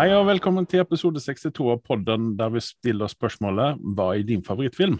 Hei 0.00 0.14
og 0.16 0.22
velkommen 0.30 0.64
til 0.64 0.80
episode 0.80 1.20
62 1.20 1.66
av 1.74 1.80
podden 1.84 2.30
der 2.38 2.48
vi 2.54 2.60
stiller 2.64 3.10
spørsmålet 3.12 3.82
Hva 3.92 4.06
er 4.14 4.22
din 4.24 4.40
favorittfilm? 4.40 4.94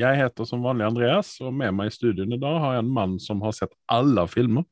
Jeg 0.00 0.16
heter 0.16 0.46
som 0.48 0.62
vanlig 0.64 0.86
Andreas, 0.86 1.34
og 1.44 1.52
med 1.52 1.74
meg 1.76 1.90
i 1.90 1.92
studioen 1.92 2.32
i 2.32 2.38
dag 2.40 2.56
har 2.62 2.78
jeg 2.78 2.84
en 2.86 2.94
mann 2.96 3.18
som 3.20 3.42
har 3.44 3.52
sett 3.52 3.74
alle 3.92 4.24
filmer. 4.32 4.64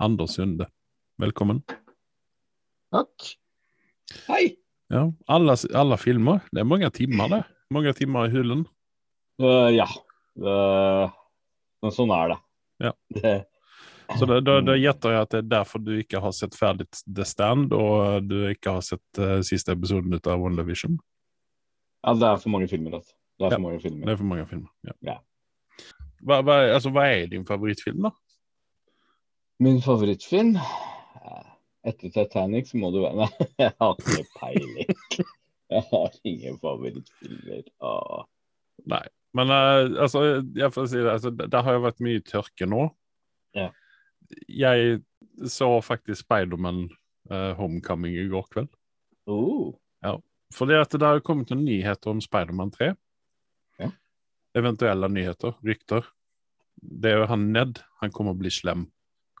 Anders 0.00 0.38
Sunde. 0.38 0.70
Velkommen. 1.20 1.60
Takk. 2.96 3.28
Hei. 4.30 4.40
Ja, 4.88 5.04
alle, 5.28 5.58
alle 5.76 6.00
filmer. 6.00 6.40
Det 6.48 6.64
er 6.64 6.70
mange 6.72 6.88
timer, 6.96 7.28
det. 7.34 7.42
Mange 7.76 7.92
timer 8.00 8.30
i 8.30 8.32
hyllen. 8.32 8.64
Uh, 9.44 9.68
ja. 9.76 9.90
Uh, 10.40 11.12
men 11.84 11.96
sånn 11.98 12.16
er 12.16 12.32
det. 12.32 12.40
Ja. 12.88 12.96
det 13.20 13.36
Så 14.18 14.26
da, 14.28 14.38
da, 14.40 14.60
da 14.62 14.76
gjetter 14.78 15.12
jeg 15.16 15.24
at 15.26 15.32
det 15.34 15.38
er 15.42 15.48
derfor 15.50 15.82
du 15.82 15.92
ikke 15.98 16.20
har 16.22 16.32
sett 16.36 16.54
ferdig 16.54 16.86
The 17.06 17.24
Stand, 17.26 17.72
og 17.74 18.26
du 18.30 18.36
ikke 18.52 18.76
har 18.76 18.84
sett 18.86 19.18
uh, 19.20 19.40
siste 19.46 19.74
episoden 19.74 20.14
ut 20.14 20.26
av 20.30 20.42
One 20.46 20.56
Division. 20.60 20.98
ja, 22.06 22.14
det 22.14 22.28
er 22.28 22.36
for 22.42 22.54
mange 22.54 22.68
filmer. 22.70 23.00
Altså. 23.00 23.16
Det 23.38 23.48
er 23.48 23.50
Ja, 23.50 23.56
for 23.56 23.64
mange 23.66 23.80
Det 23.80 23.82
filmer. 23.90 24.12
er 24.12 24.16
for 24.20 24.30
mange 24.30 24.46
filmer. 24.46 24.70
Ja. 24.86 24.92
Ja. 25.10 25.16
Hva, 26.22 26.38
hva, 26.46 26.54
altså, 26.76 26.90
hva 26.94 27.04
er 27.12 27.26
din 27.32 27.44
favorittfilm, 27.46 28.06
da? 28.06 28.12
Min 29.60 29.80
favorittfilm 29.84 30.54
eh, 30.56 31.48
Etter 31.88 32.10
Titanic 32.14 32.70
så 32.70 32.78
må 32.80 32.90
du 32.94 33.00
være 33.02 33.24
Nei, 33.24 33.46
jeg 33.64 33.72
har 33.80 33.96
ikke 34.00 34.24
peiling. 34.38 34.94
Jeg 35.72 35.82
har 35.90 36.16
ingen 36.24 36.58
favorittfilmer. 36.62 37.64
Åh. 37.82 38.24
Nei. 38.86 39.02
Men 39.36 39.50
uh, 39.50 40.00
altså, 40.06 40.22
jeg 40.56 40.70
får 40.72 40.86
si 40.92 41.00
det, 41.02 41.10
altså, 41.12 41.30
det 41.34 41.50
det 41.52 41.62
har 41.66 41.76
jo 41.76 41.82
vært 41.84 42.00
mye 42.06 42.22
tørke 42.24 42.68
nå. 42.70 42.86
Ja. 43.56 43.68
Jeg 44.48 45.00
så 45.48 45.68
faktisk 45.84 46.24
Spiderman 46.24 46.86
uh, 47.30 47.52
Homecoming 47.58 48.16
i 48.16 48.28
går 48.32 48.46
kveld. 48.52 48.70
Oh. 49.26 49.74
Fordi 50.54 50.76
at 50.78 50.92
det 50.94 51.02
har 51.02 51.20
kommet 51.26 51.50
noen 51.50 51.64
nyheter 51.66 52.12
om 52.12 52.20
Spiderman 52.22 52.70
3. 52.70 52.92
Ja. 53.82 53.88
Eventuelle 54.56 55.08
nyheter, 55.10 55.56
rykter. 55.66 56.06
Det 56.78 57.10
er 57.10 57.18
jo 57.24 57.26
han 57.32 57.48
Ned. 57.52 57.80
Han 58.00 58.14
kommer 58.14 58.36
å 58.36 58.38
bli 58.38 58.52
slem. 58.54 58.86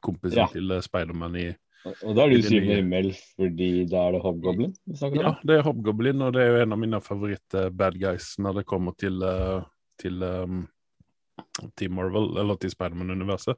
Kompisen 0.02 0.42
Ja. 0.42 0.48
til 0.50 0.74
uh, 0.74 0.82
Spiderman 0.82 1.38
i 1.38 1.46
Og 2.02 2.16
da 2.18 2.24
er 2.24 2.34
du 2.34 2.36
det 2.40 2.48
syv 2.50 2.64
nye. 2.64 2.80
himmel, 2.80 3.12
fordi 3.38 3.70
da 3.86 4.08
er 4.08 4.16
det 4.16 4.22
Hobgoblin 4.24 4.72
Ja, 5.14 5.36
det 5.46 5.54
er 5.60 5.62
Hobgoblin, 5.62 6.22
og 6.26 6.32
det 6.34 6.42
er 6.42 6.48
jo 6.50 6.62
en 6.64 6.74
av 6.74 6.80
mine 6.82 7.00
favoritt-bad 7.00 8.00
guys 8.02 8.32
når 8.42 8.58
det 8.58 8.64
kommer 8.66 8.96
til, 8.98 9.22
til 10.02 10.22
um, 10.26 10.64
Team 11.78 11.94
Marvel, 11.94 12.32
eller 12.42 12.58
til 12.58 12.74
Spiderman-universet. 12.74 13.54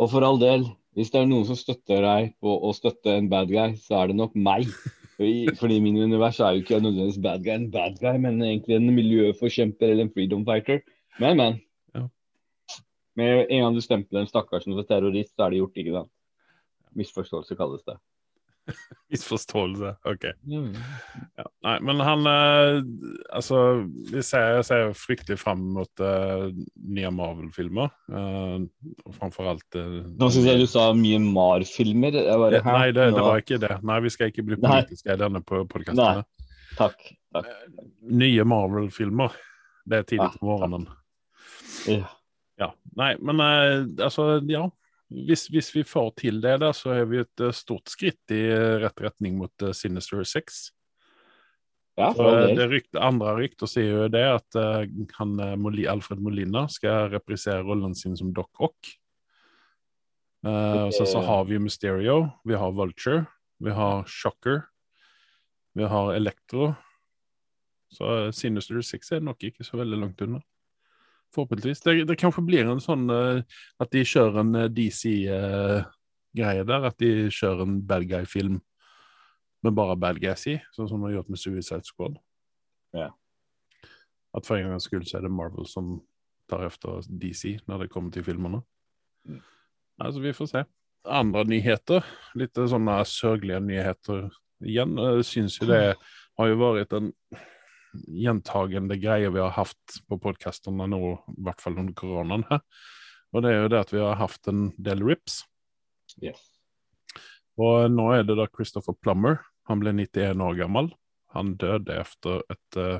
Og 0.00 0.10
for 0.10 0.26
all 0.26 0.40
del, 0.40 0.66
hvis 0.98 1.10
det 1.14 1.20
er 1.20 1.28
noen 1.30 1.46
som 1.46 1.58
støtter 1.58 2.02
deg 2.02 2.32
på 2.42 2.54
å 2.66 2.72
støtte 2.74 3.14
en 3.14 3.28
bad 3.30 3.50
guy, 3.50 3.74
så 3.78 4.00
er 4.00 4.10
det 4.10 4.18
nok 4.18 4.34
meg. 4.34 4.70
Fordi, 5.14 5.76
min 5.82 6.00
univers 6.02 6.40
er 6.42 6.56
jo 6.56 6.64
ikke 6.64 6.80
nødvendigvis 6.82 7.20
bad 7.22 7.44
guy 7.44 7.54
en 7.54 7.68
bad 7.70 8.00
guy, 8.00 8.18
men 8.18 8.42
egentlig 8.42 8.78
en 8.78 8.90
miljøforkjemper 8.96 9.92
eller 9.92 10.08
en 10.08 10.14
freedom 10.14 10.42
fighter. 10.46 10.82
Men, 11.22 11.38
men. 11.38 11.60
Ja. 11.94 12.08
Med 13.18 13.44
en 13.44 13.62
gang 13.62 13.78
du 13.78 13.82
stempler 13.84 14.24
en 14.24 14.30
stakkars 14.30 14.66
som 14.66 14.74
terrorist, 14.82 15.36
så 15.36 15.46
er 15.46 15.54
det 15.54 15.62
gjort, 15.62 15.78
ikke 15.78 15.94
sant? 16.00 16.12
Misforståelse 16.98 17.58
kalles 17.58 17.86
det. 17.86 17.98
Misforståelse. 19.12 19.90
OK. 20.08 20.24
Ja. 20.48 21.44
Nei, 21.66 21.74
men 21.84 22.00
han 22.02 22.24
eh, 22.26 22.78
Altså, 23.36 23.58
vi 24.10 24.22
ser, 24.24 24.62
ser 24.66 24.92
fryktelig 24.96 25.36
fram 25.42 25.62
mot 25.76 26.00
eh, 26.02 26.46
nye 26.96 27.10
Marvel-filmer. 27.14 27.92
eh, 28.08 28.64
framfor 29.18 29.50
alt 29.52 29.78
eh, 29.78 30.00
Nå 30.18 30.30
syns 30.34 30.48
jeg 30.48 30.62
du 30.62 30.66
sa 30.70 30.88
mye 30.96 31.20
Mar-filmer. 31.22 32.16
Eh, 32.24 32.58
Nei, 32.64 32.88
det, 32.96 33.10
det 33.14 33.22
var 33.26 33.42
ikke 33.44 33.60
det. 33.62 33.74
Nei, 33.84 33.98
vi 34.06 34.12
skal 34.16 34.32
ikke 34.32 34.46
bli 34.48 34.58
politiske 34.64 35.12
i 35.14 35.20
denne 35.20 35.44
podkasten. 35.44 36.24
Takk. 36.78 37.04
takk. 37.36 37.50
Nye 38.10 38.44
Marvel-filmer. 38.48 39.36
Det 39.84 40.00
er 40.00 40.06
tidlig 40.08 40.30
Ah, 40.32 40.38
på 40.40 40.48
morgenen. 40.48 40.86
Ja. 41.90 42.06
Ja. 42.58 42.70
Nei, 42.96 43.12
men 43.20 43.40
eh, 43.44 43.84
altså, 44.06 44.38
ja. 44.48 44.64
Hvis, 45.14 45.46
hvis 45.52 45.70
vi 45.76 45.84
får 45.86 46.10
til 46.18 46.40
det, 46.42 46.56
da, 46.64 46.72
så 46.74 46.94
er 46.96 47.04
vi 47.10 47.20
et 47.22 47.42
eh, 47.44 47.54
stort 47.54 47.92
skritt 47.92 48.34
i 48.34 48.40
eh, 48.50 48.78
rett 48.82 49.04
retning 49.04 49.38
mot 49.38 49.62
eh, 49.62 49.74
Sinister 49.76 50.24
Six. 50.26 50.66
Ja, 51.94 52.10
del. 52.10 52.56
det 52.58 52.66
rykte, 52.72 52.98
andre 52.98 53.36
rykter 53.38 53.70
sier 53.70 53.92
jo 53.92 54.06
det 54.10 54.24
at 54.26 54.56
han, 55.14 55.36
Alfred 55.38 56.18
Molina 56.18 56.64
skal 56.66 57.12
reprisere 57.12 57.62
rollen 57.62 57.94
sin 57.94 58.16
som 58.18 58.32
Doc 58.34 58.50
Ock. 58.58 58.90
Eh, 60.44 60.82
og 60.86 60.92
så, 60.92 61.06
så 61.08 61.22
har 61.24 61.44
vi 61.48 61.58
Mysterio, 61.62 62.28
vi 62.44 62.58
har 62.58 62.74
Vulture, 62.76 63.24
vi 63.64 63.72
har 63.72 64.04
Shocker, 64.10 64.64
vi 65.72 65.86
har 65.88 66.12
Electro. 66.14 66.72
Så 67.94 68.32
Sinister 68.34 68.82
Six 68.82 69.12
er 69.14 69.22
nok 69.24 69.44
ikke 69.46 69.64
så 69.64 69.78
veldig 69.80 70.00
langt 70.02 70.26
unna. 70.26 70.42
Forhåpentligvis. 71.34 71.82
Det, 71.84 71.96
det 72.08 72.18
kanskje 72.20 72.44
blir 72.46 72.68
en 72.70 72.82
sånn 72.82 73.08
uh, 73.10 73.42
at 73.82 73.90
de 73.94 74.04
kjører 74.06 74.40
en 74.42 74.52
DC-greie 74.74 76.68
der. 76.70 76.86
At 76.90 76.98
de 77.02 77.28
kjører 77.34 77.66
en 77.66 77.80
bad 77.88 78.06
guy-film 78.10 78.60
med 79.64 79.76
bare 79.76 79.96
bad 79.96 80.20
guys 80.20 80.44
i, 80.50 80.58
sånn 80.76 80.90
som 80.90 81.00
de 81.00 81.08
har 81.08 81.18
gjort 81.18 81.30
med 81.32 81.40
Suicide 81.40 81.88
Squad. 81.88 82.18
Ja. 82.94 83.08
At 84.36 84.46
for 84.46 84.58
en 84.58 84.74
gangs 84.74 84.88
skyld 84.90 85.06
så 85.08 85.18
er 85.18 85.26
det 85.26 85.32
Marvel 85.32 85.66
som 85.70 85.96
tar 86.50 86.66
efter 86.66 87.06
DC 87.08 87.56
når 87.70 87.84
det 87.84 87.92
kommer 87.92 88.12
til 88.12 88.26
filmene. 88.26 88.60
Mm. 89.24 89.40
Altså, 90.04 90.20
vi 90.20 90.34
får 90.36 90.50
se. 90.50 90.64
Andre 91.04 91.44
nyheter, 91.48 92.04
litt 92.36 92.56
sånne 92.56 92.98
sørgelige 93.08 93.60
nyheter 93.64 94.28
igjen. 94.64 94.96
Jeg 94.98 95.26
syns 95.28 95.58
jo 95.60 95.68
det 95.68 95.82
har 96.38 96.50
jo 96.50 96.60
vært 96.60 96.94
en 96.96 97.12
gjentagende 98.06 98.98
greie 99.00 99.30
vi 99.32 99.42
har 99.42 99.54
hatt 99.56 99.98
på 100.08 100.18
podkastene 100.22 100.86
nå, 100.90 101.00
i 101.34 101.46
hvert 101.46 101.62
fall 101.62 101.78
under 101.78 101.94
koronaen. 101.98 102.46
her. 102.50 102.62
Og 103.34 103.42
det 103.42 103.50
er 103.50 103.62
jo 103.64 103.70
det 103.72 103.82
at 103.82 103.92
vi 103.94 104.02
har 104.02 104.20
hatt 104.20 104.50
en 104.50 104.68
del 104.78 105.02
rips. 105.04 105.42
Yeah. 106.22 106.38
Og 107.58 107.90
nå 107.90 108.10
er 108.14 108.24
det 108.26 108.36
da 108.38 108.46
Christopher 108.50 108.96
Plummer. 108.98 109.40
Han 109.70 109.80
ble 109.82 109.94
91 109.94 110.42
år 110.44 110.58
gammel. 110.58 110.90
Han 111.34 111.54
døde 111.58 111.98
etter 111.98 112.42
et 112.52 112.78
uh, 112.78 112.98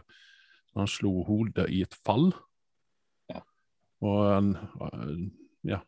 Han 0.74 0.90
slo 0.90 1.22
hodet 1.26 1.68
i 1.70 1.84
et 1.86 1.94
fall. 2.06 2.32
Ja. 3.30 3.44
Og 4.02 4.22
han 4.26 4.54
uh, 4.58 5.18
ja, 5.70 5.78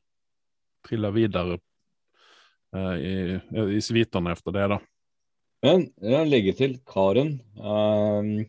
trilla 0.87 1.11
videre 1.15 1.59
uh, 1.59 2.95
i, 2.95 3.41
i 3.75 3.81
sviterne 3.83 4.37
etter 4.37 4.55
det, 4.55 4.69
da. 4.77 4.79
Men 5.67 5.89
jeg 5.99 6.31
legger 6.31 6.59
til 6.61 6.77
Karen. 6.87 7.39
Um, 7.59 8.47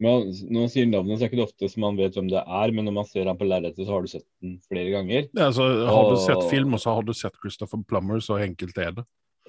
men 0.00 0.30
når 0.32 0.56
man 0.64 0.70
sier 0.72 0.86
navnet, 0.88 1.18
så 1.18 1.24
er 1.24 1.28
det 1.28 1.30
ikke 1.30 1.38
det 1.42 1.46
ofte 1.46 1.68
som 1.68 1.84
man 1.84 1.98
vet 2.00 2.14
hvem 2.16 2.28
det 2.32 2.40
er, 2.40 2.72
men 2.72 2.86
når 2.88 2.94
man 2.96 3.08
ser 3.08 3.28
ham 3.28 3.36
på 3.36 3.48
lerretet, 3.48 3.82
så 3.84 3.92
har 3.92 4.04
du 4.04 4.08
sett 4.08 4.26
den 4.40 4.54
flere 4.64 4.94
ganger. 4.94 5.26
Ja, 5.36 5.50
altså, 5.50 5.66
har 5.90 6.08
du 6.08 6.20
sett 6.22 6.44
film, 6.48 6.76
og 6.76 6.80
så 6.80 6.94
har 6.96 7.04
du 7.04 7.12
sett 7.16 7.36
Christopher 7.42 7.82
Plummer, 7.88 8.22
så 8.24 8.38
enkelt 8.40 8.80
er 8.80 8.94
det. 8.96 9.04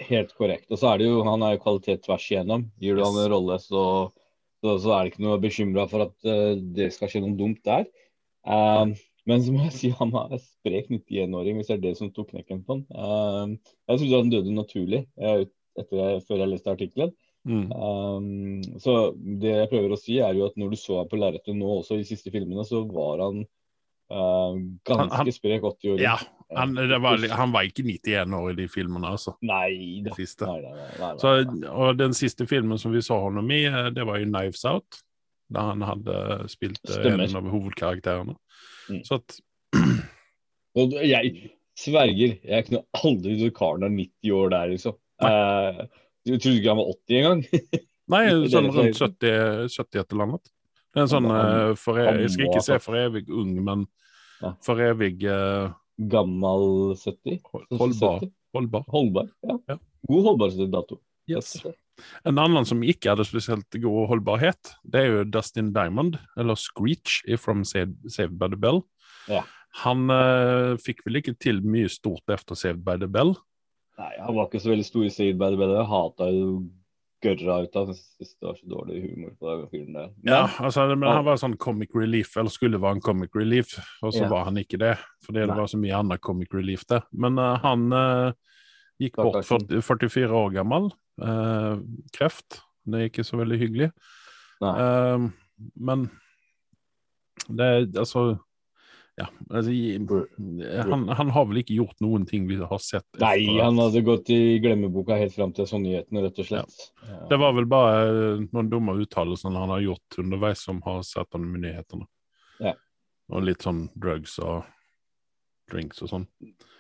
Helt 0.10 0.34
korrekt. 0.36 0.68
Og 0.72 0.82
så 0.82 0.92
er 0.92 1.00
det 1.00 1.08
jo, 1.08 1.22
han 1.28 1.46
er 1.46 1.56
jo 1.56 1.62
kvalitet 1.64 2.04
tvers 2.04 2.26
igjennom. 2.28 2.66
Gir 2.84 2.98
du 2.98 3.04
Yes. 3.04 3.08
han 3.08 3.22
en 3.24 3.32
rolle, 3.32 3.58
så, 3.64 3.86
så, 4.60 4.76
så 4.84 4.94
er 4.96 5.00
det 5.06 5.14
ikke 5.14 5.26
noe 5.28 5.40
bekymra 5.44 5.88
for 5.92 6.08
at 6.10 6.16
uh, 6.28 6.52
det 6.76 6.92
skal 6.96 7.12
skje 7.12 7.24
noe 7.24 7.38
dumt 7.40 7.64
der. 7.68 7.88
Um, 8.44 8.96
men 9.30 9.44
så 9.46 9.54
må 9.54 9.66
jeg 9.68 9.76
si 9.78 9.92
han 9.96 10.14
er 10.18 10.40
sprek 10.42 10.92
91-åring, 10.92 11.60
hvis 11.60 11.70
det 11.70 11.78
er 11.78 11.84
det 11.86 11.96
som 12.00 12.12
tok 12.12 12.32
knekken 12.34 12.64
på 12.66 12.80
han. 12.80 12.86
Um, 12.92 13.58
jeg 13.88 14.02
trodde 14.02 14.24
han 14.24 14.32
døde 14.34 14.56
naturlig 14.56 15.04
eh, 15.22 15.44
etter 15.80 16.24
før 16.26 16.42
jeg 16.42 16.52
leste 16.52 16.74
artikkelen. 16.74 17.14
Mm. 17.48 17.72
Um, 17.74 18.62
så 18.80 19.16
det 19.18 19.56
jeg 19.56 19.70
prøver 19.72 19.96
å 19.96 19.98
si, 20.00 20.20
er 20.22 20.36
jo 20.38 20.46
at 20.46 20.60
når 20.62 20.74
du 20.74 20.78
så 20.78 21.00
ham 21.00 21.10
på 21.10 21.18
lerretet 21.18 21.58
nå 21.58 21.72
også, 21.80 21.98
i 21.98 22.04
de 22.04 22.10
siste 22.12 22.34
filmene, 22.34 22.66
så 22.68 22.84
var 22.86 23.24
han 23.26 23.42
uh, 24.14 24.60
ganske 24.88 25.24
Han- 25.24 25.34
sprek 25.34 25.66
80-åring. 25.66 26.04
Ja, 26.06 26.18
han, 26.54 26.76
det 26.76 27.00
var, 27.02 27.24
han 27.32 27.54
var 27.56 27.68
ikke 27.68 27.86
91 27.88 28.36
år 28.38 28.50
i 28.52 28.58
de 28.60 28.68
filmene, 28.72 29.14
altså. 29.16 29.34
Nei 29.42 30.02
da. 30.06 30.14
Nei, 30.18 30.58
nei, 30.66 30.90
nei, 31.00 31.14
Så, 31.22 31.34
og 31.72 31.96
den 32.00 32.14
siste 32.18 32.46
filmen 32.50 32.82
som 32.82 32.94
vi 32.94 33.04
så 33.06 33.18
ham 33.24 33.40
i, 33.50 33.64
eh, 33.70 33.90
det 33.96 34.06
var 34.08 34.20
jo 34.20 34.28
'Knives 34.28 34.66
Out'. 34.68 35.02
Da 35.52 35.66
han 35.68 35.82
hadde 35.84 36.48
spilt 36.52 36.80
eh, 36.88 36.96
Stemmer. 36.96 37.26
en 37.28 37.36
av 37.42 37.50
hovedkarakterene. 37.52 38.36
Mm. 38.90 39.02
Så 39.08 39.20
at 39.20 39.40
Og 40.80 40.94
jeg 41.04 41.52
sverger, 41.76 42.38
jeg 42.48 42.66
kunne 42.68 42.86
aldri 42.96 43.34
trodd 43.40 43.56
karen 43.58 43.84
er 43.84 43.96
90 43.98 44.36
år 44.38 44.54
der, 44.54 44.72
liksom. 44.72 44.96
Eh, 45.22 45.82
du 46.28 46.34
trodde 46.38 46.58
ikke 46.60 46.72
han 46.74 46.80
var 46.82 46.90
80 46.94 47.20
engang? 47.20 47.44
Nei, 48.14 48.24
sånn 48.52 48.68
rundt 48.76 48.98
70, 49.00 49.70
70 49.72 50.02
et 50.02 50.16
eller 50.16 50.28
annet. 50.28 50.50
Det 50.92 51.00
er 51.00 51.06
en 51.06 51.12
sånn 51.14 51.30
Han- 51.32 51.70
eh, 51.72 51.76
for, 51.80 52.00
han 52.02 52.20
Jeg 52.20 52.34
skal 52.34 52.50
ikke 52.50 52.64
se 52.66 52.80
for 52.84 53.00
evig 53.00 53.30
ung, 53.32 53.54
men 53.64 53.86
for 54.66 54.82
evig 54.84 55.22
uh, 55.30 55.72
Gammel 56.12 56.96
70? 57.00 57.40
holdbar. 57.78 58.20
70? 58.26 58.34
holdbar. 58.58 58.84
Holdbar, 58.92 59.30
ja. 59.48 59.56
Ja. 59.70 59.78
God 60.10 60.26
holdbarhetsdato. 60.32 60.98
Yes. 61.30 61.54
En 62.28 62.40
annen 62.42 62.66
som 62.68 62.82
ikke 62.84 63.14
hadde 63.14 63.28
spesielt 63.30 63.78
god 63.84 64.10
holdbarhet, 64.10 64.74
det 64.84 65.04
er 65.04 65.12
jo 65.12 65.24
Dustin 65.30 65.70
Diamond, 65.76 66.18
eller 66.36 66.58
Screech 66.60 67.22
From 67.40 67.64
Saved, 67.64 67.96
Saved 68.12 68.40
by 68.42 68.50
the 68.52 68.60
Bell. 68.60 68.82
Ja. 69.30 69.44
Han 69.86 70.10
uh, 70.12 70.74
fikk 70.82 71.06
vel 71.06 71.22
ikke 71.22 71.38
til 71.40 71.62
mye 71.64 71.88
stort 71.94 72.28
etter 72.34 72.58
Saved 72.60 72.84
by 72.84 72.98
the 73.00 73.08
Bell. 73.08 73.36
Nei, 74.00 74.14
han 74.20 74.36
var 74.36 74.48
ikke 74.48 74.62
så 74.64 74.72
veldig 74.72 74.86
stor 74.88 75.08
i 75.08 75.12
the 75.12 75.34
Bell. 75.38 75.58
Jeg 75.76 75.90
hata 75.90 76.30
jo 76.32 76.46
gørra 77.22 77.58
ut 77.66 77.76
av. 77.78 77.92
Jeg 77.92 78.00
synes 78.00 78.32
det 78.34 78.48
var 78.48 78.56
så 78.58 78.70
dårlig 78.72 79.02
humor 79.04 79.34
på 79.38 79.50
den 79.50 79.66
fyren 79.72 79.98
der. 79.98 80.08
Men, 80.16 80.34
Ja, 80.34 80.42
altså, 80.60 80.86
men 80.96 81.10
han 81.10 81.26
var 81.26 81.42
sånn 81.42 81.58
comic 81.62 81.94
relief, 81.96 82.36
eller 82.38 82.54
skulle 82.54 82.82
være 82.82 82.98
en 82.98 83.04
comic 83.06 83.36
relief, 83.38 83.76
og 84.02 84.14
så 84.14 84.24
Ja. 84.24 84.30
var 84.30 84.46
han 84.46 84.58
ikke 84.58 84.80
det. 84.80 84.98
Fordi 85.26 85.46
det 85.46 85.58
var 85.58 85.68
så 85.68 85.78
mye 85.78 86.00
annet 86.00 86.22
comic 86.22 86.54
relief 86.54 86.86
der. 86.90 87.02
Men 87.12 87.38
uh, 87.38 87.58
han 87.62 87.94
uh, 87.94 88.34
gikk 89.00 89.16
bort 89.16 89.46
Stakkarsen. 89.46 89.82
40, 89.82 90.10
44 90.10 90.32
år 90.34 90.54
gammel. 90.54 90.92
Uh, 91.22 91.78
kreft. 92.14 92.62
Det 92.86 92.98
er 93.00 93.10
ikke 93.10 93.24
så 93.24 93.38
veldig 93.38 93.60
hyggelig. 93.60 93.92
Nei. 94.62 95.30
Men 95.78 96.10
det 97.50 97.66
er 97.66 97.86
altså 98.00 98.40
Ja. 99.22 99.28
Altså, 99.54 99.72
han, 100.90 101.04
han 101.10 101.32
har 101.36 101.46
vel 101.50 101.62
ikke 101.62 101.76
gjort 101.78 102.00
noen 102.02 102.26
ting 102.30 102.48
vi 102.50 102.58
har 102.58 102.82
sett. 102.82 103.06
Nei, 103.22 103.36
etter 103.44 103.62
han 103.62 103.80
hadde 103.82 104.02
gått 104.08 104.32
i 104.34 104.58
glemmeboka 104.64 105.18
helt 105.20 105.36
fram 105.36 105.54
til 105.56 105.68
sånn 105.70 105.84
nyhetene, 105.86 106.24
rett 106.26 106.42
og 106.42 106.48
slett. 106.48 106.78
Ja. 107.06 107.20
Det 107.30 107.40
var 107.42 107.56
vel 107.58 107.68
bare 107.70 107.96
eh, 108.10 108.44
noen 108.48 108.72
dumme 108.72 108.96
uttalelser 109.04 109.54
han 109.54 109.74
har 109.76 109.84
gjort 109.86 110.20
underveis 110.24 110.64
som 110.66 110.82
har 110.88 111.04
sett 111.06 111.30
han 111.38 111.50
i 111.52 111.64
nyhetene. 111.68 112.08
Ja. 112.64 112.76
Og 113.32 113.46
litt 113.46 113.66
sånn 113.68 113.86
drugs 113.94 114.38
og 114.42 114.64
drinks 115.72 116.02
og 116.04 116.12
sånn. 116.12 116.30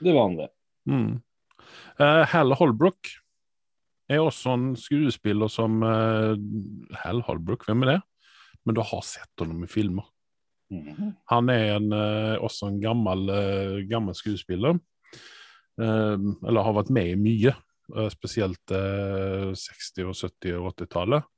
Det 0.01 0.15
vanlige. 0.15 0.49
Mm. 0.89 1.19
Eh, 2.01 2.23
Hal 2.33 2.57
Holbrook 2.57 3.13
er 4.11 4.23
også 4.23 4.55
en 4.57 4.71
skuespiller 4.79 5.51
som 5.51 5.83
eh, 5.85 6.33
Hal 7.03 7.21
Holbrook, 7.27 7.67
hvem 7.67 7.85
er 7.85 7.95
det? 7.95 7.99
Men 8.65 8.77
du 8.77 8.83
har 8.85 9.05
sett 9.05 9.41
ham 9.41 9.63
i 9.63 9.69
filmer. 9.69 10.09
Han 11.31 11.51
er 11.51 11.75
en, 11.75 11.91
eh, 11.93 12.37
også 12.39 12.69
en 12.69 12.79
gammel, 12.81 13.29
eh, 13.29 13.81
gammel 13.89 14.15
skuespiller. 14.17 14.79
Eh, 15.81 16.17
eller 16.47 16.65
har 16.65 16.77
vært 16.77 16.93
med 16.93 17.13
i 17.13 17.19
mye, 17.19 17.53
spesielt 18.13 18.71
eh, 18.71 19.51
60-, 19.51 20.07
og 20.07 20.15
70- 20.15 20.57
og 20.59 20.69
80-tallet. 20.71 21.29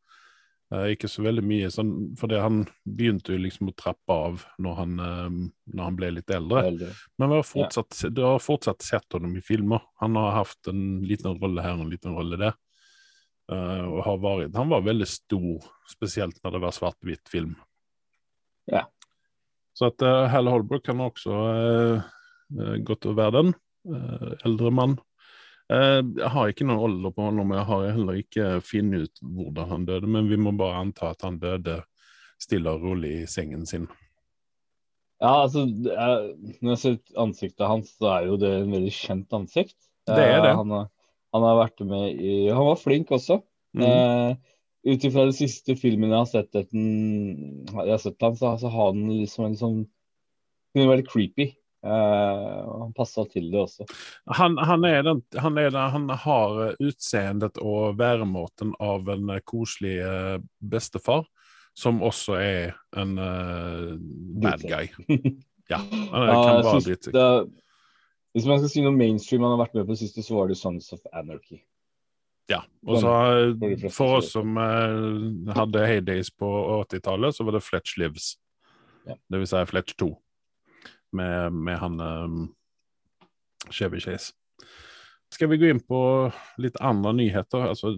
Eh, 0.73 0.87
ikke 0.93 1.09
så 1.09 1.25
veldig 1.25 1.43
mye, 1.45 1.69
sånn, 1.73 1.93
fordi 2.19 2.41
han 2.41 2.63
begynte 2.85 3.33
jo 3.33 3.41
liksom 3.41 3.71
å 3.71 3.75
trappe 3.77 4.17
av 4.27 4.45
når 4.61 4.77
han, 4.81 4.93
når 4.99 5.83
han 5.83 5.97
ble 5.97 6.11
litt 6.17 6.33
eldre. 6.33 6.65
Eldre. 6.73 6.91
Men 7.21 7.37
har 7.37 7.47
fortsatt, 7.47 7.97
du 8.13 8.23
har 8.25 8.41
fortsatt 8.41 8.85
sett 8.85 9.17
ham 9.17 9.37
i 9.37 9.45
filmer. 9.45 9.81
Han 10.03 10.17
har 10.19 10.43
hatt 10.43 10.71
en 10.71 11.01
liten 11.05 11.37
rolle 11.41 11.65
her 11.65 11.77
og 11.77 11.87
en 11.87 11.93
liten 11.93 12.17
rolle 12.17 12.39
der. 12.41 12.57
Uh, 13.51 13.99
vært, 14.23 14.53
han 14.55 14.69
var 14.71 14.85
veldig 14.85 15.07
stor, 15.09 15.65
spesielt 15.91 16.37
når 16.45 16.55
det 16.55 16.61
var 16.63 16.75
svart-hvitt 16.77 17.27
film. 17.29 17.57
Ja. 18.71 18.85
Så 19.73 19.89
at 19.89 20.05
uh, 20.05 20.25
Hal 20.29 20.49
Holbrook 20.51 20.85
kan 20.85 21.01
også 21.01 21.33
uh, 21.33 22.75
godt 22.85 23.09
være 23.09 23.35
den. 23.39 23.55
Uh, 23.89 24.35
eldre 24.45 24.71
mann. 24.71 24.99
Uh, 25.71 26.03
jeg 26.19 26.29
har 26.35 26.51
ikke 26.51 26.67
noen 26.67 26.83
alder 26.89 27.15
på 27.15 27.25
han, 27.25 27.41
og 27.41 27.55
jeg 27.57 27.67
har 27.71 27.87
heller 27.97 28.21
ikke 28.21 28.47
funnet 28.65 29.07
ut 29.07 29.25
hvordan 29.39 29.71
han 29.71 29.89
døde, 29.89 30.11
men 30.15 30.29
vi 30.29 30.37
må 30.37 30.53
bare 30.59 30.83
anta 30.83 31.13
at 31.13 31.25
han 31.25 31.41
døde 31.41 31.81
stille 32.41 32.71
og 32.71 32.83
rolig 32.83 33.13
i 33.21 33.29
sengen 33.29 33.65
sin. 33.69 33.87
Ja, 35.23 35.45
altså, 35.45 35.63
er, 35.87 36.33
når 36.59 36.73
jeg 36.73 36.81
ser 36.81 37.19
ansiktet 37.23 37.67
hans, 37.69 37.93
så 37.95 38.09
er 38.17 38.27
jo 38.27 38.37
det 38.41 38.49
en 38.57 38.73
veldig 38.73 38.91
kjent 38.91 39.35
ansikt. 39.37 39.77
Det 40.09 40.19
er 40.19 40.41
det. 40.43 40.51
Eh, 40.51 40.57
han, 40.59 40.73
har, 40.75 40.89
han 41.35 41.45
har 41.47 41.59
vært 41.61 41.83
med 41.87 42.19
i 42.19 42.33
Han 42.51 42.67
var 42.67 42.81
flink 42.81 43.13
også. 43.15 43.39
Mm. 43.73 44.35
Ut 44.83 45.03
ifra 45.07 45.25
de 45.29 45.35
siste 45.35 45.75
filmene 45.79 46.11
jeg 46.11 46.19
har 46.19 46.31
sett, 46.31 46.55
etten, 46.59 46.87
jeg 47.71 47.91
har 47.93 48.01
sett 48.03 48.25
han, 48.25 48.35
så, 48.35 48.55
så 48.59 48.71
har 48.71 48.89
han 48.91 49.03
liksom 49.07 49.45
en 49.47 49.59
sånn 49.59 49.83
Kunne 50.73 50.89
vært 50.89 51.11
creepy. 51.11 51.51
Uh, 51.83 52.63
han 52.79 52.93
passa 52.95 53.25
til 53.29 53.49
det 53.51 53.59
også. 53.59 53.85
Han, 54.39 54.55
han, 54.57 54.85
er 54.87 55.03
den, 55.05 55.19
han, 55.37 55.59
er 55.59 55.67
den, 55.69 55.91
han 55.93 56.07
har 56.23 56.61
utseendet 56.79 57.59
og 57.61 57.99
væremåten 57.99 58.71
av 58.81 59.11
en 59.11 59.33
koselig 59.45 59.97
eh, 60.01 60.37
bestefar, 60.63 61.27
som 61.77 61.99
også 62.07 62.39
er 62.39 62.73
en 62.97 63.13
uh, 63.19 63.91
bad 64.41 64.65
guy. 64.65 64.87
Ja, 65.71 65.77
han 65.79 66.25
er, 66.27 66.33
kan 66.33 66.57
være 66.57 66.71
synes 66.71 66.87
drittsekk. 66.89 67.51
Hvis 68.35 68.47
man 68.49 68.59
skal 68.59 68.71
si 68.73 68.81
noe 68.83 68.95
mainstream 68.97 69.45
han 69.45 69.53
har 69.53 69.61
vært 69.61 69.77
med 69.77 69.85
på 69.87 69.93
det 69.93 70.01
siste, 70.01 70.23
så 70.25 70.35
var 70.35 70.49
det 70.49 70.57
Sons 70.59 70.89
of 70.95 71.03
Anarchy. 71.13 71.61
Ja. 72.51 72.59
Og 72.87 72.99
så, 72.99 73.07
For 73.07 73.53
de 73.61 73.73
eh, 73.73 73.91
for 73.93 74.17
oss 74.19 74.31
som 74.35 74.57
eh, 74.59 75.53
hadde 75.55 75.85
heydays 75.87 76.31
på 76.35 76.49
80-tallet, 76.83 77.35
så 77.35 77.45
var 77.47 77.57
det 77.57 77.63
Fletch 77.63 77.97
Lives. 78.01 78.33
Ja. 79.07 79.17
Det 79.29 79.41
vil 79.41 79.49
si 79.49 79.65
Fletch 79.69 79.95
2, 79.99 80.09
med, 81.19 81.53
med 81.53 81.79
han 81.79 81.99
um, 81.99 82.41
Chevy 83.71 83.99
Chase. 84.03 84.33
Skal 85.33 85.49
vi 85.49 85.57
gå 85.57 85.71
inn 85.71 85.81
på 85.81 85.99
litt 86.61 86.77
andre 86.83 87.13
nyheter? 87.17 87.69
Altså, 87.71 87.95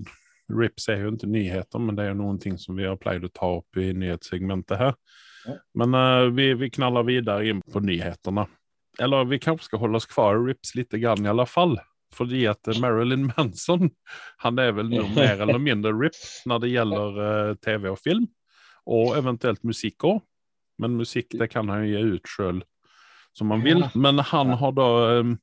Rips 0.53 0.87
er 0.93 1.01
jo 1.01 1.15
ikke 1.15 1.29
nyheter, 1.29 1.81
men 1.81 1.97
det 1.97 2.05
er 2.05 2.13
jo 2.13 2.19
noen 2.21 2.37
ting 2.41 2.57
som 2.61 2.77
vi 2.77 2.85
har 2.85 2.99
pleid 3.01 3.25
å 3.25 3.33
ta 3.33 3.49
opp 3.57 3.79
i 3.81 3.89
nyhetssegmentet 3.97 4.77
her. 4.79 4.93
Ja. 5.45 5.57
Men 5.77 5.97
uh, 5.97 6.29
vi, 6.33 6.51
vi 6.57 6.69
knaller 6.73 7.05
videre 7.07 7.49
inn 7.49 7.65
på 7.73 7.81
nyhetene. 7.83 8.45
Eller 9.01 9.27
vi 9.27 9.41
kanskje 9.41 9.67
skal 9.67 9.81
holde 9.81 9.99
oss 9.99 10.07
kvar 10.09 10.37
i 10.37 10.45
Rips 10.47 10.75
litt 10.77 10.93
grann 11.01 11.25
i 11.25 11.31
alle 11.31 11.47
fall. 11.49 11.75
Fordi 12.15 12.45
at 12.49 12.71
eh, 12.71 12.79
Marilyn 12.81 13.27
Manson 13.33 13.89
han 14.43 14.61
er 14.61 14.73
vel 14.77 14.91
noe 14.93 15.09
mer 15.15 15.43
eller 15.43 15.61
mindre 15.61 15.93
RIP 15.95 16.17
når 16.49 16.63
det 16.63 16.73
gjelder 16.73 17.19
uh, 17.19 17.51
TV 17.65 17.91
og 17.91 17.99
film. 18.01 18.29
Og 18.85 19.15
eventuelt 19.17 19.63
musikk 19.67 20.07
òg. 20.07 20.23
Men 20.81 20.97
musikk 20.99 21.37
det 21.39 21.47
kan 21.53 21.69
han 21.71 21.85
jo 21.85 21.93
gi 21.93 22.17
ut 22.17 22.29
sjøl 22.29 22.63
som 23.35 23.51
han 23.51 23.63
vil. 23.63 23.85
Men 23.95 24.19
han 24.19 24.51
har 24.59 24.75
da 24.75 24.89
um, 25.21 25.37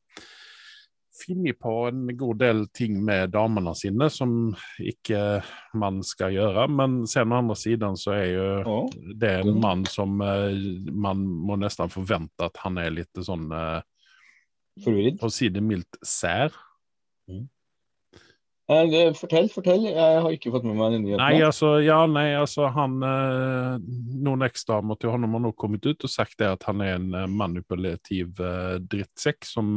funnet 1.23 1.59
på 1.61 1.73
en 1.89 2.17
god 2.17 2.39
del 2.39 2.67
ting 2.69 2.99
med 3.05 3.33
damene 3.35 3.75
sine 3.77 4.09
som 4.11 4.55
ikke 4.81 5.43
man 5.79 6.01
skal 6.07 6.35
gjøre. 6.37 6.67
Men 6.73 7.03
sen 7.09 7.33
på 7.33 7.41
andre 7.43 7.57
siden 7.59 7.97
så 8.01 8.15
er 8.17 8.29
jo 8.33 8.79
det 9.21 9.35
en 9.43 9.61
mann 9.61 9.85
som 9.89 10.21
uh, 10.21 10.53
man 10.93 11.25
må 11.25 11.59
nesten 11.61 11.93
forvente 11.93 12.49
at 12.49 12.61
han 12.65 12.81
er 12.81 12.95
litt 12.95 13.23
sånn 13.23 13.51
eh, 13.53 13.81
forvirret. 14.81 15.19
For 15.21 15.33
å 15.33 15.35
si 15.35 15.51
det 15.53 15.63
mildt 15.65 15.99
sær. 16.07 16.55
Eh, 18.73 19.13
fortell, 19.19 19.49
fortell. 19.53 19.87
Jeg 19.91 20.21
har 20.25 20.35
ikke 20.35 20.53
fått 20.55 20.67
med 20.67 20.79
meg 20.79 20.95
den 20.95 21.05
nyheten. 21.05 21.23
Nei, 21.23 21.43
altså, 21.45 21.75
ja, 21.83 21.99
nei, 22.09 22.29
altså 22.39 22.69
han 22.73 23.01
eh, 23.05 23.89
Noen 24.23 24.47
eksdamer 24.47 24.99
til 25.01 25.13
ham 25.13 25.27
har 25.27 25.43
nå 25.45 25.53
kommet 25.59 25.87
ut 25.89 26.07
og 26.07 26.13
sagt 26.13 26.45
at 26.47 26.65
han 26.69 26.85
er 26.85 26.97
en 26.97 27.11
eh, 27.19 27.29
manipulativ 27.29 28.39
drittsekk 28.87 29.49
som 29.49 29.75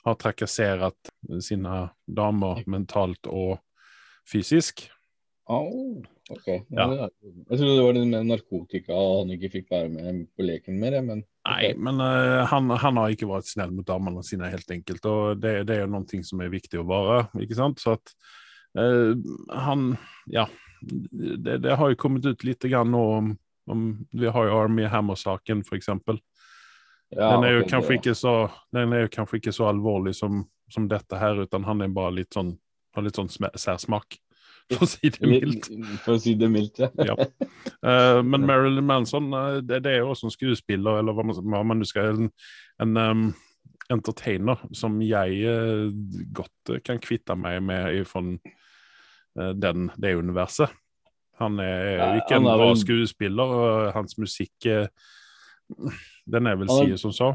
har 0.00 0.16
trakassert 0.16 1.10
sine 1.44 1.82
damer 2.08 2.62
mentalt 2.70 3.28
og 3.28 3.58
fysisk. 4.28 4.86
Au, 5.50 6.00
ok. 6.30 6.46
Ja. 6.68 6.86
Ja. 6.94 7.08
Jeg 7.22 7.58
trodde 7.58 7.74
det 7.76 7.84
var 7.84 7.96
det 7.96 8.04
med 8.08 8.30
narkotika 8.30 8.94
og 8.96 9.22
han 9.22 9.34
ikke 9.34 9.50
fikk 9.56 9.68
være 9.72 9.90
med 9.92 10.22
på 10.36 10.46
leken 10.46 10.78
mer, 10.80 10.98
men 11.06 11.24
Nei, 11.48 11.72
men 11.80 12.02
uh, 12.04 12.44
han, 12.50 12.68
han 12.82 12.98
har 13.00 13.14
ikke 13.14 13.28
vært 13.30 13.48
snill 13.48 13.72
mot 13.72 13.86
damene 13.88 14.22
sine, 14.26 14.50
helt 14.52 14.70
enkelt. 14.70 15.06
Og 15.08 15.40
det, 15.40 15.54
det 15.68 15.78
er 15.78 15.86
jo 15.86 15.92
noen 15.94 16.08
ting 16.08 16.24
som 16.26 16.42
er 16.44 16.52
viktig 16.52 16.82
å 16.82 16.88
være, 16.88 17.22
ikke 17.40 17.56
sant. 17.56 17.80
Så 17.80 17.96
at 17.96 18.14
uh, 18.78 19.14
han 19.66 19.94
Ja. 20.30 20.48
Det, 20.80 21.58
det 21.60 21.74
har 21.76 21.90
jo 21.92 21.96
kommet 22.00 22.24
ut 22.24 22.44
litt 22.46 22.64
grann 22.64 22.88
nå 22.88 23.00
om, 23.18 23.26
om 23.68 23.80
Vi 24.16 24.30
har 24.32 24.46
jo 24.48 24.60
Army 24.62 24.86
Hammer-saken, 24.88 25.60
eksempel. 25.76 26.16
ja, 27.10 27.34
den, 27.34 27.44
er 27.44 27.58
jo 27.58 27.66
kanskje 27.68 27.98
ikke 27.98 28.14
så, 28.16 28.32
den 28.72 28.94
er 28.96 29.04
jo 29.04 29.10
kanskje 29.12 29.42
ikke 29.42 29.52
så 29.52 29.68
alvorlig 29.68 30.14
som, 30.16 30.46
som 30.72 30.88
dette 30.88 31.20
her, 31.20 31.42
utan 31.44 31.68
han 31.68 31.84
er 31.84 31.92
bare 31.92 32.16
litt 32.22 32.32
sånn 32.32 32.54
har 32.94 33.06
litt 33.06 33.18
sånn 33.18 33.30
særsmak, 33.30 34.18
for 34.78 34.86
å 34.86 34.88
si 34.88 35.10
det 35.10 35.28
mildt. 35.28 35.68
For 36.04 36.14
å 36.16 36.20
si 36.22 36.34
det 36.38 36.48
mildt, 36.52 36.78
ja. 36.82 36.88
Ja. 37.10 37.16
Uh, 37.82 38.20
men 38.26 38.46
Marilyn 38.48 38.86
Manson, 38.86 39.30
eh, 39.34 39.60
det, 39.66 39.82
det 39.86 39.94
er 39.96 40.02
jo 40.04 40.10
også 40.14 40.28
en 40.28 40.34
skuespiller, 40.34 41.00
eller 41.00 41.16
hva 41.16 41.24
man, 41.26 41.40
hva 41.42 41.62
man 41.66 41.80
nu 41.82 41.86
skal 41.88 42.12
En, 42.14 42.30
en 42.82 42.96
um, 43.00 43.24
entertainer 43.90 44.60
som 44.76 45.00
jeg 45.02 45.40
uh, 45.46 45.88
godt 46.36 46.74
kan 46.86 47.00
kvitte 47.02 47.34
meg 47.38 47.60
med 47.66 48.02
fra 48.06 48.22
den, 49.54 49.90
det 49.98 50.14
universet. 50.18 50.70
Han 51.40 51.58
er 51.62 51.76
jo 51.86 51.92
Ja, 52.00 52.08
ikke 52.20 52.36
en 52.36 52.48
bra 52.50 52.72
skuespiller, 52.76 53.52
og 53.56 53.92
hans 53.94 54.18
musikk 54.20 54.66
Den 54.66 56.48
er 56.50 56.58
vel 56.58 56.68
Han 56.68 56.82
er- 56.82 56.90
sier 56.90 57.00
som 57.00 57.14
så. 57.16 57.30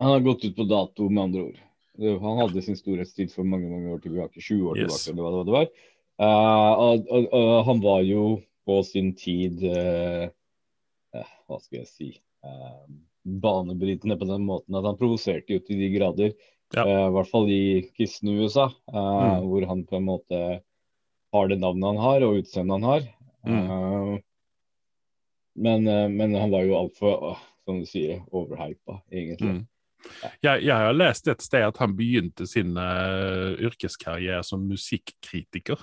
Han 0.00 0.14
har 0.16 0.22
gått 0.24 0.44
ut 0.46 0.56
på 0.56 0.64
dato, 0.66 1.08
med 1.10 1.22
andre 1.28 1.42
ord. 1.50 1.58
Han 2.00 2.38
hadde 2.40 2.62
sin 2.64 2.76
storhetstid 2.78 3.30
for 3.34 3.44
mange 3.46 3.68
mange 3.70 3.92
år 3.92 4.00
tilbake. 4.02 4.40
20 4.40 4.70
år 4.70 4.78
Yes. 4.80 5.04
tilbake, 5.04 5.12
eller 5.12 5.36
hva 5.36 5.44
det 5.44 5.52
var. 5.52 5.66
Eh, 6.22 6.72
og, 6.86 7.08
og, 7.10 7.28
og 7.34 7.52
han 7.66 7.82
var 7.82 8.02
jo 8.06 8.24
på 8.68 8.78
sin 8.86 9.12
tid 9.18 9.62
eh, 9.66 10.28
eh, 11.16 11.32
Hva 11.48 11.58
skal 11.62 11.80
jeg 11.80 11.88
si 11.90 12.10
Banebrytende 13.22 14.18
på 14.20 14.28
den 14.28 14.46
måten 14.46 14.78
at 14.78 14.86
han 14.86 14.98
provoserte 14.98 15.54
jo 15.54 15.62
til 15.62 15.78
de 15.78 15.88
grader. 15.94 16.32
Ja. 16.74 16.82
I 16.82 17.10
hvert 17.14 17.28
fall 17.30 17.46
i 17.52 17.64
kristne 17.94 18.34
USA, 18.40 18.64
Mm. 18.90 19.44
hvor 19.46 19.66
han 19.68 19.84
på 19.86 19.98
en 20.00 20.08
måte 20.08 20.40
har 21.32 21.48
det 21.52 21.58
navnet 21.60 21.92
han 21.92 22.00
har, 22.02 22.24
og 22.26 22.40
utseendet 22.40 22.80
han 22.80 22.88
har. 22.88 23.06
Mm. 23.46 24.16
Men, 25.54 25.86
men 26.16 26.34
han 26.34 26.50
var 26.50 26.66
jo 26.66 26.74
altfor, 26.80 27.38
som 27.62 27.78
du 27.78 27.86
sier, 27.86 28.24
overhypa, 28.34 28.98
egentlig. 29.12 29.52
Mm. 29.60 29.62
Jeg, 30.42 30.64
jeg 30.66 30.74
har 30.74 30.98
lest 30.98 31.30
et 31.30 31.46
sted 31.46 31.68
at 31.68 31.78
han 31.78 31.94
begynte 31.94 32.48
sin 32.50 32.74
uh, 32.74 33.54
yrkeskarriere 33.54 34.42
som 34.42 34.66
musikkritiker. 34.66 35.78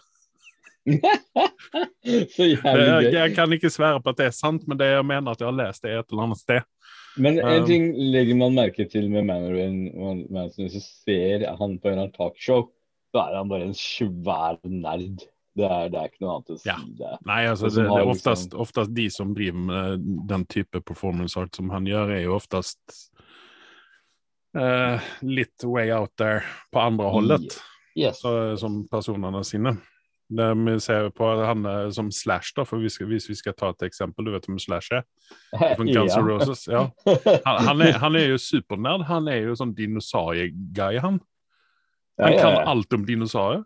Så 2.36 2.48
jævlig 2.50 2.86
gøy. 2.90 3.14
jeg 3.14 3.34
kan 3.36 3.54
ikke 3.56 3.70
svære 3.74 4.02
på 4.04 4.10
at 4.14 4.20
det 4.22 4.28
er 4.30 4.36
sant, 4.36 4.66
men 4.68 4.80
det 4.80 4.88
jeg 4.92 5.06
mener 5.06 5.32
at 5.36 5.42
jeg 5.44 5.50
har 5.52 5.58
lest 5.60 5.84
det 5.86 5.94
et 5.96 6.12
eller 6.14 6.28
annet 6.28 6.42
sted. 6.42 6.62
Men 7.20 7.40
en 7.42 7.64
Um, 7.64 7.66
ting 7.68 7.88
legger 8.14 8.38
man 8.40 8.54
merke 8.56 8.86
til 8.90 9.10
med 9.12 9.26
Manorin 9.28 9.80
Manson, 10.32 10.66
hvis 10.68 10.78
du 10.78 10.86
ser 11.06 11.44
han 11.60 11.76
på 11.82 11.90
en 11.92 12.00
eller 12.00 12.14
talkshow, 12.16 12.70
så 13.12 13.24
er 13.26 13.36
han 13.40 13.50
bare 13.50 13.66
en 13.68 13.76
svær 13.76 14.60
nerd. 14.70 15.26
Det 15.58 15.66
er, 15.66 15.90
det 15.92 15.98
er 16.00 16.12
ikke 16.12 16.22
noe 16.24 16.36
annet 16.38 16.52
å 16.54 16.58
si. 16.62 16.70
Ja. 16.70 16.76
det. 17.00 17.14
Nei, 17.28 17.40
altså 17.50 17.68
det, 17.68 17.82
det 17.82 17.86
er 17.90 18.06
liksom- 18.06 18.12
oftest, 18.14 18.54
oftest 18.66 18.94
de 18.96 19.08
som 19.12 19.34
driver 19.36 19.64
med 19.72 20.06
den 20.30 20.46
type 20.46 20.80
performance 20.88 21.36
art 21.42 21.58
som 21.58 21.72
han 21.74 21.90
gjør, 21.90 22.14
er 22.16 22.22
jo 22.24 22.38
oftest 22.38 22.80
uh, 24.58 25.02
litt 25.26 25.66
way 25.66 25.92
out 25.92 26.14
there 26.22 26.44
på 26.72 26.80
andre 26.80 27.10
holdet, 27.12 27.58
Yes. 27.98 28.22
så, 28.22 28.56
som 28.62 28.84
personene 28.88 29.42
sine. 29.44 29.74
Vi 30.30 30.76
ser 30.80 31.10
på 31.18 31.28
han 31.42 31.66
eh, 31.66 31.88
som 31.96 32.12
Slash, 32.14 32.54
da, 32.56 32.66
for 32.68 32.78
vi 32.78 32.90
hvis 33.10 33.30
vi 33.30 33.38
skal 33.38 33.56
ta 33.58 33.72
et 33.74 33.88
eksempel, 33.88 34.28
du 34.28 34.34
vet 34.36 34.46
hvem 34.46 34.60
Slash 34.62 34.94
er? 34.94 35.08
Ja. 35.90 36.20
Roses, 36.22 36.68
ja. 36.68 36.86
Han, 37.46 37.66
han, 37.66 37.82
er, 37.82 37.98
han 37.98 38.16
er 38.16 38.28
jo 38.30 38.38
supernerd. 38.38 39.08
Han 39.10 39.28
er 39.28 39.48
jo 39.50 39.56
sånn 39.58 39.74
dinosaurguy, 39.74 41.00
han. 41.02 41.18
Han 42.20 42.38
kan 42.38 42.60
alt 42.68 42.94
om 42.94 43.06
dinosaurer. 43.08 43.64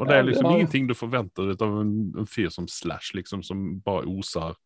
Og 0.00 0.08
det 0.08 0.16
er 0.16 0.24
liksom 0.24 0.46
det 0.48 0.60
ingenting 0.60 0.86
du 0.88 0.94
forventer 0.96 1.50
ut 1.52 1.62
av 1.64 1.74
en, 1.82 1.90
en 2.22 2.28
fyr 2.28 2.48
som 2.54 2.68
Slash, 2.70 3.12
liksom, 3.18 3.42
som 3.44 3.66
bare 3.84 4.08
oser 4.08 4.56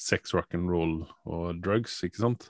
sex, 0.00 0.34
rock 0.34 0.56
and 0.56 0.70
roll 0.72 1.04
og 1.28 1.60
drugs, 1.62 2.00
ikke 2.02 2.24
sant? 2.24 2.48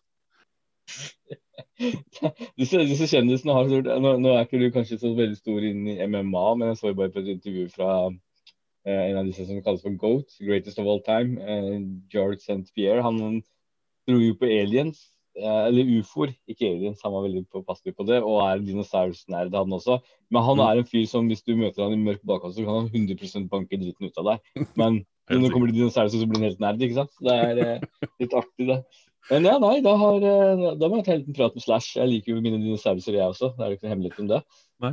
disse, 2.58 2.82
disse 2.88 3.08
kjendisene 3.10 3.54
har 3.56 3.70
stort 3.70 3.88
nå, 4.02 4.12
nå 4.22 4.34
er 4.34 4.44
ikke 4.46 4.60
du 4.60 4.68
kanskje 4.74 5.00
så 5.00 5.12
veldig 5.16 5.38
stor 5.38 5.64
inn 5.66 5.86
i 5.90 5.96
MMA, 6.04 6.44
men 6.58 6.72
jeg 6.72 6.80
så 6.80 6.92
jo 6.92 6.98
bare 7.00 7.14
på 7.14 7.22
et 7.22 7.32
intervju 7.36 7.68
fra 7.74 7.92
eh, 8.08 9.04
en 9.08 9.20
av 9.22 9.28
disse 9.28 9.46
som 9.48 9.62
kalles 9.64 9.84
for 9.84 9.96
GOAT, 9.98 10.36
Greatest 10.42 10.82
of 10.82 10.90
All 10.90 11.02
Time, 11.06 11.38
eh, 11.42 11.80
George 12.12 12.42
St. 12.42 12.68
Pierre. 12.76 13.04
Han 13.06 13.42
dro 14.08 14.18
jo 14.20 14.34
på 14.38 14.50
aliens, 14.50 15.04
eh, 15.38 15.62
eller 15.68 15.94
ufoer, 15.98 16.34
ikke 16.50 16.70
aliens. 16.70 17.02
Han 17.04 17.14
var 17.16 17.26
veldig 17.28 17.44
påpasselig 17.52 17.96
på 17.98 18.06
det, 18.08 18.20
og 18.22 18.42
er 18.46 18.64
dinosaurusnerd, 18.66 19.54
han 19.54 19.78
også. 19.78 20.00
Men 20.32 20.46
han 20.48 20.64
er 20.64 20.80
en 20.80 20.88
fyr 20.88 21.06
som 21.10 21.30
hvis 21.30 21.44
du 21.46 21.54
møter 21.58 21.86
han 21.86 21.96
i 21.96 22.02
mørk 22.02 22.22
bakgård, 22.26 22.54
så 22.56 22.66
kan 22.66 22.82
han 22.82 22.92
100% 22.92 23.50
banke 23.52 23.80
dritten 23.80 24.10
ut 24.10 24.22
av 24.22 24.32
deg. 24.32 24.68
Men 24.74 25.02
når 25.30 25.46
det 25.46 25.54
kommer 25.54 25.70
til 25.70 25.82
dinosaurer, 25.82 26.12
så 26.12 26.26
blir 26.26 26.42
han 26.42 26.50
helt 26.50 26.62
nerd, 26.62 26.84
ikke 26.84 27.00
sant. 27.02 27.16
Det 27.22 27.40
er 27.46 27.64
eh, 27.64 28.12
litt 28.22 28.36
artig, 28.36 28.68
det. 28.70 28.82
Men 29.30 29.46
ja, 29.46 29.54
nei, 29.62 29.76
da, 29.84 29.94
har, 30.00 30.24
eh, 30.26 30.66
da 30.80 30.88
må 30.90 30.98
jeg 30.98 31.06
ta 31.06 31.14
en 31.14 31.22
liten 31.22 31.36
prat 31.36 31.54
med 31.56 31.64
Slash. 31.64 31.96
Jeg 32.00 32.10
liker 32.10 32.34
jo 32.34 32.42
mine 32.42 32.58
dinosaurer, 32.58 33.02
jeg 33.06 33.22
også. 33.22 33.52
Det 33.56 33.64
er 33.64 33.70
jo 33.70 33.78
ikke 33.78 33.86
noe 33.86 33.94
hemmelighet 33.94 34.22
om 34.24 34.30
det. 34.32 34.42
Nei. 34.82 34.92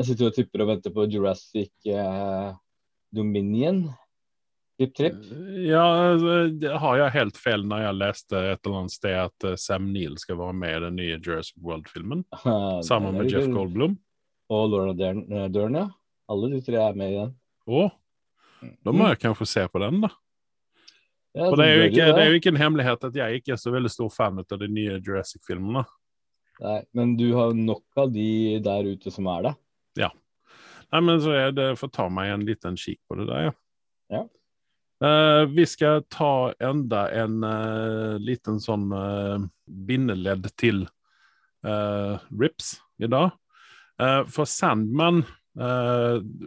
Jeg 0.00 0.08
sitter 0.08 0.24
jo 0.24 0.30
og 0.32 0.36
tipper 0.38 0.64
og 0.64 0.70
venter 0.72 0.94
på 0.96 1.06
Jurassic 1.12 1.90
eh, 1.92 2.50
Dominion. 3.14 3.82
Tripp, 4.80 4.94
tripp. 4.96 5.16
Ja, 5.68 5.82
altså, 6.14 6.36
det 6.56 6.72
har 6.82 7.00
jeg 7.02 7.14
helt 7.18 7.36
feil 7.36 7.66
når 7.68 7.82
jeg 7.84 7.98
leste 8.00 8.38
et 8.54 8.62
eller 8.64 8.78
annet 8.78 8.94
sted 8.94 9.16
at 9.26 9.46
eh, 9.50 9.58
Sam 9.60 9.90
Neill 9.92 10.16
skal 10.18 10.38
være 10.40 10.56
med 10.56 10.76
i 10.76 10.84
den 10.86 10.96
nye 10.96 11.18
Jurassic 11.18 11.58
World-filmen, 11.60 12.24
sammen 12.88 13.18
med 13.18 13.28
Jeff 13.28 13.50
Goldblum. 13.52 13.98
Og 14.50 14.72
Laura 14.72 14.96
Dern, 14.96 15.26
eh, 15.28 15.50
Dern, 15.52 15.76
ja. 15.76 15.86
Alle 16.30 16.48
de 16.54 16.62
tre 16.64 16.80
er 16.80 16.96
med 16.96 17.12
i 17.12 17.18
den. 17.18 17.36
Å, 17.70 17.84
da 18.86 18.94
må 18.94 19.10
jeg 19.10 19.20
kanskje 19.20 19.50
se 19.50 19.66
på 19.68 19.82
den, 19.82 20.00
da. 20.06 20.10
Ja, 21.36 21.46
det 21.54 21.62
er, 21.64 21.76
jo 21.76 21.86
ikke, 21.86 22.06
det 22.10 22.22
er 22.22 22.28
jo 22.32 22.38
ikke 22.40 22.50
en 22.50 22.58
hemmelighet 22.58 23.04
at 23.06 23.16
jeg 23.20 23.38
ikke 23.38 23.52
er 23.54 23.58
så 23.62 23.70
veldig 23.70 23.90
stor 23.92 24.08
fan 24.10 24.40
av 24.42 24.58
de 24.58 24.66
nye 24.66 24.98
Jurassic-filmene. 24.98 25.84
Nei, 26.60 26.80
men 26.98 27.14
du 27.16 27.28
har 27.36 27.54
nok 27.54 28.02
av 28.02 28.10
de 28.12 28.58
der 28.64 28.88
ute 28.90 29.12
som 29.14 29.28
er 29.30 29.46
det. 29.46 29.52
Ja. 30.02 30.10
Nei, 30.90 31.00
men 31.06 31.22
så 31.22 31.36
er 31.38 31.54
det 31.54 31.68
får 31.78 31.92
ta 31.94 32.08
meg 32.10 32.32
en 32.34 32.44
liten 32.48 32.76
kikk 32.80 32.98
på 33.06 33.20
det 33.20 33.28
der, 33.30 33.50
ja. 33.50 33.54
Ja. 34.10 34.26
Uh, 35.00 35.46
vi 35.54 35.64
skal 35.70 36.02
ta 36.12 36.52
enda 36.60 37.06
en 37.16 37.44
uh, 37.46 38.18
liten 38.20 38.58
sånn 38.60 38.90
uh, 38.92 39.38
bindeledd 39.64 40.50
til 40.60 40.88
Rips 41.60 42.70
i 43.04 43.08
dag. 43.12 43.34
For 44.32 44.48
Sandman, 44.48 45.18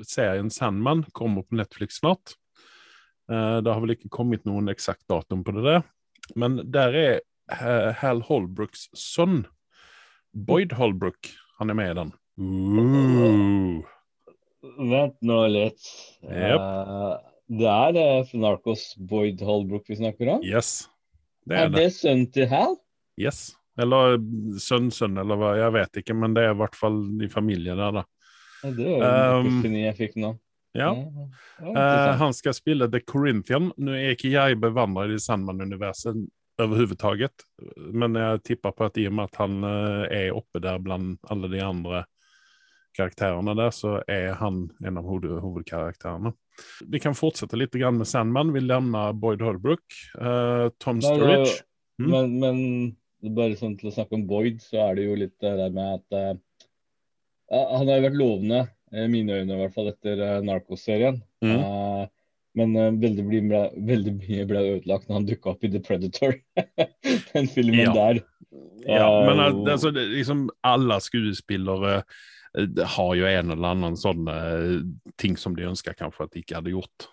serien 0.10 0.48
Sandman, 0.50 1.04
kommer 1.14 1.46
på 1.46 1.60
Netflix 1.60 2.00
snart. 2.02 2.34
Eh, 3.32 3.58
det 3.64 3.72
har 3.72 3.80
vel 3.84 3.96
ikke 3.96 4.12
kommet 4.12 4.44
noen 4.48 4.68
eksakt 4.74 5.06
datum 5.12 5.44
på 5.48 5.54
det 5.56 5.64
der, 5.68 5.84
men 6.40 6.58
der 6.74 6.98
er 7.00 7.14
eh, 7.52 7.92
Hal 8.02 8.22
Holbrooks 8.28 8.90
sønn, 8.98 9.46
Boyd 10.34 10.74
Holbrook, 10.76 11.30
han 11.60 11.70
er 11.72 11.78
med 11.78 11.92
i 11.94 11.98
den. 12.02 12.14
Ooh. 12.42 13.84
Vent 14.90 15.18
nå 15.22 15.40
litt. 15.52 15.84
Yep. 16.24 16.60
Eh, 16.60 17.14
det 17.54 17.70
er 17.70 17.92
det 17.96 18.08
Narcos 18.40 18.88
Boyd 18.98 19.42
Holbrook 19.44 19.88
vi 19.92 20.00
snakker 20.00 20.38
om? 20.38 20.46
Yes, 20.48 20.88
det 21.48 21.58
Er 21.60 21.66
er 21.68 21.74
det. 21.74 21.84
det 21.84 21.92
sønnen 21.98 22.30
til 22.34 22.48
Hal? 22.52 22.78
Yes. 23.20 23.52
Eller 23.78 24.20
sønn-sønn, 24.62 25.18
eller 25.18 25.38
hva, 25.40 25.56
jeg 25.58 25.74
vet 25.74 26.00
ikke, 26.04 26.14
men 26.18 26.36
det 26.36 26.44
er 26.46 26.52
i 26.54 26.58
hvert 26.60 26.76
fall 26.78 27.00
i 27.26 27.30
familien 27.32 27.80
der, 27.80 28.02
da. 28.02 28.04
Ja, 28.64 28.70
det 28.78 28.92
var 29.02 29.40
Um, 29.44 29.64
jeg 29.76 29.96
fikk 29.98 30.14
nå. 30.22 30.36
Ja. 30.74 30.92
Ja, 31.62 31.74
Eh, 31.74 32.16
han 32.18 32.34
skal 32.34 32.56
spille 32.58 32.88
The 32.92 33.00
Corinthian. 33.06 33.72
Nå 33.78 33.94
er 33.94 34.16
ikke 34.16 34.32
jeg 34.34 34.58
bevandret 34.62 35.14
i 35.14 35.20
Sandman-universet 35.22 36.24
overhodet, 36.62 37.46
men 37.94 38.18
jeg 38.18 38.42
tipper 38.50 38.74
på 38.78 38.86
at 38.86 38.98
i 39.02 39.08
og 39.10 39.16
med 39.18 39.30
at 39.32 39.40
han 39.42 39.64
eh, 39.66 40.04
er 40.28 40.38
oppe 40.38 40.62
der 40.62 40.82
blant 40.82 41.20
alle 41.34 41.50
de 41.50 41.62
andre 41.66 42.04
karakterene 42.98 43.56
der, 43.58 43.72
så 43.74 43.96
er 44.08 44.36
han 44.38 44.68
en 44.86 45.00
av 45.02 45.08
hoved 45.10 45.40
hovedkarakterene. 45.42 46.34
Vi 46.86 47.02
kan 47.02 47.16
fortsette 47.18 47.58
litt 47.58 47.74
grann 47.74 47.98
med 47.98 48.08
Sandman. 48.10 48.54
Vi 48.54 48.62
lämnar 48.62 49.16
Boyd 49.18 49.42
Holbrook. 49.42 49.86
eh, 50.22 50.68
Tom 50.78 51.02
Sturridge. 51.02 51.64
Mm. 52.02 52.10
Men, 52.12 52.36
men 52.40 53.36
bare 53.38 53.58
sånn 53.58 53.78
til 53.80 53.90
å 53.90 53.96
snakke 53.96 54.18
om 54.18 54.28
Boyd, 54.30 54.62
så 54.62 54.90
er 54.90 54.98
det 54.98 55.08
jo 55.08 55.18
litt 55.18 55.36
det 55.42 55.56
der 55.58 55.74
med 55.74 56.00
at 56.02 56.18
eh, 56.20 56.34
Han 57.54 57.90
har 57.90 58.00
jo 58.00 58.06
vært 58.08 58.18
lovende, 58.18 58.62
i 58.94 59.08
mine 59.10 59.40
øyne 59.40 59.56
i 59.56 59.62
hvert 59.62 59.74
fall, 59.76 59.90
etter 59.94 60.20
uh, 60.22 60.42
Narcos-serien. 60.46 61.22
Mm. 61.44 61.56
Uh, 61.58 62.04
men 62.60 62.76
uh, 62.78 62.92
veldig, 63.02 63.26
ble, 63.26 63.64
veldig 63.90 64.14
mye 64.20 64.46
ble 64.50 64.62
ødelagt 64.76 65.10
når 65.10 65.20
han 65.20 65.26
dukka 65.32 65.54
opp 65.56 65.66
i 65.66 65.72
The 65.74 65.82
Predator. 65.84 66.38
Den 67.34 67.50
filmen 67.50 67.88
Ja. 67.88 67.96
der. 67.98 68.22
Ja, 68.86 69.10
men 69.26 69.40
Eh, 69.40 69.72
altså, 69.74 69.92
det, 69.92 70.06
liksom 70.12 70.50
alle 70.64 71.00
skuespillere 71.02 72.04
eh, 72.58 72.86
har 72.86 73.16
jo 73.16 73.26
en 73.26 73.52
eller 73.56 73.74
annen 73.74 73.98
sånn 73.98 74.28
eh, 74.30 74.84
ting 75.18 75.38
som 75.40 75.56
de 75.56 75.66
ønsker 75.70 75.96
kanskje 75.98 76.28
at 76.28 76.34
de 76.36 76.44
ikke 76.44 76.60
hadde 76.60 76.76
gjort. 76.76 77.08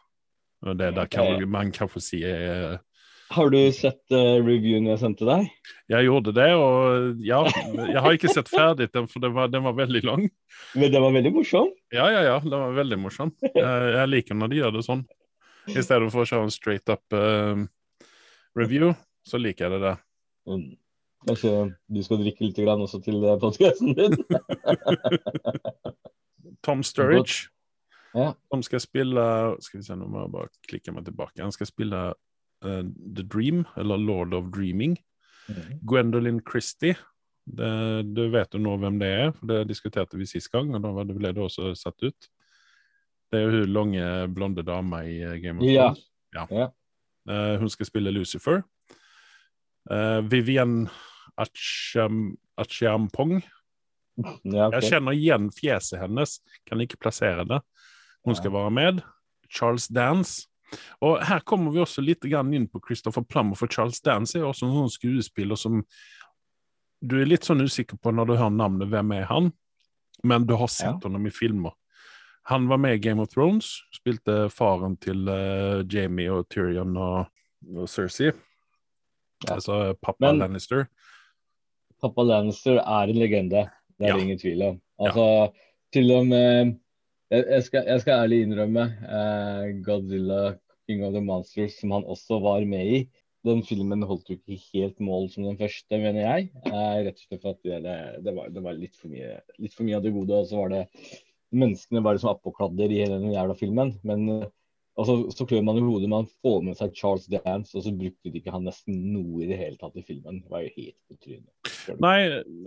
Det 0.76 0.90
der 0.92 1.08
kan 1.08 1.40
man 1.48 1.70
kanskje 1.72 2.02
si 2.04 2.18
er 2.26 2.80
Har 3.30 3.50
du 3.50 3.58
sett 3.70 4.00
uh, 4.10 4.40
reviewen 4.42 4.88
jeg 4.90 4.98
sendte 4.98 5.26
deg? 5.28 5.46
Jeg 5.92 6.06
gjorde 6.08 6.32
det, 6.34 6.48
og 6.58 7.20
ja 7.22 7.44
Jeg 7.46 8.02
har 8.02 8.16
ikke 8.16 8.32
sett 8.32 8.50
ferdig 8.50 8.88
den, 8.90 9.06
for 9.10 9.22
den 9.22 9.34
var, 9.36 9.50
den 9.52 9.62
var 9.62 9.76
veldig 9.78 10.02
lang. 10.06 10.24
Men 10.74 10.90
Den 10.90 11.04
var 11.04 11.14
veldig 11.14 11.32
morsom. 11.36 11.70
Ja, 11.94 12.08
ja, 12.10 12.24
ja, 12.26 12.36
den 12.42 12.56
var 12.56 12.74
veldig 12.74 12.98
morsom. 12.98 13.30
Jeg, 13.46 13.54
jeg 13.94 14.10
liker 14.10 14.38
når 14.38 14.50
de 14.50 14.58
gjør 14.60 14.74
det 14.76 14.82
sånn. 14.86 15.04
I 15.70 15.84
stedet 15.84 16.10
for 16.10 16.24
å 16.24 16.26
kjøre 16.26 16.48
en 16.48 16.54
straight 16.54 16.90
up 16.90 17.14
uh, 17.14 17.62
review, 18.58 18.94
så 19.26 19.38
liker 19.38 19.68
jeg 19.68 19.76
det 19.76 19.82
der. 19.84 20.00
Mm. 20.50 20.66
Kanskje 21.28 21.52
du 21.92 22.00
skal 22.02 22.22
drikke 22.22 22.46
litt 22.46 22.58
grann 22.58 22.82
også 22.82 22.98
til 23.04 23.20
podkasten 23.42 23.94
din? 23.94 24.16
Tom 26.66 26.82
Sturridge. 26.82 27.50
Ja. 28.16 28.32
De 28.50 28.58
skal 28.66 28.82
spille 28.82 29.24
Skal 29.62 29.78
vi 29.78 29.84
se, 29.86 29.94
nå 29.94 30.08
må 30.10 30.24
jeg 30.24 30.32
bare 30.34 30.50
klikke 30.66 30.94
meg 30.96 31.06
tilbake. 31.06 31.38
Han 31.44 31.54
skal 31.54 31.68
spille 31.68 32.00
eh, 32.64 32.82
The 33.16 33.24
Dream, 33.24 33.64
eller 33.76 34.00
Lord 34.00 34.34
of 34.34 34.50
Dreaming. 34.54 34.98
Gwendolyn 35.82 36.40
Christie. 36.46 36.94
Det, 37.44 38.02
du 38.14 38.28
vet 38.30 38.52
jo 38.54 38.60
nå 38.62 38.76
hvem 38.78 39.00
det 39.00 39.08
er, 39.08 39.32
for 39.34 39.50
det 39.50 39.64
diskuterte 39.70 40.18
vi 40.20 40.28
sist 40.28 40.52
gang, 40.52 40.70
og 40.76 40.84
da 40.84 40.92
ble 41.08 41.32
det 41.34 41.42
også 41.42 41.72
satt 41.78 42.04
ut. 42.04 42.28
Det 43.30 43.38
er 43.38 43.46
jo 43.46 43.62
hun 43.62 43.72
lange, 43.74 44.04
blonde 44.34 44.62
dama 44.66 45.04
i 45.06 45.20
eh, 45.22 45.38
Game 45.42 45.58
of 45.58 45.66
Thrones. 45.66 46.04
Ja. 46.34 46.46
Ja. 46.50 46.68
Uh, 47.30 47.60
hun 47.60 47.70
skal 47.70 47.86
spille 47.86 48.10
Lucifer. 48.14 48.62
Uh, 49.90 50.20
Vivienne 50.30 50.90
Acham, 51.38 52.36
Achiampong. 52.58 53.40
Ja, 54.44 54.66
okay. 54.66 54.76
Jeg 54.76 54.90
kjenner 54.92 55.16
igjen 55.16 55.48
fjeset 55.54 56.02
hennes, 56.02 56.38
kan 56.68 56.82
ikke 56.82 56.98
plassere 57.00 57.46
det. 57.48 57.60
Hun 58.26 58.36
skal 58.36 58.52
være 58.52 58.72
med. 58.74 59.00
Charles 59.50 59.88
Dance. 59.88 60.49
Og 61.02 61.18
her 61.26 61.40
kommer 61.40 61.72
vi 61.74 61.80
også 61.82 62.02
litt 62.04 62.24
inn 62.24 62.68
på 62.68 62.80
Christopher 62.86 63.22
Plummer, 63.22 63.56
for 63.56 63.66
Charles 63.68 64.00
Dance 64.00 64.36
er 64.38 64.42
også 64.44 64.66
en 64.68 64.74
sånn 64.76 64.92
skuespiller 64.94 65.56
som 65.56 65.84
du 67.02 67.20
er 67.20 67.26
litt 67.26 67.44
sånn 67.44 67.62
usikker 67.64 67.96
på 67.98 68.12
når 68.12 68.26
du 68.26 68.36
hører 68.36 68.50
navnet, 68.52 68.88
hvem 68.92 69.12
er 69.16 69.24
han? 69.30 69.52
Men 70.22 70.44
du 70.46 70.54
har 70.60 70.68
sett 70.68 71.00
Ja. 71.02 71.08
ham 71.08 71.26
i 71.26 71.30
filmer. 71.30 71.72
Han 72.44 72.68
var 72.68 72.76
med 72.78 72.94
i 72.94 72.98
Game 72.98 73.20
of 73.22 73.28
Thrones, 73.30 73.82
spilte 73.94 74.50
faren 74.52 74.98
til 75.00 75.28
uh, 75.28 75.82
Jamie 75.88 76.28
og 76.32 76.48
Tyrion 76.50 76.96
og, 76.96 77.26
og 77.76 77.88
Cersei. 77.88 78.32
Ja. 79.46 79.54
Altså 79.56 79.94
pappa 80.02 80.26
Men- 80.32 80.38
Lannister. 80.40 80.88
Pappa 82.00 82.22
Lannister 82.22 82.76
er 82.80 83.08
en 83.08 83.16
legende, 83.16 83.70
det 83.98 84.08
er 84.08 84.16
Ja. 84.16 84.18
ingen 84.18 84.38
tvil 84.38 84.62
om. 84.62 84.80
Altså, 85.00 85.52
til 85.92 86.10
og 86.12 86.26
med 86.26 86.78
Jeg, 87.30 87.62
skal, 87.62 87.86
jeg 87.86 88.02
skal 88.02 88.24
ærlig 88.24 88.40
innrømme 88.42 88.84
eh, 89.06 89.66
Godzilla 89.86 90.56
King 90.88 91.04
of 91.06 91.12
the 91.14 91.22
Monsters, 91.22 91.76
som 91.78 91.92
han 91.94 92.06
også 92.10 92.40
var 92.42 92.64
med 92.66 92.94
i. 92.96 93.00
Den 93.46 93.62
filmen 93.64 94.02
holdt 94.04 94.32
jo 94.32 94.36
ikke 94.36 94.58
helt 94.74 94.98
mål 95.00 95.30
som 95.30 95.46
den 95.46 95.58
første, 95.60 96.00
mener 96.02 96.24
jeg. 96.24 96.48
Eh, 96.66 96.96
rett 97.06 97.20
og 97.20 97.22
slett 97.22 97.44
for 97.44 97.54
at 97.54 97.62
det, 97.62 97.94
det, 98.26 98.34
var, 98.34 98.50
det 98.50 98.64
var 98.64 98.74
litt, 98.76 98.98
for 98.98 99.12
mye, 99.12 99.38
litt 99.62 99.76
for 99.76 99.86
mye 99.86 100.00
av 100.00 100.04
det 100.04 100.12
gode. 100.16 100.40
Og 100.42 100.50
så 100.50 100.58
var 100.58 100.74
det 100.74 100.86
Menneskene 101.50 102.02
bare 102.06 102.20
som 102.22 102.30
appåkladder 102.30 102.92
i 102.94 103.00
hele 103.00 103.16
den 103.18 103.32
jævla 103.32 103.54
filmen. 103.58 103.94
Men 104.06 104.26
eh, 104.34 104.50
og 105.00 105.06
så, 105.08 105.14
så 105.32 105.46
klør 105.48 105.62
man 105.64 105.78
i 105.80 105.82
hodet 105.84 106.08
man 106.12 106.26
får 106.28 106.58
med 106.66 106.76
seg 106.76 106.92
Charles 106.96 107.24
Dance, 107.30 107.72
og 107.78 107.84
så 107.86 107.92
brukte 107.96 108.28
de 108.28 108.40
ikke 108.40 108.52
han 108.52 108.66
nesten 108.68 108.98
noe 109.14 109.40
i 109.40 109.48
det 109.48 109.56
hele 109.56 109.78
tatt 109.80 109.96
i 109.96 110.04
filmen. 110.04 110.42
Det 110.42 110.52
var 110.52 110.66
jo 110.66 110.72
helt 110.74 110.96
på 111.08 111.16
trynet. 111.16 111.70
Nei, 112.04 112.18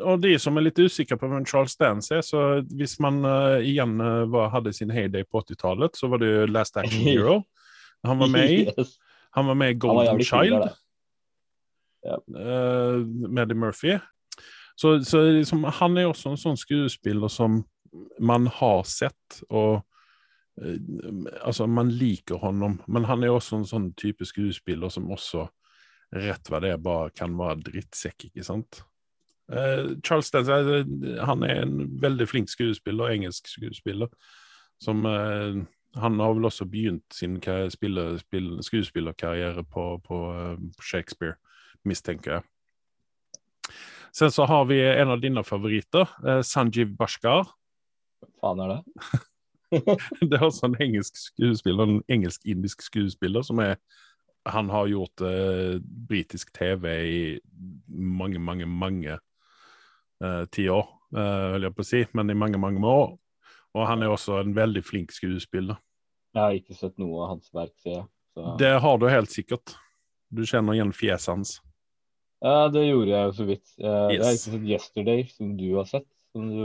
og 0.01 0.23
de 0.23 0.31
som 0.41 0.57
er 0.57 0.65
litt 0.65 0.81
usikre 0.81 1.19
på 1.21 1.29
hvem 1.29 1.45
Charles 1.49 1.77
Dance 1.77 2.15
er, 2.17 2.23
så 2.25 2.63
hvis 2.73 2.97
man 3.03 3.21
uh, 3.27 3.59
igjen 3.61 4.01
uh, 4.01 4.23
var, 4.33 4.49
hadde 4.55 4.73
sin 4.73 4.93
heyday 4.93 5.27
på 5.29 5.43
80-tallet, 5.43 5.99
så 5.99 6.09
var 6.09 6.23
det 6.23 6.31
jo 6.31 6.49
Last 6.49 6.81
Action 6.81 7.05
Hero. 7.11 7.37
Han 8.07 8.23
var 8.23 8.33
med 8.33 8.55
i. 8.55 8.59
yes. 8.71 8.97
Han 9.37 9.51
var 9.51 9.61
med 9.61 9.75
i 9.75 9.79
Golden 9.85 10.25
Child. 10.25 10.73
Ja. 12.03 12.17
Uh, 12.33 13.05
med 13.29 13.53
Murphy. 13.53 13.99
Så, 14.75 14.97
så 15.05 15.21
liksom, 15.37 15.67
han 15.69 16.01
er 16.01 16.09
også 16.09 16.33
en 16.33 16.41
sånn 16.41 16.57
skuespiller 16.57 17.29
som 17.29 17.61
man 18.17 18.49
har 18.57 18.87
sett. 18.89 19.43
og 19.53 19.83
Eh, 19.83 19.92
altså, 20.61 21.67
man 21.67 21.89
liker 21.89 22.35
honom, 22.41 22.79
men 22.87 23.05
han 23.09 23.23
er 23.23 23.33
også 23.33 23.61
en 23.61 23.67
sånn 23.67 23.91
type 23.97 24.25
skuespiller 24.25 24.91
som 24.93 25.11
også 25.11 25.47
rett 26.13 26.49
hva 26.49 26.59
det 26.61 26.73
er, 26.75 26.81
bare 26.81 27.13
kan 27.15 27.33
være 27.37 27.63
drittsekk, 27.71 28.27
ikke 28.29 28.45
sant? 28.45 28.83
Uh, 29.51 29.99
Charles 30.05 30.31
Dance 30.31 30.53
uh, 30.53 31.25
han 31.25 31.43
er 31.43 31.63
en 31.65 31.87
veldig 32.01 32.27
flink 32.29 32.51
skuespiller, 32.51 33.11
engelsk 33.11 33.49
skuespiller, 33.51 34.11
som 34.81 35.03
uh, 35.05 35.63
Han 35.93 36.19
har 36.19 36.31
vel 36.33 36.45
også 36.45 36.65
begynt 36.65 37.13
sin 37.13 37.35
spiller, 37.69 38.17
spiller, 38.17 38.61
skuespillerkarriere 38.65 39.63
på, 39.63 40.01
på 40.01 40.17
Shakespeare, 40.81 41.35
mistenker 41.85 42.31
jeg. 42.31 42.41
Sen 44.11 44.31
så 44.31 44.47
har 44.49 44.65
vi 44.65 44.79
en 44.81 45.13
av 45.13 45.21
dine 45.21 45.43
favoritter, 45.43 46.09
Sanjiv 46.41 46.97
Bashkar. 46.97 47.45
Hva 48.17 48.31
faen 48.41 48.65
er 48.65 48.73
det? 48.73 49.21
det 50.29 50.37
er 50.37 50.45
også 50.45 50.69
en 50.69 50.79
engelsk 50.81 51.17
skuespiller, 51.19 51.83
en 51.89 52.01
engelsk-indisk 52.11 52.81
skuespiller 52.85 53.45
som 53.45 53.61
er 53.63 53.77
Han 54.45 54.69
har 54.69 54.89
gjort 54.91 55.21
uh, 55.23 55.79
britisk 55.79 56.49
TV 56.53 56.85
i 57.07 57.39
mange, 57.87 58.39
mange, 58.39 58.65
mange 58.65 59.13
uh, 60.19 60.43
tiår, 60.51 60.83
uh, 61.15 61.53
vil 61.53 61.63
jeg 61.63 61.75
på 61.77 61.85
å 61.85 61.87
si, 61.87 62.01
men 62.11 62.29
i 62.29 62.35
mange, 62.35 62.59
mange 62.59 62.83
år. 62.83 63.13
Og 63.73 63.87
han 63.87 64.03
er 64.03 64.11
også 64.11 64.41
en 64.41 64.51
veldig 64.55 64.83
flink 64.83 65.15
skuespiller. 65.15 65.79
Jeg 66.33 66.41
har 66.41 66.57
ikke 66.57 66.75
sett 66.75 66.99
noe 66.99 67.23
av 67.23 67.31
hans 67.37 67.53
verk, 67.55 67.71
sier 67.79 68.01
jeg. 68.01 68.05
Så. 68.33 68.55
Det 68.59 68.73
har 68.83 68.99
du 68.99 69.07
helt 69.07 69.31
sikkert. 69.31 69.77
Du 70.33 70.43
kjenner 70.49 70.75
igjen 70.75 70.91
fjeset 70.91 71.31
hans. 71.31 71.55
Ja, 72.43 72.67
det 72.73 72.83
gjorde 72.83 73.13
jeg 73.13 73.29
jo 73.29 73.33
så 73.37 73.47
vidt. 73.47 73.65
Jeg, 73.77 73.87
yes. 73.87 74.17
jeg 74.17 74.25
har 74.25 74.35
ikke 74.35 74.43
sett 74.43 74.67
'Yesterday', 74.67 75.27
som 75.31 75.55
du 75.55 75.67
har 75.77 75.87
sett. 75.87 76.09
Som 76.33 76.49
du 76.51 76.63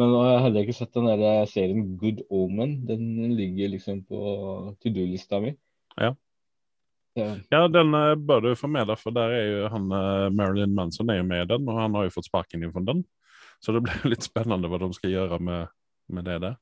men 0.00 0.14
jeg 0.16 0.42
hadde 0.46 0.64
ikke 0.64 0.74
sett 0.76 0.94
den 0.96 1.08
der 1.10 1.46
serien 1.50 1.96
Good 2.00 2.22
Omen. 2.32 2.78
Den 2.88 3.34
ligger 3.36 3.74
liksom 3.74 4.00
på 4.08 4.20
to 4.80 4.92
do-lista 4.92 5.40
mi. 5.42 5.52
Ja. 6.00 6.14
ja. 7.16 7.62
den 7.68 7.92
uh, 7.92 8.14
bør 8.16 8.40
du 8.46 8.54
få 8.56 8.70
med 8.72 8.88
deg, 8.88 8.96
for 9.00 9.14
der 9.14 9.34
er 9.36 9.46
jo 9.50 9.70
han 9.74 9.92
uh, 9.92 10.32
Marilyn 10.32 10.74
Manson 10.74 11.12
er 11.12 11.20
jo 11.20 11.28
med 11.28 11.44
i 11.44 11.50
den, 11.52 11.68
og 11.68 11.80
han 11.80 11.98
har 11.98 12.08
jo 12.08 12.14
fått 12.16 12.30
sparken 12.30 12.64
inn 12.64 12.72
fra 12.72 12.84
den. 12.88 13.04
Så 13.60 13.76
det 13.76 13.84
blir 13.84 14.08
litt 14.12 14.24
spennende 14.24 14.70
hva 14.72 14.80
de 14.80 14.90
skal 14.96 15.12
gjøre 15.12 15.40
med, 15.44 15.72
med 16.08 16.28
det 16.30 16.40
der. 16.46 16.58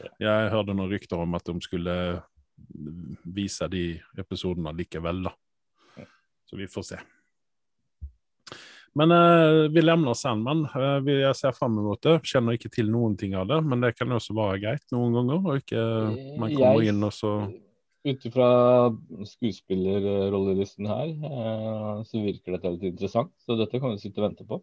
Ja. 0.00 0.12
Jeg 0.30 0.52
hørte 0.54 0.76
noen 0.76 0.94
rykter 0.94 1.20
om 1.20 1.34
at 1.36 1.50
de 1.50 1.58
skulle 1.64 1.94
vise 3.24 3.66
de 3.72 3.84
episodene 4.20 4.72
likevel, 4.76 5.24
da. 5.26 5.34
Så 6.48 6.58
vi 6.58 6.66
får 6.70 6.86
se. 6.86 6.96
Men 8.98 9.12
uh, 9.14 9.68
vi 9.70 9.82
lemner 9.84 10.16
Sandman. 10.18 10.64
Uh, 10.74 11.06
jeg 11.06 11.34
ser 11.38 11.54
fram 11.54 11.76
mot 11.78 12.00
det. 12.02 12.16
Kjenner 12.26 12.56
ikke 12.58 12.72
til 12.72 12.90
noen 12.90 13.14
ting 13.18 13.36
av 13.38 13.46
det, 13.50 13.60
men 13.62 13.84
det 13.84 13.94
kan 13.96 14.10
også 14.16 14.34
være 14.34 14.60
greit 14.64 14.94
noen 14.94 15.14
ganger. 15.14 15.44
Og 15.44 15.60
ikke 15.62 15.84
man 16.40 16.54
kommer 16.56 16.82
jeg, 16.82 16.94
inn 16.94 17.06
og 17.06 17.14
så 17.16 17.34
Ut 18.00 18.22
ifra 18.24 18.46
skuespillerrollelisten 19.28 20.86
her, 20.88 21.10
uh, 21.20 21.98
så 22.08 22.22
virker 22.24 22.54
dette 22.56 22.70
litt 22.72 22.86
interessant. 22.94 23.34
Så 23.44 23.58
dette 23.60 23.76
kan 23.76 23.92
vi 23.92 24.00
sitte 24.00 24.22
og 24.22 24.30
vente 24.30 24.46
på. 24.48 24.56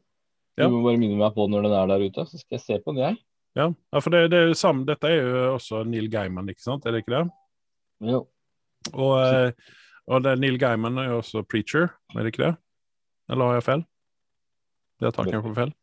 Ja. 0.58 0.66
Du 0.66 0.74
må 0.74 0.80
bare 0.88 0.98
minne 0.98 1.20
meg 1.20 1.36
på 1.36 1.46
når 1.46 1.68
den 1.68 1.76
er 1.78 1.92
der 1.92 2.06
ute, 2.08 2.26
så 2.26 2.40
skal 2.42 2.58
jeg 2.58 2.64
se 2.64 2.80
på 2.82 2.96
den, 2.96 3.04
jeg. 3.04 3.20
Ja, 3.60 3.68
ja 3.94 4.02
for 4.02 4.16
det, 4.16 4.24
det 4.34 4.40
er 4.40 4.50
jo 4.50 4.58
samme, 4.58 4.88
dette 4.90 5.12
er 5.14 5.22
jo 5.22 5.44
også 5.52 5.84
Neil 5.86 6.10
Gaiman, 6.10 6.50
ikke 6.50 6.66
sant? 6.66 6.88
Er 6.90 6.96
det 6.96 7.04
ikke 7.04 7.14
det? 7.14 7.22
Jo. 8.10 8.24
Og, 8.96 9.54
og 10.10 10.26
det, 10.26 10.34
Neil 10.42 10.58
Gaiman 10.58 10.98
er 10.98 11.12
jo 11.12 11.20
også 11.22 11.46
preacher, 11.46 11.92
er 12.16 12.26
det 12.26 12.34
ikke 12.34 12.48
det? 12.48 12.52
Eller 13.30 13.52
har 13.52 13.60
jeg 13.60 13.68
feil? 13.70 13.86
Det 15.02 15.14
tar 15.14 15.30
kanskje 15.30 15.56
feil. 15.58 15.74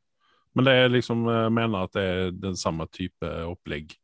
Men 0.55 0.69
det 0.69 0.75
er 0.79 0.93
liksom 0.93 1.27
jeg 1.27 1.53
mener 1.55 1.89
at 1.89 1.95
det 1.97 2.05
er 2.05 2.33
den 2.39 2.57
samme 2.59 2.87
type 2.95 3.31
opplegg. 3.49 3.97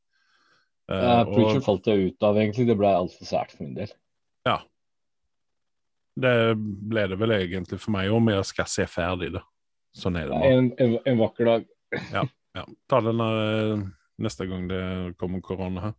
Uh, 0.91 0.97
uh, 0.97 1.23
Preacher 1.29 1.61
og, 1.61 1.65
falt 1.67 1.87
jeg 1.87 2.11
ut 2.11 2.27
av, 2.27 2.39
egentlig. 2.41 2.67
Det 2.67 2.77
ble 2.79 2.91
altfor 2.91 3.29
sært 3.29 3.55
for 3.55 3.63
min 3.63 3.77
del. 3.79 3.93
Ja. 4.49 4.57
Det 6.21 6.35
ble 6.59 7.07
det 7.13 7.19
vel 7.21 7.37
egentlig 7.37 7.79
for 7.79 7.95
meg 7.95 8.11
òg, 8.11 8.19
men 8.27 8.41
jeg 8.41 8.51
skal 8.51 8.71
se 8.71 8.87
ferdig 8.91 9.31
det. 9.37 9.45
Sånn 9.97 10.19
er 10.19 10.31
det 10.31 10.35
nå. 10.35 10.51
En, 10.51 10.73
en, 10.83 10.99
en, 11.05 11.21
vakker 11.23 11.51
dag. 11.51 11.71
ja, 12.17 12.27
ja. 12.59 12.67
Ta 12.91 13.03
den 13.07 13.23
uh, 13.23 13.87
neste 14.23 14.47
gang 14.51 14.67
det 14.71 14.83
kommer 15.21 15.43
korona 15.47 15.89
her. 15.89 15.97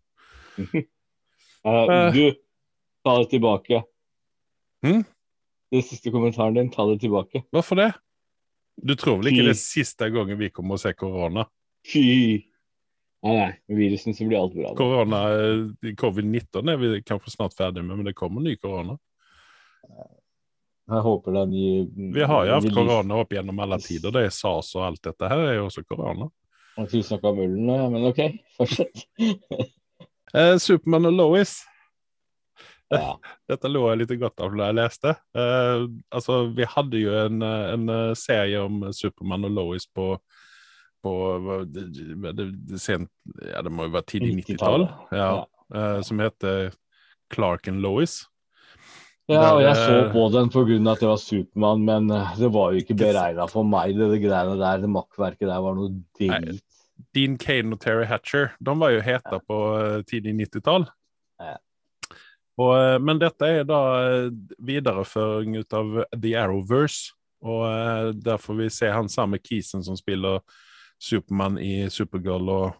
du, 2.15 2.23
ta 3.07 3.17
det 3.21 3.31
tilbake. 3.31 3.83
Hmm? 4.83 5.03
Den 5.71 5.83
siste 5.87 6.11
kommentaren 6.11 6.57
din, 6.59 6.71
ta 6.73 6.83
det 6.89 6.99
tilbake. 7.03 7.45
Hvorfor 7.55 7.79
det? 7.79 7.91
Du 8.75 8.95
tror 8.95 9.19
vel 9.19 9.31
ikke 9.31 9.45
det 9.45 9.55
er 9.55 9.59
siste 9.59 10.07
gangen 10.13 10.39
vi 10.39 10.49
kommer 10.53 10.77
å 10.77 10.81
se 10.81 10.93
korona? 10.97 11.45
Fy! 11.87 12.41
Nei, 13.21 13.33
nei. 13.37 13.51
Virusen 13.77 14.15
så 14.17 14.25
blir 14.25 14.39
alt 14.39 14.55
bra. 14.57 14.71
Korona, 14.77 15.19
eh, 15.37 15.93
Covid-19 15.99 16.71
er 16.73 16.79
vi 16.81 17.01
kanskje 17.05 17.35
snart 17.35 17.53
ferdig 17.57 17.83
med, 17.85 17.99
men 17.99 18.09
det 18.09 18.15
kommer 18.17 18.41
ny 18.41 18.55
korona. 18.57 18.97
Jeg 20.91 21.03
håper 21.05 21.35
det 21.35 21.41
er 21.41 21.51
ny 21.51 22.11
Vi 22.15 22.23
har 22.27 22.47
jo 22.47 22.55
hatt 22.57 22.73
korona 22.75 23.19
opp 23.21 23.33
gjennom 23.35 23.59
alle 23.63 23.77
tider. 23.79 24.11
Det 24.11 24.25
er 24.25 24.33
SARS 24.33 24.73
og 24.75 24.87
alt 24.89 25.03
dette 25.05 25.29
her 25.29 25.43
er 25.45 25.59
jo 25.59 25.67
også 25.69 25.85
korona. 25.85 26.31
Jeg 26.79 26.87
tror 26.89 27.05
snakke 27.05 27.07
snakka 27.11 27.31
om 27.31 27.43
ullen, 27.45 27.93
men 27.93 28.07
OK, 28.09 28.21
fortsett. 28.57 29.05
eh, 30.33 30.55
Supermann 30.57 31.11
og 31.11 31.19
Lois 31.19 31.59
ja. 32.91 33.35
Dette 33.49 33.71
lå 33.71 33.83
jeg 33.89 34.01
litt 34.01 34.13
godt 34.21 34.43
av 34.43 34.55
da 34.57 34.69
jeg 34.69 34.77
leste. 34.79 35.13
Uh, 35.37 35.87
altså, 36.13 36.43
vi 36.55 36.67
hadde 36.67 37.01
jo 37.01 37.13
en, 37.23 37.43
en 37.45 37.93
eh, 37.93 38.13
serie 38.19 38.61
om 38.63 38.83
Supermann 38.95 39.47
og 39.47 39.55
Lois 39.55 39.87
på, 39.87 40.13
på 41.05 41.13
det, 41.71 42.49
sent, 42.81 43.11
ja, 43.47 43.63
det 43.63 43.71
må 43.73 43.87
jo 43.87 43.95
være 43.95 44.09
tidlig 44.13 44.41
90-tall, 44.41 44.85
ja, 45.15 45.31
uh, 45.75 46.01
som 46.05 46.21
heter 46.23 46.75
Clark 47.33 47.71
and 47.71 47.83
Lois. 47.85 48.21
Ja, 49.31 49.53
og 49.53 49.61
jeg 49.63 49.77
så 49.79 49.97
på 50.11 50.25
den 50.33 50.49
pga. 50.51 50.75
at 50.91 50.99
det 50.99 51.07
var 51.07 51.19
Supermann, 51.21 51.85
men 51.87 52.09
det 52.11 52.49
var 52.51 52.73
jo 52.73 52.81
ikke 52.81 52.97
beregna 52.99 53.45
for 53.47 53.63
meg, 53.63 53.93
det, 53.95 54.09
det 54.11 54.19
greiene 54.25 54.57
der. 54.59 54.81
Det 54.83 54.89
makkverket 54.91 55.47
der 55.47 55.61
var 55.63 55.77
noe 55.77 55.93
drit. 56.19 56.65
Dean 57.15 57.37
Kane 57.39 57.71
og 57.73 57.79
Terry 57.81 58.03
Hatcher 58.05 58.51
de 58.59 58.73
var 58.77 58.91
jo 58.91 58.99
heta 59.05 59.39
på 59.47 59.59
tidlig 60.09 60.35
90-tall. 60.41 60.89
Og, 62.61 62.71
eh, 62.77 62.97
men 63.01 63.19
dette 63.21 63.47
er 63.47 63.63
da 63.67 63.81
eh, 64.05 64.29
videreføring 64.61 65.57
ut 65.61 65.73
av 65.77 65.85
The 66.13 66.35
Arrowverse. 66.43 67.15
Og 67.41 67.63
uh, 67.65 68.11
der 68.13 68.37
får 68.37 68.53
vi 68.59 68.67
se 68.69 68.85
han 68.93 69.09
samme 69.09 69.39
Kisen 69.41 69.81
som 69.81 69.95
spiller 69.97 70.43
Supermann 71.01 71.57
i 71.57 71.89
Supergirl 71.89 72.49
og, 72.53 72.75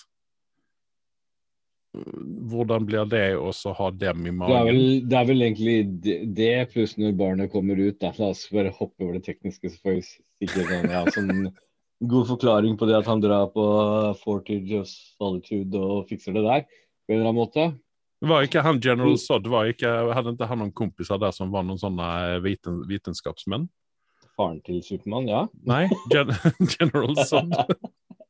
Hvordan 2.50 2.84
blir 2.84 3.06
det 3.08 3.22
å 3.40 3.48
ha 3.78 3.86
dem 3.90 4.26
i 4.26 4.28
Det 4.28 4.34
er, 4.34 4.36
magen? 4.36 4.66
vel, 4.68 4.80
det 5.08 5.16
er 5.16 5.28
vel 5.30 5.44
egentlig 5.46 5.76
det, 6.04 6.16
det 6.36 6.50
pluss 6.74 6.92
når 7.00 7.14
barnet 7.16 7.52
kommer 7.52 7.78
ut. 7.80 7.96
Da. 8.02 8.10
La 8.18 8.28
oss 8.34 8.42
bare 8.52 8.68
hoppe 8.76 9.00
over 9.06 9.16
det 9.16 9.24
tekniske, 9.24 9.70
så 9.72 9.80
får 9.80 9.94
vi 9.96 10.02
sikkert 10.42 10.74
en 10.76 10.90
ja, 10.92 11.00
sånn 11.14 11.48
god 12.04 12.28
forklaring 12.28 12.76
på 12.76 12.84
det 12.90 12.98
at 12.98 13.08
han 13.08 13.22
drar 13.24 13.48
på 13.54 13.64
Fortage 14.20 14.82
of 14.82 14.90
Solitude 14.92 15.80
og 15.80 16.04
fikser 16.10 16.36
det 16.36 16.44
der. 16.44 16.66
På 17.06 17.14
en 17.14 17.16
eller 17.22 17.30
annen 17.30 17.40
måte. 17.40 17.66
Var 18.24 18.46
ikke 18.46 18.62
han 18.64 18.78
General 18.80 19.16
var 19.50 19.68
ikke, 19.68 19.90
Hadde 20.16 20.32
ikke 20.32 20.48
han 20.48 20.62
noen 20.62 20.72
kompiser 20.72 21.20
der 21.20 21.34
som 21.36 21.50
var 21.52 21.66
noen 21.68 21.80
sånne 21.80 22.06
eh, 22.30 22.38
viten, 22.44 22.80
vitenskapsmenn? 22.88 23.66
Faren 24.36 24.60
til 24.64 24.82
Supermann, 24.84 25.28
ja. 25.28 25.46
Nei, 25.68 25.86
Gen 26.12 26.32
General 26.76 27.16
Sodd. 27.26 27.52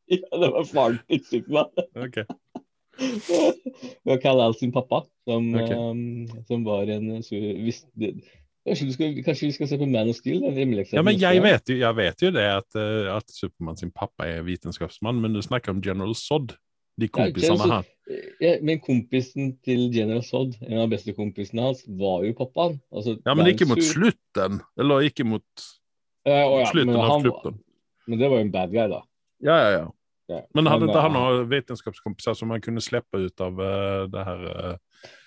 Ja, 0.06 0.38
det 0.38 0.48
var 0.54 0.66
faren 0.70 1.00
til 1.10 1.22
Supermann. 1.26 1.72
Ok. 1.98 2.20
var 4.06 4.20
Cal 4.22 4.38
Al 4.44 4.54
sin 4.54 4.70
pappa, 4.70 5.00
som, 5.26 5.48
okay. 5.50 5.74
um, 5.74 6.44
som 6.46 6.62
var 6.62 6.86
en 6.94 7.08
hvis, 7.18 7.80
det, 7.98 8.12
kanskje, 8.68 8.86
skal, 8.94 9.16
kanskje 9.26 9.48
vi 9.48 9.56
skal 9.56 9.70
se 9.72 9.80
på 9.80 9.88
Man 9.90 10.12
of 10.12 10.20
Steel? 10.20 10.46
Ja, 10.94 11.02
men 11.02 11.18
jeg 11.18 11.42
vet 11.42 11.74
jo, 11.74 11.80
jeg 11.82 11.98
vet 11.98 12.22
jo 12.22 12.30
det 12.38 12.46
at, 12.52 12.78
eh, 12.78 13.10
at 13.16 13.34
Supermann 13.34 13.82
sin 13.82 13.90
pappa 13.90 14.30
er 14.30 14.46
vitenskapsmann, 14.46 15.18
men 15.22 15.34
du 15.34 15.42
snakker 15.42 15.74
om 15.74 15.82
General 15.82 16.14
Sodd. 16.14 16.54
De 16.96 17.08
kompisene 17.12 17.68
her. 17.70 17.88
Ja, 18.40 18.52
men 18.64 18.78
kompisen 18.80 19.56
til 19.66 19.88
General 19.92 20.22
Sodd, 20.24 20.54
en 20.62 20.78
av 20.84 20.92
beste 20.92 21.12
kompisene 21.16 21.64
hans, 21.66 21.82
var 22.00 22.22
jo 22.24 22.36
pappaen. 22.38 22.78
Altså, 22.94 23.16
Ja, 23.26 23.34
men 23.34 23.50
ikke 23.50 23.66
mot 23.68 23.82
slutten. 23.82 24.60
Eller 24.78 25.08
ikke 25.10 25.26
mot 25.26 25.66
Eh, 26.26 26.42
å 26.42 26.58
ja, 26.58 26.70
slutten 26.72 26.96
av 26.98 27.20
klubben. 27.22 27.60
men 28.10 28.18
det 28.18 28.28
var 28.30 28.40
jo 28.40 28.46
en 28.48 28.50
bad 28.54 28.72
guy, 28.72 28.88
da. 28.90 29.04
Ja, 29.44 29.58
ja, 29.62 29.70
ja. 29.76 29.84
Ja. 30.26 30.40
Men 30.58 30.66
hadde 30.66 30.88
ikke 30.88 31.02
han 31.04 31.14
noen 31.14 31.44
vitenskapskompiser 31.52 32.34
som 32.34 32.50
han 32.50 32.62
kunne 32.62 32.82
slippe 32.82 33.20
ut 33.28 33.42
av 33.44 33.60
uh, 33.62 34.08
det 34.10 34.24
her 34.26 34.40
uh, 34.42 34.72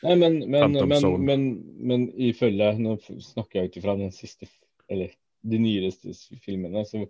Nei, 0.03 0.15
men, 0.19 0.33
men, 0.51 0.75
men, 0.75 1.05
men, 1.23 1.45
men 1.87 2.03
ifølge 2.19 2.73
Nå 2.83 2.97
snakker 3.23 3.61
jeg 3.61 3.69
ut 3.69 3.77
ifra 3.79 3.95
den 3.95 4.11
siste 4.11 4.49
Eller 4.91 5.13
de 5.47 5.61
nyeste 5.63 6.11
filmene, 6.43 6.83
så, 6.83 7.05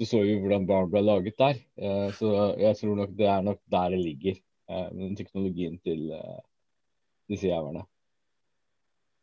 så 0.00 0.08
så 0.08 0.22
jo 0.24 0.40
hvordan 0.42 0.66
barn 0.66 0.90
ble 0.90 1.02
laget 1.04 1.38
der. 1.38 1.60
Eh, 1.78 2.08
så 2.16 2.32
jeg 2.60 2.78
tror 2.80 2.98
nok 2.98 3.14
det 3.18 3.28
er 3.28 3.46
nok 3.46 3.60
der 3.70 3.94
det 3.94 4.00
ligger, 4.02 4.38
eh, 4.70 4.88
den 4.98 5.16
teknologien 5.16 5.78
til 5.84 6.10
eh, 6.16 6.40
disse 7.30 7.46
jævlene. 7.46 7.84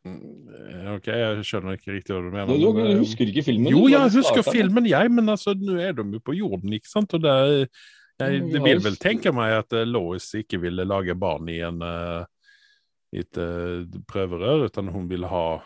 mm, 0.04 0.86
OK, 0.96 1.06
jeg 1.06 1.44
skjønner 1.44 1.76
ikke 1.76 1.96
riktig 1.98 2.14
hva 2.14 2.22
du 2.24 2.30
mener. 2.32 2.52
Du, 2.54 2.72
du, 2.72 2.80
du 2.80 3.02
husker 3.04 3.28
ikke 3.28 3.44
filmen? 3.50 3.72
Jo, 3.72 3.86
jeg 3.92 4.12
husker 4.16 4.44
filmen, 4.46 4.86
jeg, 4.88 5.12
men 5.12 5.28
altså, 5.28 5.54
nå 5.54 5.76
er 5.76 5.92
de 5.92 6.06
jo 6.16 6.22
på 6.24 6.36
jorden, 6.38 6.72
ikke 6.72 6.88
sant? 6.88 7.14
Og 7.14 7.24
det, 7.24 7.68
jeg, 8.20 8.44
det 8.52 8.62
vil 8.64 8.82
vel 8.84 8.96
tenke 9.00 9.32
meg 9.32 9.58
at 9.62 9.76
Lois 9.88 10.28
ikke 10.36 10.60
ville 10.60 10.84
lage 10.88 11.16
barn 11.16 11.48
i 11.48 11.60
en 11.64 11.82
i 13.10 13.24
et 13.24 13.38
prøverør, 14.06 14.68
utan 14.70 14.86
hun 14.94 15.08
vil 15.10 15.24
ha 15.26 15.58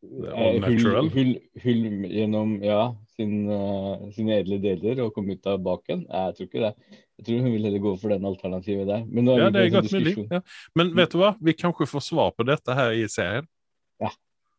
Eh. 0.00 0.62
Hull, 0.64 1.10
hull, 1.12 1.32
hull 1.62 1.80
gjennom 2.08 2.54
ja, 2.64 2.96
sin, 3.16 3.34
uh, 3.52 4.06
sine 4.16 4.38
edle 4.40 4.56
deler 4.62 5.02
og 5.04 5.12
komme 5.16 5.36
ut 5.36 5.48
av 5.50 5.60
baken? 5.64 6.06
Jeg 6.08 6.36
tror 6.36 6.48
ikke 6.48 6.62
det. 6.64 7.00
Jeg 7.20 7.26
tror 7.26 7.42
hun 7.44 7.52
vil 7.52 7.66
heller 7.68 7.82
gå 7.84 7.92
for 8.00 8.14
den 8.14 8.28
alternativet 8.30 8.88
der. 8.88 9.04
Men 9.06 9.28
Ja, 9.28 9.50
det 9.52 9.66
er 9.66 9.74
godt 9.74 9.92
mulig. 9.92 10.14
Ja. 10.30 10.40
Men 10.78 10.94
vet 10.96 11.12
du 11.12 11.20
hva? 11.20 11.34
Vi 11.40 11.52
kanskje 11.52 11.88
får 11.90 12.06
svar 12.06 12.32
på 12.32 12.48
dette 12.48 12.76
her 12.76 12.96
i 12.96 13.04
serien. 13.12 13.48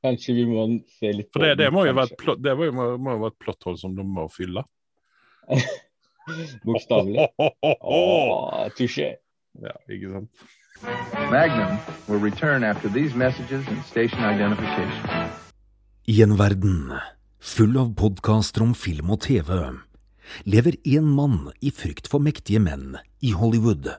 Kanskje 0.02 0.34
vi 0.34 0.48
må 0.50 0.66
se 0.90 1.12
litt 1.14 1.30
For 1.34 1.46
det, 1.46 1.60
det 1.60 1.68
må 1.74 1.84
jo 1.86 1.94
være 1.94 2.10
et 2.10 2.18
plott, 2.18 2.40
det 2.42 2.56
må, 2.58 2.72
må, 2.74 2.86
må 2.98 3.18
jo 3.18 3.24
være 3.26 3.36
et 3.36 3.42
plotthold 3.44 3.78
som 3.78 3.94
de 3.98 4.06
må 4.06 4.26
fylle. 4.34 4.64
Bokstavelig. 6.66 7.28
Touché. 8.78 9.12
Ja, 9.62 9.76
ikke 9.90 10.16
sant? 10.16 10.48
Magnum 11.32 11.78
will 12.08 12.20
return 12.20 12.64
after 12.64 12.90
these 12.90 13.16
messages 13.16 13.68
and 13.68 13.84
station 13.86 14.20
identification. 14.20 15.32
I 16.08 16.22
en 16.22 16.38
verden 16.38 16.94
full 17.40 17.78
av 17.78 17.94
podkaster 17.96 18.64
om 18.66 18.74
film 18.76 19.12
og 19.14 19.22
TV 19.26 19.52
lever 20.44 20.78
én 20.88 21.08
mann 21.18 21.52
i 21.62 21.72
frykt 21.72 22.08
for 22.12 22.24
mektige 22.24 22.60
menn 22.60 22.98
i 23.22 23.34
Hollywood. 23.36 23.94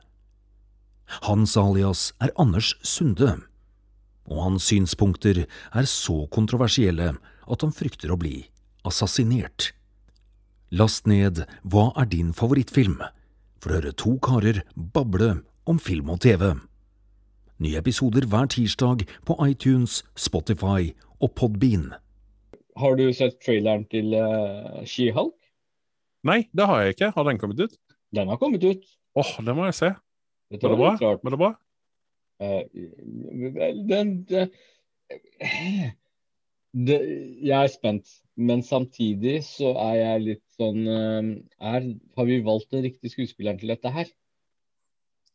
Hans 1.27 1.55
alias 1.57 2.11
er 2.21 2.33
Anders 2.39 2.73
Sunde, 2.81 3.35
og 4.25 4.43
hans 4.43 4.69
synspunkter 4.71 5.45
er 5.45 5.89
så 5.89 6.23
kontroversielle 6.33 7.13
at 7.17 7.65
han 7.65 7.75
frykter 7.75 8.13
å 8.13 8.19
bli 8.19 8.47
assassinert. 8.87 9.71
Last 10.73 11.05
ned 11.07 11.45
Hva 11.63 11.91
er 11.97 12.09
din 12.09 12.33
favorittfilm? 12.33 13.01
for 13.63 13.71
å 13.71 13.79
høre 13.79 13.93
to 13.95 14.17
karer 14.19 14.57
bable 14.75 15.37
om 15.65 15.79
film 15.79 16.09
og 16.13 16.21
TV. 16.23 16.53
Nye 17.63 17.79
episoder 17.79 18.25
hver 18.27 18.49
tirsdag 18.51 19.05
på 19.27 19.37
iTunes, 19.45 20.01
Spotify 20.19 20.91
og 21.21 21.31
Podbean. 21.39 21.93
Har 22.79 22.97
du 22.97 23.05
sett 23.13 23.37
traileren 23.45 23.85
til 23.91 24.15
uh, 24.17 24.81
She-Hulk? 24.89 25.35
Nei, 26.27 26.43
det 26.55 26.65
har 26.67 26.81
jeg 26.81 26.95
ikke. 26.95 27.11
Har 27.15 27.27
den 27.27 27.39
kommet 27.39 27.61
ut? 27.61 27.75
Den 28.15 28.31
har 28.31 28.39
kommet 28.41 28.63
ut. 28.63 28.83
Åh, 29.19 29.35
det 29.45 29.55
må 29.55 29.67
jeg 29.69 29.77
se. 29.77 29.91
Dette 30.53 30.67
Var 30.67 30.73
det 30.73 30.81
bra? 30.81 30.91
litt. 30.95 31.23
Var 31.23 31.35
det 31.35 31.41
bra? 31.43 31.51
Uh, 32.43 32.63
vel, 33.55 33.83
den, 33.89 34.13
det, 34.27 34.47
det, 36.73 36.97
Jeg 37.45 37.59
er 37.59 37.71
spent, 37.71 38.09
men 38.35 38.65
samtidig 38.65 39.43
så 39.45 39.75
er 39.85 39.99
jeg 39.99 40.25
litt 40.27 40.43
sånn 40.57 40.81
eh, 40.89 41.27
er, 41.61 41.85
Har 42.17 42.27
vi 42.29 42.39
valgt 42.45 42.73
den 42.73 42.83
riktige 42.87 43.13
skuespilleren 43.13 43.59
til 43.61 43.71
dette 43.73 43.91
her? 43.93 44.09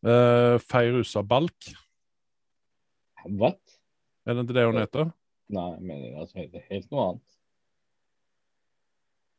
Uh, 0.06 0.58
Feirusa 0.62 1.24
Balk, 1.26 1.72
Hva? 3.26 3.50
er 4.28 4.37
det 4.37 4.44
ikke 4.44 4.54
det 4.54 4.66
hun 4.68 4.78
heter? 4.78 5.08
Nei, 5.50 5.64
jeg 5.72 5.82
mener 5.88 6.20
altså 6.20 6.38
helt, 6.38 6.54
helt 6.70 6.90
noe 6.92 7.06
annet. 7.08 7.34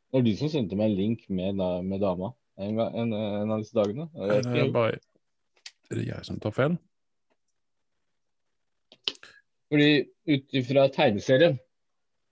Det 0.10 0.18
var 0.18 0.26
du 0.26 0.32
som 0.36 0.50
sendte 0.52 0.76
meg 0.76 0.90
en 0.92 0.98
link 0.98 1.24
med, 1.30 1.62
med 1.86 2.02
dama 2.02 2.32
en, 2.60 2.80
en, 2.82 3.14
en 3.14 3.54
av 3.56 3.62
disse 3.64 3.78
dagene. 3.78 4.10
Det 4.12 4.20
jeg 4.20 4.30
vet 4.34 4.46
Er 4.50 4.52
det, 4.52 4.64
ikke- 4.66 4.76
bare, 4.76 5.00
er 5.90 5.96
det 6.02 6.06
jeg 6.10 6.26
som 6.28 6.40
tar 6.44 6.56
feil? 6.58 6.78
Fordi 9.70 9.90
ut 10.34 10.56
ifra 10.60 10.88
tegneserien 10.92 11.60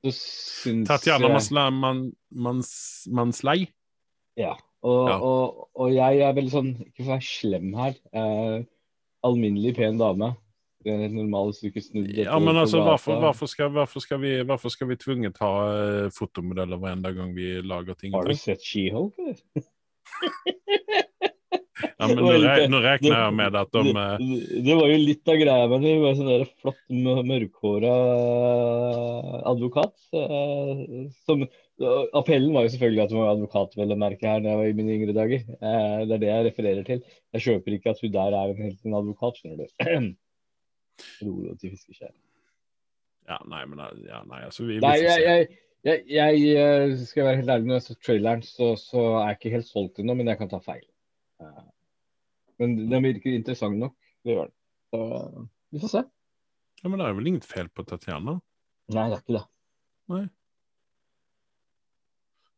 så 0.03 0.11
syns 0.17 0.87
Tatjana 0.89 1.27
jeg- 1.29 1.35
Masla, 1.37 1.69
man, 1.71 2.03
mans, 2.31 2.71
Ja. 4.37 4.55
Og, 4.83 5.07
Ja. 5.09 5.15
Og, 5.19 5.69
og 5.75 5.93
jeg 5.93 6.19
er 6.21 6.33
veldig 6.37 6.51
sånn, 6.53 6.73
ikke 6.85 7.03
for 7.03 7.09
å 7.09 7.15
være 7.15 7.25
slem 7.27 7.71
her, 7.75 7.95
eh, 8.13 8.59
alminnelig 9.25 9.75
pen 9.75 9.97
dame. 9.97 10.35
Det 10.85 10.93
er 10.93 11.09
normale 11.11 11.51
stykke 11.57 11.81
snudd 11.83 12.11
Ja, 12.15 12.37
men 12.39 12.55
altså, 12.55 12.79
hvorfor, 12.85 13.17
hvorfor, 13.19 13.49
skal, 13.49 13.71
hvorfor, 13.73 13.99
skal 13.99 14.19
vi, 14.21 14.35
hvorfor 14.47 14.69
skal 14.71 14.87
vi 14.87 14.95
tvunget 15.01 15.37
ha 15.41 15.49
uh, 15.67 16.09
fotomodeller 16.15 16.77
hver 16.79 16.93
eneste 16.93 17.15
gang 17.17 17.33
vi 17.35 17.47
lager 17.65 17.97
ting? 17.97 18.13
Har 18.13 18.23
du 18.29 18.35
sett 18.37 18.61
She-Hulk, 18.63 19.17
eller? 19.17 19.65
Ja, 21.97 22.07
men 22.07 22.17
nå, 22.23 22.31
re, 22.41 22.67
nå 22.71 22.79
regner 22.85 23.09
jeg 23.17 23.35
med 23.41 23.57
at 23.59 23.73
de 23.73 23.83
eh, 23.89 24.21
det, 24.21 24.61
det 24.69 24.77
var 24.79 24.93
jo 24.93 24.97
litt 25.01 25.33
av 25.33 25.39
greia 25.41 25.67
med 25.73 25.83
det. 25.83 25.93
Hun 25.97 26.05
var 26.05 26.15
sånn 26.21 26.31
der 26.31 26.45
flott, 26.61 26.79
mø- 26.93 27.25
mørkhåra 27.33 27.93
advokat. 29.51 29.95
eh, 30.13 31.09
Som, 31.25 31.45
appellen 32.17 32.53
var 32.55 32.65
jo 32.65 32.71
selvfølgelig 32.73 33.03
at 33.03 33.11
hun 33.13 33.21
var 33.21 33.33
advokat, 33.35 33.75
vel 33.77 33.93
å 33.93 33.97
merke 34.01 34.25
her, 34.27 34.39
da 34.41 34.49
jeg 34.53 34.59
var 34.61 34.69
i 34.71 34.77
mine 34.77 34.95
yngre 34.95 35.13
dager. 35.17 35.43
Eh, 35.57 36.05
Det 36.09 36.15
er 36.15 36.21
det 36.23 36.29
jeg 36.31 36.45
refererer 36.47 36.87
til. 36.87 37.03
Jeg 37.35 37.43
kjøper 37.45 37.75
ikke 37.77 37.91
at 37.93 38.01
hun 38.01 38.11
der 38.15 38.37
er 38.39 38.53
en 38.53 38.63
helt 38.63 38.85
en 38.87 38.97
advokat, 39.01 39.37
skjønner 39.37 39.61
du. 39.61 39.67
Rolig 41.27 41.53
til 41.61 41.73
fiskeskjær. 41.75 42.13
Ja, 43.27 43.37
nei, 43.51 43.63
men 43.69 43.81
ja, 44.07 44.21
nei, 44.25 44.41
altså, 44.47 44.63
vi, 44.65 44.77
Nei, 44.81 44.95
jeg, 45.03 45.23
jeg, 45.27 45.47
jeg, 45.83 46.03
jeg 46.15 46.53
eh, 46.63 46.93
skal 47.09 47.27
være 47.27 47.41
helt 47.41 47.51
ærlig, 47.57 47.67
når 47.69 47.79
jeg 47.81 47.85
så 47.89 47.95
traileren, 48.07 48.43
så, 48.47 48.69
så 48.79 49.03
er 49.19 49.27
jeg 49.33 49.37
ikke 49.41 49.53
helt 49.57 49.67
solgt 49.69 49.99
ennå, 50.01 50.15
men 50.17 50.31
jeg 50.31 50.39
kan 50.39 50.49
ta 50.53 50.61
feil. 50.63 50.85
Eh, 51.43 51.65
Men 52.57 52.77
den 52.89 53.03
virker 53.05 53.35
interessant 53.37 53.77
nok. 53.77 53.93
Det 54.25 54.33
gjør 54.33 54.47
den. 54.49 54.55
Så 54.89 55.01
vi 55.75 55.81
får 55.83 55.91
se. 55.91 56.01
Ja, 56.81 56.89
men 56.89 56.97
det 57.01 57.05
er 57.09 57.17
vel 57.19 57.27
inget 57.29 57.45
feil 57.45 57.67
på 57.69 57.83
Tatjana? 57.85 58.39
Nei, 58.95 59.03
det 59.11 59.17
er 59.19 59.21
ikke 59.21 59.35
det. 59.35 59.43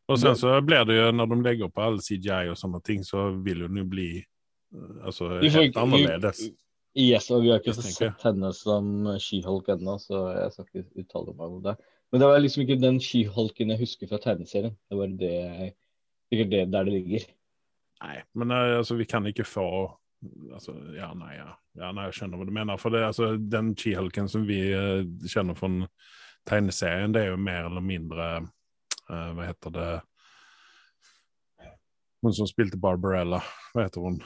Og 0.10 0.18
sen 0.18 0.38
så 0.38 0.56
blir 0.66 0.88
det 0.90 0.98
jo, 0.98 1.12
når 1.14 1.30
de 1.30 1.38
legger 1.46 1.70
på 1.70 1.84
all 1.86 2.00
CGI 2.02 2.50
og 2.50 2.58
sånne 2.58 2.82
ting, 2.86 3.04
så 3.06 3.30
vil 3.46 3.68
den 3.68 3.78
jo 3.78 3.86
bli 3.90 4.10
eh, 4.18 5.22
Vi 5.44 5.52
helt 5.54 5.70
ikke- 5.70 5.84
annerledes. 5.84 6.50
Yes, 6.98 7.30
og 7.32 7.44
vi 7.44 7.52
har 7.52 7.62
ikke 7.62 7.78
sett 7.78 8.24
henne 8.26 8.50
som 8.58 9.06
She-Hulk 9.22 9.70
ennå, 9.70 10.00
så 10.02 10.24
jeg 10.34 10.52
skal 10.52 10.66
ikke 10.66 11.04
uttale 11.04 11.36
meg 11.38 11.46
om 11.46 11.62
det. 11.64 11.76
Men 12.10 12.22
det 12.22 12.30
var 12.32 12.42
liksom 12.42 12.64
ikke 12.66 12.80
den 12.82 12.98
She-Hulken 13.00 13.70
jeg 13.70 13.80
husker 13.84 14.10
fra 14.10 14.18
tegneserien. 14.18 14.74
Det 14.90 14.98
var 14.98 15.14
det 15.22 15.74
sikkert 16.30 16.52
det 16.52 16.64
der 16.74 16.90
det 16.90 16.94
ligger. 16.94 17.28
Nei, 18.02 18.18
men 18.34 18.52
eh, 18.52 18.78
altså, 18.80 18.98
vi 18.98 19.06
kan 19.06 19.28
ikke 19.30 19.46
få 19.46 19.68
altså, 20.54 20.74
ja, 20.96 21.14
nei, 21.14 21.36
ja. 21.38 21.52
ja, 21.78 21.92
nei, 21.92 22.08
jeg 22.10 22.18
skjønner 22.18 22.40
hva 22.42 22.48
du 22.50 22.56
mener. 22.56 22.82
For 22.82 22.96
det, 22.96 23.04
altså, 23.12 23.36
den 23.38 23.76
She-Hulken 23.78 24.30
som 24.32 24.48
vi 24.50 24.62
uh, 24.74 25.04
kjenner 25.30 25.58
fra 25.58 25.70
tegneserien, 26.50 27.14
det 27.14 27.26
er 27.26 27.34
jo 27.34 27.42
mer 27.42 27.70
eller 27.70 27.86
mindre 27.86 28.30
eh, 29.10 29.30
Hva 29.36 29.50
heter 29.50 29.76
det 29.76 29.90
Hun 32.24 32.36
som 32.36 32.50
spilte 32.50 32.80
Barbarella, 32.82 33.40
hva 33.74 33.86
heter 33.86 34.04
hun? 34.04 34.20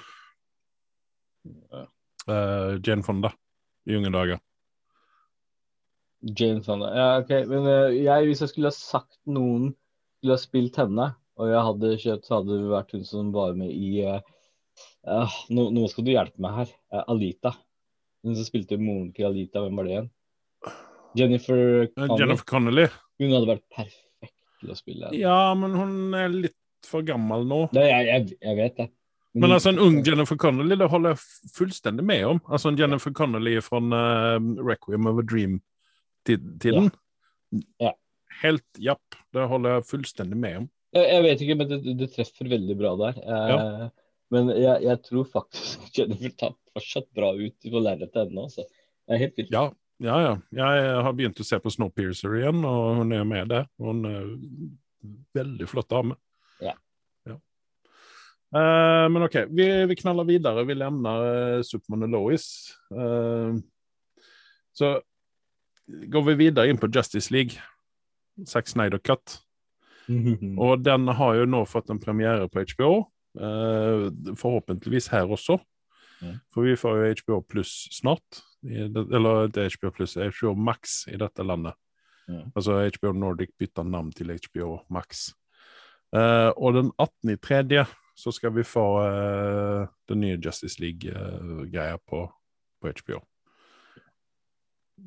Uh, 2.25 2.79
Jane 2.81 3.03
Fonda 3.03 3.29
i 3.85 3.95
unge 3.97 4.09
dager. 4.13 4.39
Jane 6.23 6.63
Fonda. 6.63 6.89
Ja, 6.95 7.07
OK. 7.19 7.33
Men 7.49 7.67
eh, 7.67 7.97
jeg, 8.05 8.29
hvis 8.29 8.41
jeg 8.41 8.53
skulle 8.53 8.71
ha 8.71 8.75
sagt 8.75 9.17
noen 9.27 9.73
skulle 10.17 10.37
ha 10.37 10.41
spilt 10.41 10.79
henne, 10.79 11.09
og 11.35 11.51
jeg 11.51 11.65
hadde 11.67 11.91
kjøpt, 11.99 12.27
så 12.27 12.39
hadde 12.39 12.61
det 12.61 12.71
vært 12.71 12.93
hun 12.95 13.03
som 13.07 13.33
var 13.35 13.57
med 13.59 13.73
i 13.73 14.05
uh, 14.07 15.37
nå, 15.51 15.67
nå 15.75 15.87
skal 15.91 16.05
du 16.07 16.13
hjelpe 16.13 16.43
meg 16.43 16.61
her. 16.61 16.73
Uh, 16.93 17.03
Alita. 17.11 17.51
Hun 18.23 18.37
som 18.37 18.47
spilte 18.47 18.79
moren 18.79 19.11
til 19.15 19.27
Alita, 19.27 19.65
hvem 19.65 19.75
var 19.77 19.89
det 19.89 19.95
igjen? 19.97 20.09
Jennifer 21.19 21.59
Connelly. 21.91 22.19
Jennifer 22.21 22.47
Connelly. 22.49 22.87
Hun 23.21 23.35
hadde 23.35 23.51
vært 23.51 23.67
perfekt 23.73 24.12
til 24.63 24.73
å 24.73 24.79
spille. 24.79 25.13
Ja, 25.17 25.37
men 25.59 25.77
hun 25.77 25.95
er 26.17 26.33
litt 26.33 26.59
for 26.87 27.05
gammel 27.07 27.45
nå. 27.47 27.63
Nei, 27.75 27.87
jeg, 27.89 28.09
jeg, 28.09 28.37
jeg 28.43 28.59
vet 28.59 28.81
det. 28.81 28.89
Men 29.33 29.55
altså 29.55 29.71
en 29.71 29.81
ung 29.81 29.95
Jennifer 30.05 30.37
Connelly, 30.37 30.75
det 30.77 30.87
holder 30.91 31.15
jeg 31.15 31.53
fullstendig 31.55 32.03
med 32.05 32.25
om. 32.29 32.41
Altså 32.53 32.69
en 32.69 32.77
Jennifer 32.77 33.13
Connelly 33.17 33.55
fra 33.65 33.79
uh, 33.81 34.37
Requiem 34.61 35.09
of 35.09 35.21
a 35.23 35.25
Dream-tiden. 35.25 36.91
Ja. 37.81 37.95
Helt 38.43 38.81
japp. 38.81 39.17
Det 39.33 39.47
holder 39.49 39.79
jeg 39.79 39.87
fullstendig 39.89 40.37
med 40.37 40.59
om. 40.61 40.69
Jeg, 40.93 41.09
jeg 41.09 41.25
vet 41.25 41.41
ikke, 41.41 41.57
men 41.57 41.71
det, 41.71 41.79
det 41.97 42.09
treffer 42.13 42.51
veldig 42.51 42.77
bra 42.77 42.93
der. 42.99 43.21
Eh, 43.25 43.85
Men 44.33 44.49
jeg, 44.53 44.83
jeg 44.85 45.01
tror 45.05 45.25
faktisk 45.29 45.87
Jennifer 45.97 46.35
tar 46.37 46.53
fortsatt 46.73 47.09
bra 47.17 47.33
ut 47.37 47.69
på 47.73 47.81
lerretet 47.81 48.27
ennå. 48.27 48.45
Altså. 48.47 48.65
Det 48.67 49.15
er 49.15 49.23
helt 49.25 49.41
vilt. 49.41 49.53
Ja, 49.53 49.65
ja, 50.03 50.15
ja. 50.21 50.33
Jeg 50.51 50.95
har 51.05 51.15
begynt 51.15 51.39
å 51.39 51.45
se 51.47 51.59
på 51.63 51.71
Snowpiercer 51.71 52.35
igjen, 52.41 52.63
og 52.67 52.99
hun 52.99 53.15
er 53.15 53.27
med 53.27 53.51
der. 53.53 53.67
Hun 53.81 54.03
er 54.09 54.25
veldig 55.35 55.67
flott 55.71 55.89
dame. 55.93 56.17
Ja. 56.63 56.73
Ja. 57.29 57.37
Uh, 58.53 59.07
men 59.13 59.25
OK, 59.29 59.39
vi, 59.55 59.69
vi 59.89 59.99
knaller 59.99 60.27
videre. 60.27 60.65
Vi 60.67 60.77
lemner 60.77 61.27
uh, 61.27 61.63
Supermann 61.65 62.07
og 62.09 62.13
Lois. 62.17 62.47
Uh, 62.91 63.55
så 64.75 64.97
går 65.87 66.27
vi 66.29 66.39
videre 66.45 66.69
inn 66.71 66.81
på 66.81 66.91
Justice 66.91 67.33
League. 67.33 67.59
Zack 68.49 68.67
Snyder 68.67 68.99
Cut. 68.99 69.39
Og 70.63 70.81
den 70.83 71.07
har 71.15 71.35
jo 71.37 71.47
nå 71.47 71.63
fått 71.69 71.91
en 71.93 72.01
premiere 72.01 72.49
på 72.51 72.65
HBO. 72.73 73.05
Uh, 73.39 74.09
forhåpentligvis 74.37 75.09
her 75.13 75.31
også. 75.31 75.57
Mm. 76.23 76.35
For 76.53 76.67
vi 76.67 76.75
får 76.79 76.99
jo 76.99 77.13
HBO 77.19 77.39
pluss 77.43 77.73
snart. 77.91 78.43
Det, 78.63 79.03
eller 79.03 79.49
det 79.51 79.65
er 79.65 79.75
HBO 79.75 79.91
pluss, 79.91 80.15
HBO 80.15 80.53
Max 80.55 81.03
i 81.11 81.17
dette 81.19 81.43
landet. 81.43 81.75
Mm. 82.31 82.51
Altså 82.55 82.79
HBO 82.87 83.11
Nordic 83.11 83.51
bytter 83.59 83.83
navn 83.83 84.11
til 84.15 84.31
HBO 84.31 84.77
Max. 84.93 85.33
Uh, 86.15 86.53
og 86.55 86.77
den 86.77 86.91
18. 87.01 87.37
tredje 87.41 87.85
så 88.15 88.31
skal 88.31 88.53
vi 88.53 88.63
få 88.63 88.85
uh, 89.01 89.87
den 90.09 90.21
nye 90.21 90.37
Justice 90.37 90.81
League-greia 90.81 91.97
på, 91.97 92.27
på 92.81 92.91
HBO. 92.99 93.19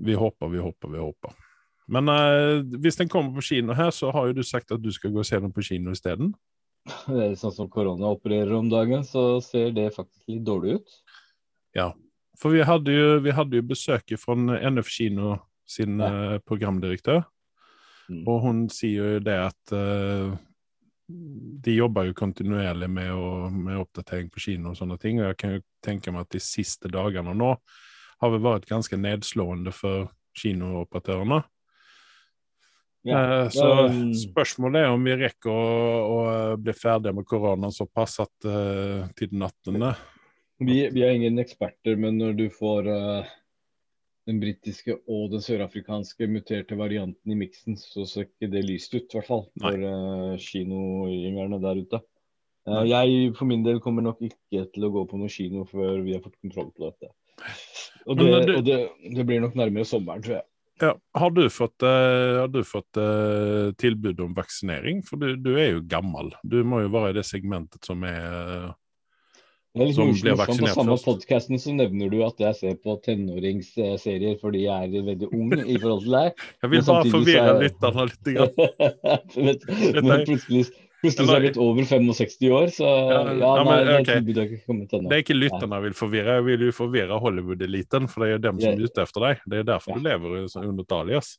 Vi 0.03 0.15
håper, 0.15 0.49
vi 0.49 0.59
håper, 0.59 0.89
vi 0.89 0.99
håper. 0.99 1.37
Men 1.87 2.11
uh, 2.11 2.81
hvis 2.83 2.99
den 2.99 3.09
kommer 3.09 3.35
på 3.35 3.47
kino 3.47 3.73
her, 3.79 3.91
så 3.95 4.11
har 4.11 4.27
jo 4.27 4.37
du 4.41 4.43
sagt 4.43 4.75
at 4.75 4.83
du 4.83 4.91
skal 4.93 5.15
gå 5.15 5.23
og 5.23 5.29
se 5.29 5.39
den 5.41 5.55
på 5.55 5.63
kino 5.63 5.95
isteden. 5.95 6.35
Det 7.07 7.37
sånn 7.39 7.55
som 7.55 7.71
korona 7.71 8.11
opererer 8.15 8.53
om 8.59 8.69
dagen, 8.71 9.07
så 9.07 9.39
ser 9.43 9.71
det 9.77 9.93
faktisk 9.95 10.27
litt 10.31 10.45
dårlig 10.47 10.81
ut. 10.81 10.99
For 12.37 12.53
vi 12.53 12.65
hadde 12.69 12.93
jo, 12.93 13.07
vi 13.25 13.33
hadde 13.33 13.57
jo 13.61 13.65
besøket 13.65 14.21
fra 14.21 14.35
NF 14.37 14.89
Kino 14.93 15.37
sin 15.67 15.99
Ja. 16.01 16.35
eh, 16.35 16.39
programdirektør, 16.45 17.25
Mm. 18.09 18.23
og 18.29 18.41
hun 18.45 18.69
sier 18.71 19.15
jo 19.17 19.19
det 19.19 19.35
at 19.35 19.73
uh, 19.75 20.37
de 21.09 21.73
jobber 21.75 22.07
jo 22.07 22.15
kontinuerlig 22.15 22.87
med, 22.91 23.11
å, 23.11 23.51
med 23.51 23.81
oppdatering 23.81 24.29
på 24.31 24.39
kino 24.45 24.71
og 24.71 24.77
sånne 24.79 24.99
ting, 25.03 25.19
og 25.19 25.27
jeg 25.33 25.37
kan 25.41 25.55
jo 25.57 25.61
tenke 25.83 26.13
meg 26.15 26.21
at 26.21 26.31
de 26.37 26.39
siste 26.39 26.87
dagene 26.89 27.35
nå 27.35 27.57
har 28.23 28.31
vel 28.31 28.41
vært 28.45 28.69
ganske 28.71 28.95
nedslående 28.97 29.73
for 29.75 30.07
kinooperatørene. 30.39 31.43
Eh, 33.07 33.49
Så 33.51 33.67
spørsmålet 34.31 34.85
er 34.85 34.91
om 34.95 35.03
vi 35.07 35.15
rekker 35.19 35.51
å, 35.51 35.67
å 36.07 36.21
bli 36.59 36.73
ferdige 36.75 37.15
med 37.15 37.27
korona 37.27 37.71
såpass 37.75 38.21
at 38.23 38.47
uh, 38.47 39.07
til 39.19 39.35
18. 39.35 39.83
vi, 40.59 40.79
vi 40.93 41.03
er 41.05 41.17
ingen 41.17 41.39
eksperter, 41.43 41.99
men 42.01 42.19
når 42.21 42.37
du 42.39 42.47
får 42.53 42.89
uh, 42.89 43.29
den 44.27 44.41
britiske 44.43 44.97
og 45.07 45.31
den 45.35 45.45
sørafrikanske 45.45 46.29
muterte 46.31 46.79
varianten 46.79 47.33
i 47.35 47.39
miksen, 47.39 47.77
så 47.79 48.07
ser 48.09 48.27
ikke 48.29 48.51
det 48.55 48.65
lyst 48.67 48.95
ut, 48.97 49.05
i 49.07 49.19
hvert 49.19 49.29
fall 49.29 49.47
for 49.63 49.87
uh, 49.87 50.35
kinogjengerne 50.43 51.61
der 51.63 51.83
ute. 51.85 52.03
Uh, 52.67 52.83
jeg 52.89 53.31
for 53.39 53.47
min 53.47 53.63
del 53.67 53.79
kommer 53.85 54.03
nok 54.03 54.25
ikke 54.27 54.67
til 54.75 54.89
å 54.89 54.93
gå 54.95 55.05
på 55.11 55.21
noe 55.21 55.31
kino 55.31 55.63
før 55.71 56.01
vi 56.03 56.17
har 56.17 56.25
fått 56.25 56.41
kontroll 56.41 56.73
på 56.75 56.89
dette. 56.89 57.13
Og 58.07 58.19
det, 58.19 58.27
du- 58.49 58.57
og 58.59 58.67
det, 58.67 58.79
det 59.15 59.25
blir 59.29 59.43
nok 59.45 59.55
nærmere 59.59 59.87
sommeren, 59.87 60.25
tror 60.25 60.41
jeg. 60.41 60.49
Ja, 60.83 60.91
har 61.17 61.31
du 61.33 61.47
fått, 61.49 61.81
uh, 61.87 62.43
har 62.43 62.51
du 62.53 62.59
fått 62.67 62.99
uh, 63.01 63.71
tilbud 63.81 64.19
om 64.21 64.35
vaksinering? 64.37 64.99
For 65.07 65.17
du, 65.17 65.31
du 65.41 65.55
er 65.57 65.71
jo 65.77 65.85
gammel. 65.89 66.35
Du 66.45 66.59
må 66.69 66.83
jo 66.83 66.91
være 66.93 67.15
i 67.15 67.17
det 67.17 67.25
segmentet 67.25 67.87
som 67.89 68.03
er 68.05 68.27
eh, 68.27 68.75
Det 69.77 69.83
er 69.85 69.89
litt 69.91 69.99
Som 69.99 70.13
blir 70.17 70.39
På 70.41 70.55
samme 70.73 70.97
podkasten 71.05 71.61
så 71.61 71.75
nevner 71.77 72.09
du 72.09 72.23
at 72.25 72.39
jeg 72.41 72.57
ser 72.57 72.79
på 72.81 72.95
tenåringsserier 73.05 74.39
fordi 74.41 74.63
jeg 74.65 74.89
er 74.89 75.05
veldig 75.05 75.29
ung 75.37 75.53
i 75.53 75.77
forhold 75.77 76.07
til 76.07 76.17
deg. 76.17 76.43
Jeg 76.65 76.73
vil 76.73 76.85
bare 76.87 77.13
forvirre 77.13 77.51
er- 77.53 77.63
lytterne 77.67 78.07
litt. 78.09 78.31
Grann. 78.33 80.03
Men 80.09 80.25
plutselig, 80.25 80.63
plutselig 81.03 81.29
er 81.29 81.35
jeg 81.37 81.45
blitt 81.45 81.59
over 81.61 81.89
65 81.91 82.49
år, 82.57 82.71
så 82.73 82.87
ja, 82.89 83.19
ja, 83.37 83.51
nei, 83.61 83.65
men, 83.69 83.91
det 83.91 83.97
ok. 83.99 84.09
tilbudet 84.09 84.41
har 84.41 84.49
ikke 84.49 84.71
kommet 84.71 84.95
ennå. 84.97 85.11
Det 85.11 85.19
er 85.19 85.25
ikke 85.27 85.37
lytterne 85.37 85.77
jeg 85.79 85.85
vil 85.87 85.99
forvirre, 86.01 86.39
jeg 86.39 86.47
vil 86.49 86.65
jo 86.67 86.77
forvirre 86.79 87.19
Hollywood-eliten. 87.27 88.09
For 88.09 88.25
det 88.25 88.31
er 88.31 88.33
jo 88.39 88.41
dem 88.47 88.63
som 88.63 88.71
er 88.73 88.87
ute 88.89 89.05
etter 89.05 89.27
deg. 89.27 89.45
Det 89.45 89.61
er 89.61 89.69
derfor 89.75 89.93
Ja. 89.93 89.99
du 90.01 90.09
lever 90.09 90.65
under 90.65 90.89
Dalias. 90.89 91.35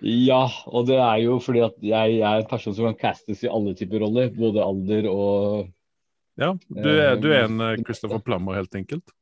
Ja, 0.00 0.44
og 0.70 0.86
det 0.88 0.96
er 0.96 1.18
jo 1.26 1.34
fordi 1.44 1.60
at 1.66 1.74
jeg, 1.84 2.14
jeg 2.22 2.24
er 2.24 2.40
en 2.40 2.48
person 2.48 2.72
som 2.78 2.86
kan 2.88 2.96
castes 3.02 3.42
i 3.44 3.50
alle 3.50 3.74
typer 3.76 4.00
roller. 4.06 4.30
Både 4.32 4.62
alder 4.64 5.10
og 5.10 5.66
Ja, 6.40 6.54
du 6.68 6.90
er, 6.90 7.16
du 7.20 7.28
er 7.32 7.46
en 7.46 7.60
eh, 7.60 7.72
Eh, 7.76 7.82
Christopher 7.84 8.22
Plummer, 8.24 8.56
helt 8.56 8.74
enkelt. 8.74 9.12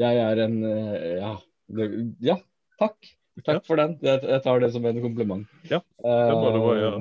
Jeg 0.00 0.16
er 0.16 0.44
en 0.46 0.62
eh, 0.64 1.08
Ja, 1.20 1.34
det, 1.68 1.88
ja 2.24 2.38
takk. 2.80 2.96
Takk 3.42 3.58
Ja. 3.60 3.64
for 3.64 3.80
den. 3.80 3.98
Jeg, 4.04 4.22
jeg 4.28 4.42
tar 4.44 4.60
det 4.60 4.72
som 4.72 4.84
en 4.88 5.02
kompliment. 5.04 5.48
Ja, 5.70 5.80
det 6.04 6.36
må 6.36 6.52
du 6.52 6.60
bare 6.60 6.80
ja. 6.80 6.92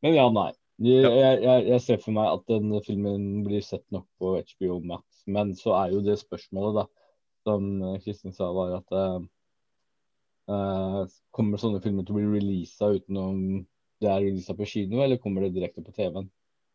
Men 0.00 0.14
ja, 0.16 0.26
nei. 0.32 0.50
Jeg, 0.80 1.04
jeg, 1.04 1.64
jeg, 1.68 1.80
ser 1.84 1.98
for 2.00 2.16
meg 2.16 2.30
at 2.30 2.46
den 2.48 2.70
filmen 2.86 3.24
blir 3.44 3.60
sett 3.60 3.84
nok 3.92 4.06
på 4.20 4.38
HBO 4.38 4.78
Max. 4.80 5.04
Men 5.28 5.52
så 5.58 5.74
er 5.76 5.92
jo 5.92 6.00
det 6.04 6.16
spørsmålet, 6.22 6.78
da, 6.80 7.10
som 7.44 7.66
eh, 7.82 7.98
Kristin 8.04 8.32
sa, 8.32 8.48
var 8.56 8.78
at 8.78 8.96
eh, 8.96 9.18
eh, 10.54 11.02
Kommer 11.36 11.60
sånne 11.60 11.82
filmer 11.84 12.06
til 12.06 12.16
å 12.16 12.20
bli 12.20 12.30
releasa 12.38 12.94
utenom 12.96 13.66
det 14.00 14.08
er 14.08 14.22
releasa 14.24 14.54
på 14.56 14.64
kino, 14.64 15.02
eller 15.04 15.20
kommer 15.20 15.44
det 15.44 15.52
direkte 15.58 15.84
på 15.84 15.92
TV-en? 15.92 16.30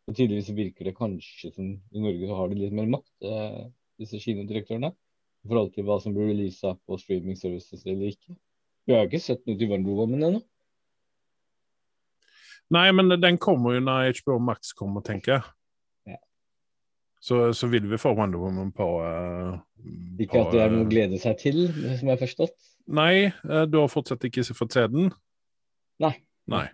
Og 0.06 0.14
Tydeligvis 0.14 0.52
virker 0.54 0.86
det 0.86 0.94
kanskje 0.96 1.50
som 1.50 1.72
i 1.74 2.02
Norge 2.02 2.28
så 2.28 2.38
har 2.38 2.50
de 2.50 2.60
litt 2.60 2.74
mer 2.76 2.86
makt, 2.90 3.12
eh, 3.26 3.62
disse 3.98 4.20
kinodirektørene. 4.22 4.92
I 4.92 5.48
forhold 5.50 5.72
til 5.74 5.86
hva 5.86 5.96
som 6.02 6.14
blir 6.14 6.30
releasa 6.30 6.74
på 6.86 6.98
streaming 6.98 7.38
services 7.38 7.84
eller 7.86 8.12
ikke. 8.12 8.36
Vi 8.86 8.94
har 8.94 9.06
ikke 9.06 9.22
sett 9.22 9.42
noe 9.46 9.58
til 9.58 9.70
Wonder 9.70 9.98
Woman 9.98 10.26
ennå. 10.28 10.42
Nei, 12.74 12.88
men 12.94 13.14
den 13.22 13.38
kommer 13.38 13.76
jo 13.76 13.82
når 13.82 14.12
HBO 14.20 14.40
Max 14.42 14.72
kommer, 14.74 15.02
tenker 15.06 15.36
jeg. 15.36 15.44
Ja. 16.14 16.18
Så, 17.22 17.52
så 17.54 17.70
vil 17.70 17.86
vi 17.90 17.98
få 17.98 18.14
Wonder 18.18 18.42
Woman 18.42 18.72
på 18.74 18.88
uh, 19.02 19.58
Ikke 20.22 20.42
at 20.42 20.54
det 20.54 20.64
er 20.64 20.74
noe 20.74 20.82
å 20.82 20.86
eh, 20.86 20.90
glede 20.90 21.20
seg 21.22 21.38
til, 21.42 21.62
som 21.70 22.08
jeg 22.08 22.14
har 22.14 22.22
forstått. 22.22 22.56
Nei, 22.86 23.28
eh, 23.30 23.64
du 23.70 23.78
har 23.82 23.90
fortsatt 23.90 24.26
ikke 24.26 24.46
fått 24.54 24.78
se 24.78 24.86
den? 24.90 25.10
Nei. 26.02 26.14
Nei. 26.46 26.66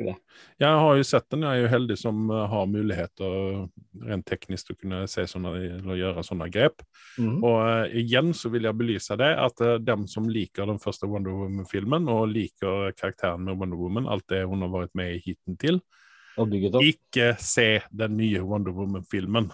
Jeg 0.61 0.81
har 0.85 0.99
jo 0.99 1.05
sett 1.07 1.25
den. 1.33 1.47
Jeg 1.47 1.63
er 1.63 1.65
jo 1.65 1.71
heldig 1.73 1.97
som 1.97 2.27
eh, 2.29 2.43
har 2.53 2.69
muligheter 2.69 3.37
rent 4.05 4.27
teknisk 4.29 4.69
til 4.69 4.77
å 4.77 4.81
kunne 4.83 5.01
se 5.09 5.25
sånne, 5.31 5.53
eller 5.79 6.01
gjøre 6.01 6.25
sånne 6.27 6.49
grep. 6.53 6.85
Mm. 7.17 7.39
Og 7.41 7.57
uh, 7.57 7.97
igjen 8.03 8.35
så 8.37 8.53
vil 8.53 8.69
jeg 8.69 8.77
belyse 8.77 9.17
det, 9.21 9.31
at 9.41 9.65
uh, 9.65 9.79
dem 9.81 10.05
som 10.11 10.29
liker 10.29 10.69
den 10.69 10.81
første 10.83 11.09
Wonder 11.09 11.33
Woman-filmen, 11.39 12.09
og 12.13 12.29
liker 12.35 12.93
karakteren 12.99 13.49
med 13.49 13.57
Wonder 13.61 13.81
Woman, 13.81 14.11
alt 14.13 14.29
det 14.33 14.45
hun 14.45 14.65
har 14.67 14.73
vært 14.75 14.97
med 14.99 15.17
i 15.17 15.23
hiten 15.25 15.57
til, 15.61 15.81
og 16.41 16.49
bygget 16.53 16.79
opp. 16.79 16.89
Ikke 16.89 17.33
se 17.41 17.69
den 17.93 18.17
nye 18.21 18.45
Wonder 18.45 18.77
Woman-filmen. 18.77 19.51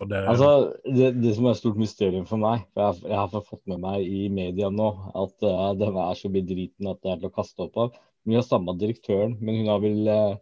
Det 0.00 0.16
Altså, 0.30 0.72
det, 0.86 1.10
det 1.20 1.32
som 1.36 1.44
er 1.44 1.52
et 1.52 1.58
stort 1.58 1.76
mysterium 1.80 2.24
for 2.28 2.40
meg, 2.40 2.62
for 2.72 2.86
jeg, 2.86 3.10
jeg 3.10 3.18
har 3.18 3.42
fått 3.44 3.66
med 3.68 3.82
meg 3.82 4.06
i 4.06 4.28
media 4.32 4.70
nå 4.72 4.86
at 5.18 5.44
uh, 5.44 5.72
den 5.76 5.98
er 6.00 6.14
så 6.16 6.30
bedriten 6.32 6.88
at 6.88 7.02
det 7.02 7.10
er 7.10 7.18
til 7.20 7.28
å 7.28 7.34
kaste 7.34 7.66
opp 7.66 7.76
av. 7.84 7.98
Vi 8.28 8.36
har 8.36 8.44
samme 8.44 8.74
direktøren, 8.78 9.36
men 9.40 9.62
hun 9.62 9.70
har 9.72 9.80
vel 9.82 10.10
uh, 10.10 10.36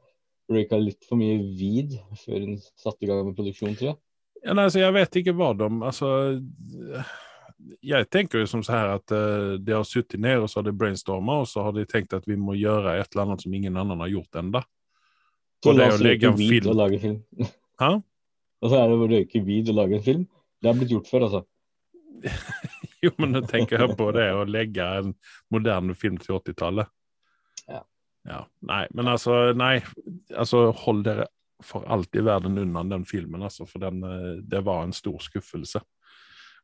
røyka 0.51 0.81
litt 0.81 1.07
for 1.07 1.21
mye 1.21 1.38
weed 1.59 1.97
før 2.25 2.45
hun 2.45 2.59
satte 2.79 3.05
i 3.05 3.11
gang 3.11 3.25
med 3.27 3.38
produksjon, 3.38 3.77
tror 3.79 3.93
jeg. 3.93 3.99
Ja, 4.45 4.55
nei, 4.55 4.69
altså, 4.69 4.83
jeg 4.83 4.95
vet 4.95 5.17
ikke 5.19 5.33
hva 5.35 5.49
de 5.59 5.67
Altså 5.67 6.09
Jeg 7.83 8.07
tenker 8.07 8.38
jo 8.38 8.47
som 8.47 8.61
så 8.62 8.77
her 8.77 8.93
at 8.93 9.11
uh, 9.11 9.57
de 9.59 9.75
har 9.75 9.87
sittet 9.87 10.23
ned 10.23 10.45
og 10.45 10.51
så 10.51 10.61
har 10.61 10.69
de 10.69 10.77
brainstorma, 10.79 11.41
og 11.43 11.49
så 11.51 11.67
har 11.67 11.75
de 11.77 11.87
tenkt 11.91 12.14
at 12.14 12.27
vi 12.29 12.38
må 12.38 12.55
gjøre 12.59 12.99
et 13.01 13.09
eller 13.11 13.27
annet 13.27 13.45
som 13.45 13.55
ingen 13.55 13.79
annen 13.79 14.05
har 14.05 14.12
gjort 14.14 14.43
ennå. 14.43 14.62
Så 15.64 15.75
la 15.75 15.88
oss 15.91 16.03
røyke 16.03 16.31
en 16.31 16.38
weed 16.38 16.62
film- 16.62 16.73
og 16.73 16.79
lage 16.79 17.01
film. 17.03 17.19
Hæ? 17.83 17.93
Og 18.59 18.73
så 18.73 18.75
er 18.75 18.88
det 18.91 18.95
å 18.99 19.07
røyke 19.07 19.41
weed 19.47 19.69
og 19.71 19.77
lage 19.79 19.95
en 19.95 20.03
film. 20.03 20.23
Det 20.59 20.67
har 20.67 20.75
blitt 20.75 20.91
gjort 20.91 21.11
før, 21.11 21.27
altså. 21.29 21.45
Jo, 23.05 23.12
men 23.23 23.31
nå 23.31 23.45
tenker 23.47 23.79
jeg 23.79 23.95
på 23.95 24.09
det 24.17 24.25
å 24.35 24.47
legge 24.49 24.83
en 24.99 25.12
moderne 25.55 25.95
film 25.95 26.17
til 26.19 26.35
80-tallet. 26.41 26.91
Ja. 28.29 28.45
Nei, 28.69 28.85
men 28.95 29.09
altså, 29.09 29.37
nei. 29.57 29.79
Altså, 30.37 30.69
hold 30.85 31.05
dere 31.07 31.29
for 31.64 31.87
alt 31.91 32.14
i 32.14 32.23
verden 32.23 32.59
unna 32.59 32.85
den 32.87 33.05
filmen, 33.09 33.43
altså, 33.43 33.67
for 33.67 33.83
den, 33.83 34.03
eh, 34.05 34.43
det 34.43 34.61
var 34.64 34.85
en 34.85 34.93
stor 34.93 35.19
skuffelse. 35.23 35.81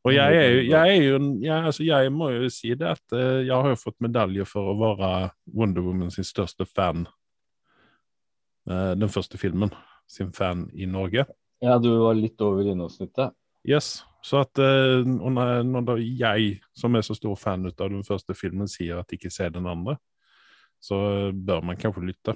Og 0.05 0.12
jeg 0.12 0.37
er 0.37 0.48
jo, 0.53 0.62
jeg, 0.68 0.96
er 0.96 1.03
jo 1.03 1.18
jeg, 1.40 1.64
altså, 1.64 1.85
jeg 1.85 2.12
må 2.12 2.29
jo 2.35 2.48
si 2.53 2.74
det 2.77 2.90
at 2.92 3.14
eh, 3.16 3.46
jeg 3.46 3.55
har 3.57 3.72
jo 3.72 3.81
fått 3.81 3.96
medalje 4.05 4.44
for 4.46 4.70
å 4.70 4.77
være 4.79 5.31
Wonder 5.57 5.83
Woman 5.87 6.12
sin 6.12 6.27
største 6.29 6.66
fan. 6.68 7.07
Eh, 8.68 8.92
den 9.00 9.09
første 9.09 9.40
filmen 9.40 9.72
sin 10.07 10.35
fan 10.37 10.68
i 10.77 10.87
Norge. 10.87 11.24
Ja, 11.64 11.79
du 11.81 11.88
var 12.03 12.18
litt 12.18 12.40
over 12.44 12.68
innholdssnittet. 12.68 13.33
Yes, 13.64 14.03
så 14.20 14.42
at 14.44 14.61
når, 14.61 15.94
jeg, 16.05 16.59
som 16.77 16.96
er 16.98 17.05
så 17.07 17.16
stor 17.16 17.38
fan 17.40 17.64
ut 17.64 17.81
av 17.81 17.88
den 17.88 18.05
første 18.05 18.37
filmen, 18.37 18.68
sier 18.68 19.00
at 19.00 19.14
ikke 19.16 19.31
ser 19.33 19.55
den 19.55 19.64
andre, 19.64 19.96
så 20.84 20.98
bør 21.32 21.62
man 21.64 21.78
kanskje 21.80 22.04
lytte. 22.10 22.34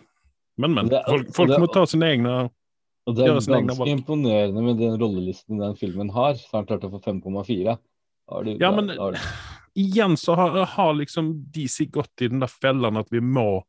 Men, 0.58 0.72
men. 0.74 0.88
Det- 0.88 1.02
Folk, 1.08 1.34
folk 1.36 1.50
det- 1.52 1.60
må 1.60 1.68
ta 1.72 1.84
sine 1.86 2.08
egne 2.14 2.32
Og 3.08 3.14
det 3.16 3.24
er 3.24 3.36
ganske 3.40 3.88
imponerende 3.88 4.62
med 4.64 4.78
den 4.80 4.96
rollelisten 5.00 5.60
den 5.60 5.76
filmen 5.76 6.10
har. 6.12 6.34
Så 6.34 6.50
han 6.58 6.66
klart 6.68 6.84
å 6.84 6.90
få 6.92 7.00
5,4. 7.04 7.76
Da 8.28 8.34
har 8.34 8.44
du- 8.44 8.56
Ja, 8.60 8.70
men- 8.74 8.96
har 8.96 9.16
Igjen 9.78 10.16
så 10.18 10.34
har, 10.34 10.64
har 10.66 10.92
liksom 10.94 11.44
DC 11.52 11.86
gått 11.92 12.20
i 12.22 12.28
den 12.28 12.40
der 12.40 12.48
fellen 12.50 12.96
at 12.98 13.06
vi 13.12 13.20
må 13.20 13.62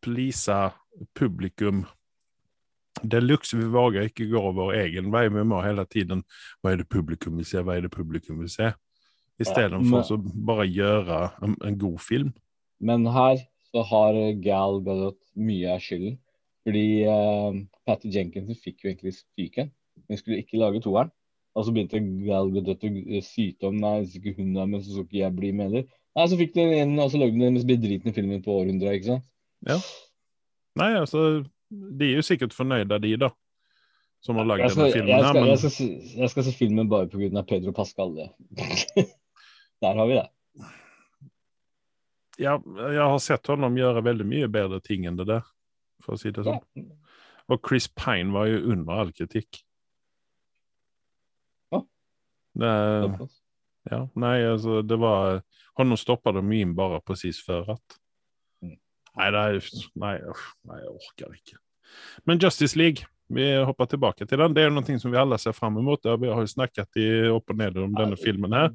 please 0.00 0.48
publikum 1.14 1.84
Det 3.02 3.10
deluxe. 3.20 3.56
Vi 3.56 3.64
våger 3.64 4.08
ikke 4.08 4.30
gå 4.30 4.40
vår 4.54 4.72
egen 4.74 5.10
vei. 5.12 5.28
Vi 5.28 5.42
må 5.44 5.62
hele 5.62 5.84
tiden 5.86 6.22
Hva 6.62 6.72
er 6.72 6.76
det 6.82 6.88
publikum 6.88 7.36
vil 7.36 7.44
se? 7.44 7.58
Hva 7.58 7.76
er 7.76 7.82
det 7.82 7.90
publikum 7.90 8.38
vil 8.38 8.48
se? 8.48 8.72
Istedenfor 9.40 9.82
men- 9.82 10.02
å 10.18 10.44
bare 10.46 10.66
gjøre 10.68 11.32
en, 11.42 11.56
en 11.62 11.78
god 11.78 12.00
film. 12.00 12.32
Men 12.80 13.06
her 13.06 13.38
så 13.72 13.84
har 13.88 14.18
Gal 14.44 14.80
Gadot 14.84 15.18
mye 15.38 15.72
av 15.72 15.80
skylden. 15.82 16.18
Fordi 16.62 16.84
uh, 17.08 17.56
Patty 17.88 18.12
Jenkinson 18.14 18.58
fikk 18.58 18.84
jo 18.84 18.92
egentlig 18.92 19.16
fyken. 19.34 19.72
Hun 20.08 20.20
skulle 20.20 20.42
ikke 20.42 20.60
lage 20.60 20.82
toeren. 20.84 21.10
Og 21.56 21.66
så 21.66 21.74
begynte 21.74 22.00
Gal 22.26 22.52
Gadot 22.54 22.84
å 22.86 23.24
syte 23.26 23.68
om 23.68 23.80
Nei, 23.80 23.98
hvis 24.02 24.16
ikke 24.20 24.36
hun 24.38 24.54
er 24.56 24.70
med, 24.70 24.84
så 24.84 24.94
skal 24.94 25.08
ikke 25.08 25.20
jeg 25.20 25.36
bli 25.36 25.52
med 25.56 25.68
heller. 25.68 25.88
Nei, 26.12 26.28
så 26.28 26.38
fikk 26.38 26.54
de 26.56 26.64
igjen, 26.68 26.94
og 27.00 27.08
så 27.12 27.20
lagde 27.20 27.38
de 27.38 27.44
den 27.46 27.56
mest 27.56 27.68
bedritne 27.68 28.12
filmen 28.16 28.42
på 28.44 28.56
århundret, 28.60 28.98
ikke 28.98 29.14
sant. 29.14 29.28
Ja. 29.68 29.78
Nei, 30.80 30.90
altså 30.98 31.22
De 31.72 32.08
er 32.08 32.18
jo 32.18 32.24
sikkert 32.26 32.56
fornøyde, 32.56 32.98
de, 33.00 33.14
da. 33.20 33.30
Som 34.22 34.38
har 34.38 34.46
lagd 34.46 34.68
denne 34.68 34.90
filmen 34.92 35.10
jeg, 35.10 35.24
her. 35.24 35.38
Men 35.38 35.50
jeg, 35.50 35.60
skal, 35.64 35.88
jeg 36.20 36.30
skal 36.30 36.46
se 36.46 36.54
filmen 36.54 36.90
bare 36.92 37.08
pga. 37.10 37.42
Pedro 37.48 37.72
Pascal. 37.74 38.12
Der 39.82 39.98
har 39.98 40.06
vi 40.06 40.18
det. 40.20 40.28
Ja, 42.40 42.56
jeg 42.64 43.02
har 43.02 43.18
sett 43.22 43.50
ham 43.52 43.76
gjøre 43.76 44.04
veldig 44.04 44.26
mye 44.28 44.48
bedre 44.52 44.80
ting 44.84 45.06
enn 45.08 45.18
det 45.20 45.28
der, 45.28 45.44
for 46.04 46.16
å 46.16 46.20
si 46.20 46.32
det 46.34 46.46
sånn. 46.46 46.62
Og 47.52 47.60
Chris 47.66 47.88
Pine 47.88 48.32
var 48.32 48.48
jo 48.48 48.62
under 48.72 49.02
all 49.02 49.12
kritikk. 49.12 49.60
Ja. 51.74 51.82
Det, 52.62 52.72
ja, 53.90 54.04
nei, 54.14 54.36
altså, 54.46 54.80
det 54.86 55.00
var 55.02 55.42
Honom 55.80 55.96
stoppa 55.96 56.34
de 56.36 56.42
mye 56.44 56.68
bare 56.76 57.00
presis 57.00 57.40
før 57.44 57.74
at 57.78 57.98
Mm. 58.62 58.76
Nei, 59.18 59.30
det 59.34 59.40
er, 59.42 59.70
nei, 59.98 60.12
uff, 60.30 60.44
nei, 60.70 60.78
jeg 60.78 60.92
orker 60.92 61.34
ikke. 61.36 61.56
Men 62.28 62.40
Justice 62.40 62.78
League, 62.78 63.08
vi 63.28 63.44
hopper 63.64 63.86
tilbake 63.86 64.26
til 64.28 64.38
den. 64.38 64.52
Det 64.54 64.64
jo 64.66 64.70
noe 64.74 64.98
som 65.00 65.10
vi 65.12 65.16
alle 65.18 65.38
ser 65.38 65.52
fram 65.52 65.74
mot, 65.84 66.00
Ja, 66.04 66.16
Vi 66.16 66.28
har 66.28 66.40
jo 66.40 66.46
snakket 66.50 66.96
i 67.00 67.06
opp 67.32 67.50
og 67.50 67.56
ned 67.56 67.76
om 67.78 67.94
denne 67.94 68.16
filmen 68.16 68.52
her. 68.52 68.68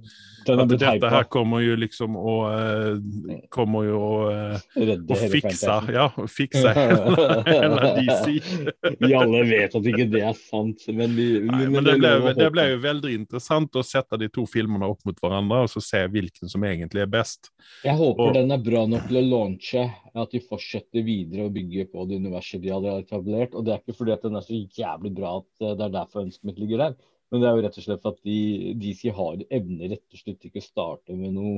Den 0.48 0.60
er 0.60 0.64
At 0.64 0.68
blitt 0.70 0.80
dette 0.80 0.94
hypa. 0.96 1.10
her 1.10 1.24
kommer 1.30 1.60
jo 1.62 1.76
liksom 1.76 2.16
å 2.18 2.36
eh, 2.50 3.38
Kommer 3.54 3.84
jo 3.86 4.00
å 4.00 4.32
eh, 4.32 5.30
fikse. 5.30 5.76
Ja, 5.94 6.08
å 6.18 6.26
fikse 6.32 6.72
hele, 6.74 7.18
hele 7.46 7.92
DC. 8.00 8.40
Vi 9.04 9.14
alle 9.14 9.44
vet 9.50 9.76
at 9.78 9.90
ikke 9.92 10.08
det 10.10 10.24
er 10.26 10.38
sant, 10.40 10.88
men, 10.90 11.14
vi, 11.18 11.28
Nei, 11.44 11.60
men, 11.68 11.72
men 11.78 11.84
det 11.88 11.98
ble, 12.00 12.14
det 12.32 12.34
håpe. 12.48 12.50
ble 12.56 12.66
jo 12.72 12.80
veldig 12.88 13.14
interessant 13.18 13.76
å 13.78 13.84
sette 13.86 14.18
de 14.22 14.30
to 14.34 14.46
filmene 14.50 14.88
opp 14.90 15.04
mot 15.08 15.20
hverandre 15.22 15.66
og 15.68 15.72
så 15.72 15.84
se 15.84 16.02
hvilken 16.14 16.50
som 16.52 16.64
egentlig 16.68 17.04
er 17.06 17.12
best. 17.12 17.52
Jeg 17.86 17.98
håper 18.00 18.30
og- 18.32 18.34
den 18.40 18.52
er 18.56 18.62
bra 18.64 18.86
nok 18.90 19.08
til 19.10 19.20
å 19.22 19.26
launche, 19.28 19.86
at 20.18 20.32
de 20.34 20.40
fortsetter 20.42 21.04
videre 21.06 21.46
å 21.46 21.54
bygge 21.54 21.90
på 21.92 22.08
det 22.10 22.18
universet 22.24 22.62
de 22.64 22.72
hadde 22.74 22.96
etablert. 23.04 23.54
Og 23.54 23.66
det 23.68 23.76
er 23.76 23.82
ikke 23.84 23.98
fordi 24.00 24.14
at 24.16 24.24
den 24.26 24.37
er 24.40 24.46
så 24.46 24.60
jævlig 24.82 25.14
bra 25.18 25.38
at 25.42 25.64
eh, 25.64 25.76
det 25.78 25.86
er 25.88 25.96
derfor 25.96 26.26
ønsket 26.26 26.50
mitt 26.50 26.60
ligger 26.62 26.84
der. 26.84 26.98
Men 27.32 27.44
det 27.44 27.50
er 27.50 27.58
jo 27.58 27.64
rett 27.66 27.80
og 27.80 27.84
slett 27.84 28.04
for 28.04 28.16
at 28.16 28.22
de, 28.28 28.38
DC 28.80 29.10
har 29.16 29.42
evner 29.60 29.92
rett 29.96 30.16
og 30.16 30.22
slett 30.22 30.48
ikke 30.48 30.64
å 30.64 30.68
starte 30.68 31.18
med 31.18 31.36
noe 31.36 31.58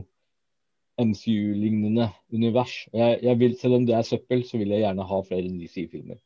MCU-lignende 1.00 2.10
univers. 2.36 2.74
Jeg, 2.92 3.20
jeg 3.24 3.39
vil, 3.39 3.56
selv 3.60 3.78
om 3.78 3.86
det 3.88 3.96
er 3.96 4.08
søppel, 4.08 4.44
så 4.48 4.60
vil 4.60 4.74
jeg 4.74 4.84
gjerne 4.84 5.06
ha 5.12 5.20
flere 5.28 5.52
DC-filmer 5.54 6.20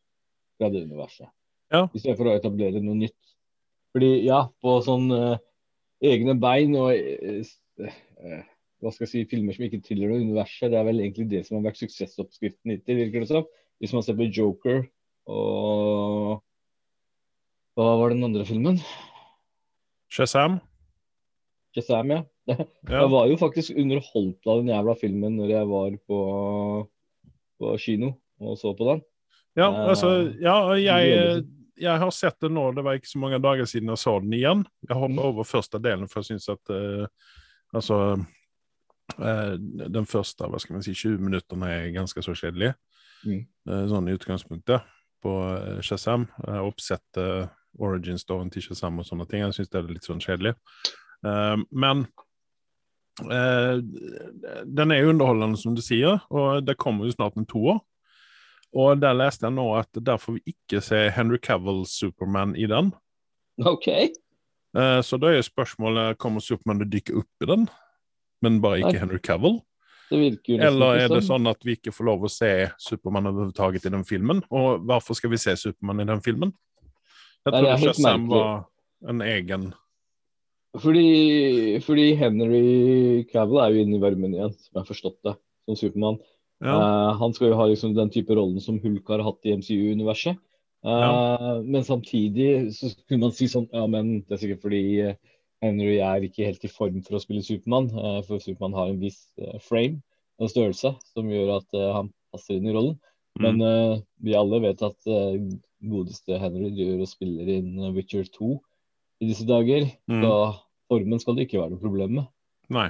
fra 0.58 0.70
det 0.74 0.86
universet. 0.88 1.30
Ja. 1.74 1.86
I 1.90 2.02
stedet 2.02 2.18
for 2.20 2.30
å 2.30 2.38
etablere 2.38 2.82
noe 2.82 2.98
nytt. 2.98 3.20
Fordi 3.94 4.10
ja, 4.26 4.46
på 4.64 4.78
sånn 4.86 5.12
uh, 5.14 5.36
egne 6.02 6.34
bein 6.42 6.74
og 6.80 6.90
uh, 6.94 7.52
eh, 7.84 8.42
hva 8.84 8.92
skal 8.92 9.06
jeg 9.06 9.12
si, 9.12 9.26
filmer 9.30 9.56
som 9.56 9.68
ikke 9.68 9.84
tilhører 9.86 10.24
universet, 10.24 10.72
det 10.74 10.80
er 10.80 10.88
vel 10.88 11.04
egentlig 11.04 11.30
det 11.32 11.44
som 11.48 11.60
har 11.60 11.70
vært 11.70 11.84
suksessoppskriften 11.84 12.74
hittil, 12.74 13.00
virker 13.04 13.24
det 13.24 13.30
som. 13.30 13.46
Hvis 13.82 13.94
man 13.96 14.06
ser 14.06 14.18
på 14.18 14.28
Joker 14.34 14.84
og 15.30 16.42
Hva 17.74 17.88
var 17.98 18.14
den 18.14 18.24
andre 18.28 18.46
filmen? 18.46 18.78
Shazam? 20.14 20.60
Shazam, 21.76 22.12
ja. 22.14 22.22
Ja. 22.84 23.00
Jeg 23.00 23.08
var 23.14 23.30
jo 23.32 23.38
faktisk 23.40 23.72
underholdt 23.80 24.48
av 24.52 24.60
den 24.60 24.74
jævla 24.74 24.94
filmen 25.00 25.38
når 25.40 25.54
jeg 25.54 25.68
var 25.70 25.94
på, 26.12 26.18
på 27.58 27.72
kino 27.80 28.10
og 28.44 28.58
så 28.60 28.74
på 28.76 28.90
den. 28.92 29.02
Ja, 29.56 29.70
Eh, 29.70 29.90
altså, 29.94 30.10
ja, 30.42 30.56
jeg, 30.76 31.46
jeg 31.80 32.00
har 32.02 32.12
sett 32.12 32.36
den 32.44 32.56
nå. 32.58 32.66
Det 32.76 32.84
var 32.84 32.98
ikke 33.00 33.10
så 33.14 33.22
mange 33.22 33.40
dager 33.40 33.66
siden 33.70 33.90
jeg 33.94 34.02
så 34.02 34.18
den 34.20 34.34
igjen. 34.36 34.66
Jeg 34.90 34.98
hoppa 34.98 35.14
Mm. 35.14 35.26
over 35.30 35.44
første 35.48 35.80
delen, 35.80 36.10
for 36.10 36.20
jeg 36.20 36.34
syns 36.34 36.50
at 36.50 36.74
uh, 36.74 37.06
altså 37.74 38.00
uh, 39.20 39.54
Den 39.88 40.06
første 40.06 40.44
hva 40.50 40.60
skal 40.60 40.76
man 40.78 40.84
si, 40.84 40.94
20 40.94 41.22
minuttene 41.24 41.70
er 41.70 41.92
ganske 41.96 42.22
så 42.26 42.36
kjedelige. 42.36 42.74
Mm. 43.24 43.46
uh, 43.70 43.86
sånn 43.88 44.10
i 44.12 44.18
utgangspunktet 44.18 44.84
på 45.24 45.34
eh, 45.50 45.80
Shazam. 45.86 46.28
Jeg 46.44 46.58
har 46.58 46.68
oppsett 46.68 47.20
eh, 47.22 47.48
origin-storyen 47.80 48.52
til 48.54 48.66
Shazam 48.68 49.00
og 49.02 49.08
sånne 49.08 49.28
ting. 49.30 49.44
Jeg 49.46 49.58
syns 49.58 49.72
det 49.72 49.80
er 49.80 49.94
litt 49.94 50.10
sånn 50.10 50.24
kjedelig. 50.24 50.56
Eh, 51.26 51.58
men 51.72 52.08
den 53.14 54.90
er 54.90 55.04
jo 55.04 55.12
underholdende, 55.12 55.60
som 55.62 55.76
du 55.78 55.84
sier, 55.86 56.24
og 56.34 56.64
det 56.66 56.80
kommer 56.82 57.06
jo 57.06 57.14
snart 57.14 57.36
en 57.38 57.46
toer. 57.46 57.78
Og 58.74 58.98
der 58.98 59.14
leste 59.14 59.46
jeg 59.46 59.54
nå 59.54 59.68
at 59.78 60.00
der 60.02 60.18
får 60.18 60.40
vi 60.40 60.56
ikke 60.56 60.80
se 60.82 61.04
Henry 61.14 61.38
Cavill 61.38 61.84
Superman 61.86 62.56
i 62.58 62.66
den. 62.66 62.90
OK. 63.62 63.86
Så 65.06 65.20
da 65.22 65.30
er 65.30 65.46
spørsmålet 65.46 66.18
kommer 66.18 66.42
Superman 66.42 66.82
til 66.82 66.90
å 66.90 66.94
dykke 66.96 67.20
opp 67.22 67.46
i 67.46 67.52
den, 67.52 67.68
men 68.42 68.58
bare 68.66 68.82
ikke 68.82 68.96
okay. 68.96 69.04
Henry 69.04 69.22
Cavill? 69.22 69.60
Eller 70.14 71.04
er 71.04 71.12
det 71.12 71.24
sånn 71.26 71.48
at 71.50 71.62
vi 71.66 71.78
ikke 71.78 71.94
får 71.94 72.08
lov 72.10 72.26
å 72.28 72.32
se 72.32 72.52
Supermann 72.82 73.30
overhodet 73.32 73.88
i 73.88 73.94
den 73.94 74.06
filmen? 74.08 74.44
Og 74.54 74.84
hvorfor 74.88 75.18
skal 75.18 75.34
vi 75.34 75.42
se 75.42 75.56
Supermann 75.60 76.04
i 76.04 76.10
den 76.10 76.22
filmen? 76.26 76.54
Jeg 77.44 77.56
tror 77.56 77.70
ikke 77.70 77.94
Shazam 77.94 78.30
var 78.32 78.52
en 79.12 79.24
egen 79.26 79.66
Fordi, 80.80 81.80
fordi 81.84 82.06
Henry 82.18 83.26
Cavill 83.30 83.60
er 83.62 83.74
jo 83.74 83.84
inne 83.84 83.98
i 83.98 84.04
varmen 84.04 84.38
igjen, 84.38 84.56
som 84.56 84.72
jeg 84.72 84.82
har 84.82 84.90
forstått 84.90 85.20
det, 85.28 85.36
som 85.68 85.78
Supermann. 85.78 86.22
ja. 86.64 86.78
Uh, 86.80 87.12
han 87.20 87.36
skal 87.36 87.52
jo 87.52 87.60
ha 87.60 87.68
liksom 87.70 87.94
den 87.98 88.10
type 88.14 88.34
rollen 88.34 88.64
som 88.64 88.80
Hulk 88.82 89.12
har 89.12 89.26
hatt 89.28 89.46
i 89.46 89.58
MCU-universet. 89.60 90.40
Eh, 90.86 91.62
Men 91.64 91.84
samtidig 91.84 92.76
så 92.76 92.90
kunne 93.08 93.28
man 93.28 93.36
si 93.36 93.48
sånn 93.48 93.70
Ja, 93.72 93.86
men 93.88 94.18
det 94.28 94.36
er 94.36 94.42
sikkert 94.42 94.66
fordi 94.66 94.84
eh, 95.00 95.16
Henry 95.64 95.96
er 96.04 96.26
ikke 96.26 96.48
helt 96.48 96.66
i 96.68 96.72
form 96.72 97.00
for 97.06 97.18
å 97.18 97.24
spille 97.24 97.44
Supermann. 97.46 97.90
eh, 97.96 98.20
for 98.28 98.44
Supermann 98.44 98.76
har 98.78 98.92
en 98.92 99.00
viss 99.02 99.26
eh, 99.40 99.60
frame 99.64 100.02
og 100.42 100.52
størrelse 100.52 100.96
som 101.14 101.30
gjør 101.32 101.58
at 101.60 101.78
eh, 101.78 101.92
han 101.96 102.12
passer 102.34 102.58
inn 102.58 102.68
i 102.68 102.76
rollen. 102.76 103.00
Men 103.42 103.58
mm. 103.58 104.02
vi 104.22 104.36
alle 104.38 104.60
vet 104.62 104.82
at 104.86 105.08
godeste 105.82 106.38
Henry 106.38 106.68
driver 106.70 107.00
og 107.02 107.10
spiller 107.10 107.48
inn 107.50 107.80
Witcher 107.96 108.28
2 108.30 108.50
i 109.26 109.30
disse 109.32 109.48
dager. 109.50 109.88
Mm. 110.06 110.20
Så 110.22 110.34
formen 110.92 111.22
skal 111.22 111.40
det 111.40 111.48
ikke 111.48 111.58
være 111.64 111.74
noe 111.74 111.82
problem 111.82 112.14
med. 112.20 112.28
Nei. 112.78 112.86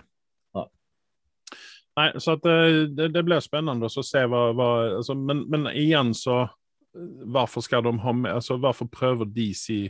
Nei. 0.57 0.65
Nei, 1.95 2.09
så 2.19 2.35
at 2.35 2.43
det, 2.43 2.57
det, 2.97 3.07
det 3.15 3.23
blir 3.23 3.39
spennende 3.45 3.87
å 3.87 4.03
se 4.03 4.25
hva, 4.27 4.43
hva 4.51 4.69
altså, 4.97 5.15
men, 5.15 5.45
men 5.47 5.71
igjen 5.71 6.11
så 6.17 6.43
Hvorfor 6.93 7.63
skal 7.65 7.81
de 7.87 7.89
ha 8.03 8.11
med 8.13 8.35
altså, 8.35 8.59
Hvorfor 8.61 8.85
prøver 8.91 9.25
DC 9.25 9.87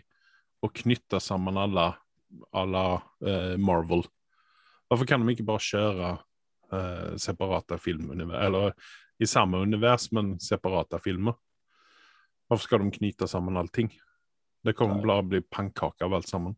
å 0.64 0.70
knytte 0.72 1.20
sammen 1.20 1.58
alle 1.60 1.90
alla 2.52 2.86
uh, 3.26 3.56
Marvel? 3.58 4.06
Hvorfor 4.88 5.10
kan 5.10 5.24
de 5.24 5.34
ikke 5.34 5.48
bare 5.48 5.64
kjøre 5.64 6.12
uh, 6.74 7.14
separate 7.18 7.80
filmunivers 7.82 8.46
Eller 8.46 8.76
i 9.22 9.30
samme 9.30 9.62
univers, 9.64 10.12
men 10.12 10.36
separate 10.42 11.00
filmer? 11.04 11.38
Hvorfor 12.48 12.68
skal 12.68 12.84
de 12.84 12.98
knyte 12.98 13.28
sammen 13.28 13.58
allting? 13.58 13.92
Det 14.64 14.76
kommer 14.78 15.06
bare 15.06 15.24
bli 15.24 15.42
pannkake 15.42 16.06
av 16.06 16.14
alt 16.14 16.30
sammen. 16.30 16.56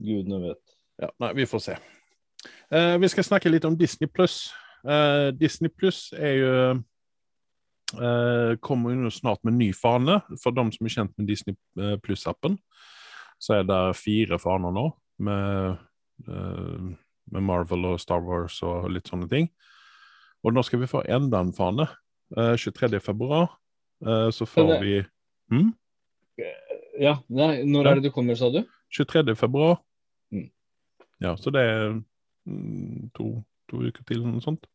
Gudene 0.00 0.40
vet. 0.42 0.76
Ja, 1.00 1.08
nei, 1.22 1.32
vi 1.38 1.46
får 1.48 1.62
se. 1.64 1.76
Uh, 2.72 2.96
vi 3.00 3.08
skal 3.08 3.26
snakke 3.26 3.52
litt 3.52 3.64
om 3.68 3.76
Disney 3.78 4.08
pluss. 4.08 4.50
Uh, 4.84 5.28
Disney 5.36 5.68
pluss 5.72 6.08
er 6.16 6.34
jo 6.38 6.52
uh, 8.00 8.52
Kommer 8.64 8.94
jo 8.94 9.12
snart 9.12 9.42
med 9.44 9.58
ny 9.58 9.70
fane. 9.76 10.20
For 10.42 10.56
de 10.56 10.66
som 10.76 10.88
er 10.88 10.94
kjent 10.96 11.16
med 11.18 11.28
Disney 11.28 11.56
pluss-appen, 12.04 12.58
så 13.40 13.60
er 13.60 13.64
det 13.68 13.80
fire 13.98 14.38
faner 14.40 14.74
nå. 14.76 14.86
Med, 15.24 15.78
eh, 16.28 16.90
med 17.30 17.42
Marvel 17.46 17.84
og 17.94 18.00
Star 18.00 18.20
Wars 18.24 18.58
og 18.66 18.90
litt 18.92 19.08
sånne 19.10 19.28
ting. 19.30 19.48
Og 20.44 20.54
nå 20.56 20.62
skal 20.64 20.80
vi 20.80 20.88
få 20.88 21.02
enda 21.08 21.40
en 21.44 21.52
fane. 21.56 21.88
Eh, 22.36 22.54
23. 22.56 23.00
februar 23.02 23.48
eh, 24.06 24.28
så 24.30 24.46
får 24.48 24.66
det- 24.68 24.80
vi 24.82 25.06
hm? 25.50 25.70
Ja, 27.00 27.16
nei, 27.28 27.62
når 27.64 27.84
Ja. 27.84 27.90
er 27.90 27.94
det 27.96 28.02
du 28.04 28.10
kommer, 28.10 28.34
sa 28.36 28.50
du? 28.50 28.64
23. 28.92 29.34
februar. 29.36 29.80
Mm. 30.32 30.50
Ja, 31.20 31.34
så 31.36 31.50
det 31.52 31.60
er 31.60 32.02
mm, 32.46 33.10
to, 33.14 33.44
to 33.70 33.76
uker 33.82 34.04
til, 34.04 34.20
eller 34.20 34.32
noe 34.32 34.40
sånt. 34.44 34.66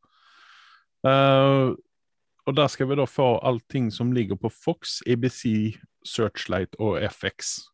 Uh, 1.06 1.76
og 2.48 2.56
der 2.56 2.68
skal 2.68 2.88
vi 2.90 2.96
da 2.96 3.06
få 3.06 3.40
allting 3.46 3.92
som 3.94 4.12
ligger 4.12 4.36
på 4.36 4.50
Fox, 4.52 5.02
ABC, 5.08 5.78
Searchlight 6.06 6.76
og 6.80 6.98
FX. 7.02 7.70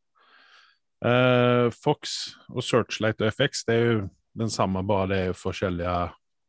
Eh, 1.06 1.68
Fox 1.74 2.36
og 2.50 2.64
Searchlight 2.64 3.22
og 3.22 3.32
FX 3.34 3.64
det 3.68 3.76
er 3.76 3.86
jo 3.88 4.02
den 4.38 4.52
samme, 4.54 4.84
bare 4.88 5.08
det 5.12 5.22
er 5.28 5.38
forskjellige 5.38 5.96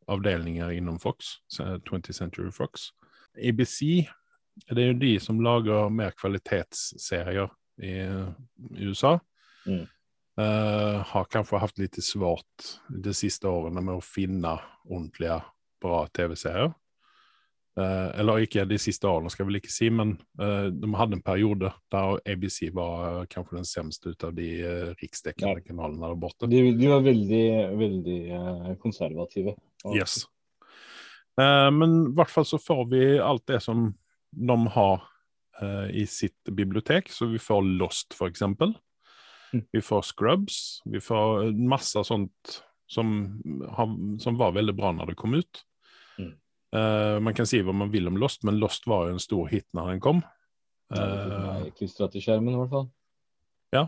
avdelinger 0.07 0.69
innom 0.75 0.99
Fox. 0.99 1.39
20th 1.51 2.13
Century 2.13 2.51
Fox. 2.51 2.91
ABC 3.37 4.05
det 4.69 4.83
er 4.83 4.91
jo 4.91 4.99
de 5.01 5.13
som 5.19 5.41
lager 5.41 5.89
mer 5.89 6.13
kvalitetsserier 6.19 7.49
i, 7.81 7.93
i 8.77 8.87
USA. 8.87 9.17
Mm. 9.65 9.87
Uh, 10.33 11.01
har 11.05 11.29
kanskje 11.29 11.61
hatt 11.61 11.79
litt 11.81 11.97
svårt 12.01 12.69
de 12.89 13.13
siste 13.13 13.49
årene 13.49 13.81
med 13.85 13.99
å 13.99 14.05
finne 14.05 14.55
ordentlige, 14.85 15.39
bra 15.81 16.05
TV-serier. 16.13 16.71
Eh, 17.73 18.09
eller 18.21 18.43
ikke 18.45 18.67
de 18.69 18.77
siste 18.77 19.07
årene, 19.09 19.31
skal 19.33 19.43
jeg 19.43 19.49
vel 19.49 19.57
ikke 19.57 19.71
si, 19.73 19.87
men 19.89 20.11
eh, 20.37 20.67
de 20.69 20.89
hadde 20.93 21.17
en 21.17 21.23
periode 21.25 21.71
der 21.89 22.19
ABC 22.29 22.67
var 22.75 22.99
eh, 23.07 23.23
kanskje 23.31 23.57
den 23.57 23.65
semste 23.65 24.11
ut 24.13 24.25
av 24.27 24.35
de 24.37 24.49
riksdekkende 25.01 25.63
kanalene 25.65 26.05
der 26.11 26.19
borte. 26.21 26.49
De, 26.51 26.59
de 26.77 26.91
var 26.91 27.01
veldig, 27.07 27.45
veldig 27.81 28.19
konservative. 28.83 29.55
Og- 29.85 29.97
Yes. 29.97 30.19
Eh, 31.41 31.71
men 31.73 31.95
i 32.11 32.13
hvert 32.13 32.29
fall 32.29 32.45
så 32.45 32.59
får 32.61 32.83
vi 32.91 33.01
alt 33.17 33.47
det 33.49 33.57
som 33.65 33.87
de 34.33 34.57
har 34.77 35.01
eh, 35.61 35.89
i 36.03 36.05
sitt 36.05 36.37
bibliotek. 36.53 37.09
Så 37.09 37.25
vi 37.31 37.41
får 37.41 37.65
Lost, 37.79 38.13
for 38.13 38.29
eksempel. 38.29 38.75
Mm. 39.53 39.65
Vi 39.73 39.81
får 39.81 40.05
Scrubs. 40.13 40.61
Vi 40.85 41.01
får 41.01 41.49
masse 41.57 42.05
sånt 42.05 42.59
som, 42.85 43.41
har, 43.73 43.97
som 44.21 44.37
var 44.37 44.53
veldig 44.53 44.75
bra 44.77 44.91
når 44.93 45.09
det 45.13 45.17
kom 45.17 45.33
ut. 45.41 45.63
Eh, 46.73 47.17
man 47.21 47.35
kan 47.37 47.45
si 47.49 47.61
hva 47.61 47.73
man 47.75 47.91
vil 47.93 48.09
om 48.09 48.17
Lost, 48.21 48.43
men 48.47 48.57
Lost 48.61 48.87
var 48.89 49.07
jo 49.07 49.17
en 49.17 49.21
stor 49.23 49.49
hit 49.51 49.67
når 49.77 49.91
den 49.93 50.03
kom. 50.03 50.23
Fikk 50.93 51.77
klistra 51.81 52.07
til 52.13 52.23
skjermen, 52.25 52.55
i 52.55 52.61
hvert 52.63 52.73
fall. 52.77 52.87
ja. 53.75 53.87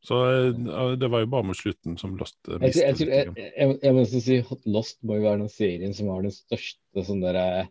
Så 0.00 0.16
uh, 0.16 0.94
det 0.96 1.10
var 1.12 1.20
jo 1.20 1.28
bare 1.28 1.44
mot 1.44 1.58
slutten 1.58 1.98
som 2.00 2.14
Lost 2.16 2.38
Jeg, 2.48 2.54
jeg, 2.56 2.62
mistet 2.62 2.96
tror- 3.02 3.10
jeg, 3.12 3.26
grann. 3.26 3.34
jeg, 3.36 3.74
jeg 3.82 3.92
må 3.92 4.00
nesten 4.00 4.22
si 4.24 4.38
at 4.40 4.62
Lost 4.72 4.96
må 5.04 5.18
jo 5.18 5.26
være 5.26 5.42
den 5.42 5.50
serien 5.52 5.92
som 5.92 6.08
har 6.08 6.22
den 6.24 6.32
største 6.32 7.04
sånn 7.04 7.20
derre 7.20 7.66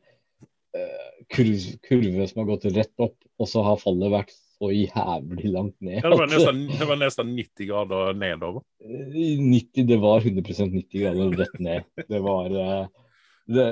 kurv, 1.34 1.64
kurve 1.88 2.28
som 2.30 2.44
har 2.44 2.52
gått 2.52 2.68
rett 2.76 3.02
opp, 3.02 3.18
og 3.42 3.50
så 3.50 3.64
har 3.66 3.82
fallet 3.82 4.14
vært 4.14 4.36
så 4.60 4.70
jævlig 4.76 5.52
langt 5.56 5.76
ned. 5.82 6.04
Ja, 6.04 6.12
det, 6.12 6.20
var 6.20 6.30
nesten, 6.30 6.62
det 6.70 6.88
var 6.92 7.00
nesten 7.00 7.34
90 7.34 7.70
grader 7.72 8.14
nedover. 8.20 8.62
90, 8.86 9.88
det 9.90 10.00
var 10.04 10.22
100% 10.22 10.74
90 10.76 11.04
grader 11.04 11.36
rett 11.40 11.60
ned. 11.64 11.90
Det 12.10 12.22
var 12.26 12.54
det, 12.54 13.68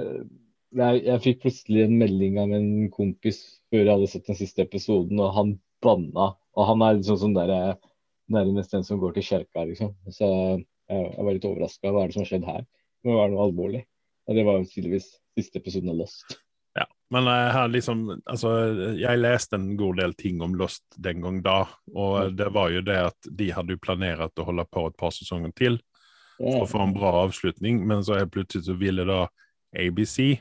jeg, 0.76 1.03
jeg 1.05 1.24
fikk 1.24 1.43
plutselig 1.45 1.86
en 1.86 1.97
melding 1.99 2.39
av 2.41 2.53
en 2.55 2.70
kompis 2.93 3.39
før 3.72 3.84
jeg 3.84 3.93
hadde 3.93 4.09
sett 4.11 4.30
den 4.30 4.39
siste 4.39 4.65
episoden, 4.65 5.20
og 5.22 5.36
han 5.36 5.53
banna. 5.84 6.32
Og 6.57 6.72
han 6.72 6.84
er 6.84 6.97
liksom 6.97 7.20
sånn 7.22 7.38
der, 7.38 7.53
eh, 7.53 7.93
nærmest 8.34 8.74
den 8.74 8.84
som 8.88 8.99
går 9.01 9.15
til 9.15 9.28
kjerka, 9.30 9.68
liksom. 9.70 9.93
Så 10.11 10.26
jeg, 10.28 10.65
jeg 10.89 11.28
var 11.28 11.36
litt 11.36 11.47
overraska. 11.47 11.91
Hva 11.91 12.03
er 12.03 12.09
det 12.09 12.18
som 12.18 12.26
har 12.26 12.32
skjedd 12.32 12.49
her? 12.49 12.68
Det 13.01 13.11
må 13.11 13.20
være 13.20 13.34
noe 13.34 13.47
alvorlig. 13.47 13.86
Og 14.28 14.36
det 14.36 14.43
var 14.47 14.65
tydeligvis 14.68 15.09
siste 15.38 15.61
episoden 15.61 15.93
av 15.93 16.01
Lost. 16.01 16.38
Ja, 16.78 16.86
men 17.13 17.26
jeg 17.30 17.51
har 17.55 17.70
liksom 17.72 18.01
Altså, 18.18 18.51
jeg 18.99 19.22
leste 19.22 19.57
en 19.57 19.72
god 19.80 20.01
del 20.01 20.15
ting 20.20 20.41
om 20.45 20.57
Lost 20.59 20.84
den 21.01 21.24
gang 21.24 21.39
da, 21.45 21.61
og 21.95 22.36
det 22.38 22.49
var 22.53 22.74
jo 22.74 22.84
det 22.86 22.97
at 23.11 23.30
de 23.39 23.51
hadde 23.55 23.78
jo 23.78 23.82
planert 23.82 24.41
å 24.41 24.47
holde 24.49 24.68
på 24.70 24.88
et 24.89 24.97
par 24.99 25.15
sesonger 25.15 25.53
til 25.57 25.80
for 26.38 26.65
å 26.65 26.70
få 26.70 26.84
en 26.84 26.93
bra 26.93 27.15
avslutning, 27.24 27.80
men 27.89 28.03
så 28.05 28.20
helt 28.20 28.34
plutselig 28.36 28.68
så 28.68 28.76
ville 28.78 29.07
da 29.07 29.24
ABC 29.74 30.38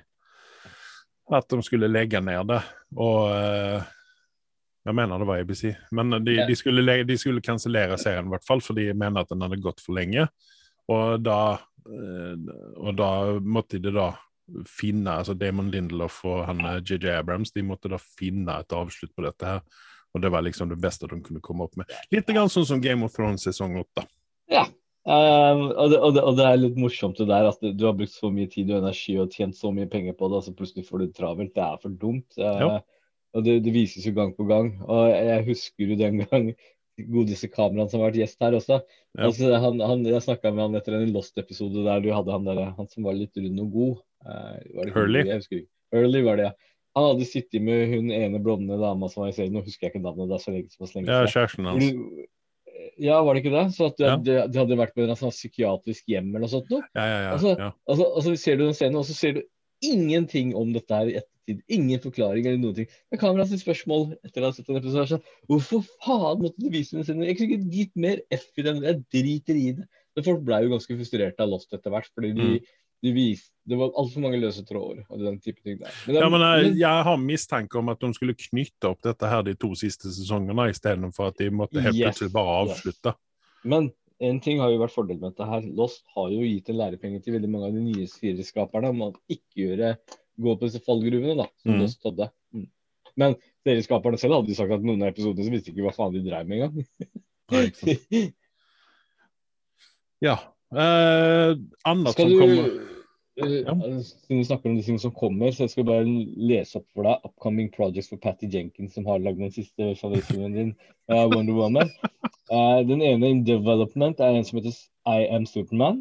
at 1.35 1.49
de 1.51 1.63
skulle 1.63 1.89
legge 1.91 2.21
ned 2.23 2.47
det, 2.53 2.61
og 2.97 3.31
eh, 3.35 3.83
jeg 4.87 4.95
mener 4.95 5.19
det 5.19 5.27
var 5.27 5.41
ABC, 5.43 5.65
men 5.93 6.11
de, 6.25 6.37
Ja. 6.37 6.47
de 6.47 6.55
skulle, 6.55 6.83
le- 6.85 7.03
de 7.05 7.17
skulle 7.19 7.41
kansellere 7.43 7.99
serien 7.99 8.27
i 8.27 8.31
hvert 8.31 8.47
fall, 8.47 8.61
for 8.63 8.75
de 8.79 8.93
mener 8.95 9.21
at 9.25 9.29
den 9.33 9.41
hadde 9.43 9.59
gått 9.61 9.81
for 9.83 9.95
lenge, 9.99 10.29
og 10.89 11.23
da, 11.27 11.59
eh, 11.89 12.37
og 12.77 12.95
da 12.97 13.11
måtte 13.43 13.81
de 13.83 13.91
da 13.91 14.13
finne, 14.71 15.11
altså 15.19 15.35
Damon 15.35 15.73
Lindelof 15.73 16.21
og 16.25 16.45
han 16.47 16.61
eh, 16.65 16.81
JJ 16.87 17.17
Abrams, 17.19 17.51
de 17.51 17.63
måtte 17.67 17.91
da 17.91 17.99
finne 17.99 18.61
et 18.61 18.73
avslutt 18.73 19.11
på 19.17 19.25
dette 19.27 19.43
her. 19.45 19.61
Og 20.15 20.23
det 20.23 20.31
var 20.33 20.41
liksom 20.47 20.69
det 20.71 20.79
beste 20.81 21.09
de 21.11 21.19
kunne 21.21 21.43
komme 21.45 21.67
opp 21.67 21.75
med. 21.77 21.91
Litt 22.15 22.31
grann 22.31 22.49
sånn 22.49 22.65
som 22.65 22.81
Game 22.81 23.05
of 23.05 23.13
Thrones 23.13 23.43
sesong 23.45 23.75
åtte. 23.83 24.07
Um, 25.07 25.61
og, 25.71 25.91
det, 25.93 25.99
og, 26.03 26.15
det, 26.17 26.23
og 26.27 26.37
det 26.39 26.47
er 26.49 26.57
litt 26.59 26.79
morsomt 26.83 27.19
det 27.21 27.29
der 27.31 27.47
at 27.47 27.61
du 27.63 27.85
har 27.87 27.95
brukt 27.95 28.11
så 28.11 28.27
mye 28.35 28.49
tid 28.51 28.73
og 28.75 28.81
energi 28.83 29.15
og 29.23 29.31
tjent 29.31 29.55
så 29.55 29.71
mye 29.71 29.87
penger 29.87 30.17
på 30.19 30.27
det, 30.33 30.41
og 30.41 30.47
så 30.49 30.55
plutselig 30.59 30.87
får 30.89 30.99
du 30.99 31.05
det 31.07 31.15
travelt. 31.19 31.53
Det 31.55 31.63
er 31.63 31.77
for 31.83 31.95
dumt. 31.95 32.27
Uh, 32.39 32.81
Og 33.37 33.45
det, 33.45 33.59
det 33.67 33.73
vises 33.75 34.07
jo 34.07 34.15
gang 34.17 34.31
på 34.35 34.47
gang. 34.49 34.71
Og 34.89 35.11
jeg 35.13 35.45
husker 35.47 35.91
jo 35.93 35.97
den 36.01 36.23
gang 36.25 36.47
godeste 37.15 37.51
kameraen 37.53 37.91
som 37.93 38.01
har 38.01 38.09
vært 38.09 38.23
gjest 38.23 38.41
her 38.41 38.57
også. 38.57 38.79
Ja. 39.19 39.27
Altså, 39.29 39.51
han, 39.61 39.83
han, 39.85 40.05
jeg 40.09 40.25
snakka 40.25 40.53
med 40.55 40.65
han 40.65 40.79
etter 40.81 40.97
en 40.97 41.13
Lost-episode 41.13 41.85
der 41.85 42.01
du 42.01 42.09
hadde 42.17 42.33
han, 42.33 42.47
der, 42.49 42.63
han 42.79 42.89
som 42.89 43.05
var 43.05 43.19
litt 43.19 43.37
rund 43.37 43.61
og 43.67 43.75
god. 43.75 43.99
Uh, 44.25 44.55
ikke. 45.53 45.67
Hurley 45.95 46.25
var 46.27 46.41
det, 46.41 46.49
ja. 46.49 46.73
Han 46.97 47.11
hadde 47.11 47.29
sittet 47.29 47.61
med 47.61 47.91
hun 47.93 48.09
ene 48.17 48.41
blonde 48.41 48.79
dama 48.81 49.11
som 49.13 49.23
var 49.27 49.29
i 49.29 49.37
serien, 49.37 49.53
nå 49.53 49.61
husker 49.67 49.85
jeg 49.87 49.93
ikke 49.93 50.01
navnet, 50.07 50.31
det 50.31 50.39
er 50.39 50.45
så 50.47 50.55
lenge, 50.55 50.73
så 50.73 50.89
lenge 50.95 51.13
Ja, 51.13 51.19
siden. 51.27 51.35
kjæresten 51.35 51.69
hans. 51.69 51.91
Ja, 52.99 53.23
var 53.25 53.35
det 53.35 53.43
ikke 53.45 53.53
det? 53.55 53.65
Så 53.77 53.87
at 53.91 54.01
Ja. 54.01 54.17
det, 54.17 54.37
det 54.53 54.61
hadde 54.61 54.77
vært 54.79 54.95
på 54.97 55.03
en 55.05 55.17
sånn 55.19 55.33
psykiatrisk 55.35 56.05
hjem 56.09 56.29
eller 56.31 56.47
noe 56.47 56.53
sånt 56.53 56.71
noe. 56.71 56.83
Ja, 56.95 57.05
ja, 57.07 57.19
ja. 57.27 57.31
Altså, 57.37 57.55
ja. 57.59 57.71
Altså, 57.89 58.07
altså 58.17 58.37
ser 58.41 58.57
du 58.61 58.65
den 58.67 58.75
scenen, 58.79 58.97
og 59.01 59.05
så 59.09 59.15
ser 59.17 59.33
du 59.39 59.43
ingenting 59.85 60.55
om 60.57 60.73
dette 60.75 60.95
her 60.95 61.11
i 61.11 61.17
ettertid. 61.21 61.61
Ingen 61.71 62.01
forklaring 62.03 62.47
eller 62.49 62.59
noen 62.59 62.75
ting. 62.75 62.89
Men 63.13 63.21
kameraet 63.23 63.53
sitt 63.53 63.63
spørsmål 63.63 64.17
etter 64.27 64.43
å 64.43 64.49
ha 64.49 64.55
sett 64.57 64.67
en 64.73 64.81
episode 64.81 65.05
sånn 65.13 65.23
Hvorfor 65.47 65.85
faen 66.03 66.41
måtte 66.43 66.59
du 66.59 66.67
vise 66.73 66.97
den 66.97 67.05
scenen? 67.07 67.23
Jeg 67.29 67.37
kunne 67.39 67.59
ikke 67.61 67.77
gitt 67.77 67.93
mer 68.03 68.23
F 68.35 68.49
i 68.59 68.65
den. 68.67 68.81
Jeg 68.83 69.05
driter 69.15 69.55
i 69.61 69.69
det. 69.79 69.87
Men 70.17 70.25
folk 70.27 70.43
ble 70.49 70.59
jo 70.65 70.73
ganske 70.73 70.97
frustrerte 70.99 71.45
av 71.45 71.53
Lost 71.53 71.71
etter 71.77 71.93
hvert, 71.95 72.11
fordi 72.17 72.33
de, 72.35 72.49
Mm. 72.57 72.67
De 73.03 73.13
viste 73.13 73.53
Det 73.67 73.75
var 73.77 73.91
altfor 73.99 74.23
mange 74.23 74.39
løse 74.39 74.63
tråder 74.65 75.01
og 75.11 75.19
den 75.19 75.41
type 75.43 75.59
ting 75.65 75.79
der. 75.81 75.91
Men 76.07 76.15
det- 76.15 76.21
Ja, 76.23 76.29
men 76.31 76.41
jeg, 76.41 76.77
jeg 76.79 77.03
har 77.09 77.17
mistanke 77.19 77.75
om 77.81 77.89
at 77.91 77.99
de 77.99 78.13
skulle 78.15 78.35
knytte 78.39 78.85
opp 78.93 79.01
dette 79.03 79.27
her 79.27 79.43
de 79.43 79.55
to 79.59 79.73
siste 79.75 80.07
sesongene, 80.15 80.69
istedenfor 80.71 81.27
at 81.33 81.37
de 81.39 81.49
måtte 81.51 81.83
helt 81.83 81.97
Yes, 81.97 82.15
plutselig 82.21 82.33
bare 82.33 82.55
yes. 82.69 82.77
avslutte. 82.77 83.15
Men 83.65 83.91
en 84.21 84.39
ting 84.41 84.61
har 84.63 84.71
jo 84.71 84.79
vært 84.79 84.95
fordelen 84.95 85.21
med 85.21 85.35
dette 85.35 85.49
her. 85.51 85.61
Lost 85.75 86.05
har 86.15 86.31
jo 86.31 86.41
gitt 86.47 86.71
en 86.71 86.77
lærepenge 86.79 87.19
til 87.25 87.35
veldig 87.35 87.51
mange 87.51 87.67
av 87.67 87.75
de 87.75 87.83
nye 87.89 88.07
serieskaperne 88.07 88.89
om 88.95 89.03
å 89.03 89.15
ikke 89.29 89.59
gjøre, 89.67 89.91
gå 90.39 90.55
på 90.61 90.69
disse 90.71 90.85
fallgruvene, 90.87 91.35
da, 91.43 91.49
som 91.59 91.73
Mm. 91.75 91.81
Lost 91.83 92.03
hadde. 92.07 92.31
Mm. 92.55 92.69
Men 93.17 93.35
serieskaperne 93.67 94.19
selv 94.19 94.35
hadde 94.39 94.49
jo 94.55 94.55
sagt 94.63 94.73
at 94.73 94.81
noen 94.87 95.03
av 95.03 95.09
episodene 95.11 95.43
så 95.45 95.51
visste 95.51 95.75
ikke 95.75 95.83
hva 95.91 95.93
faen 95.97 96.13
de 96.15 96.23
drev 96.23 96.47
med 96.47 96.71
engang. 96.71 96.87
Ja. 100.23 100.39
Eh, 100.75 101.57
annet 101.87 102.13
Skal 102.13 102.27
som 102.27 102.31
du 102.31 102.41
kommer 102.41 102.71
Ja. 103.37 103.75
Siden 104.03 104.39
du 104.41 104.45
snakker 104.45 104.71
om 104.71 104.77
de 104.77 104.83
tingene 104.83 105.03
som 105.03 105.13
kommer, 105.13 105.51
så 105.53 105.67
jeg 105.67 105.75
skal 105.75 105.85
bare 105.85 106.05
lese 106.09 106.79
opp 106.79 106.87
for 106.95 107.05
deg 107.05 107.27
upcoming 107.29 107.69
projects 107.69 108.09
for 108.09 108.17
Patty 108.17 108.49
Jenkins, 108.49 108.95
som 108.97 109.05
har 109.05 109.21
lagd 109.21 109.43
den 109.43 109.53
siste 109.53 109.91
favorittfilmen 110.01 110.55
din, 110.57 110.71
uh, 111.13 111.27
Wonder 111.29 111.53
Woman. 111.53 111.93
Uh, 112.49 112.81
den 112.89 113.05
ene 113.05 113.29
in 113.29 113.45
development 113.45 114.23
er 114.25 114.39
en 114.39 114.45
som 114.49 114.57
heter 114.57 114.79
I 115.05 115.29
Am 115.37 115.45
Superman. 115.45 116.01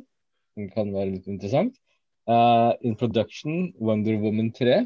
Den 0.55 0.69
kan 0.71 0.93
være 0.95 1.17
litt 1.17 1.27
interessant. 1.27 1.75
Uh, 2.23 2.71
in 2.81 2.95
production 2.95 3.73
Wonder 3.83 4.15
Woman 4.23 4.53
3. 4.55 4.85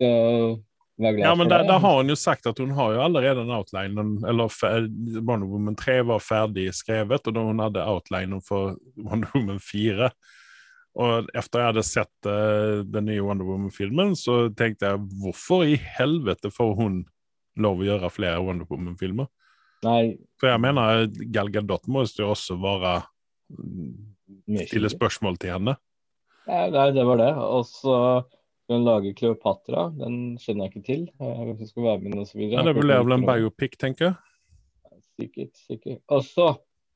Så 0.00 0.08
Ja, 1.02 1.32
men 1.34 1.48
der, 1.50 1.64
der 1.66 1.80
har 1.82 1.96
hun 1.98 2.12
jo 2.12 2.16
sagt 2.18 2.46
at 2.46 2.60
hun 2.62 2.74
har 2.76 2.92
jo 2.94 3.02
allerede 3.02 3.42
en 3.42 3.54
outline, 3.54 4.04
eller 4.28 4.52
Wonder 5.20 5.48
Woman 5.48 5.76
3 5.78 5.98
var 6.06 6.22
ferdig 6.22 6.68
skrevet, 6.76 7.26
og 7.26 7.34
da 7.34 7.44
hun 7.46 7.62
hadde 7.62 7.86
outlinen 7.88 8.42
for 8.44 8.76
Wonder 9.08 9.32
Woman 9.34 9.60
4. 9.62 10.10
Og 11.02 11.30
etter 11.32 11.62
jeg 11.62 11.70
hadde 11.70 11.84
sett 11.88 12.28
uh, 12.28 12.82
den 12.84 13.08
nye 13.08 13.22
Wonder 13.24 13.48
Woman-filmen, 13.48 14.12
så 14.18 14.50
tenkte 14.56 14.90
jeg 14.90 15.06
hvorfor 15.22 15.64
i 15.64 15.78
helvete 15.96 16.52
får 16.52 16.74
hun 16.76 16.98
lov 17.60 17.80
å 17.80 17.86
gjøre 17.86 18.12
flere 18.12 18.42
Wonder 18.44 18.68
Woman-filmer? 18.68 19.30
Nei, 19.82 20.14
For 20.38 20.52
jeg 20.52 20.62
mener 20.62 21.08
Gal 21.34 21.48
Gadot 21.50 21.88
må 21.90 22.04
jo 22.06 22.28
også 22.30 22.54
være 22.62 23.00
Stille 24.62 24.88
spørsmål 24.92 25.36
til 25.40 25.56
henne. 25.56 25.74
Nei, 26.48 26.66
nei, 26.74 26.86
det 26.94 27.02
var 27.06 27.18
det. 27.20 27.32
Og 27.40 27.66
så 27.68 27.96
skal 28.72 28.80
hun 28.80 28.86
lage 28.88 29.12
Kleopatra. 29.18 29.82
Den 30.00 30.14
skjønner 30.40 30.64
jeg 30.64 30.72
ikke 30.72 30.86
til. 30.86 31.02
eh, 31.20 31.40
Hvem 31.44 31.58
som 31.58 31.66
skal 31.68 31.82
være 31.82 32.00
med 32.00 32.18
og 32.22 32.26
så 32.26 32.38
videre. 32.38 32.62
Men 32.64 32.68
det 32.74 32.82
blir 32.82 33.02
vel 33.04 33.12
en 33.18 33.26
biopic, 33.26 33.76
tenker 33.78 34.06
jeg. 34.06 34.14
Sikkert, 35.20 35.56
sikkert. 35.68 35.98
Og 36.08 36.22
så 36.24 36.46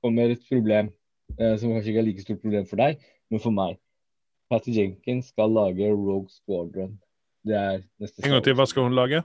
kommer 0.02 0.30
et 0.32 0.40
problem, 0.48 0.88
eh, 1.38 1.56
som 1.60 1.70
kanskje 1.74 1.92
ikke 1.92 1.98
er 2.00 2.06
like 2.08 2.22
stort 2.24 2.40
problem 2.40 2.66
for 2.66 2.76
deg, 2.80 2.96
men 3.30 3.40
for 3.40 3.50
meg. 3.52 3.76
Patty 4.50 4.70
Jenkins 4.72 5.28
skal 5.34 5.50
lage 5.52 5.90
Rogue 5.92 6.28
Squadron. 6.30 6.98
Det 7.44 7.54
er 7.54 7.82
neste 8.00 8.24
En 8.24 8.30
gang 8.36 8.44
til, 8.46 8.54
hva 8.54 8.66
skal 8.66 8.82
hun 8.88 8.94
lage? 8.96 9.22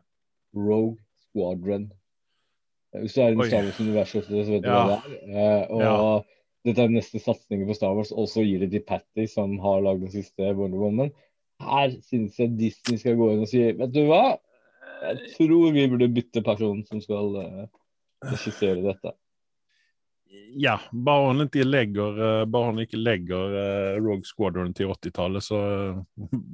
Rogue 0.55 0.97
Squadron. 1.23 1.91
Eh, 2.93 2.99
Hvis 3.01 3.13
du 3.15 3.21
er 3.21 3.31
i 3.31 3.47
Star 3.47 3.63
Wars-universet, 3.63 4.25
så 4.27 4.51
vet 4.51 4.63
du 4.63 4.69
Ja. 4.69 4.85
hva 4.85 5.01
det 5.07 5.19
er. 5.23 5.61
Eh, 5.61 5.67
og 5.71 5.81
Ja. 5.81 6.21
dette 6.65 6.83
er 6.83 6.87
neste 6.89 7.19
satsingen 7.19 7.67
på 7.67 7.75
Star 7.75 7.95
Wars, 7.95 8.11
og 8.11 8.27
så 8.27 8.43
gir 8.43 8.59
det 8.59 8.71
til 8.71 8.81
Patty, 8.83 9.25
som 9.27 9.57
har 9.59 9.79
lagd 9.81 10.01
den 10.01 10.11
siste 10.11 10.53
Wonder 10.55 10.77
Woman. 10.79 11.11
Her 11.61 11.93
syns 12.07 12.39
jeg 12.39 12.55
Disney 12.59 12.99
skal 13.01 13.17
gå 13.19 13.31
inn 13.33 13.45
og 13.45 13.49
si 13.51 13.63
Vet 13.77 13.93
du 13.93 14.03
hva? 14.09 14.37
Jeg 15.01 15.33
tror 15.33 15.71
vi 15.73 15.87
burde 15.89 16.11
bytte 16.13 16.43
person 16.45 16.83
som 16.85 17.01
skal 17.01 17.37
uh, 17.41 17.63
regissere 18.29 18.83
dette. 18.85 19.15
Ja, 20.61 20.77
bare 20.91 21.31
han 21.31 21.43
ikke 21.47 21.65
legger, 21.65 22.19
eh, 22.21 22.43
bare 22.47 22.85
ikke 22.85 22.99
legger 22.99 23.55
uh, 23.55 23.97
Rogue 23.97 24.27
Squadron 24.27 24.75
til 24.77 24.91
80-tallet, 24.93 25.43
så 25.43 25.59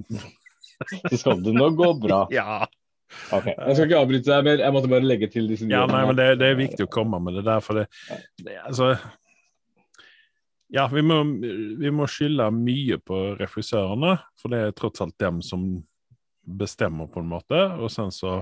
Så 1.11 1.17
skal 1.17 1.43
det 1.43 1.53
nå 1.57 1.69
gå 1.75 1.93
bra. 2.01 2.23
Ja. 2.33 2.65
Ok, 3.31 3.45
Jeg 3.47 3.75
skal 3.75 3.85
ikke 3.87 3.99
avbryte 4.01 4.27
deg 4.27 4.43
mer, 4.43 4.61
jeg 4.65 4.75
måtte 4.75 4.89
bare 4.91 5.07
legge 5.07 5.29
til 5.31 5.45
disse 5.47 5.67
ja 5.71 5.85
nei, 5.87 6.01
men 6.09 6.17
det, 6.17 6.25
det 6.41 6.49
er 6.51 6.57
viktig 6.59 6.83
å 6.83 6.89
komme 6.91 7.21
med 7.23 7.37
det 7.39 7.45
der, 7.47 7.61
for 7.63 7.79
det, 7.79 7.85
det 8.43 8.57
Altså 8.59 8.89
Ja, 10.73 10.87
vi 10.91 11.01
må, 11.05 11.21
vi 11.79 11.91
må 11.95 12.07
skylde 12.11 12.49
mye 12.51 12.97
på 12.99 13.17
refusørene, 13.39 14.17
for 14.39 14.51
det 14.51 14.59
er 14.59 14.73
tross 14.75 15.03
alt 15.03 15.15
dem 15.21 15.39
som 15.45 15.67
bestemmer, 16.47 17.07
på 17.11 17.23
en 17.23 17.29
måte. 17.31 17.59
Og 17.79 17.91
sen 17.91 18.11
så 18.11 18.41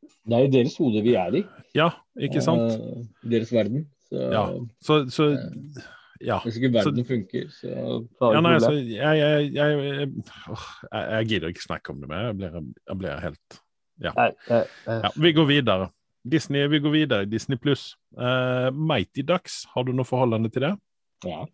Det 0.00 0.36
er 0.36 0.44
jo 0.46 0.52
deres 0.52 0.76
hode 0.78 1.02
vi 1.02 1.14
er 1.18 1.40
i. 1.40 1.42
Ja, 1.76 1.90
ikke 2.18 2.42
sant? 2.42 2.72
Eh, 2.72 3.30
deres 3.34 3.52
verden. 3.52 3.88
Så 4.08 4.30
Ja. 4.32 4.44
Så, 4.80 5.10
så 5.10 5.26
Ja. 6.20 6.38
hvis 6.44 6.56
ikke 6.56 6.72
verden 6.72 7.04
funker, 7.04 7.48
så 7.48 8.06
tar 8.18 8.34
Ja, 8.34 8.40
nei, 8.40 8.58
så 8.58 8.70
altså, 8.70 8.72
jeg, 8.72 9.18
jeg, 9.18 9.54
jeg, 9.54 10.08
åh, 10.50 10.66
jeg, 10.92 11.28
gidder 11.28 11.48
ikke 11.48 11.62
snakke 11.62 11.90
om 11.90 12.00
det 12.00 12.08
mer. 12.08 12.26
Jeg 12.26 12.36
blir, 12.36 12.74
jeg 12.88 12.98
blir 12.98 13.20
helt 13.20 13.60
Nei, 14.00 14.30
nei, 14.48 14.64
nei. 14.86 15.00
Ja, 15.04 15.10
vi 15.16 15.32
går 15.32 15.44
videre. 15.44 15.90
Disney, 16.24 16.66
vi 16.68 16.78
går 16.80 16.90
videre. 16.90 17.24
Disney 17.28 17.56
pluss. 17.56 17.96
Uh, 18.16 18.70
Mighty 18.72 19.20
Ducks, 19.20 19.66
har 19.74 19.84
du 19.84 19.92
noe 19.92 20.08
forholdende 20.08 20.48
til 20.52 20.64
det? 20.64 20.74
Ja. 21.24 21.46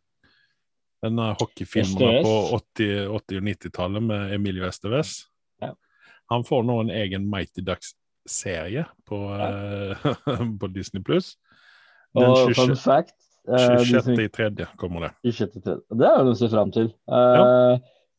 Denne 1.04 1.30
hockeyfilmen 1.40 1.92
Estevez. 1.92 2.24
på 2.24 2.58
80-, 2.80 3.06
80 3.06 3.40
og 3.40 3.48
90-tallet 3.50 4.02
med 4.02 4.34
Emilio 4.34 4.66
Estevez. 4.68 5.16
Ja. 5.62 5.72
Han 6.32 6.46
får 6.46 6.64
nå 6.66 6.78
en 6.84 6.92
egen 6.94 7.26
Mighty 7.30 7.64
Ducks-serie 7.66 8.86
på, 9.08 9.20
eh, 9.34 10.06
på 10.60 10.70
Disney 10.74 11.04
pluss. 11.04 11.34
Den 12.16 12.30
Og 12.32 12.54
fun 12.56 12.76
fact 12.80 13.14
eh, 13.48 13.76
de 13.76 13.84
26. 13.90 14.22
i 14.24 14.30
tredje 14.32 14.68
kommer 14.80 15.08
det. 15.08 15.12
26. 15.36 15.84
Det 15.92 16.08
er 16.08 16.16
jo 16.16 16.30
noe 16.30 16.38
å 16.38 16.40
se 16.40 16.50
fram 16.52 16.72
til. 16.74 16.90
Uh, 17.10 17.76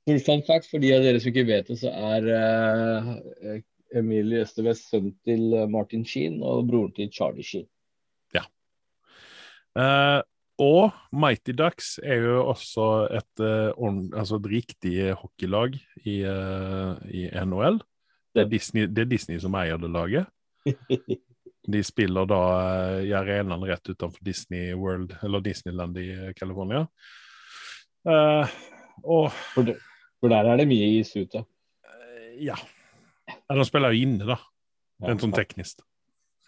Fun 0.07 0.39
fact, 0.47 0.69
for 0.71 0.79
de 0.79 0.93
av 0.95 1.01
dere 1.03 1.19
som 1.19 1.33
ikke 1.33 1.49
vet 1.49 1.67
det, 1.67 1.75
så 1.81 1.89
er 1.91 2.27
uh, 2.31 3.57
Emilie 3.97 4.45
Østervest 4.45 4.87
sønnen 4.91 5.17
til 5.27 5.51
eh, 5.51 5.67
Martin 5.67 6.05
Sheen 6.07 6.37
og 6.43 6.67
broren 6.69 6.93
til 6.95 7.09
Charlie 7.11 7.43
Sheen. 7.43 7.67
Eh, 9.77 10.19
og 10.58 10.95
Mighty 11.14 11.53
Ducks 11.53 11.97
er 12.01 12.24
jo 12.26 12.38
også 12.49 12.88
et, 13.14 13.43
eh, 13.45 14.18
altså 14.18 14.39
et 14.39 14.49
riktig 14.49 14.95
hockeylag 15.14 15.78
i, 16.03 16.22
eh, 16.26 16.93
i 17.14 17.28
NHL. 17.30 17.78
Det 18.34 18.43
er, 18.43 18.49
Disney, 18.49 18.88
det 18.89 19.05
er 19.05 19.12
Disney 19.12 19.39
som 19.41 19.55
eier 19.58 19.78
det 19.78 19.91
laget. 19.93 20.26
De 21.68 21.82
spiller 21.84 22.26
da 22.26 22.41
eh, 22.64 23.10
i 23.10 23.14
arenaen 23.18 23.66
rett 23.70 23.89
utenfor 23.91 24.24
Disney 24.26 24.74
World, 24.74 25.14
eller 25.22 25.43
Disneyland 25.45 25.97
i 25.99 26.10
California. 26.38 26.86
Uh, 28.08 28.47
og 29.03 29.34
For, 29.51 29.68
det, 29.68 29.76
for 30.22 30.32
der 30.32 30.47
er 30.47 30.62
det 30.62 30.68
mye 30.70 30.93
is 31.01 31.12
ute. 31.18 31.41
Uh, 31.84 32.30
ja. 32.39 32.55
ja 33.28 33.58
De 33.58 33.66
spiller 33.68 33.91
jo 33.93 34.08
inne, 34.08 34.30
da. 34.30 34.39
Rent 35.03 35.26
sånn 35.26 35.36
teknisk. 35.36 35.84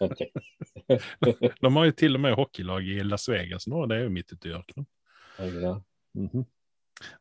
De 1.60 1.72
har 1.74 1.90
jo 1.90 1.96
til 1.96 2.16
og 2.16 2.24
med 2.24 2.36
hockeylag 2.38 2.88
i 2.88 3.02
Las 3.04 3.28
Vegas 3.28 3.68
nå, 3.68 3.84
og 3.84 3.90
det 3.90 3.98
er 3.98 4.06
jo 4.06 4.14
midt 4.14 4.32
ute 4.32 4.50
i 4.50 4.56
ørkenen. 4.56 4.88
Ja. 5.60 5.74
Mhm. 6.18 6.46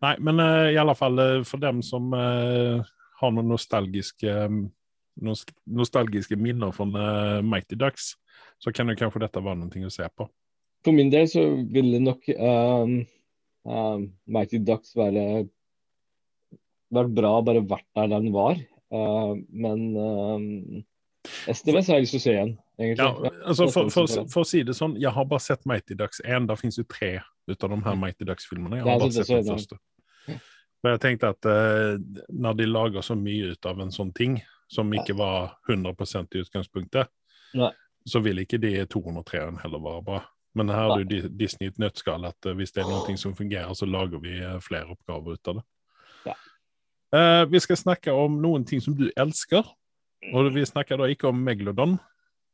Nei, 0.03 0.15
men 0.19 0.41
eh, 0.43 0.73
i 0.73 0.80
alle 0.80 0.95
fall 0.97 1.19
eh, 1.23 1.43
for 1.47 1.61
dem 1.63 1.80
som 1.86 2.11
eh, 2.15 2.82
har 3.19 3.32
noen 3.32 3.47
nostalgiske, 3.53 4.34
nos 5.23 5.45
nostalgiske 5.63 6.36
minner 6.39 6.75
eh, 6.75 7.39
Mighty 7.45 7.77
Ducks, 7.80 8.13
så 8.59 8.73
kan 8.75 8.91
jo 8.91 8.97
kanskje 8.99 9.23
dette 9.23 9.43
være 9.43 9.61
noe 9.61 9.88
å 9.88 9.93
se 9.93 10.07
på. 10.11 10.27
For 10.84 10.95
min 10.95 11.11
del 11.11 11.27
så 11.32 11.43
ville 11.71 11.99
nok 12.03 12.27
um, 12.36 12.99
um, 13.67 14.05
Mighty 14.32 14.59
Ducks 14.63 14.95
være 14.95 15.47
vært 16.95 17.15
bra 17.15 17.34
bare 17.45 17.63
vært 17.67 17.88
der 17.97 18.11
den 18.13 18.32
var. 18.36 18.59
Uh, 18.89 19.36
men 19.51 19.84
um, 19.95 20.84
STVS 21.51 21.91
har 21.91 21.99
jeg 21.99 22.07
lyst 22.07 22.15
til 22.15 22.21
å 22.21 22.23
se 22.23 22.36
igjen, 22.36 22.53
egentlig. 22.80 23.05
Ja, 23.05 23.32
altså 23.45 23.67
for, 23.73 23.91
for, 23.93 24.30
for 24.32 24.45
å 24.45 24.47
si 24.47 24.63
det 24.65 24.75
sånn, 24.77 24.95
jeg 25.01 25.11
har 25.15 25.27
bare 25.30 25.43
sett 25.43 25.67
Mighty 25.69 25.97
Ducks 25.99 26.23
1. 26.23 26.47
Det 26.49 26.57
finnes 26.59 26.80
jo 26.80 26.86
tre 26.89 27.19
ut 27.49 27.65
av 27.65 27.73
de 27.73 27.80
her 27.86 27.99
Mighty 27.99 28.27
Ducks-filmene. 28.27 28.80
Jeg 28.80 28.88
har 28.88 29.03
bare 29.03 29.15
sett 29.15 29.30
den 29.32 29.47
første. 29.49 29.80
Men 30.80 30.95
jeg 30.95 31.03
tenkte 31.03 31.34
at 31.34 31.47
eh, 31.49 31.97
når 32.32 32.59
de 32.59 32.67
lager 32.69 33.03
så 33.03 33.17
mye 33.19 33.53
ut 33.53 33.67
av 33.67 33.82
en 33.84 33.91
sånn 33.91 34.13
ting, 34.15 34.39
som 34.69 34.91
ikke 34.93 35.15
var 35.17 35.57
100 35.67 35.95
i 36.36 36.43
utgangspunktet, 36.43 37.09
Nei. 37.57 37.71
så 38.05 38.21
vil 38.21 38.43
ikke 38.43 38.59
de 38.61 38.75
203-en 38.86 39.57
heller 39.63 39.82
være 39.82 40.03
bra. 40.05 40.19
Men 40.57 40.69
her 40.69 40.89
har 40.89 41.03
du 41.03 41.27
Disney 41.30 41.67
i 41.69 41.73
et 41.73 41.82
nøttskall 41.82 42.25
at 42.30 42.47
eh, 42.47 42.55
hvis 42.57 42.73
det 42.75 42.84
er 42.84 42.89
noe 42.89 43.17
som 43.17 43.36
fungerer, 43.38 43.73
så 43.77 43.89
lager 43.89 44.21
vi 44.23 44.38
eh, 44.39 44.57
flere 44.63 44.93
oppgaver 44.95 45.38
ut 45.38 45.51
av 45.51 45.59
det. 45.59 45.65
Ja. 46.30 46.38
Eh, 47.17 47.43
vi 47.51 47.61
skal 47.63 47.80
snakke 47.80 48.13
om 48.15 48.39
noen 48.41 48.65
ting 48.67 48.82
som 48.84 48.95
du 48.97 49.09
elsker. 49.17 49.67
Og 50.36 50.49
vi 50.53 50.65
snakker 50.67 50.99
da 50.99 51.07
ikke 51.07 51.30
om 51.30 51.38
Megalodon 51.39 51.93
Å, 51.95 51.99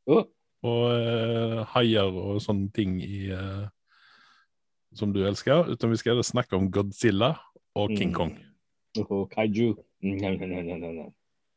og 0.06 0.82
eh, 0.92 1.60
haier 1.74 2.10
og 2.16 2.40
sånne 2.42 2.70
ting 2.74 2.96
i, 3.02 3.26
eh, 3.34 3.66
som 4.96 5.12
du 5.12 5.20
elsker, 5.28 5.68
utan 5.74 5.92
vi 5.92 5.98
skal 6.00 6.22
snakke 6.24 6.56
om 6.56 6.70
Godzilla 6.72 7.34
og 7.76 7.92
King 7.96 8.10
Mm. 8.10 8.14
Kong. 8.16 8.36
og 9.10 9.30
Kaiju. 9.30 9.74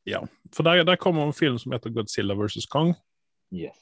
Ja, 0.06 0.20
for 0.52 0.64
der, 0.64 0.84
der 0.84 0.95
kommer 0.97 1.24
en 1.28 1.34
film 1.34 1.58
som 1.58 1.72
heter 1.72 1.89
Godzilla 1.93 2.34
vs. 2.36 2.66
Kong. 2.68 2.95
Yes. 3.54 3.78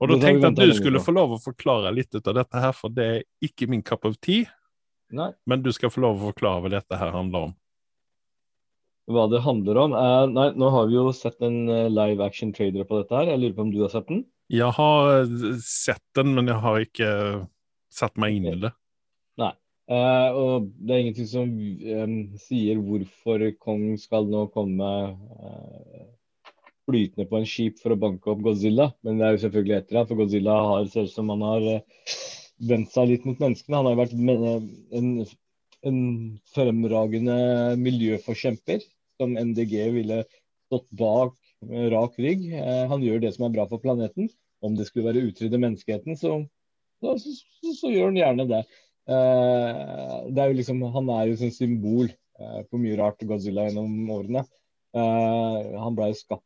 Og 0.00 0.08
da 0.08 0.14
tenkte 0.20 0.46
jeg 0.48 0.52
at 0.52 0.56
du 0.70 0.74
skulle 0.78 1.00
få 1.00 1.12
lov 1.12 1.34
å 1.34 1.40
forklare 1.42 1.90
litt 1.94 2.14
ut 2.14 2.26
av 2.28 2.34
dette 2.38 2.60
her, 2.62 2.72
for 2.72 2.88
det 2.88 3.04
er 3.04 3.22
ikke 3.44 3.68
min 3.68 3.82
cup 3.82 4.04
of 4.08 4.16
tea, 4.22 4.46
Nei. 5.12 5.32
men 5.46 5.62
du 5.62 5.72
skal 5.72 5.90
få 5.92 6.00
lov 6.00 6.16
å 6.22 6.30
forklare 6.32 6.62
hva 6.64 6.70
dette 6.72 6.96
her 6.96 7.10
handler 7.12 7.50
om. 7.50 7.54
Hva 9.10 9.24
det 9.32 9.40
handler 9.44 9.78
om 9.80 9.94
er 9.96 10.28
Nei, 10.30 10.50
nå 10.60 10.68
har 10.74 10.90
vi 10.90 10.98
jo 10.98 11.06
sett 11.16 11.40
en 11.46 11.62
eh, 11.70 11.88
live 11.90 12.24
action 12.26 12.52
trader 12.56 12.84
på 12.86 13.00
dette 13.00 13.16
her. 13.16 13.32
Jeg 13.32 13.42
lurer 13.42 13.56
på 13.56 13.64
om 13.66 13.72
du 13.72 13.80
har 13.84 13.94
sett 13.94 14.10
den? 14.10 14.26
Jeg 14.52 14.74
har 14.76 15.14
eh, 15.14 15.56
sett 15.64 16.04
den, 16.18 16.34
men 16.36 16.50
jeg 16.52 16.62
har 16.66 16.84
ikke 16.84 17.08
eh, 17.08 17.40
satt 17.94 18.20
meg 18.20 18.36
inn 18.36 18.52
i 18.52 18.58
det. 18.66 18.74
Eh, 19.90 20.36
og 20.38 20.68
det 20.78 20.94
er 20.94 21.00
ingenting 21.02 21.26
som 21.26 21.48
um, 21.50 22.18
sier 22.38 22.78
hvorfor 22.78 23.42
Kong 23.58 23.96
skal 23.98 24.28
nå 24.30 24.44
komme 24.54 24.90
uh, 25.10 26.04
flytende 26.86 27.26
på 27.26 27.40
en 27.40 27.48
skip 27.48 27.80
for 27.82 27.96
å 27.96 27.98
banke 27.98 28.30
opp 28.30 28.44
Godzilla, 28.44 28.92
men 29.02 29.18
det 29.18 29.26
er 29.26 29.34
jo 29.34 29.40
selvfølgelig 29.46 29.76
etter 29.80 29.98
han, 29.98 30.06
for 30.06 30.20
Godzilla 30.20 30.60
har, 30.68 30.86
ser 30.92 31.08
ut 31.10 31.14
som 31.16 31.32
han 31.34 31.42
har 31.42 31.66
uh, 31.80 32.14
vendt 32.70 32.94
seg 32.94 33.10
litt 33.10 33.26
mot 33.26 33.42
menneskene. 33.42 33.80
Han 33.80 33.88
har 33.88 33.96
jo 33.96 34.02
vært 34.04 34.14
en 35.00 35.10
en 35.86 36.00
fremragende 36.52 37.36
miljøforkjemper 37.80 38.82
som 39.20 39.36
MDG 39.36 39.74
ville 39.94 40.22
stått 40.68 40.86
bak 40.96 41.36
med 41.66 41.90
rak 41.94 42.18
rygg. 42.20 42.46
Eh, 42.52 42.84
han 42.90 43.02
gjør 43.04 43.22
det 43.24 43.34
som 43.36 43.46
er 43.46 43.54
bra 43.56 43.66
for 43.70 43.82
planeten. 43.82 44.30
Om 44.60 44.76
det 44.76 44.86
skulle 44.88 45.08
være 45.08 45.24
utrydde 45.30 45.60
menneskeheten, 45.60 46.18
så, 46.20 46.34
så, 47.00 47.14
så, 47.16 47.72
så, 47.72 47.92
gjør 47.92 48.10
han 48.10 48.18
gjerne 48.20 48.44
det. 48.50 48.60
Eh, 49.08 50.16
det 50.36 50.42
er 50.42 50.56
liksom, 50.58 50.82
han 50.96 51.08
er 51.16 51.30
jo 51.30 51.38
et 51.38 51.56
symbol 51.56 52.10
eh, 52.10 52.60
på 52.68 52.80
mye 52.82 52.98
rart 53.00 53.24
Godzilla 53.24 53.68
gjennom 53.68 54.12
årene. 54.12 54.44
Han 54.90 55.94
ble 55.94 56.08
jo 56.10 56.18
skapt 56.18 56.44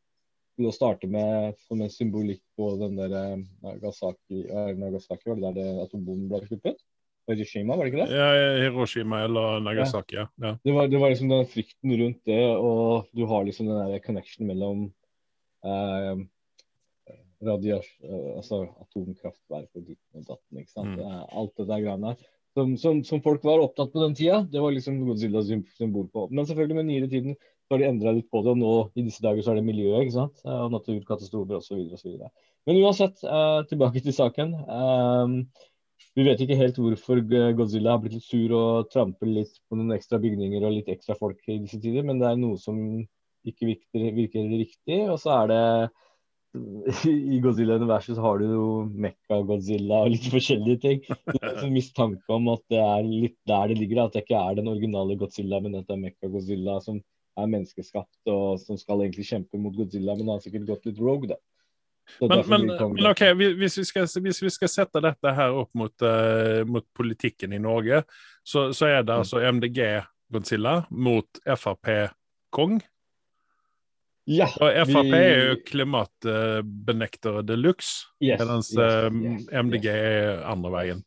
til 0.54 0.68
å 0.68 0.74
starte 0.74 1.08
med 1.10 1.56
som 1.64 1.80
en 1.80 1.90
symbolikk 1.90 2.42
på 2.60 2.74
den 2.76 2.98
der 2.98 3.14
Nagasaki, 3.64 4.42
Nagasaki 4.76 5.30
var 5.30 5.38
det 5.40 5.46
der 5.46 5.56
det 5.56 5.86
atombomben 5.86 6.28
ble 6.28 6.42
sluppet? 6.44 6.82
Hiroshima, 7.28 7.76
var 7.76 7.86
det 7.86 7.92
ikke 7.92 8.04
det? 8.04 8.18
Ja, 8.18 8.28
Hiroshima 8.64 9.22
eller 9.24 9.64
Nagasaki, 9.64 10.18
ja. 10.18 10.26
ja. 10.42 10.52
Det, 10.60 10.74
var, 10.76 10.88
det, 10.92 11.00
var, 11.00 11.12
liksom 11.12 11.32
den 11.32 11.48
frykten 11.48 11.96
rundt 12.00 12.20
det, 12.28 12.42
og 12.56 13.10
du 13.16 13.24
har 13.30 13.46
liksom 13.46 13.70
den 13.70 13.92
der 13.94 14.04
connection 14.04 14.48
mellom 14.50 14.86
eh, 15.64 16.24
radiasjon, 17.44 18.10
eh, 18.10 18.30
altså 18.38 18.60
atomkraftverk 18.84 19.68
og 19.72 19.88
ditt 19.88 20.00
og 20.14 20.28
datten. 20.28 20.60
ikke 20.60 20.72
sant? 20.72 20.96
Mm. 21.00 21.26
Alt 21.32 21.56
det 21.60 21.68
der 21.70 21.84
greiene 21.86 22.12
der. 22.12 22.30
Som, 22.54 22.76
som, 22.78 23.00
som, 23.02 23.22
folk 23.22 23.42
var 23.42 23.62
opptatt 23.64 23.90
på 23.90 24.02
den 24.04 24.14
tida. 24.14 24.44
Det 24.46 24.60
var 24.62 24.70
liksom 24.70 25.00
Godzilla 25.02 25.42
symbol 25.42 26.06
på. 26.12 26.28
Men 26.30 26.46
selvfølgelig 26.46 26.76
med 26.78 26.86
nyere 26.86 27.10
tiden 27.10 27.34
så 27.34 27.74
har 27.74 27.80
de 27.80 27.88
endra 27.88 28.12
litt 28.14 28.28
på 28.30 28.44
det, 28.44 28.52
og 28.52 28.60
nå 28.60 28.74
i 28.94 29.06
disse 29.06 29.24
dager 29.24 29.42
så 29.42 29.54
er 29.54 29.58
det 29.58 29.66
miljøet 29.66 30.04
ikke 30.04 30.18
sant? 30.18 30.42
og 30.44 30.70
naturkatastrofer 30.74 31.58
osv. 31.58 32.12
Men 32.68 32.80
uansett, 32.80 33.24
eh, 33.24 33.60
tilbake 33.70 34.04
til 34.04 34.14
saken. 34.14 34.54
Eh, 34.54 35.64
vi 36.14 36.24
vet 36.28 36.40
ikke 36.44 36.58
helt 36.58 36.78
hvorfor 36.78 37.20
Godzilla 37.58 37.96
har 37.96 38.02
blitt 38.02 38.16
litt 38.18 38.26
sur 38.26 38.54
og 38.54 38.90
tramper 38.92 39.30
litt 39.30 39.56
på 39.66 39.78
noen 39.78 39.96
ekstra 39.96 40.20
bygninger 40.22 40.62
og 40.62 40.76
litt 40.76 40.90
ekstra 40.92 41.16
folk 41.18 41.40
i 41.50 41.58
disse 41.64 41.80
tider, 41.82 42.06
men 42.06 42.20
det 42.22 42.28
er 42.30 42.38
noe 42.38 42.60
som 42.60 42.78
ikke 43.44 43.68
virker, 43.72 44.04
virker 44.16 44.48
riktig. 44.54 45.00
Og 45.10 45.18
så 45.20 45.34
er 45.40 45.50
det 45.50 45.62
i 47.34 47.40
Godzilla-universet 47.42 48.14
så 48.14 48.22
har 48.22 48.38
du 48.38 48.46
jo 48.46 48.66
Mekka-Godzilla 49.06 50.04
og 50.04 50.12
litt 50.14 50.28
forskjellige 50.30 50.82
ting. 50.84 51.00
Det 51.02 51.40
er 51.40 51.64
en 51.64 51.74
mistanke 51.74 52.36
om 52.36 52.46
at 52.52 52.62
det 52.70 52.78
er 52.78 53.08
litt 53.08 53.40
der 53.50 53.72
det 53.72 53.80
ligger, 53.80 54.04
at 54.04 54.14
det 54.14 54.22
ikke 54.22 54.38
er 54.38 54.60
den 54.60 54.70
originale 54.70 55.18
Godzilla, 55.18 55.58
men 55.64 55.74
at 55.80 55.88
det 55.88 55.96
er 55.96 56.04
Mekka-Godzilla 56.04 56.78
som 56.84 57.02
er 57.34 57.50
menneskeskapt 57.50 58.30
og 58.30 58.62
som 58.62 58.78
skal 58.78 59.02
egentlig 59.02 59.26
kjempe 59.32 59.58
mot 59.58 59.74
Godzilla, 59.74 60.14
men 60.14 60.30
har 60.30 60.44
sikkert 60.44 60.68
gått 60.70 60.86
litt 60.86 61.02
rogue, 61.02 61.32
da. 61.34 61.40
Men, 62.20 62.42
men, 62.46 62.66
men, 62.66 63.06
ok, 63.10 63.22
hvis 63.58 63.78
vi, 63.78 63.84
skal, 63.88 64.08
hvis 64.22 64.42
vi, 64.42 64.50
skal, 64.52 64.70
sette 64.70 65.02
dette 65.02 65.34
her 65.36 65.56
opp 65.64 65.70
mot, 65.78 65.94
uh, 66.04 66.62
mot 66.68 66.86
politikken 66.96 67.54
i 67.56 67.60
Norge, 67.62 68.02
så, 68.44 68.68
så 68.76 68.90
er 68.90 69.06
det 69.06 69.14
mm. 69.14 69.22
altså 69.24 69.40
MDG 69.40 69.80
Godzilla 70.32 70.74
mot 70.90 71.40
Frp 71.56 71.90
Kong. 72.54 72.78
Ja, 74.30 74.48
og 74.48 74.70
Frp 74.88 75.10
vi... 75.10 75.18
er 75.18 75.50
jo 75.50 75.56
klimatbenektere 75.68 77.42
de 77.44 77.58
luxe, 77.60 78.06
yes, 78.24 78.40
mens 78.40 78.70
yes, 78.72 79.18
yes, 79.20 79.50
MDG 79.52 79.90
er 79.92 80.44
andre 80.48 80.72
veien. 80.72 81.04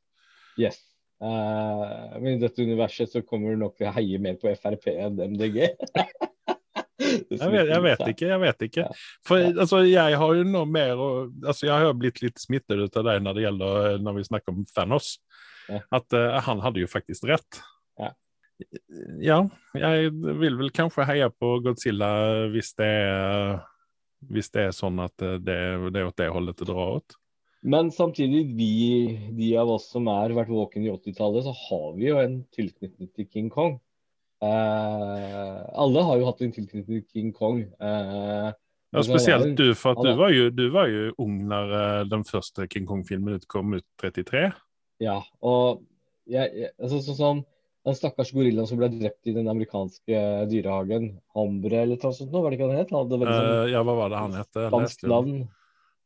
Yes. 0.61 0.81
Uh, 1.17 2.13
men 2.21 2.35
i 2.35 2.41
dette 2.43 2.61
universet 2.61 3.09
så 3.09 3.23
kommer 3.25 3.55
du 3.55 3.63
nok 3.63 3.77
til 3.79 3.89
å 3.89 3.95
heie 3.95 4.19
mer 4.21 4.37
på 4.37 4.53
Frp 4.53 4.91
enn 4.93 5.17
MDG. 5.33 5.63
jeg, 7.29 7.49
vet, 7.53 7.69
jeg 7.69 7.83
vet, 7.85 8.03
ikke, 8.11 8.27
jeg 8.31 8.41
vet 8.41 8.67
ikke. 8.67 8.85
For 9.27 9.47
altså, 9.51 9.83
jeg 9.85 10.19
har 10.21 10.37
jo 10.39 10.45
noe 10.47 10.65
mer 10.65 10.93
altså, 10.97 11.67
Jeg 11.67 11.85
har 11.85 11.97
blitt 11.97 12.21
litt 12.23 12.41
smittet 12.41 12.81
ut 12.81 12.97
av 12.97 13.05
deg 13.09 13.23
når 13.25 13.37
det 13.37 13.45
gjelder 13.45 13.97
når 14.03 14.17
vi 14.17 14.27
snakker 14.29 14.55
om 14.55 14.65
Thanos. 14.73 15.17
At 15.67 16.15
uh, 16.15 16.39
han 16.45 16.63
hadde 16.63 16.81
jo 16.81 16.89
faktisk 16.89 17.27
rett. 17.29 17.61
Ja, 19.21 19.43
jeg 19.77 20.09
vil 20.17 20.55
vel 20.57 20.71
kanskje 20.73 21.05
heie 21.05 21.27
på 21.29 21.59
Godzilla 21.61 22.09
hvis 22.49 22.71
det 22.79 22.87
er, 22.89 23.59
hvis 24.33 24.49
det 24.49 24.63
er 24.69 24.73
sånn 24.73 24.97
at 25.03 25.13
det, 25.21 25.59
det 25.93 26.01
er 26.01 26.07
åt 26.07 26.17
det 26.17 26.31
holdet 26.33 26.57
det 26.57 26.69
drar 26.71 26.95
åt. 26.97 27.17
Men 27.67 27.91
samtidig, 27.91 28.45
vi, 28.55 28.71
de 29.37 29.51
av 29.57 29.69
oss 29.75 29.89
som 29.91 30.07
har 30.09 30.33
vært 30.35 30.49
våkne 30.53 30.87
i 30.87 30.91
80-tallet, 30.93 31.45
så 31.45 31.53
har 31.67 31.87
vi 31.97 32.09
jo 32.09 32.19
en 32.21 32.39
tilknytning 32.55 33.09
til 33.13 33.29
King 33.33 33.49
Kong. 33.53 33.77
Eh, 34.43 35.59
alle 35.81 36.05
har 36.05 36.19
jo 36.19 36.29
hatt 36.29 36.41
en 36.45 36.53
tilknytning 36.53 36.85
til 36.85 37.03
King 37.09 37.33
Kong. 37.35 37.63
Eh, 37.81 38.49
ja, 38.95 39.03
Spesielt 39.03 39.57
du, 39.57 39.71
for 39.75 39.97
du 39.99 40.13
var, 40.15 40.31
jo, 40.31 40.47
du 40.53 40.67
var 40.71 40.87
jo 40.91 41.09
ung 41.19 41.41
når 41.49 41.73
uh, 41.73 42.03
den 42.07 42.23
første 42.25 42.69
King 42.71 42.85
Kong-filmen 42.87 43.41
kom 43.51 43.75
ut 43.75 43.85
33. 43.99 44.47
Ja, 45.03 45.17
og 45.43 45.83
jeg, 46.29 46.53
jeg, 46.55 46.71
altså, 46.79 47.01
sånn, 47.03 47.17
sånn 47.19 47.41
den 47.87 47.97
stakkars 47.97 48.31
gorillaen 48.35 48.67
som 48.67 48.79
ble 48.79 48.89
drept 48.93 49.27
i 49.27 49.35
den 49.35 49.49
amerikanske 49.51 50.21
dyrehagen. 50.51 51.11
Hambre 51.35 51.83
eller 51.83 51.99
noe 51.99 52.15
sånt, 52.15 52.31
var 52.31 52.47
det 52.47 52.59
ikke 52.59 52.69
han 52.71 52.79
het? 52.79 52.95
Han 52.95 53.11
liksom, 53.11 53.51
uh, 53.51 53.67
ja, 53.73 53.83
hva 53.83 53.97
var 53.99 54.13
det 54.13 54.23
han 54.23 54.39
het? 54.39 54.51
Spansk 54.55 55.05
navn. 55.11 55.37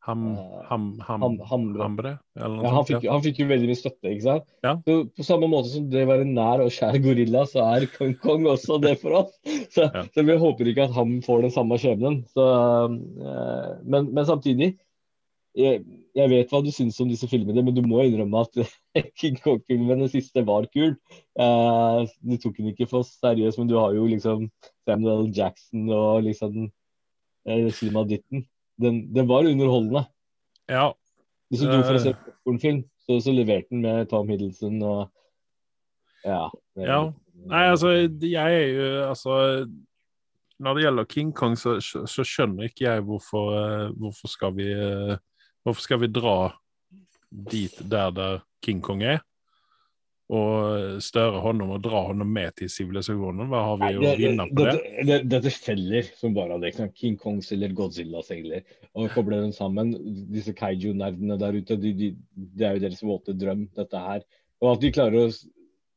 Ham, 0.01 0.21
ham, 0.65 0.85
ham, 1.05 1.21
hambre. 1.45 1.81
hambre 1.83 2.11
ja, 2.33 2.47
han, 2.49 2.85
fikk, 2.87 3.03
han, 3.05 3.21
fikk, 3.21 3.43
jo 3.43 3.45
veldig 3.51 3.67
mye 3.69 3.77
støtte, 3.77 4.09
ikke 4.09 4.23
sant. 4.25 4.47
Ja. 4.65 4.71
Så, 4.81 4.95
på 5.13 5.25
samme 5.27 5.49
måte 5.51 5.69
som 5.69 5.83
det 5.93 6.07
var 6.09 6.23
en 6.23 6.31
nær 6.33 6.63
og 6.63 6.71
kjær 6.73 6.97
gorilla, 7.03 7.43
så 7.49 7.67
er 7.75 7.85
Kong 7.93 8.15
Kong 8.23 8.47
også 8.49 8.79
det 8.81 8.95
for 9.03 9.19
oss. 9.19 9.35
Så, 9.75 9.85
ja. 9.85 10.01
så 10.11 10.23
vi 10.27 10.33
håper 10.41 10.67
ikke 10.67 10.87
at 10.89 10.95
han 10.95 11.19
får 11.23 11.45
den 11.45 11.53
samme 11.53 11.77
skjebnen. 11.79 12.17
Uh, 12.35 12.97
men, 13.85 14.09
men, 14.09 14.25
samtidig 14.27 14.73
jeg, 15.55 15.83
jeg, 16.17 16.31
vet 16.33 16.51
hva 16.51 16.59
du 16.65 16.71
syns 16.73 16.97
om 17.03 17.11
disse 17.11 17.29
filmene, 17.29 17.61
men 17.63 17.77
du 17.77 17.83
må 17.85 18.01
innrømme 18.03 18.41
at 18.41 18.57
King 19.21 19.37
Kong-filmen, 19.43 20.01
den 20.01 20.11
siste, 20.11 20.43
var 20.47 20.65
kul. 20.73 20.97
Uh, 21.39 22.09
du 22.25 22.35
tok 22.41 22.57
den 22.57 22.73
ikke 22.73 22.89
for 22.89 23.05
seriøst, 23.05 23.61
men 23.61 23.69
du 23.69 23.77
har 23.77 23.93
jo 23.95 24.09
liksom 24.09 24.49
Samuel 24.89 25.29
Jackson 25.29 25.85
og 25.93 26.25
liksom 26.25 26.65
uh, 26.67 27.69
Sima 27.77 28.03
Ditten. 28.09 28.47
Den, 28.81 29.01
den, 29.13 29.27
var 29.29 29.47
underholdende. 29.47 30.05
Ja. 30.69 30.91
Hvis 31.51 31.63
du 31.63 31.69
dro 31.69 31.81
for 31.83 31.97
å 31.97 32.01
se 32.01 32.13
popkornfilm, 32.15 32.83
så, 33.05 33.17
så 33.23 33.33
leverte 33.35 33.73
den 33.73 33.83
med 33.85 34.09
Tom 34.11 34.29
Hiddleston 34.31 34.81
og 34.81 35.09
Ja. 36.21 36.51
ja. 36.77 36.99
Nei, 37.49 37.63
altså, 37.71 37.95
jeg 38.21 38.57
er 38.59 38.67
jo 38.69 38.89
altså 39.07 39.35
Når 40.61 40.75
det 40.77 40.83
gjelder 40.83 41.07
King 41.09 41.31
Kong, 41.33 41.55
så, 41.57 41.79
så 41.81 42.25
skjønner 42.27 42.69
ikke 42.69 42.85
jeg 42.85 43.05
hvorfor, 43.07 43.55
uh, 43.57 43.87
hvorfor 43.97 44.29
skal 44.29 44.53
vi 44.59 44.67
uh, 44.69 45.15
Hvorfor 45.65 45.81
skal 45.81 46.01
vi 46.03 46.11
dra 46.13 46.51
dit 47.31 47.81
der 47.89 48.13
der 48.13 48.39
King 48.61 48.81
Kong 48.85 49.01
er? 49.03 49.21
Og 50.31 50.99
støre 51.03 51.41
honom 51.43 51.73
og 51.75 51.81
dra 51.83 52.05
honom 52.07 52.29
med 52.31 52.55
til 52.55 52.69
sivilisasjonen? 52.71 53.49
Hva 53.51 53.63
har 53.67 53.79
vi 53.81 53.89
å 53.99 54.13
vinne 54.15 54.45
på 54.47 54.63
det? 54.63 54.75
det, 55.09 55.17
Dette 55.27 55.51
feller 55.51 56.07
som 56.15 56.35
bare 56.37 56.59
det. 56.63 56.71
King 56.95 57.17
Kongs 57.19 57.51
eller 57.51 57.73
Godzilla 57.75 58.23
seiler. 58.23 58.63
Og 58.95 59.11
koble 59.11 59.41
dem 59.41 59.51
sammen. 59.55 59.91
Disse 60.31 60.55
kaiju-nerdene 60.55 61.35
der 61.41 61.57
ute, 61.59 61.75
de, 61.81 61.91
de, 61.97 62.13
det 62.55 62.67
er 62.67 62.77
jo 62.77 62.85
deres 62.85 63.03
våte 63.03 63.35
drøm, 63.35 63.65
dette 63.75 64.05
her. 64.05 64.23
Og 64.63 64.75
at 64.75 64.85
de 64.85 64.93
klarer 64.95 65.25
å 65.25 65.33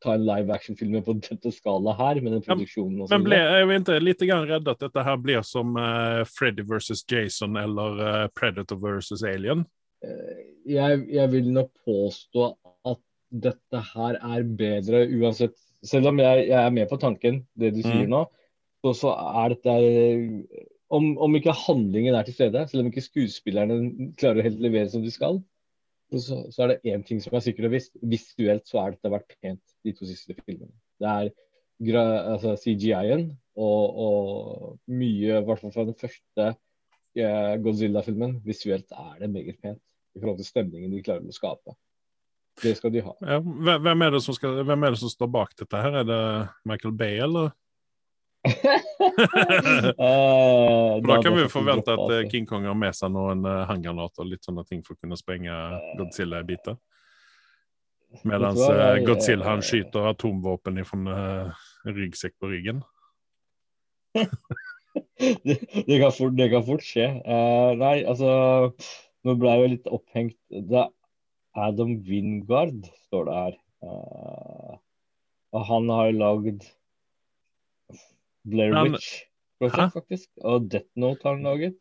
ta 0.05 0.15
en 0.19 0.27
live 0.27 0.53
action-film 0.53 0.99
på 1.05 1.17
dette 1.23 1.53
skala 1.55 1.95
her, 1.99 2.21
med 2.21 2.37
den 2.37 2.45
produksjonen. 2.45 3.07
Men 3.11 3.25
ble, 3.25 3.39
jeg 3.39 3.63
er 3.63 3.73
ikke 3.79 4.01
litt 4.03 4.27
redd 4.51 4.69
at 4.75 4.85
dette 4.85 5.07
her 5.07 5.17
blir 5.21 5.47
som 5.47 5.79
uh, 5.79 6.27
Freddy 6.29 6.67
versus 6.69 7.05
Jason 7.11 7.57
eller 7.61 8.03
uh, 8.03 8.27
Predator 8.37 8.81
versus 8.81 9.25
Alien? 9.25 9.65
Uh, 10.05 10.43
jeg, 10.69 11.07
jeg, 11.15 11.31
vil 11.33 11.51
nok 11.55 11.73
påstå 11.87 12.51
at 12.91 13.01
dette 13.35 13.81
her 13.93 14.19
er 14.21 14.45
bedre 14.59 15.05
uansett. 15.19 15.57
Selv 15.85 16.09
om 16.13 16.21
jeg, 16.23 16.47
jeg 16.49 16.61
er 16.61 16.73
med 16.73 16.89
på 16.89 16.99
tanken, 17.01 17.43
det 17.61 17.75
du 17.75 17.83
sier 17.83 18.07
mm. 18.07 18.13
nå, 18.13 18.23
så, 18.85 18.93
så, 19.01 19.15
er 19.43 19.55
dette 19.55 19.75
om, 20.95 21.11
om, 21.19 21.37
ikke 21.37 21.55
handlingen 21.57 22.17
er 22.17 22.27
til 22.27 22.37
stede, 22.37 22.65
selv 22.71 22.85
om 22.85 22.91
ikke 22.91 23.05
skuespillerne 23.05 24.13
klarer 24.21 24.41
å 24.41 24.47
helt 24.47 24.63
levere 24.65 24.91
som 24.93 25.05
de 25.05 25.13
skal, 25.13 25.41
så, 26.13 26.45
så, 26.53 26.59
er 26.63 26.75
det 26.75 26.93
én 26.93 27.05
ting 27.07 27.21
som 27.23 27.35
er 27.35 27.43
sikkert 27.45 27.71
og 27.71 27.75
visst. 27.75 27.97
Visuelt 28.07 28.69
så 28.69 28.83
har 28.83 28.95
dette 28.95 29.13
vært 29.13 29.35
pent, 29.43 29.63
de 29.85 29.95
to 29.97 30.07
siste 30.09 30.37
filmene. 30.45 30.75
Det 31.03 31.11
er 31.11 31.33
altså, 31.99 32.55
CGI-en 32.61 33.31
og, 33.57 33.99
og, 34.05 34.77
mye, 34.91 35.41
i 35.41 35.47
hvert 35.49 35.63
fall 35.63 35.75
fra 35.75 35.87
den 35.89 35.99
første 35.99 36.51
eh, 37.19 37.55
Godzilla-filmen, 37.65 38.39
visuelt 38.47 38.95
er 38.95 39.19
det 39.23 39.33
meget 39.33 39.59
pent 39.63 39.83
i 40.15 40.23
forhold 40.23 40.39
til 40.39 40.49
stemningen 40.49 40.93
de 40.95 41.03
klarer 41.03 41.27
å 41.27 41.35
skape. 41.35 41.75
Det 42.63 42.77
skal 42.79 42.93
de 42.95 43.03
ha. 43.03 43.13
Ja, 43.21 43.41
hvem, 43.43 44.03
er 44.07 44.19
skal, 44.23 44.63
hvem, 44.63 44.87
er 44.87 44.95
det 44.95 45.01
som 45.03 45.11
står 45.11 45.31
bak 45.35 45.55
dette 45.59 45.81
her? 45.81 46.01
Er 46.01 46.07
det 46.09 46.23
Michael 46.69 46.95
Bay, 46.95 47.19
eller? 47.25 47.51
uh, 50.05 51.01
da 51.01 51.23
kan 51.23 51.33
vi 51.37 51.49
forvente 51.49 51.93
at 51.95 52.11
uh, 52.13 52.29
King 52.29 52.47
Kong 52.47 52.67
har 52.69 52.77
med 52.77 52.93
seg 52.97 53.13
noen 53.15 53.41
uh, 53.49 53.65
håndgranater 53.71 54.21
og 54.21 54.29
litt 54.35 54.45
sånne 54.45 54.65
ting 54.69 54.83
for 54.85 54.95
å 54.95 55.01
kunne 55.01 55.17
sprenge 55.17 55.55
Godzilla 55.99 56.43
i 56.45 56.49
biter. 56.53 56.77
Mens 58.29 58.61
uh, 58.61 59.01
Godzilla 59.07 59.49
han 59.49 59.65
skyter 59.65 60.11
atomvåpen 60.13 60.83
fra 60.87 60.99
uh, 61.09 61.65
ryggsekk 61.89 62.37
på 62.39 62.53
ryggen. 62.53 62.85
det, 64.15 65.59
det, 65.89 65.97
kan 65.99 66.13
fort, 66.15 66.37
det, 66.37 66.51
kan 66.53 66.67
fort, 66.69 66.85
skje. 66.87 67.09
nei, 67.81 67.97
altså 68.07 68.29
Nå 69.25 69.33
ble 69.41 69.51
jeg 69.51 69.61
jo 69.63 69.73
litt 69.73 69.89
opphengt. 69.97 70.39
Det 70.53 70.85
Adam 71.55 71.99
Wingard 72.07 72.89
står 73.07 73.29
det 73.29 73.35
her. 73.39 73.59
Uh, 73.85 74.79
Og 75.55 75.67
han 75.69 75.91
har 75.93 76.11
lagd 76.17 76.65
Blair 78.49 78.75
Witch 78.75 79.23
Project, 79.61 79.95
faktisk. 79.95 80.31
Og 80.43 80.67
Death 80.73 80.91
Note 80.99 81.23
har 81.25 81.37
han 81.37 81.47
laget. 81.47 81.77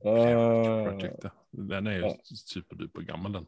Uh, 0.00 0.86
Project, 0.86 1.26
ja. 1.28 1.32
Den 1.56 1.88
er 1.88 1.98
jo 2.00 2.10
superduper 2.24 3.04
gammel, 3.08 3.38
den. 3.38 3.46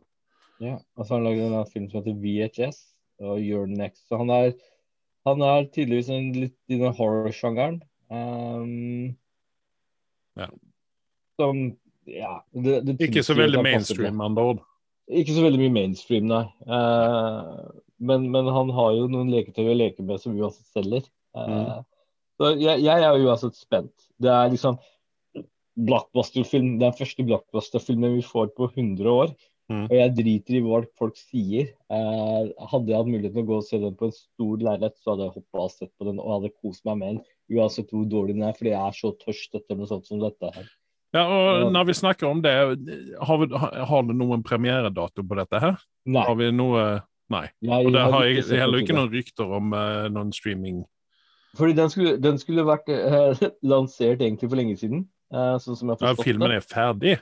ja, 0.64 0.78
og 0.96 1.06
så 1.06 1.14
har 1.14 1.20
han 1.20 1.26
laget 1.28 1.52
en 1.52 1.72
film 1.72 1.88
som 1.90 2.00
heter 2.00 2.20
VHS 2.22 2.78
og 3.20 3.40
Your 3.42 3.66
Next. 3.66 4.06
Så 4.08 4.16
han 4.20 4.30
er, 4.32 4.52
han 5.26 5.42
er 5.44 5.68
tydeligvis 5.74 6.08
en, 6.14 6.30
litt 6.32 6.56
i 6.68 6.78
den 6.80 6.94
horror-sjangeren. 6.94 7.82
Um, 8.08 9.16
Ja. 10.38 10.48
Som 11.40 11.78
Ja. 12.08 12.38
Det, 12.52 12.80
det 12.86 13.00
Ikke 13.04 13.22
så 13.22 13.34
veldig 13.36 13.62
mainstream, 13.62 14.16
med 14.16 14.30
andre 14.30 14.42
ord. 14.42 14.60
Ikke 15.08 15.34
så 15.36 15.44
veldig 15.44 15.60
mye 15.62 15.74
mainstream, 15.74 16.26
nei. 16.28 16.44
Uh, 16.68 17.68
men, 17.98 18.28
men 18.34 18.48
han 18.52 18.72
har 18.76 18.92
jo 18.96 19.06
noen 19.10 19.30
leketøy 19.32 19.70
å 19.72 19.76
leke 19.78 20.04
med 20.04 20.20
som 20.22 20.36
uansett 20.36 20.68
selger. 20.76 21.06
Uh, 21.36 21.48
Mm. 21.48 21.86
Så 22.38 22.52
jeg, 22.54 22.84
jeg 22.86 23.02
er 23.02 23.16
jo 23.18 23.26
uansett 23.26 23.56
spent. 23.58 23.94
Det 24.22 24.30
er 24.30 24.50
liksom 24.52 24.78
blockbuster-film. 25.88 26.76
Er 26.76 26.84
den 26.84 26.98
første 26.98 27.24
blockbuster-filmen 27.26 28.18
vi 28.18 28.26
får 28.26 28.52
på 28.54 28.68
100 28.70 29.10
år. 29.10 29.32
Mm. 29.68 29.84
Og 29.84 29.94
jeg 29.98 30.12
driter 30.16 30.56
i 30.56 30.62
hva 30.64 30.80
folk 30.96 31.18
sier. 31.20 31.72
Uh, 31.92 32.48
hadde 32.70 32.92
jeg 32.92 33.00
hatt 33.00 33.10
muligheten 33.10 33.42
å 33.42 33.48
gå 33.50 33.58
og 33.58 33.66
se 33.66 33.80
den 33.82 33.96
på 33.98 34.08
en 34.08 34.14
stor 34.16 34.62
leilighet, 34.64 34.96
så 35.02 35.12
hadde 35.12 35.26
jeg 35.26 35.34
hoppa 35.34 35.64
og 35.66 35.74
sett 35.74 35.92
på 35.98 36.08
den 36.08 36.22
og 36.22 36.36
hadde 36.36 36.54
kost 36.56 36.86
meg 36.88 37.00
med 37.02 37.10
den. 37.10 37.20
Uansett 37.58 37.92
hvor 37.92 38.06
dårlig 38.08 38.38
den 38.38 38.46
er, 38.48 38.56
fordi 38.56 38.72
jeg 38.72 38.80
er 38.80 38.96
så 38.96 39.12
tørst 39.26 39.58
etter 39.58 39.78
noe 39.78 39.90
sånt 39.90 40.08
som 40.08 40.22
dette 40.22 40.52
her. 40.54 40.70
Ja, 41.16 41.22
og 41.24 41.70
når 41.72 41.86
vi 41.88 41.94
snakker 41.96 42.28
om 42.28 42.42
det, 42.44 42.52
har, 42.52 43.38
vi, 43.40 43.46
har 43.56 44.02
du 44.04 44.12
noen 44.12 44.42
premieredato 44.44 45.24
på 45.24 45.38
dette 45.38 45.60
her? 45.62 45.78
Nei. 46.04 46.24
Har 46.26 46.36
vi 46.40 46.50
noe 46.52 46.88
Nei. 47.28 47.44
Nei 47.60 47.82
Og 47.84 47.92
det 47.92 48.02
har 48.08 48.24
jeg, 48.24 48.38
jeg, 48.40 48.56
heller 48.56 48.80
ikke 48.80 48.94
noen 48.96 49.10
rykter 49.12 49.50
om 49.58 49.74
uh, 49.76 50.06
noen 50.08 50.30
streaming. 50.32 50.78
Fordi 51.58 51.74
den 51.76 51.92
skulle, 51.92 52.14
den 52.24 52.38
skulle 52.40 52.64
vært 52.64 52.88
uh, 52.88 53.36
lansert 53.72 54.22
egentlig 54.24 54.48
for 54.48 54.60
lenge 54.60 54.78
siden. 54.80 55.04
Uh, 55.28 55.58
sånn 55.60 55.76
som 55.76 55.92
jeg 55.92 56.00
har 56.00 56.14
Ja, 56.14 56.24
filmen 56.24 56.54
er 56.56 56.64
ferdig. 56.64 57.18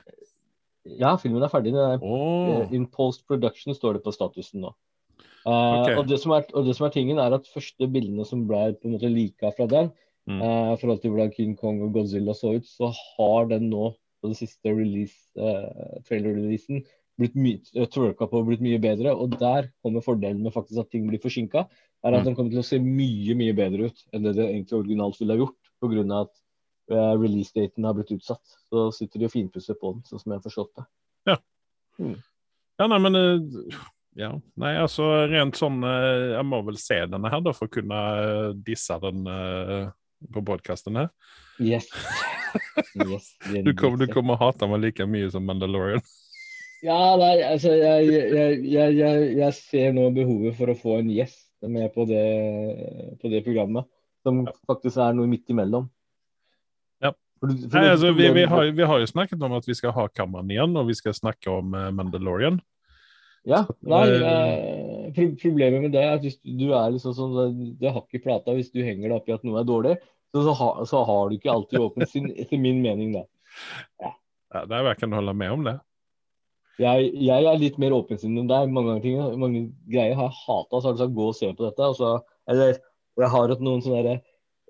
Ja, 0.95 1.15
filmen 1.19 1.43
er 1.43 1.51
ferdig. 1.51 1.73
Er, 1.75 1.99
eh, 1.99 2.73
In 2.75 2.87
post 2.87 3.25
production 3.27 3.75
står 3.75 3.97
det 3.97 4.03
på 4.05 4.13
statusen 4.15 4.63
nå. 4.63 4.73
Eh, 5.47 5.51
Ok. 5.51 5.97
og, 5.97 6.07
det 6.07 6.19
som 6.19 6.31
er, 6.31 6.45
og 6.53 6.65
det 6.65 6.75
som 6.75 6.85
er 6.87 6.91
tingen, 6.91 7.19
er 7.19 7.33
at 7.33 7.47
første 7.53 7.87
bildene 7.87 8.25
som 8.25 8.47
ble 8.47 8.73
på 8.73 8.87
en 8.87 8.95
måte 8.95 9.11
lika 9.11 9.51
fra 9.55 9.67
den, 9.67 9.91
Mm. 10.27 10.41
eh, 10.43 10.75
forhold 10.81 11.01
til 11.01 11.13
hvordan 11.13 11.33
King 11.33 11.55
Kong 11.55 11.81
og 11.85 11.93
Godzilla 11.95 12.33
så 12.35 12.57
ut, 12.57 12.65
så 12.67 12.91
har 12.91 13.47
den 13.47 13.69
nå 13.71 13.93
på 14.21 14.27
den 14.31 14.35
siste 14.35 14.73
release, 14.73 15.15
eh, 15.39 15.99
trailer-releasen 16.07 16.81
blitt 17.17 17.35
my 17.37 17.53
eh, 17.75 17.87
twerka 17.89 18.27
på 18.27 18.41
og 18.41 18.49
blitt 18.49 18.63
mye 18.65 18.79
bedre. 18.81 19.13
Og 19.15 19.37
der 19.39 19.69
kommer 19.83 20.03
fordelen 20.05 20.43
med 20.43 20.53
faktisk 20.53 20.83
at 20.83 20.91
ting 20.91 21.07
blir 21.07 21.21
forsinka, 21.23 21.67
er 22.03 22.13
at 22.13 22.21
Mm. 22.21 22.25
den 22.25 22.35
kommer 22.35 22.51
til 22.51 22.59
å 22.59 22.65
se 22.65 22.79
mye 22.79 23.35
mye 23.35 23.55
bedre 23.55 23.87
ut 23.89 24.03
enn 24.13 24.23
det 24.23 24.35
det 24.35 24.49
egentlig 24.49 24.77
originalt 24.79 25.19
ville 25.19 25.33
ha 25.33 25.39
gjort, 25.39 25.71
pga. 25.81 26.21
at 26.21 26.33
eh, 26.91 27.15
release-daten 27.17 27.83
har 27.83 27.93
blitt 27.93 28.11
utsatt. 28.11 28.43
Så 28.69 28.91
sitter 28.93 29.19
de 29.19 29.25
og 29.25 29.31
finpusser 29.31 29.75
på 29.79 29.93
den, 29.93 30.03
sånn 30.03 30.19
som 30.19 30.31
jeg 30.31 30.39
har 30.39 30.49
forstått 30.49 30.75
det. 30.75 30.85
Ja, 32.77 32.85
nei, 32.85 32.99
men 32.99 33.15
uh... 33.15 33.77
Ja. 34.17 34.31
Nei, 34.57 34.71
altså 34.81 35.29
rent 35.29 35.57
sånn 35.57 35.83
eh, 35.85 36.33
Jeg 36.33 36.45
må 36.45 36.63
vel 36.65 36.77
se 36.81 36.95
denne 37.05 37.29
her, 37.29 37.41
da, 37.45 37.53
for 37.53 37.69
å 37.69 37.73
kunne 37.73 37.99
disse 38.65 38.97
den 39.01 39.27
på 40.33 40.43
podkasten 40.45 40.97
her. 40.99 41.09
Yes. 41.59 41.89
yes 42.95 43.33
Du 43.65 43.73
kommer, 43.75 43.97
du 43.97 44.07
kommer 44.11 44.39
hate 44.39 44.69
meg 44.69 44.81
like 44.85 45.05
mye 45.09 45.29
som 45.33 45.45
Mandalorian. 45.47 46.03
Ja, 46.85 47.17
nei, 47.17 47.41
altså 47.41 47.73
jeg, 47.73 48.09
jeg, 48.13 48.57
jeg, 48.69 49.29
jeg, 49.39 49.53
ser 49.57 49.93
nå 49.97 50.11
behovet 50.13 50.57
for 50.59 50.69
å 50.69 50.77
få 50.77 50.99
en 50.99 51.09
gjest 51.09 51.47
med 51.65 51.89
på 51.95 52.05
det, 52.05 52.25
på 53.21 53.31
det 53.33 53.41
programmet. 53.45 53.87
Som 54.25 54.43
faktisk 54.67 54.99
er 55.01 55.15
noe 55.17 55.29
midt 55.29 55.49
imellom. 55.49 55.87
Ja. 57.01 57.13
For, 57.41 57.49
for 57.49 57.79
Nei, 57.79 57.93
altså, 57.95 58.11
vi, 58.17 58.29
vi, 58.35 58.45
har, 58.49 58.71
vi 58.77 58.89
har 58.91 59.01
jo 59.01 59.09
snakket 59.09 59.41
om 59.47 59.55
at 59.57 59.65
vi 59.69 59.77
skal 59.77 59.95
ha 59.95 60.05
Kammeren 60.13 60.51
igjen, 60.53 60.75
og 60.77 60.89
vi 60.91 60.97
skal 60.97 61.17
snakke 61.17 61.49
om 61.53 61.73
eh, 61.77 61.89
Mandalorian. 61.95 62.59
Ja, 63.47 63.61
nei, 63.87 64.03
Eh, 65.07 65.11
pro 65.15 65.25
Problemet 65.39 65.85
med 65.85 65.93
det 65.95 66.03
er 66.03 66.17
at 66.17 66.25
hvis 66.25 66.35
du, 66.43 66.67
er 66.75 66.91
liksom 66.91 67.13
sånn 67.15 67.77
det- 67.79 67.93
har 67.93 68.03
ikke 68.03 68.23
plata 68.25 68.55
hvis 68.55 68.73
du 68.73 68.81
henger 68.83 69.07
deg 69.07 69.17
opp 69.21 69.29
i 69.29 69.35
at 69.37 69.43
noe 69.47 69.61
er 69.61 69.67
dårlig. 69.67 69.97
Så, 70.35 70.43
så, 70.43 70.53
ha, 70.59 70.69
så 70.85 71.03
har 71.07 71.29
du 71.29 71.37
ikke 71.37 71.53
alltid 71.53 71.79
åpent 71.79 72.11
sinn, 72.11 72.27
etter 72.35 72.59
min 72.59 72.81
mening, 72.83 73.13
da. 73.15 73.23
Ja, 74.03 74.65
det 74.65 74.75
er, 74.75 74.89
jeg 74.91 74.99
kan 74.99 75.15
holde 75.15 75.33
med 75.33 75.51
om 75.51 75.63
det. 75.63 75.79
Jeg, 76.77 77.09
jeg 77.15 77.47
er 77.49 77.57
litt 77.57 77.77
mer 77.81 77.95
åpensinnet 77.95 78.43
enn 78.43 78.49
deg. 78.51 78.69
Mange, 78.73 78.99
ting, 79.01 79.17
mange 79.41 79.63
greier 79.89 80.17
har 80.19 80.29
jeg 80.29 80.39
hata. 80.43 80.79
Så 80.79 80.89
har 80.89 80.93
du 80.97 81.01
sagt 81.01 81.15
'gå 81.15 81.27
og 81.31 81.35
se 81.35 81.49
på 81.53 81.65
dette'. 81.65 81.89
Og 81.89 81.95
så, 81.97 82.11
eller 82.51 82.75
jeg 83.17 83.31
har 83.33 83.49
hatt 83.49 83.63
noen 83.65 83.81
sånne 83.81 84.03
der, 84.05 84.21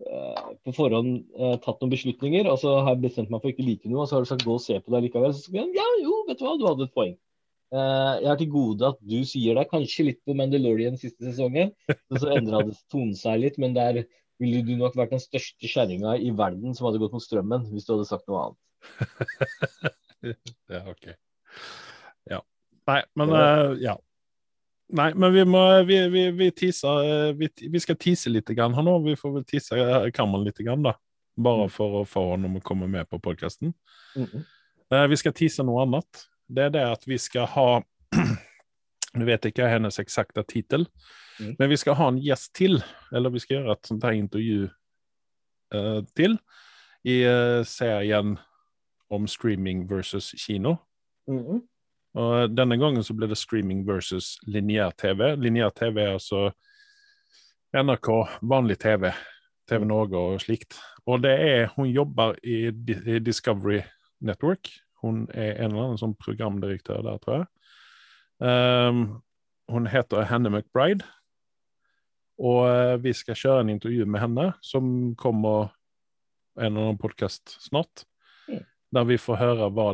uh, 0.08 0.54
på 0.64 0.76
forhånd 0.78 1.26
uh, 1.36 1.58
tatt 1.58 1.82
noen 1.82 1.92
beslutninger, 1.92 2.48
og 2.48 2.62
så 2.62 2.78
har 2.80 2.94
jeg 2.96 3.04
bestemt 3.10 3.34
meg 3.34 3.42
for 3.42 3.52
ikke 3.52 3.66
like 3.66 3.90
noe, 3.90 4.06
og 4.06 4.08
så 4.08 4.16
har 4.16 4.24
du 4.24 4.30
sagt 4.30 4.46
'gå 4.46 4.54
og 4.56 4.64
se 4.64 4.80
på 4.80 4.94
det 4.94 5.04
likevel'. 5.10 5.34
Så 5.34 5.50
skal 5.50 5.66
jeg, 5.66 5.76
ja, 5.76 5.88
jo, 6.04 6.24
vet 6.30 6.40
du 6.40 6.46
hva, 6.46 6.56
du 6.58 6.68
hadde 6.70 6.88
et 6.88 6.94
poeng. 6.96 7.18
Eh, 7.68 8.14
jeg 8.22 8.30
har 8.30 8.38
til 8.40 8.52
gode 8.52 8.88
at 8.94 9.00
du 9.04 9.18
sier 9.28 9.58
deg 9.58 9.68
kanskje 9.72 10.06
litt 10.08 10.22
på 10.24 10.36
Mandalorian 10.38 10.96
siste 11.00 11.26
sesongen, 11.28 11.74
og 11.92 12.20
så 12.22 12.32
endra 12.38 12.64
det 12.68 12.78
tonen 12.92 13.16
seg 13.18 13.42
litt, 13.44 13.60
men 13.60 13.76
der 13.76 14.06
ville 14.40 14.64
du 14.64 14.76
nok 14.80 14.96
vært 14.96 15.16
den 15.16 15.24
største 15.24 15.68
kjerringa 15.68 16.16
i 16.22 16.32
verden 16.38 16.76
som 16.78 16.88
hadde 16.88 17.02
gått 17.02 17.16
mot 17.16 17.24
strømmen, 17.24 17.68
hvis 17.74 17.88
du 17.88 17.96
hadde 17.96 18.10
sagt 18.10 18.28
noe 18.32 18.48
annet. 18.48 18.62
Ja, 20.66 20.80
ok. 20.90 21.04
Ja. 22.26 22.40
Nei, 22.90 23.02
men 23.20 23.34
uh, 23.36 23.76
Ja. 23.78 23.94
Nei, 24.98 25.12
men 25.14 25.34
vi 25.36 25.44
må 25.46 25.62
Vi, 25.86 25.98
vi, 26.10 26.24
vi 26.34 26.48
teaser 26.56 27.04
eh, 27.06 27.34
vi, 27.38 27.50
vi 27.70 27.82
skal 27.84 28.00
tease 28.02 28.32
litt 28.32 28.50
grann 28.58 28.74
her 28.74 28.86
nå. 28.88 28.96
Vi 29.06 29.14
får 29.20 29.36
vel 29.36 29.46
tease 29.46 29.78
Kammeren 30.16 30.48
litt 30.48 30.58
grann, 30.64 30.82
da. 30.88 30.96
Bare 31.38 31.68
for 31.70 32.00
å 32.00 32.04
få 32.10 32.24
ham 32.32 32.58
å 32.58 32.64
komme 32.66 32.90
med 32.90 33.06
på 33.12 33.22
podkasten. 33.22 33.76
Mhm. 34.18 34.46
vi 35.12 35.20
skal 35.22 35.36
tease 35.38 35.64
noe 35.68 35.86
annet. 35.86 36.26
Det 36.48 36.68
er 36.68 36.74
det 36.74 36.84
at 36.88 37.08
vi 37.08 37.18
skal 37.22 37.48
ha 37.54 37.70
Nå 39.18 39.26
vet 39.26 39.48
ikke 39.50 39.64
jeg 39.64 39.78
hennes 39.78 40.00
eksakte 40.00 40.44
tittel, 40.46 40.86
Mm. 41.40 41.56
men 41.60 41.70
vi 41.70 41.78
skal 41.78 41.94
ha 41.94 42.08
en 42.08 42.20
gjest 42.22 42.54
til. 42.58 42.80
Eller 43.14 43.30
vi 43.30 43.40
skal 43.40 43.60
gjøre 43.60 43.76
et 43.78 43.90
sånt 43.90 44.06
her 44.08 44.18
intervju 44.18 44.68
uh, 45.76 46.02
til 46.18 46.38
i 47.08 47.20
uh, 47.30 47.64
serien 47.68 48.38
om 49.14 49.28
streaming 49.28 49.86
versus 49.90 50.34
kino. 50.42 50.76
Mm. 51.30 51.62
Og 52.18 52.56
denne 52.58 52.78
gangen 52.82 53.06
så 53.06 53.14
ble 53.14 53.30
det 53.30 53.38
streaming 53.38 53.86
versus 53.88 54.38
lineær-TV. 54.48 55.36
Lineær-TV 55.38 56.02
er 56.02 56.16
altså 56.16 56.50
NRK, 57.78 58.10
vanlig 58.42 58.80
TV, 58.82 59.12
TV 59.70 59.86
Norge 59.86 60.18
og 60.18 60.42
slikt. 60.42 60.80
Og 61.06 61.22
det 61.24 61.36
er 61.38 61.68
Hun 61.76 61.88
jobber 61.88 62.36
i, 62.44 62.68
i 62.72 63.20
Discovery 63.20 63.84
Network. 64.20 64.72
Hun 65.04 65.26
er 65.34 65.56
en 65.56 65.72
eller 65.72 65.84
annen 65.86 66.02
sånn 66.02 66.18
programdirektør 66.20 67.04
der, 67.06 67.22
tror 67.24 67.40
jeg. 67.40 67.48
Um, 68.38 69.02
hun 69.72 69.90
heter 69.92 70.28
Hanne 70.30 70.52
McBride. 70.52 71.06
Og 72.38 72.68
eh, 72.70 72.96
vi 73.02 73.16
skal 73.18 73.38
kjøre 73.38 73.64
en 73.64 73.72
intervju 73.74 74.06
med 74.06 74.22
henne, 74.22 74.44
som 74.62 75.16
kommer 75.18 75.72
en 76.58 76.70
eller 76.70 76.92
annen 76.92 77.00
podkast 77.02 77.56
snart. 77.64 78.06
Mm. 78.46 78.62
Der 78.94 79.08
vi 79.10 79.18
får 79.22 79.40
høre 79.42 79.70
hva, 79.74 79.88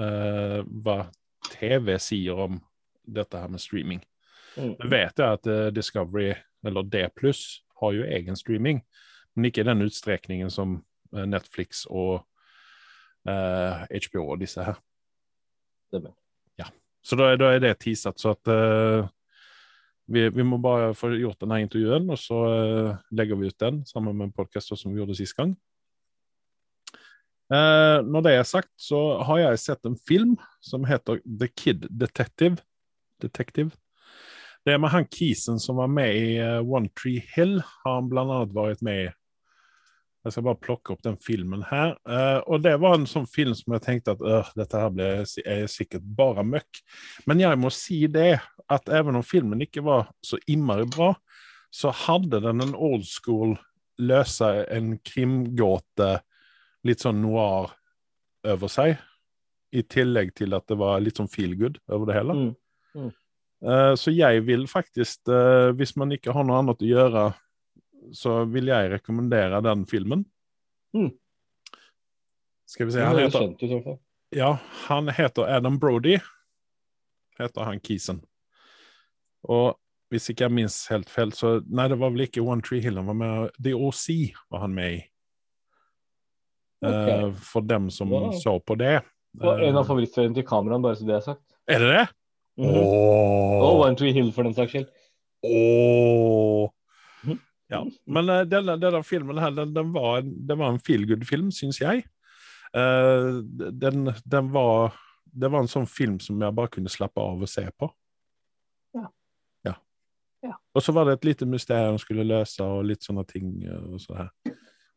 uh, 0.00 0.60
hva 0.64 0.96
TV 1.52 1.92
sier 2.00 2.40
om 2.48 2.56
dette 3.08 3.40
her 3.40 3.52
med 3.52 3.60
streaming. 3.60 4.00
Mm. 4.56 4.74
Jeg 4.74 4.90
vet 4.90 5.20
jeg 5.20 5.38
at 5.38 5.48
eh, 5.48 5.66
Discovery, 5.74 6.32
eller 6.66 6.82
D 6.82 7.04
har 7.80 7.92
jo 7.94 8.04
egen 8.04 8.36
streaming, 8.36 8.82
men 9.34 9.48
ikke 9.48 9.62
i 9.62 9.68
den 9.68 9.84
utstrekningen 9.86 10.50
som 10.50 10.80
eh, 11.14 11.26
Netflix 11.26 11.84
og 11.86 12.24
eh, 13.28 14.00
HBO 14.08 14.24
og 14.32 14.40
disse 14.42 14.64
her. 14.64 14.78
Stemmer. 15.88 16.14
Ja. 16.60 16.68
Så 17.04 17.16
da, 17.18 17.30
da 17.40 17.52
er 17.54 17.62
det 17.62 17.78
teaset, 17.82 18.18
så 18.20 18.34
at 18.34 18.50
uh, 18.52 19.08
vi, 20.08 20.26
vi 20.32 20.44
må 20.44 20.58
bare 20.60 20.90
få 20.96 21.12
gjort 21.16 21.40
denne 21.40 21.60
intervjuen, 21.64 22.08
og 22.12 22.20
så 22.20 22.42
uh, 22.48 22.98
legger 23.14 23.40
vi 23.40 23.52
ut 23.52 23.60
den 23.60 23.82
sammen 23.88 24.16
med 24.16 24.28
en 24.28 24.36
podkast 24.36 24.74
som 24.74 24.92
vi 24.92 25.00
gjorde 25.00 25.16
sist 25.18 25.36
gang. 25.38 25.56
Når 27.48 28.20
det 28.26 28.32
er 28.36 28.42
sagt, 28.44 28.68
så 28.76 29.22
har 29.24 29.38
jeg 29.40 29.60
sett 29.62 29.86
en 29.88 29.94
film 29.96 30.34
som 30.60 30.82
heter 30.84 31.22
The 31.24 31.46
Kid 31.48 31.86
Detective. 31.88 32.58
Detective. 33.24 33.70
Det 34.68 34.74
er 34.74 34.82
med 34.82 34.92
han 34.92 35.06
Kisen 35.08 35.56
som 35.56 35.78
var 35.80 35.88
med 35.88 36.12
i 36.12 36.34
One 36.60 36.92
Tree 36.92 37.22
Hill. 37.32 37.54
Har 37.86 38.02
han 38.02 38.10
blant 38.12 38.34
annet 38.34 38.52
vært 38.52 38.84
med 38.84 39.00
i 39.06 39.08
Jeg 40.26 40.34
skal 40.34 40.44
bare 40.48 40.60
plukke 40.60 40.92
opp 40.92 41.02
den 41.06 41.16
filmen 41.22 41.62
her. 41.68 41.94
Uh, 42.08 42.40
og 42.50 42.62
det 42.64 42.74
var 42.82 42.96
en 42.98 43.06
sånn 43.08 43.28
film 43.30 43.54
som 43.56 43.76
jeg 43.76 43.84
tenkte 43.84 44.16
at 44.16 44.22
øh, 44.24 44.50
dette 44.58 44.80
her 44.82 44.90
ble, 44.92 45.08
er 45.46 45.70
sikkert 45.70 46.04
bare 46.18 46.44
møkk. 46.44 46.80
Men 47.30 47.42
jeg 47.44 47.60
må 47.60 47.70
si 47.72 48.02
det, 48.10 48.40
at 48.68 48.90
even 48.92 49.20
om 49.20 49.24
filmen 49.24 49.62
ikke 49.64 49.84
var 49.86 50.10
så 50.24 50.40
innmari 50.50 50.88
bra, 50.90 51.12
så 51.70 51.92
hadde 51.94 52.42
den 52.44 52.64
en 52.64 52.74
old 52.74 53.06
school 53.08 53.54
løse 53.98 54.48
en 54.72 54.96
krimgåte, 55.06 56.10
litt 56.86 57.02
sånn 57.02 57.22
noir 57.22 57.72
over 58.46 58.70
seg. 58.72 58.98
I 59.74 59.84
tillegg 59.84 60.32
til 60.38 60.54
at 60.56 60.66
det 60.70 60.78
var 60.80 61.00
litt 61.02 61.18
sånn 61.20 61.30
feel 61.30 61.54
good 61.58 61.80
over 61.92 62.08
det 62.08 62.18
hele. 62.18 62.36
Mm. 62.36 62.52
Mm. 62.98 63.10
Uh, 63.58 63.92
så 63.98 64.14
jeg 64.14 64.44
vil 64.46 64.68
faktisk, 64.70 65.24
uh, 65.30 65.74
hvis 65.76 65.96
man 65.98 66.14
ikke 66.14 66.34
har 66.34 66.46
noe 66.46 66.60
annet 66.62 66.84
å 66.84 66.88
gjøre, 66.88 67.24
så 68.12 68.44
vil 68.48 68.70
jeg 68.70 68.90
rekommendere 68.92 69.60
den 69.64 69.86
filmen. 69.86 70.24
Mm. 70.96 71.10
Skal 72.68 72.86
vi 72.86 72.92
se, 72.92 73.00
han 73.04 73.16
heter, 73.18 73.54
fall. 73.84 73.98
ja, 74.36 74.54
han 74.88 75.08
heter 75.08 75.48
Adam 75.56 75.78
Brody. 75.80 76.18
Heter 77.38 77.64
han 77.64 77.80
Kisen. 77.80 78.22
Og 79.48 79.76
hvis 80.10 80.30
ikke 80.32 80.46
jeg 80.46 80.52
minst 80.56 80.88
helt 80.90 81.08
feil, 81.12 81.32
så 81.36 81.58
Nei, 81.68 81.86
det 81.88 81.98
var 82.00 82.10
vel 82.14 82.24
ikke 82.26 82.42
One 82.44 82.64
Tree 82.64 82.80
Hill, 82.84 82.96
han 82.96 83.06
var 83.08 83.16
med 83.16 83.50
The 83.62 83.74
OC 83.76 84.34
var 84.50 84.64
han 84.64 84.74
med 84.76 84.98
i. 84.98 85.00
Okay. 86.84 87.22
Uh, 87.26 87.32
for 87.34 87.60
dem 87.66 87.88
som 87.90 88.10
Wow. 88.12 88.32
så 88.32 88.58
på 88.60 88.76
det. 88.78 89.00
Og 89.40 89.60
en 89.62 89.76
av 89.76 89.84
Eh, 89.90 90.32
til 90.34 90.44
kameraen, 90.46 90.82
bare 90.82 90.96
så 90.96 91.06
det 91.06 91.14
er 91.16 91.20
sagt. 91.20 91.42
er 91.68 91.78
det 91.78 91.88
det? 91.88 92.08
Mhm. 92.58 92.74
Åh. 92.74 93.62
Og 93.62 93.80
One 93.80 93.96
Tree 93.96 94.12
Hill, 94.12 94.32
for 94.32 94.42
den 94.42 94.54
saks 94.54 94.72
skyld. 94.72 94.86
Mhm. 95.44 95.50
Ja, 97.68 97.82
men 98.08 98.30
uh, 98.32 98.42
denne, 98.48 98.78
denne 98.80 99.02
filmen 99.04 99.38
her, 99.42 99.52
den, 99.52 99.74
den 99.76 99.90
var 99.92 100.22
en, 100.22 100.62
en 100.70 100.80
feel 100.80 101.04
good-film, 101.08 101.50
syns 101.52 101.80
jeg. 101.82 102.06
Uh, 102.76 103.40
den, 103.80 104.10
den 104.28 104.50
var 104.52 104.92
Det 105.28 105.48
var 105.52 105.62
en 105.64 105.70
sånn 105.70 105.86
film 105.88 106.18
som 106.20 106.40
jeg 106.40 106.56
bare 106.56 106.72
kunne 106.72 106.90
slappe 106.92 107.20
av 107.20 107.42
og 107.44 107.48
se 107.48 107.64
på. 107.78 107.90
Ja. 108.96 109.04
Ja. 109.68 109.74
Ja. 110.44 110.54
Og 110.74 110.82
så 110.84 110.92
var 110.96 111.04
det 111.08 111.18
et 111.18 111.28
lite 111.28 111.46
mysterium 111.48 111.98
skulle 112.00 112.24
løse, 112.24 112.64
og 112.64 112.88
litt 112.88 113.04
sånne 113.04 113.24
ting. 113.28 113.52
eh, 113.68 113.84
Og, 113.92 114.00
så 114.00 114.16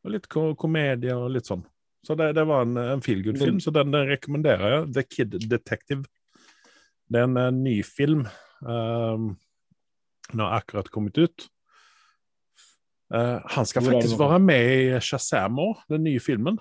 og 0.01 0.15
litt 0.15 0.27
ko 0.31 0.55
komedie 0.55 1.13
og 1.13 1.29
litt 1.35 1.45
sånn. 1.51 1.65
Så 2.07 2.15
det, 2.17 2.31
det 2.33 2.47
var 2.49 2.63
en, 2.65 2.77
en 2.79 3.03
feel 3.05 3.19
good-film, 3.21 3.59
så 3.61 3.69
den, 3.75 3.91
den 3.93 4.07
rekommenderer 4.09 4.71
jeg. 4.73 4.87
The 4.95 5.03
Kid 5.05 5.35
Detective. 5.51 6.07
Det 7.11 7.19
er 7.19 7.27
en, 7.27 7.37
en 7.37 7.59
ny 7.61 7.75
film. 7.85 8.23
Um, 8.63 9.33
den 10.31 10.41
har 10.41 10.61
akkurat 10.61 10.89
kommet 10.89 11.19
ut. 11.19 11.45
Eh, 13.13 13.39
han 13.45 13.65
skal 13.65 13.83
Hvor 13.83 13.91
er 13.91 13.99
faktisk 13.99 14.19
være 14.19 14.39
med 14.39 14.69
i 14.71 14.99
Shazam 15.03 15.59
òg, 15.59 15.81
den 15.91 16.05
nye 16.07 16.19
filmen. 16.23 16.59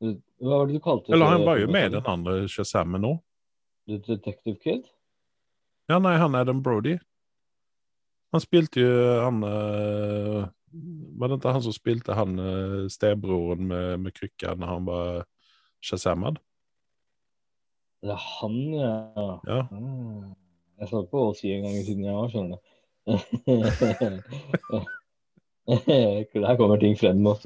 Hva 0.00 0.56
var 0.56 0.70
det 0.70 0.78
du 0.78 0.80
kalte 0.80 1.12
Eller 1.12 1.28
han 1.34 1.44
var 1.44 1.58
jo 1.60 1.68
med 1.68 1.90
i 1.90 1.94
den 1.98 2.06
andre 2.08 2.48
Shazamen 2.48 3.02
nå. 3.04 3.12
The 3.88 3.98
Detective 4.06 4.56
Kid? 4.62 4.86
Ja, 5.90 5.98
nei, 5.98 6.14
han 6.16 6.34
Adam 6.38 6.62
Brody. 6.62 6.96
Han 8.32 8.40
spilte 8.40 8.80
jo 8.80 8.92
han 9.24 9.42
uh, 9.42 10.46
Var 11.18 11.28
det 11.28 11.36
ikke 11.40 11.52
han 11.52 11.64
som 11.66 11.74
spilte 11.74 12.16
han 12.16 12.38
uh, 12.38 12.86
stebroren 12.88 13.66
med, 13.68 13.98
med 14.06 14.14
krykka 14.16 14.54
når 14.54 14.72
han 14.72 14.86
var 14.88 15.24
Shazamad? 15.84 16.38
Det 18.00 18.14
er 18.14 18.22
han, 18.40 18.56
ja. 18.72 18.94
Ja. 19.44 19.60
Ah, 19.68 20.30
Jeg 20.80 20.88
så 20.88 21.02
på 21.10 21.26
å 21.26 21.36
si 21.36 21.52
en 21.52 21.66
gang 21.66 21.76
siden 21.84 22.06
jeg 22.06 22.16
òg, 22.16 22.32
skjønner 22.32 22.56
du. 22.56 22.64
Der 26.34 26.56
kommer 26.58 26.80
ting 26.80 26.96
frem 26.98 27.22
nå. 27.24 27.36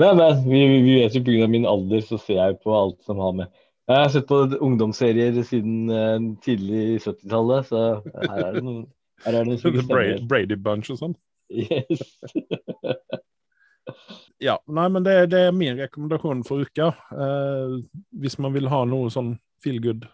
Men, 0.00 0.16
men 0.16 0.44
vi, 0.46 0.60
vi 0.84 0.94
vet 1.00 1.16
jo 1.16 1.24
pga. 1.26 1.48
min 1.50 1.68
alder, 1.68 2.04
så 2.06 2.18
ser 2.18 2.40
jeg 2.40 2.60
på 2.64 2.74
alt 2.74 3.02
som 3.06 3.20
har 3.22 3.34
med 3.36 3.50
Jeg 3.90 3.96
har 3.98 4.12
sett 4.14 4.28
på 4.28 4.44
ungdomsserier 4.62 5.42
siden 5.42 5.90
uh, 5.90 6.18
tidlig 6.44 7.00
70-tallet, 7.02 7.66
så 7.66 7.84
her 8.22 8.44
er 8.46 8.58
det 8.58 8.64
noen 8.66 8.84
her 9.24 9.36
er 9.36 9.44
det 9.44 9.50
noe 9.50 9.60
som 9.62 9.74
The 9.76 9.84
Bra. 9.86 10.04
Brady 10.28 10.56
Bunch 10.56 10.92
og 10.94 11.00
sånn. 11.02 11.18
Yes. 11.50 12.06
Ja, 14.40 14.54
nei, 14.72 14.86
men 14.92 15.04
det, 15.04 15.14
det 15.32 15.40
er 15.44 15.56
min 15.56 15.76
rekommendasjon 15.76 16.44
for 16.48 16.64
uka. 16.64 16.92
Eh, 17.12 17.72
hvis 18.22 18.38
man 18.40 18.54
vil 18.54 18.70
ha 18.72 18.78
noe 18.88 19.10
sånn 19.12 19.34
feel 19.60 19.80
good, 19.84 20.06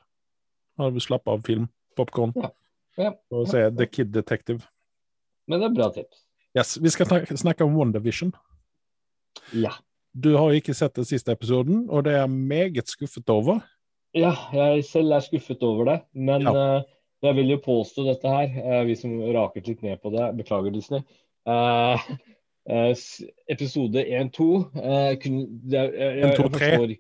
slapp 1.02 1.28
av 1.30 1.44
film, 1.46 1.68
popkorn, 1.98 2.32
Ja, 2.96 3.12
og 3.30 3.46
se 3.50 3.62
The 3.76 3.86
Kid 3.86 4.10
Detective. 4.14 4.64
Men 5.46 5.62
det 5.62 5.68
er 5.68 5.76
bra 5.76 5.90
tips. 5.94 6.25
Yes, 6.56 6.78
vi 6.80 6.90
skal 6.90 7.26
snakke 7.36 7.64
om 7.64 7.74
WandaVision. 7.76 8.32
Ja. 9.52 9.74
Du 10.16 10.32
har 10.36 10.54
ikke 10.56 10.74
sett 10.74 10.96
den 10.96 11.04
siste 11.04 11.34
episoden, 11.36 11.84
og 11.92 12.06
det 12.06 12.14
er 12.14 12.22
jeg 12.22 12.30
meget 12.32 12.88
skuffet 12.88 13.28
over. 13.28 13.60
Ja, 14.16 14.32
jeg 14.56 14.84
selv 14.88 15.12
er 15.12 15.24
skuffet 15.24 15.62
over 15.62 15.84
det. 15.90 15.98
Men 16.14 16.46
Ja. 16.46 16.78
uh, 16.78 16.82
jeg 17.22 17.36
vil 17.36 17.50
jo 17.50 17.58
påstå 17.64 18.06
dette 18.06 18.28
her, 18.28 18.48
uh, 18.64 18.86
vi 18.86 18.94
som 18.96 19.18
raket 19.20 19.68
litt 19.68 19.82
ned 19.82 20.00
på 20.00 20.10
det, 20.14 20.30
beklager 20.38 20.72
Disney. 20.72 21.04
Uh, 21.46 22.00
episode 23.52 24.00
1-2 24.00 24.46
uh, 24.74 25.12
jeg, 25.12 25.20
jeg, 25.68 25.92
jeg, 25.92 26.30
1, 26.32 26.36
2, 26.36 26.48
3. 26.48 26.48
forstår 26.48 26.96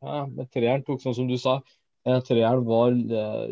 Ja, 0.00 0.26
men 0.26 0.46
treeren 0.52 0.84
tok 0.84 1.00
sånn 1.00 1.16
som 1.16 1.28
du 1.28 1.38
sa. 1.40 1.60
Treeren 2.04 2.62
var 2.64 2.94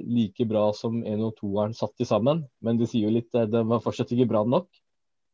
like 0.04 0.44
bra 0.48 0.70
som 0.72 1.02
1 1.04 1.20
og 1.20 1.34
2-eren 1.40 1.74
satt 1.76 1.92
til 1.96 2.08
sammen. 2.08 2.46
Men 2.64 2.78
det 2.80 2.88
sier 2.88 3.04
jo 3.08 3.12
litt, 3.12 3.28
den 3.32 3.68
var 3.68 3.82
fortsatt 3.84 4.12
ikke 4.12 4.28
bra 4.30 4.44
nok. 4.48 4.68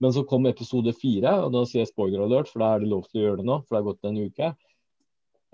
Men 0.05 0.13
så 0.13 0.21
kom 0.29 0.45
episode 0.51 0.93
fire, 0.99 1.31
og 1.47 1.53
da 1.55 1.63
sier 1.65 1.81
jeg 1.81 1.89
spoiler 1.95 2.27
alert, 2.27 2.51
for 2.53 2.61
da 2.61 2.75
er 2.75 2.83
det 2.83 2.91
lov 2.93 3.07
til 3.09 3.23
å 3.23 3.25
gjøre 3.25 3.41
det 3.41 3.47
nå, 3.49 3.55
for 3.65 3.73
det 3.73 3.79
har 3.81 3.87
gått 3.87 4.09
en 4.11 4.19
uke. 4.21 4.49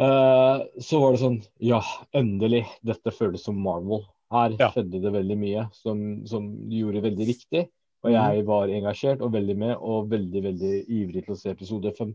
Eh, 0.00 0.62
så 0.82 1.00
var 1.02 1.12
det 1.14 1.20
sånn 1.20 1.36
Ja, 1.62 1.78
endelig. 2.16 2.64
Dette 2.82 3.12
føles 3.14 3.44
som 3.46 3.60
Marvel. 3.62 4.06
Her 4.32 4.56
Ja. 4.58 4.70
skjedde 4.70 5.02
det 5.02 5.12
veldig 5.12 5.36
mye 5.38 5.66
som, 5.74 6.26
som 6.26 6.48
de 6.70 6.80
gjorde 6.82 7.02
veldig 7.04 7.26
riktig. 7.28 7.62
Mhm. 7.66 8.06
Og 8.06 8.10
jeg 8.14 8.44
var 8.46 8.68
engasjert 8.68 9.20
og 9.22 9.32
veldig 9.32 9.56
med, 9.58 9.76
og 9.76 10.08
veldig 10.10 10.42
veldig 10.48 10.74
ivrig 10.88 11.24
til 11.26 11.34
å 11.34 11.38
se 11.38 11.50
episode 11.50 11.92
fem, 11.96 12.14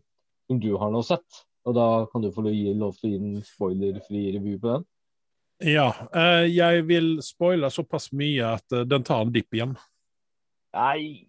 som 0.49 0.59
du 0.59 0.75
har 0.77 0.91
nå 0.91 1.03
sett. 1.05 1.43
Og 1.65 1.75
da 1.75 2.05
kan 2.11 2.21
du 2.21 2.31
få 2.31 2.43
lov 2.43 2.55
lov 2.79 2.97
til 2.97 3.09
å 3.09 3.13
gi 3.13 3.19
en 3.21 3.41
spoilerfri 3.43 4.25
revy 4.33 4.57
på 4.59 4.73
den. 4.73 4.85
Ja, 5.61 5.91
eh, 6.13 6.47
jeg 6.51 6.85
vil 6.87 7.21
spoile 7.21 7.69
såpass 7.71 8.11
mye 8.11 8.55
at 8.55 8.73
eh, 8.73 8.83
den 8.83 9.03
tar 9.03 9.21
en 9.21 9.31
dipp 9.31 9.53
igjen. 9.53 9.77
Nei 10.75 11.27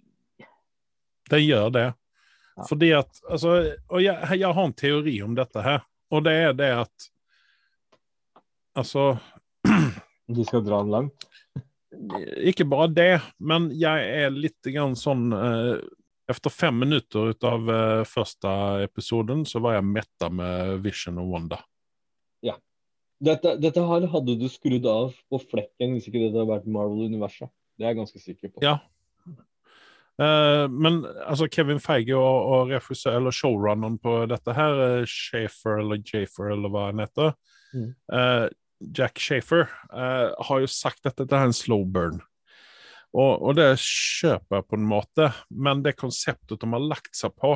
Den 1.31 1.43
gjør 1.43 1.71
det. 1.75 1.87
Ja. 2.57 2.65
Fordi 2.69 2.93
at 2.97 3.21
altså, 3.29 3.57
Og 3.93 4.01
jeg, 4.01 4.39
jeg 4.41 4.53
har 4.59 4.65
en 4.65 4.77
teori 4.77 5.19
om 5.25 5.35
dette 5.37 5.63
her, 5.65 5.85
og 6.13 6.25
det 6.25 6.35
er 6.47 6.57
det 6.57 6.71
at 6.85 7.11
Altså 8.77 9.17
De 10.37 10.45
skal 10.45 10.65
dra 10.67 10.81
den 10.83 10.91
langt. 10.91 11.29
Ikke 12.43 12.67
bare 12.69 12.91
det, 12.93 13.13
men 13.39 13.71
jeg 13.73 14.09
er 14.25 14.35
litt 14.35 14.69
grann 14.75 14.97
sånn 14.99 15.31
eh, 15.33 15.77
Etter 16.27 16.51
fem 16.51 16.75
minutter 16.83 17.31
ut 17.31 17.47
av 17.47 17.71
eh, 17.71 18.03
første 18.09 18.51
episoden 18.83 19.45
så 19.47 19.63
var 19.63 19.79
jeg 19.79 19.87
metta 19.87 20.29
med 20.29 20.83
Vision 20.85 21.21
og 21.23 21.31
Wanda. 21.31 21.61
Dette, 23.23 23.55
dette 23.63 23.81
her 23.81 24.05
hadde 24.13 24.35
du 24.37 24.45
skrudd 24.53 24.85
av 24.91 25.15
på 25.31 25.41
flekken 25.41 25.95
hvis 25.95 26.09
ikke 26.09 26.21
det 26.21 26.33
hadde 26.35 26.49
vært 26.51 26.69
Marvel-universet. 26.69 27.49
Det 27.77 27.87
er 27.87 27.95
jeg 27.95 28.01
ganske 28.01 28.21
sikker 28.21 28.53
på. 28.53 28.65
Ja. 28.65 28.77
Eh, 30.17 30.67
men 30.73 31.03
altså 31.27 31.49
Kevin 31.53 31.81
Feige 31.83 32.17
og, 32.17 32.47
og 32.53 32.71
refusør, 32.73 33.19
eller 33.19 33.35
showrunneren 33.37 33.99
på 34.01 34.23
dette 34.31 34.55
her, 34.57 34.79
uh, 35.01 35.09
Shafer 35.11 35.83
eller 35.83 36.01
Jafer 36.01 36.55
eller 36.55 36.73
hva 36.73 36.89
han 36.91 37.05
heter, 37.05 37.37
Mm. 37.75 37.91
uh, 38.15 38.47
Jack 38.97 39.19
Shafer, 39.19 39.67
eh, 39.93 40.31
har 40.49 40.61
jo 40.63 40.69
sagt 40.71 41.07
at 41.09 41.17
dette 41.19 41.35
er 41.35 41.49
en 41.49 41.53
slow 41.53 41.83
burn. 41.85 42.21
Og, 43.17 43.43
og 43.43 43.57
det 43.59 43.67
kjøper 43.83 44.61
jeg 44.61 44.67
på 44.69 44.79
en 44.79 44.87
måte, 44.89 45.27
men 45.51 45.83
det 45.85 45.97
konseptet 45.99 46.61
de 46.61 46.69
har 46.73 46.85
lagt 46.85 47.17
seg 47.17 47.35
på, 47.37 47.55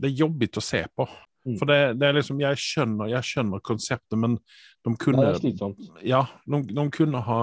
det 0.00 0.10
er 0.10 0.22
jobbig 0.22 0.50
å 0.56 0.64
se 0.64 0.82
på. 0.96 1.06
Mm. 1.48 1.56
For 1.58 1.68
det, 1.68 1.78
det 2.00 2.08
er 2.08 2.16
liksom, 2.18 2.40
jeg 2.40 2.60
skjønner, 2.60 3.10
jeg 3.10 3.28
skjønner 3.30 3.64
konseptet, 3.64 4.18
men 4.20 4.38
de 4.86 4.94
kunne 5.00 5.24
det 5.24 5.30
er 5.34 5.40
slitsomt. 5.40 5.86
ja, 6.06 6.22
de, 6.46 6.62
de 6.70 6.86
kunne 6.94 7.24
ha 7.26 7.40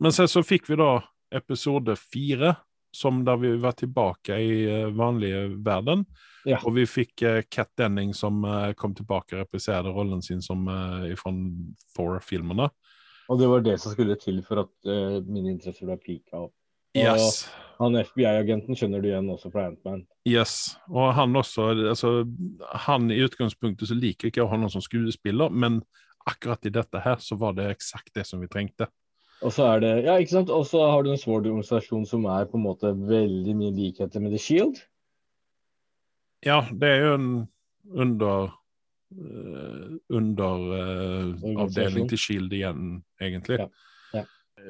Men 0.00 0.12
så, 0.12 0.26
så 0.28 0.42
fikk 0.44 0.68
vi 0.68 0.76
da 0.80 0.98
episode 1.32 1.94
fire, 1.96 2.56
som 2.96 3.20
da 3.24 3.36
vi 3.36 3.52
var 3.60 3.76
tilbake 3.76 4.38
i 4.40 4.56
eh, 4.64 4.88
vanlige 4.96 5.46
verden. 5.64 6.04
Ja. 6.46 6.60
Og 6.62 6.76
vi 6.76 6.86
fikk 6.86 7.24
Cat 7.24 7.48
Kat 7.50 7.72
Denning 7.78 8.12
som 8.14 8.44
uh, 8.46 8.70
kom 8.78 8.92
tilbake 8.94 9.34
og 9.34 9.40
repriserte 9.42 9.90
rollen 9.90 10.20
sin 10.22 10.38
som 10.44 10.68
uh, 10.70 11.08
fra 11.18 11.32
Thor-filmene. 11.96 12.68
Og 13.26 13.40
det 13.40 13.48
var 13.50 13.64
det 13.66 13.74
som 13.82 13.90
skulle 13.90 14.14
til 14.20 14.38
for 14.46 14.62
at 14.62 14.74
uh, 14.86 15.18
mine 15.26 15.56
interesser 15.56 15.88
ble 15.88 15.98
pika 15.98 16.44
opp. 16.46 16.54
Yes. 16.96 17.42
Han 17.76 17.98
FBI-agenten 17.98 18.78
skjønner 18.78 19.02
du 19.02 19.10
igjen 19.10 19.28
også 19.28 19.50
fra 19.52 19.66
Ant-Man. 19.68 20.06
yes. 20.24 20.76
Og 20.88 21.10
han 21.18 21.36
også 21.36 21.68
altså, 21.90 22.12
Han 22.86 23.10
i 23.12 23.20
utgangspunktet 23.20 23.90
så 23.90 23.96
liker 23.98 24.30
ikke 24.30 24.40
jeg 24.40 24.60
noen 24.62 24.72
som 24.72 24.84
skuespiller, 24.84 25.52
men 25.52 25.82
akkurat 26.26 26.64
i 26.66 26.72
dette 26.72 27.02
her 27.04 27.20
så 27.22 27.36
var 27.38 27.58
det 27.58 27.68
eksakt 27.74 28.14
det 28.16 28.24
som 28.26 28.40
vi 28.40 28.48
trengte. 28.50 28.88
Og 29.44 29.52
så 29.52 29.66
er 29.74 29.82
det, 29.84 29.92
ja, 30.06 30.16
ikke 30.16 30.32
sant? 30.38 30.52
Og 30.52 30.64
så 30.68 30.80
har 30.88 31.04
du 31.04 31.10
en 31.12 31.20
Sword-organisasjon 31.20 32.06
som 32.08 32.24
er 32.32 32.46
på 32.48 32.56
en 32.56 32.64
måte 32.64 32.92
veldig 32.96 33.56
mye 33.58 33.74
likheter 33.76 34.22
med 34.24 34.32
The 34.32 34.40
Shield. 34.40 34.80
Ja, 36.46 36.62
det 36.70 36.88
er 36.88 37.04
jo 37.04 37.12
en 37.16 37.28
under 37.86 38.48
uh, 38.48 39.92
underavdeling 40.08 41.58
Organisasjon. 41.58 42.08
til 42.08 42.22
Shield 42.22 42.56
igjen, 42.56 42.88
egentlig. 43.22 43.60
Ja, 43.60 43.68
ja. 44.16 44.24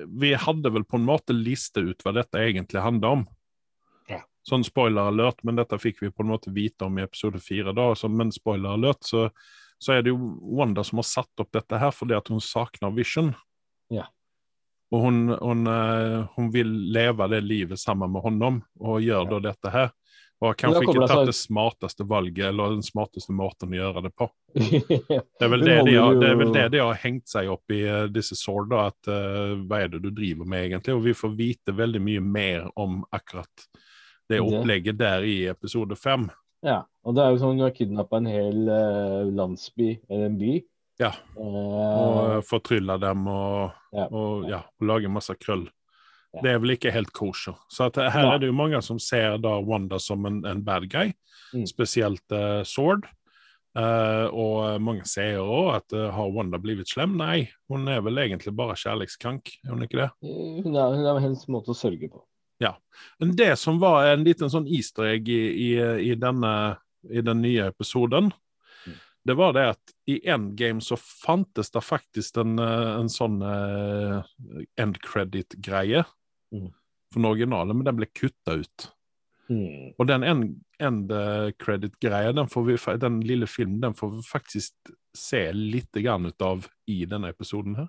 Vi 0.06 0.32
hadde 0.34 0.72
vel 0.74 0.84
på 0.84 0.98
en 0.98 1.06
måte 1.06 1.36
liste 1.36 1.84
ut 1.86 2.02
hva 2.04 2.12
dette 2.16 2.42
egentlig 2.42 2.82
handler 2.82 3.20
om. 3.20 3.24
Ja. 4.10 4.24
Sånn 4.46 4.66
spoiler 4.66 5.12
alert, 5.12 5.40
men 5.46 5.58
dette 5.60 5.78
fikk 5.80 6.02
vi 6.02 6.10
på 6.10 6.26
en 6.26 6.32
måte 6.34 6.52
vite 6.54 6.88
om 6.88 6.98
i 6.98 7.06
episode 7.06 7.40
fire. 7.42 7.72
Men 8.10 8.34
spoiler 8.34 8.74
alert, 8.74 9.06
så, 9.06 9.28
så 9.78 9.96
er 9.96 10.04
det 10.04 10.12
jo 10.12 10.34
Wanda 10.58 10.84
som 10.84 11.00
har 11.00 11.08
satt 11.08 11.42
opp 11.42 11.54
dette 11.54 11.80
her 11.80 11.94
fordi 11.94 12.18
at 12.18 12.28
hun 12.34 12.42
savner 12.42 12.94
Vision. 12.98 13.32
Ja. 13.94 14.08
Og 14.94 15.02
hun, 15.02 15.22
hun, 15.34 15.66
eh, 15.66 16.26
hun 16.36 16.50
vil 16.54 16.68
leve 16.94 17.26
det 17.32 17.42
livet 17.42 17.80
sammen 17.80 18.12
med 18.12 18.22
honom, 18.22 18.60
og 18.78 19.02
gjør 19.02 19.30
da 19.32 19.40
dette 19.48 19.72
her. 19.74 19.94
Og 20.36 20.50
har 20.50 20.56
kanskje 20.60 20.82
ikke 20.84 21.06
tatt 21.08 21.28
det 21.30 21.36
smarteste 21.38 22.04
valget, 22.04 22.50
eller 22.50 22.74
den 22.74 22.84
smarteste 22.84 23.32
måten 23.32 23.72
å 23.72 23.78
gjøre 23.78 24.02
det 24.04 24.12
på. 24.20 24.28
det 24.52 25.46
er 25.46 25.52
vel 25.52 25.64
det, 25.64 25.76
de 25.88 25.94
har, 25.96 26.18
det, 26.20 26.32
vel 26.42 26.52
det 26.52 26.66
de 26.74 26.82
har 26.84 27.00
hengt 27.00 27.30
seg 27.30 27.48
opp 27.54 27.72
i 27.72 27.80
eh, 27.88 28.04
disse 28.12 28.36
sår, 28.36 28.68
da, 28.68 28.82
at 28.92 29.10
uh, 29.10 29.56
hva 29.64 29.80
er 29.82 29.94
det 29.94 30.02
du 30.04 30.10
driver 30.12 30.48
med 30.48 30.68
egentlig? 30.68 30.96
Og 30.98 31.06
vi 31.08 31.16
får 31.16 31.32
vite 31.38 31.76
veldig 31.76 32.02
mye 32.04 32.24
mer 32.24 32.66
om 32.76 33.00
akkurat 33.16 33.68
det 34.28 34.42
opplegget 34.42 34.98
der 35.00 35.24
i 35.24 35.38
episode 35.48 35.96
fem. 35.96 36.28
Ja, 36.66 36.82
og 37.06 37.16
det 37.16 37.24
er 37.24 37.32
jo 37.32 37.40
sånn 37.40 37.56
hun 37.56 37.64
har 37.64 37.74
kidnappa 37.74 38.20
en 38.20 38.28
hel 38.28 38.68
uh, 38.68 39.24
landsby, 39.32 39.94
eller 40.10 40.28
en 40.28 40.38
by. 40.40 40.54
Ja. 40.98 41.10
Eh, 41.36 41.42
Og 41.42 42.44
fortrylle 42.48 42.98
dem 43.00 43.26
og, 43.28 43.72
Ja. 43.92 44.06
og, 44.10 44.46
ja, 44.48 44.62
og 44.80 44.86
lage 44.86 45.08
masse 45.12 45.34
krøll. 45.38 45.66
Ja. 46.34 46.40
Det 46.42 46.50
er 46.52 46.58
vel 46.60 46.70
ikke 46.76 46.92
helt 46.92 47.12
kosher. 47.12 47.54
Så 47.72 47.90
her 47.96 48.32
er 48.34 48.38
det 48.38 48.48
jo 48.50 48.56
mange 48.56 48.80
som 48.82 48.98
ser 48.98 49.38
da 49.38 49.58
Wanda 49.60 49.98
som 49.98 50.24
en, 50.26 50.44
en 50.46 50.62
bad 50.64 50.88
guy, 50.90 51.12
Mm. 51.54 51.62
spesielt 51.66 52.32
uh, 52.32 52.62
Sword. 52.64 53.04
Uh, 53.76 54.26
og 54.32 54.80
mange 54.82 55.04
sier 55.06 55.36
òg 55.38 55.76
at 55.76 55.92
uh, 55.92 56.10
har 56.10 56.30
Wanda 56.32 56.58
blitt 56.58 56.88
slem? 56.88 57.12
Nei, 57.16 57.48
hun 57.70 57.86
er 57.88 58.00
vel 58.02 58.16
egentlig 58.18 58.54
bare 58.56 58.74
kjærlighetskrank, 58.74 59.52
er 59.64 59.70
hun 59.70 59.84
ikke 59.84 60.00
det? 60.00 60.08
Eh, 60.24 60.62
hun 60.64 60.74
er, 60.74 60.96
hun 60.96 61.04
er 61.06 61.20
hennes 61.20 61.44
måte 61.52 61.70
å 61.70 61.76
sørge 61.76 62.08
på. 62.10 62.22
Men 63.20 63.34
det 63.36 63.58
som 63.60 63.78
var 63.78 64.06
en 64.14 64.24
liten 64.24 64.48
sånn 64.48 64.66
easter 64.66 65.04
egg 65.12 65.28
i, 65.28 65.42
i, 65.52 65.70
i, 66.10 66.14
denne, 66.16 66.78
i 67.12 67.20
den 67.20 67.42
nye 67.44 67.66
episoden. 67.68 68.32
Det 69.26 69.34
var 69.38 69.52
det 69.56 69.64
at 69.74 69.92
i 70.08 70.20
Endgame 70.30 70.80
så 70.84 70.96
fantes 71.00 71.70
det 71.74 71.82
faktisk 71.82 72.36
en, 72.42 72.58
eh, 72.62 72.92
en 73.00 73.08
sånn 73.10 73.40
uh, 73.42 74.22
end 74.78 75.00
credit-greie 75.02 76.04
Mm. 76.54 76.68
for 77.10 77.18
den 77.20 77.26
originale, 77.26 77.74
men 77.74 77.84
den 77.84 77.96
ble 77.98 78.06
kutta 78.14 78.54
ut. 78.60 78.84
Mm. 79.50 79.94
Og 79.98 80.06
den 80.06 80.22
end, 80.26 80.44
end 80.82 81.10
eh, 81.10 81.50
credit-greia, 81.58 82.32
den, 82.34 82.46
får 82.50 82.64
vi 82.68 82.76
fa- 82.78 82.94
den 83.02 83.20
lille 83.26 83.46
filmen, 83.50 83.80
den 83.82 83.94
får 83.98 84.12
vi 84.14 84.22
faktisk 84.26 84.92
se 85.16 85.40
litt 85.52 85.90
grann 85.92 86.26
ut 86.30 86.40
av 86.42 86.68
i 86.86 87.00
denne 87.04 87.32
episoden 87.34 87.74
her. 87.80 87.88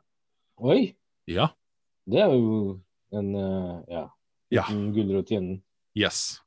Oi, 0.57 0.95
Ja. 1.29 1.49
det 2.09 2.21
er 2.23 2.33
jo 2.33 2.81
en 3.13 3.29
uh, 3.35 3.83
ja, 3.89 4.07
Ja. 4.49 4.63
en 4.71 4.91
gulrot 4.95 5.31
i 5.31 5.35
enden. 5.37 5.61
Yes. 5.95 6.41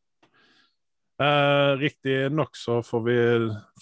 Uh, 1.21 1.77
riktig 1.77 2.31
nok 2.33 2.57
så 2.57 2.79
får 2.83 3.01
vi, 3.05 3.17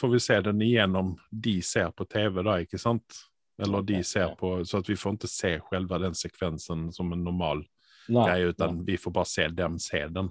får 0.01 0.09
vi 0.11 0.20
se 0.20 0.41
den 0.49 0.62
igjennom 0.62 1.12
de 1.30 1.61
ser 1.62 1.93
på 1.95 2.07
TV, 2.11 2.43
da, 2.43 2.57
ikke 2.64 2.80
sant? 2.82 3.20
Eller 3.62 3.82
de 3.82 4.01
ser 4.05 4.34
på, 4.39 4.64
så 4.64 4.78
at 4.78 4.89
vi 4.91 4.97
får 4.99 5.16
ikke 5.18 5.30
se 5.30 5.53
selve 5.70 5.99
den 6.03 6.14
sekvensen 6.18 6.89
som 6.95 7.12
en 7.14 7.22
normal 7.26 7.64
Nei, 8.09 8.24
greie, 8.26 8.45
nei. 8.45 8.51
utan 8.55 8.84
vi 8.86 8.97
får 8.99 9.14
bare 9.14 9.30
se 9.30 9.49
dem 9.55 9.78
se 9.82 10.05
den. 10.14 10.30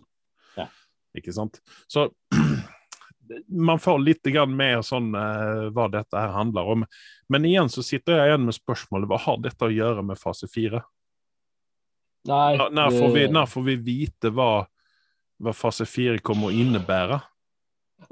Ja. 0.56 0.68
Ikke 1.18 1.34
sant? 1.36 1.60
Så 1.92 2.08
man 3.70 3.80
får 3.80 4.00
litt 4.00 4.32
mer 4.48 4.82
sånn 4.82 5.12
eh, 5.16 5.68
hva 5.76 5.88
dette 5.92 6.18
her 6.18 6.32
handler 6.36 6.72
om. 6.72 6.86
Men 7.30 7.46
igjen 7.46 7.70
så 7.70 7.84
sitter 7.84 8.18
jeg 8.18 8.32
igjen 8.32 8.48
med 8.48 8.56
spørsmålet, 8.56 9.10
hva 9.12 9.20
har 9.28 9.44
dette 9.44 9.68
å 9.68 9.74
gjøre 9.74 10.04
med 10.08 10.20
fase 10.20 10.48
fire? 10.48 10.84
Nei, 12.28 12.58
Når, 12.58 12.72
når, 12.76 12.96
får 12.96 13.14
vi, 13.14 13.28
når 13.32 13.52
får 13.52 13.68
vi 13.68 13.76
vite 13.84 14.32
hva, 14.36 14.52
hva 15.44 15.54
fase 15.56 15.86
fire 15.90 16.20
kommer 16.26 16.50
å 16.50 16.56
innebære? 16.56 17.20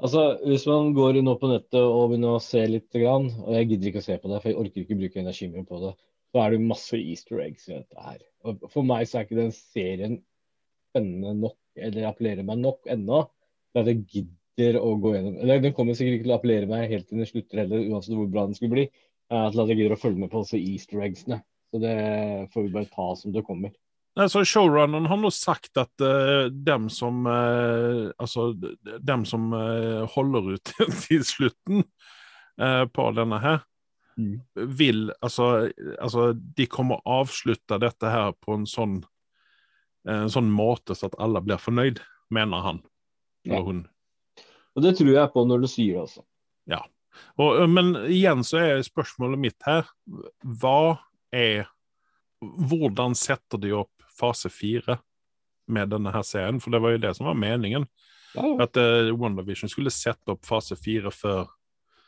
Altså, 0.02 0.22
Hvis 0.46 0.66
man 0.66 0.92
går 0.96 1.20
nå 1.22 1.36
på 1.40 1.50
nettet 1.50 1.78
og 1.80 2.10
begynner 2.10 2.36
å 2.36 2.42
se 2.42 2.62
litt, 2.68 2.88
og 2.94 3.52
jeg 3.54 3.68
gidder 3.70 3.90
ikke 3.90 4.02
å 4.02 4.06
se 4.06 4.16
på 4.22 4.30
det, 4.30 4.40
for 4.42 4.50
jeg 4.50 4.58
orker 4.62 4.82
ikke 4.82 4.98
bruke 5.00 5.20
energien 5.22 5.52
min 5.54 5.66
på 5.68 5.78
det, 5.84 5.92
så 6.32 6.42
er 6.42 6.52
det 6.52 6.64
masse 6.66 6.98
easter 6.98 7.40
eggs 7.44 7.68
i 7.70 7.76
dette 7.76 8.02
her. 8.08 8.18
Og 8.46 8.66
For 8.72 8.86
meg 8.86 9.06
så 9.06 9.20
er 9.20 9.28
ikke 9.28 9.38
den 9.38 9.54
serien 9.54 10.18
spennende 10.90 11.36
nok, 11.38 11.58
eller 11.76 12.10
appellerer 12.10 12.46
meg 12.46 12.60
nok 12.62 12.90
ennå, 12.92 13.22
at 13.76 13.90
jeg 13.92 14.04
gidder 14.10 14.78
å 14.80 14.94
gå 15.00 15.12
gjennom 15.12 15.34
Eller 15.44 15.60
den 15.60 15.74
kommer 15.76 15.96
sikkert 15.96 16.16
ikke 16.16 16.26
til 16.26 16.32
å 16.32 16.38
appellere 16.38 16.68
meg 16.70 16.90
helt 16.90 17.08
til 17.10 17.20
den 17.20 17.28
slutter 17.28 17.60
heller, 17.60 17.82
uansett 17.92 18.16
hvor 18.16 18.30
bra 18.32 18.46
den 18.48 18.56
skulle 18.56 18.72
bli. 18.72 18.86
eh, 19.30 19.48
Til 19.52 19.60
at 19.62 19.68
jeg 19.68 19.76
gidder 19.76 19.96
å 19.96 20.00
følge 20.00 20.22
med 20.22 20.32
på 20.32 20.40
disse 20.44 20.60
easter 20.60 21.02
eggsene. 21.04 21.42
Så 21.70 21.80
det 21.82 21.96
får 22.54 22.64
vi 22.64 22.72
bare 22.72 22.88
ta 22.88 23.10
som 23.20 23.34
det 23.34 23.44
kommer. 23.44 23.74
Altså, 24.16 24.44
showrunneren 24.48 25.08
har 25.10 25.18
nå 25.20 25.30
sagt 25.34 25.76
at 25.80 26.04
uh, 26.04 26.48
dem 26.48 26.88
som 26.92 27.26
uh, 27.28 28.08
Altså, 28.16 28.48
dem 29.04 29.26
som 29.28 29.50
uh, 29.52 30.06
holder 30.14 30.54
ut 30.56 30.72
til 31.04 31.24
slutten 31.26 31.84
uh, 32.60 32.84
på 32.88 33.10
denne 33.16 33.40
her, 33.44 33.64
Mm. 34.16 34.40
vil 34.78 35.10
altså, 35.20 35.68
altså 36.00 36.30
De 36.32 36.64
kommer 36.72 37.02
å 37.04 37.18
avslutte 37.18 37.76
dette 37.76 38.08
her 38.08 38.30
på 38.40 38.54
en 38.56 38.62
sånn 38.64 39.02
en 40.08 40.30
sånn 40.32 40.48
måte 40.48 40.94
så 40.96 41.10
at 41.10 41.18
alle 41.20 41.42
blir 41.44 41.60
fornøyd, 41.60 41.98
mener 42.32 42.62
han. 42.64 42.78
Ja. 43.44 43.58
Og 43.58 43.68
hun. 43.68 43.82
Og 44.72 44.86
det 44.86 44.94
tror 44.96 45.10
jeg 45.12 45.32
på 45.34 45.44
når 45.44 45.66
du 45.66 45.68
sier 45.68 45.98
det, 45.98 46.04
altså. 46.06 46.24
Og, 47.40 47.62
men 47.70 47.94
igjen 48.12 48.44
så 48.46 48.60
er 48.62 48.84
spørsmålet 48.86 49.40
mitt 49.40 49.66
her 49.66 49.88
Hva 50.44 50.98
er 51.34 51.68
Hvordan 52.40 53.16
setter 53.18 53.60
de 53.60 53.72
opp 53.76 53.95
fase 54.18 54.50
fire 54.52 54.98
med 55.68 55.90
denne 55.90 56.12
her 56.14 56.22
serien? 56.26 56.60
For 56.62 56.70
det 56.74 56.80
var 56.84 56.94
jo 56.94 57.02
det 57.02 57.14
som 57.18 57.26
var 57.30 57.38
meningen. 57.38 57.86
Ja, 58.36 58.44
ja. 58.44 58.56
At 58.66 58.76
uh, 58.76 59.12
WandaVision 59.16 59.70
skulle 59.72 59.90
sette 59.94 60.34
opp 60.34 60.44
fase 60.46 60.76
fire 60.76 61.10
før 61.14 61.46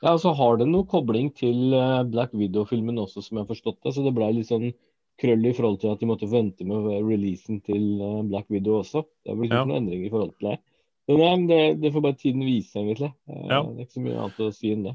Ja, 0.03 0.13
og 0.13 0.21
så 0.23 0.31
har 0.37 0.59
det 0.61 0.69
noe 0.71 0.87
kobling 0.87 1.33
til 1.35 1.73
eh, 1.75 2.03
Black 2.07 2.31
Widow-filmen 2.37 3.01
også, 3.03 3.19
som 3.25 3.35
jeg 3.39 3.43
har 3.43 3.49
forstått 3.49 3.81
det. 3.83 3.95
Så 3.97 4.05
det 4.05 4.13
ble 4.15 4.29
litt 4.37 4.47
sånn 4.47 4.69
krøll 5.19 5.49
i 5.51 5.55
forhold 5.57 5.81
til 5.83 5.91
at 5.91 5.99
de 5.99 6.07
måtte 6.07 6.29
vente 6.31 6.63
med 6.69 6.85
releasen 7.03 7.59
til 7.67 7.97
eh, 7.99 8.21
Black 8.31 8.47
Widow 8.55 8.77
også. 8.85 9.03
Det 9.25 9.33
har 9.33 9.41
blitt 9.41 9.57
Ja. 9.57 9.65
noen 9.67 9.81
endringer 9.81 10.07
i 10.07 10.13
forhold 10.13 10.37
til 10.37 10.53
det. 10.53 10.59
Men 11.09 11.19
ja, 11.25 11.33
det, 11.51 11.59
det 11.83 11.91
får 11.97 12.05
bare 12.05 12.19
tiden 12.21 12.45
vise, 12.47 12.77
egentlig. 12.79 13.11
Ja. 13.27 13.59
Det 13.65 13.75
er 13.75 13.83
ikke 13.89 13.97
så 13.97 14.05
mye 14.05 14.21
annet 14.23 14.41
å 14.47 14.51
si 14.55 14.71
enn 14.77 14.87
det. 14.87 14.95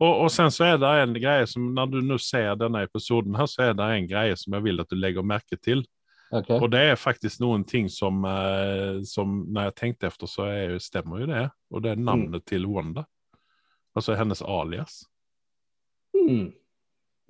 og, 0.00 0.12
og 0.24 0.30
sen 0.32 0.54
så 0.56 0.64
er 0.70 0.80
det 0.80 0.94
en 1.02 1.14
greie 1.20 1.46
som 1.50 1.66
Når 1.76 1.90
du 1.92 2.00
nå 2.06 2.16
ser 2.22 2.54
denne 2.56 2.84
episoden 2.86 3.36
her, 3.36 3.50
så 3.50 3.66
er 3.68 3.74
det 3.76 3.90
en 3.98 4.08
greie 4.08 4.36
som 4.40 4.56
jeg 4.56 4.64
vil 4.70 4.80
at 4.80 4.88
du 4.88 4.96
legger 4.96 5.26
merke 5.36 5.58
til. 5.60 5.84
Ok. 6.32 6.50
Og 6.62 6.68
det 6.70 6.80
er 6.92 6.94
faktisk 6.94 7.40
noen 7.42 7.64
ting 7.66 7.88
som, 7.90 8.24
eh, 8.24 9.00
som 9.02 9.46
Når 9.50 9.64
jeg 9.70 9.74
tenkte 9.80 10.06
efter, 10.06 10.26
så 10.30 10.46
jo- 10.70 10.78
stemmer 10.78 11.20
jo 11.20 11.26
det. 11.26 11.50
Og 11.72 11.82
det 11.82 11.90
er 11.92 11.96
navnet 11.96 12.44
til 12.46 12.66
Wanda. 12.66 13.04
Altså 13.96 14.14
hennes 14.16 14.42
alias. 14.42 15.04
Mm. 16.14 16.52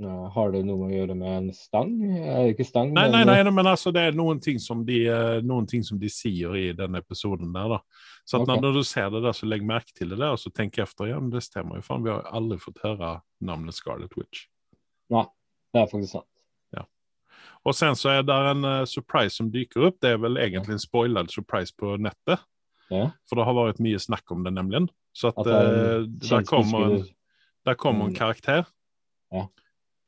Nå, 0.00 0.12
har 0.32 0.50
det 0.52 0.62
noe 0.64 0.86
å 0.88 0.92
gjøre 0.92 1.14
med 1.16 1.28
en 1.28 1.48
stang? 1.52 1.90
Er 2.16 2.44
det 2.46 2.54
ikke 2.56 2.64
stang? 2.66 2.92
Nei, 2.96 3.08
nei, 3.12 3.24
men, 3.24 3.44
nei, 3.44 3.50
men 3.52 3.66
altså 3.68 3.92
det 3.92 4.00
er 4.08 4.12
noen 4.16 4.40
ting 4.40 4.58
som 4.58 4.84
de, 4.84 5.02
eh, 5.08 5.40
noen 5.44 5.66
ting 5.68 5.82
som 5.84 5.98
de 6.00 6.08
sier 6.08 6.54
i 6.56 6.72
den 6.72 6.94
episoden 6.96 7.52
der, 7.52 7.68
da. 7.68 7.78
Så 8.24 8.40
at 8.40 8.48
Ok. 8.48 8.60
når 8.62 8.72
du 8.78 8.82
ser 8.82 9.10
det 9.10 9.22
der, 9.22 9.32
så 9.36 9.46
legg 9.48 9.62
merke 9.62 9.92
til 9.94 10.08
det 10.08 10.18
der, 10.18 10.32
og 10.32 10.38
så 10.38 10.50
tenk 10.52 10.78
efter. 10.78 11.06
Ja, 11.08 11.20
men 11.20 11.28
det 11.30 11.42
stemmer 11.42 11.76
jo 11.76 11.82
faen. 11.82 12.02
Vi 12.04 12.10
har 12.10 12.22
aldri 12.32 12.56
fått 12.58 12.80
høre 12.82 13.20
navnet 13.42 13.74
Scarlet 13.74 14.16
Witch. 14.16 14.46
Det 15.10 15.26
er 15.82 15.86
faktisk 15.86 16.10
sant. 16.16 16.24
Og 17.68 17.74
sen 17.76 17.96
så 17.98 18.14
er 18.14 18.22
det 18.24 18.36
en 18.54 18.64
uh, 18.64 18.84
surprise 18.88 19.36
som 19.36 19.50
dyker 19.52 19.90
opp. 19.90 19.98
Det 20.00 20.14
er 20.14 20.20
vel 20.22 20.38
egentlig 20.40 20.78
en 20.78 20.82
spoiled 20.82 21.28
surprise 21.32 21.74
på 21.76 21.96
nettet. 22.00 22.40
Ja. 22.90 23.10
For 23.28 23.36
det 23.38 23.44
har 23.46 23.54
vært 23.58 23.82
mye 23.84 23.98
snakk 24.02 24.32
om 24.34 24.44
det, 24.46 24.54
nemlig. 24.56 24.86
Så 25.14 25.28
at, 25.30 25.38
At 25.42 25.46
uh, 25.46 25.56
eh, 26.00 26.06
der 26.30 26.46
kommer 26.48 26.86
en, 26.86 27.02
der 27.66 27.74
kommer 27.78 28.06
en 28.08 28.14
Mm. 28.14 28.16
karakter. 28.16 28.64
Ja. 29.34 29.44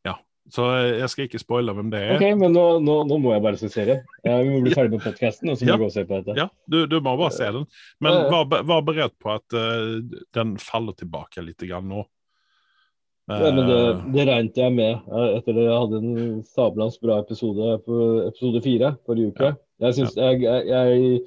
Ja. 0.07 0.15
Så 0.51 0.65
eh, 0.75 0.99
jeg 1.03 1.11
skal 1.13 1.29
ikke 1.29 1.39
spoile 1.43 1.75
hvem 1.77 1.91
det 1.93 2.01
er. 2.03 2.15
Ok, 2.17 2.25
men 2.41 2.53
nå, 2.57 2.65
nå, 2.83 2.97
nå 3.07 3.19
må 3.23 3.35
jeg 3.35 3.43
bare 3.45 3.61
se 3.61 3.69
serien. 3.71 4.01
Eh, 4.25 4.39
vi 4.43 4.51
må 4.57 4.63
bli 4.65 4.73
ferdig 4.75 4.97
med 4.97 5.05
podkasten, 5.05 5.51
og 5.53 5.59
så 5.61 5.67
må 5.67 5.69
Ja. 5.69 5.77
vi 5.77 5.85
gå 5.85 5.91
og 5.91 5.95
se 5.95 6.05
på 6.09 6.19
dette. 6.23 6.39
Ja, 6.41 6.49
du, 6.67 6.87
du 6.87 6.97
må 7.01 7.17
bare 7.21 7.31
se 7.37 7.51
den. 7.59 7.67
Men 8.01 8.19
vær, 8.33 8.49
ja. 8.49 8.63
var, 8.73 8.83
beredt 8.89 9.19
på 9.23 9.35
at 9.37 9.55
uh, 9.55 10.01
den 10.35 10.57
faller 10.59 10.97
tilbake 10.99 11.45
litt 11.45 11.63
grann 11.69 11.87
nå. 11.93 12.07
Ja, 13.41 13.53
men 13.55 13.67
det, 13.69 13.77
Eh, 13.83 14.03
det 14.15 14.27
regnet 14.29 14.57
jeg 14.61 14.73
med 14.75 15.07
etter 15.37 15.53
at 15.57 15.63
jeg 15.65 15.79
hadde 15.83 16.01
en 16.03 16.43
sablans 16.45 16.99
bra 17.03 17.19
episode 17.23 17.79
på 17.87 17.99
episode 18.29 18.63
fire 18.65 18.97
forrige 19.07 19.33
uke. 19.33 19.53
Jeg 19.81 19.95
synes 19.99 20.15
jeg, 20.17 20.43
jeg, 20.43 20.67
jeg 20.69 21.21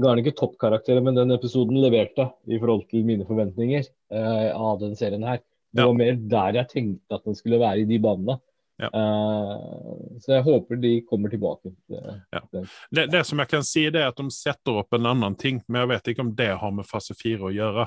ga 0.00 0.14
den 0.14 0.24
ikke 0.24 0.36
toppkarakterer, 0.40 1.02
men 1.04 1.14
den 1.14 1.30
episoden 1.36 1.76
leverte 1.82 2.30
i 2.48 2.58
forhold 2.58 2.86
til 2.90 3.04
mine 3.04 3.26
forventninger 3.28 3.84
eh, 4.12 4.48
av 4.56 4.80
den 4.80 4.96
serien 4.96 5.22
her. 5.28 5.38
Det 5.72 5.80
Ja. 5.80 5.86
var 5.86 5.94
mer 5.96 6.16
der 6.16 6.52
jeg 6.60 6.68
tenkte 6.68 7.14
at 7.16 7.24
den 7.24 7.34
skulle 7.34 7.58
være 7.60 7.80
i 7.80 7.84
de 7.88 7.98
banene. 7.98 8.38
Ja. 8.80 8.88
Eh, 8.88 10.18
så 10.20 10.32
jeg 10.34 10.42
håper 10.44 10.76
de 10.80 11.00
kommer 11.08 11.28
tilbake. 11.30 11.70
Det- 11.88 12.66
det, 12.92 13.10
det 13.12 13.24
som 13.26 13.38
jeg 13.38 13.48
kan 13.48 13.62
si, 13.62 13.84
det 13.90 14.00
er 14.02 14.08
at 14.08 14.16
de 14.16 14.30
setter 14.30 14.80
opp 14.82 14.92
en 14.94 15.06
annen 15.06 15.34
ting, 15.38 15.62
men 15.68 15.80
jeg 15.82 15.88
vet 15.88 16.08
ikke 16.12 16.20
om 16.26 16.34
det 16.34 16.50
har 16.58 16.70
med 16.72 16.84
fase 16.88 17.14
fire 17.14 17.48
å 17.48 17.52
gjøre. 17.54 17.86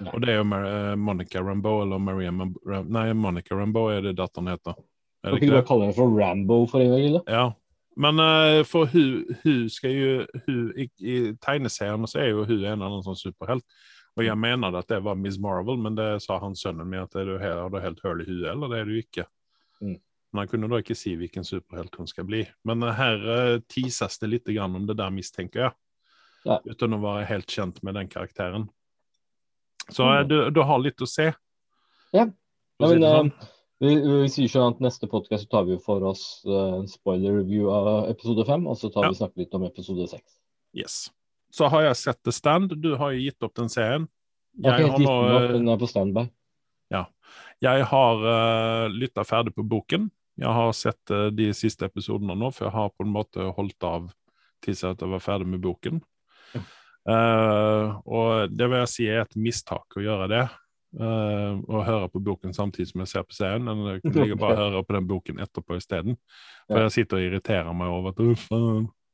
Nei. 0.00 0.12
Og 0.14 0.22
det 0.24 0.32
er 0.32 0.38
jo 0.40 0.48
Mar 0.48 0.66
eh, 0.66 0.94
Monica 0.96 1.42
Rambeau, 1.44 1.82
eller 1.84 2.00
Maria 2.00 2.32
Mam 2.32 2.54
Ram 2.66 2.88
Nei, 2.92 3.10
Monica 3.12 3.56
Rambeau 3.56 3.90
er 3.92 4.04
det 4.08 4.16
datteren 4.18 4.48
heter. 4.52 4.78
Er 5.20 5.34
Kan 5.34 5.42
ikke 5.42 5.58
bare 5.58 5.68
kalle 5.68 5.88
henne 5.88 5.96
for 5.98 6.14
Rambo 6.16 6.60
for 6.70 6.80
en 6.80 6.94
gang? 6.94 7.06
Eller? 7.10 7.24
Ja. 7.28 7.46
Men 8.00 8.22
uh, 8.22 8.62
for 8.64 8.88
hun, 8.88 9.24
hun 9.42 9.64
skal 9.68 9.92
jo 9.92 10.12
hun, 10.46 10.60
i, 10.78 10.86
I 11.04 11.16
tegneseriene 11.42 12.08
så 12.08 12.22
er 12.22 12.30
jo 12.30 12.46
hun 12.48 12.62
en 12.64 12.84
annen 12.86 13.02
sånn 13.04 13.18
superhelt. 13.18 13.66
Og 14.18 14.24
jeg 14.24 14.38
mener 14.40 14.74
at 14.78 14.88
det 14.90 15.02
var 15.04 15.18
Miss 15.18 15.38
Marvel, 15.40 15.78
men 15.80 15.98
det 15.98 16.08
sa 16.24 16.38
han 16.42 16.56
sønnen 16.58 16.88
min 16.88 17.04
at 17.04 17.14
er 17.18 17.28
du, 17.28 17.36
her, 17.40 17.60
har 17.62 17.70
du 17.70 17.78
helt 17.82 18.00
høl 18.04 18.24
i 18.24 18.26
huet, 18.28 18.48
eller 18.52 18.72
det 18.72 18.80
er 18.80 18.88
du 18.88 18.96
ikke. 18.98 19.26
Mm. 19.80 19.98
Men 20.30 20.42
han 20.42 20.50
kunne 20.50 20.70
da 20.70 20.80
ikke 20.82 20.96
si 20.98 21.14
hvilken 21.18 21.46
superhelt 21.46 21.94
hun 21.98 22.10
skal 22.10 22.26
bli. 22.28 22.42
Men 22.66 22.84
eh, 22.86 22.96
her 22.96 23.24
uh, 23.26 23.54
teases 23.70 24.18
det 24.22 24.30
litt 24.30 24.50
grann 24.50 24.76
om 24.78 24.86
det 24.88 24.98
der, 24.98 25.14
mistenker 25.14 25.66
jeg. 25.66 25.76
Ja. 26.46 26.58
Uten 26.64 26.96
å 26.96 27.02
være 27.02 27.28
helt 27.28 27.50
kjent 27.52 27.82
med 27.86 27.98
den 27.98 28.10
karakteren. 28.10 28.68
Så 29.90 30.06
eh, 30.08 30.20
Mm. 30.22 30.28
du, 30.28 30.36
du 30.50 30.60
har 30.66 30.78
litt 30.82 31.00
å 31.02 31.08
se. 31.08 31.30
Ja. 32.12 32.26
Ja, 32.80 32.88
men, 32.88 33.02
sånn. 33.02 33.30
eh, 33.32 33.46
vi, 33.80 33.94
vi 34.00 34.28
sier 34.32 34.48
sånn 34.52 34.74
at 34.74 34.80
neste 34.80 35.08
podcast 35.10 35.44
så 35.44 35.50
tar 35.50 35.68
vi 35.68 35.78
for 35.78 36.02
oss 36.08 36.42
eh, 36.46 36.74
en 36.80 36.88
spoiler 36.88 37.38
review 37.40 37.70
av 37.72 38.08
episode 38.10 38.46
fem, 38.48 38.66
og 38.66 38.76
så 38.80 38.90
tar 38.92 39.04
Ja. 39.08 39.12
vi 39.14 39.20
snakker 39.20 39.44
litt 39.44 39.54
om 39.54 39.64
episode 39.68 40.08
seks. 40.08 40.38
Yes. 40.74 41.10
Så 41.50 41.68
har 41.68 41.82
jeg 41.82 41.96
sett 41.96 42.22
The 42.22 42.32
Stand. 42.32 42.76
Du 42.80 42.94
har 42.96 43.10
jo 43.12 43.18
gitt 43.24 43.42
opp 43.42 43.54
den 43.54 43.68
serien. 43.68 44.08
Jeg 44.58 44.72
har 44.72 44.78
Jeg 44.80 44.90
har 44.90 44.98
nå 44.98 45.48
den 45.52 45.68
eh, 45.68 45.72
er 45.74 45.78
på 45.78 45.88
standby. 45.88 46.28
Jeg 47.60 47.84
har 47.90 48.22
uh, 48.24 48.88
lytta 48.88 49.24
ferdig 49.28 49.52
på 49.54 49.62
boken. 49.68 50.08
Jeg 50.40 50.48
har 50.56 50.70
sett 50.72 51.12
uh, 51.12 51.28
de 51.28 51.50
siste 51.52 51.84
episodene 51.84 52.32
nå, 52.38 52.48
for 52.56 52.66
jeg 52.66 52.72
har 52.74 52.88
på 52.96 53.04
en 53.04 53.12
måte 53.12 53.50
holdt 53.56 53.84
av 53.84 54.08
til 54.64 54.76
jeg 54.76 54.96
var 55.12 55.22
ferdig 55.22 55.46
med 55.48 55.60
boken. 55.60 56.00
Eh, 57.10 58.00
og 58.06 58.54
det 58.54 58.68
vil 58.68 58.82
jeg 58.82 58.92
si 58.92 59.08
er 59.10 59.24
et 59.24 59.38
mistak 59.38 59.98
å 59.98 60.04
gjøre 60.04 60.30
det. 60.32 60.48
å 60.90 61.80
høre 61.86 62.08
på 62.10 62.18
boken 62.18 62.50
samtidig 62.50 62.88
som 62.88 63.04
jeg 63.04 63.10
ser 63.12 63.26
på 63.26 63.36
serien. 63.36 63.62
Men 63.62 63.84
jeg 63.86 64.00
kan 64.02 64.16
like 64.24 64.38
bare 64.40 64.56
høre 64.64 64.80
på 64.86 64.96
den 64.96 65.10
boken 65.10 65.42
etterpå 65.44 65.78
isteden. 65.78 66.16
For 66.66 66.82
jeg 66.86 66.94
sitter 66.96 67.20
og 67.20 67.26
irriterer 67.28 67.76
meg 67.78 67.92
over 67.94 68.10
at 68.10 68.24
uff, 68.24 68.48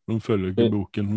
de 0.06 0.16
følger 0.22 0.54
ikke 0.54 0.70
boken. 0.72 1.12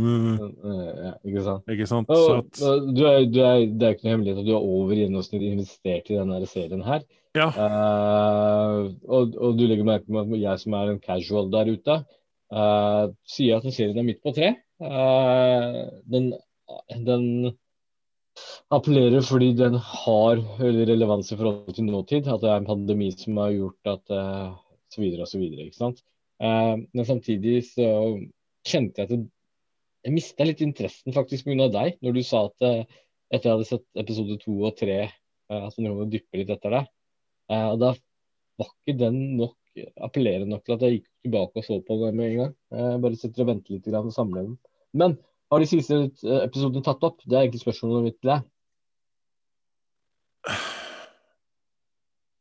Ja, 1.05 1.13
ikke 1.23 1.45
sant? 1.45 1.71
Ikke 1.71 1.87
sant? 1.87 2.11
Så 2.11 2.39
at, 2.41 2.59
du 2.95 3.03
er, 3.05 3.23
du 3.29 3.39
er, 3.45 3.63
det 3.69 3.87
er 3.87 3.95
ikke 3.95 4.07
noe 4.07 4.15
hemmelighet 4.15 4.41
at 4.41 4.49
du 4.49 4.53
er 4.55 4.69
over 4.75 4.93
gjennomsnitt 4.97 5.45
investert 5.45 6.09
i 6.09 6.17
denne 6.17 6.39
serien 6.49 6.83
her. 6.87 7.07
ja. 7.37 7.49
Uh, 7.53 8.89
og, 9.05 9.35
og 9.37 9.59
du 9.59 9.67
legger 9.69 9.87
merke 9.87 10.09
med 10.09 10.25
at 10.25 10.41
jeg 10.41 10.63
som 10.63 10.75
er 10.79 10.91
en 10.91 11.03
casual 11.03 11.51
der 11.53 11.69
ute, 11.69 11.99
sier 13.29 13.59
at 13.59 13.69
serien 13.75 14.01
er 14.01 14.07
midt 14.07 14.23
på 14.25 14.33
tre. 14.33 14.55
Den, 16.09 16.31
den 17.05 17.25
appellerer 18.73 19.23
fordi 19.25 19.51
den 19.57 19.75
har 19.81 20.41
relevans 20.61 21.31
i 21.31 21.37
forhold 21.39 21.75
til 21.75 21.89
nåtid. 21.89 22.27
At 22.29 22.43
det 22.43 22.51
er 22.51 22.61
en 22.61 22.69
pandemi 22.69 23.09
som 23.15 23.39
har 23.41 23.55
gjort 23.55 23.91
at 23.95 24.15
eh, 24.15 24.53
så 24.93 25.03
videre 25.03 25.25
og 25.25 25.31
så 25.31 25.41
videre. 25.41 25.67
ikke 25.67 25.81
sant? 25.81 26.03
Eh, 26.41 26.75
men 26.93 27.07
samtidig 27.07 27.63
så 27.71 27.89
kjente 28.67 29.01
jeg 29.01 29.09
at 29.09 29.27
jeg 30.07 30.15
mista 30.15 30.45
litt 30.47 30.61
interessen 30.63 31.15
faktisk 31.15 31.49
pga. 31.49 31.67
deg, 31.73 31.97
når 32.03 32.15
du 32.15 32.21
sa 32.23 32.45
at 32.47 32.67
eh, 32.67 32.99
etter 33.29 33.49
jeg 33.49 33.57
hadde 33.57 33.69
sett 33.69 34.03
episode 34.03 34.39
to 34.41 34.55
og 34.65 34.77
tre 34.79 35.01
at 35.49 35.75
den 35.77 35.89
må 35.97 36.05
dyppe 36.05 36.37
litt 36.37 36.51
etter 36.53 36.75
det. 36.75 36.83
Eh, 37.49 37.67
og 37.73 37.79
da 37.81 37.93
var 38.59 38.69
ikke 38.69 38.99
den 38.99 39.19
nok 39.39 39.57
appellerende 40.03 40.53
nok 40.53 40.65
til 40.65 40.75
at 40.75 40.83
jeg 40.85 40.97
gikk 40.97 41.09
tilbake 41.25 41.61
og 41.61 41.65
så 41.65 41.77
på 41.85 41.97
den 42.01 42.17
med 42.17 42.31
en 42.31 42.39
gang. 42.39 42.53
Jeg 42.75 43.01
bare 43.03 43.19
sitter 43.19 43.43
og 43.43 43.51
venter 43.51 43.75
litt 43.75 43.89
og 43.99 44.13
samler 44.13 44.47
den. 44.47 44.55
Men 44.97 45.15
har 45.49 45.61
de 45.61 45.67
siste 45.69 45.97
eh, 45.97 46.41
episodene 46.43 46.85
tatt 46.85 47.03
opp? 47.05 47.21
Det 47.25 47.35
er 47.35 47.45
egentlig 47.45 47.63
spørsmålet 47.63 48.07
mitt 48.07 48.19
til 48.21 48.33
deg. 48.33 48.47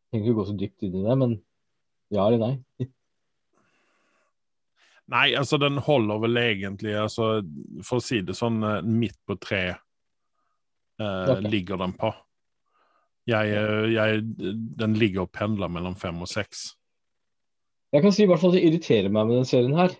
Jeg 0.08 0.12
trenger 0.12 0.28
ikke 0.28 0.38
gå 0.38 0.46
så 0.48 0.56
dypt 0.56 0.86
inn 0.86 0.96
i 0.96 1.04
det, 1.04 1.16
men 1.20 1.34
ja 2.14 2.28
eller 2.28 2.40
nei? 2.40 2.54
Nei, 5.08 5.32
altså 5.40 5.56
den 5.56 5.78
holder 5.80 6.18
vel 6.20 6.36
egentlig 6.36 6.92
altså, 7.00 7.38
For 7.80 7.96
å 7.96 8.04
si 8.04 8.18
det 8.24 8.34
sånn, 8.36 8.58
eh, 8.60 8.82
midt 8.84 9.16
på 9.24 9.38
tre 9.40 9.62
eh, 9.72 9.78
okay. 11.00 11.46
ligger 11.48 11.80
den 11.80 11.94
på. 11.96 12.10
Jeg, 13.28 13.54
eh, 13.56 13.86
jeg, 13.94 14.26
den 14.80 14.96
ligger 15.00 15.24
og 15.24 15.32
pendler 15.32 15.72
mellom 15.72 15.96
fem 15.96 16.20
og 16.20 16.28
seks. 16.28 16.74
Jeg 17.92 18.04
kan 18.04 18.12
si 18.12 18.26
i 18.26 18.28
hvert 18.28 18.42
fall 18.42 18.52
det 18.52 18.64
irriterer 18.68 19.08
meg 19.08 19.30
med 19.30 19.40
den 19.40 19.48
serien 19.48 19.76
her. 19.78 19.96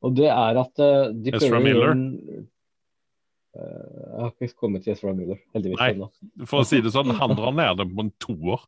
Og 0.00 0.16
det 0.16 0.30
er 0.32 0.58
at 0.62 0.80
uh, 0.80 1.12
de 1.12 1.34
Ezra 1.34 1.48
prøver 1.50 1.64
Miller? 1.66 1.92
en- 1.92 2.48
uh, 3.56 3.60
jeg 3.60 4.24
har 4.24 4.34
ikke 4.34 4.60
kommet 4.60 4.84
til 4.84 4.94
Ezra 4.94 5.12
Miller, 5.16 5.40
heldigvis. 5.54 5.80
Nei. 5.80 6.44
For 6.48 6.62
å 6.62 6.68
si 6.68 6.80
det 6.80 6.92
sånn, 6.94 7.12
han 7.18 7.36
drar 7.38 7.52
ned 7.56 7.80
det 7.82 7.88
på 7.92 8.06
en 8.06 8.12
toer. 8.22 8.66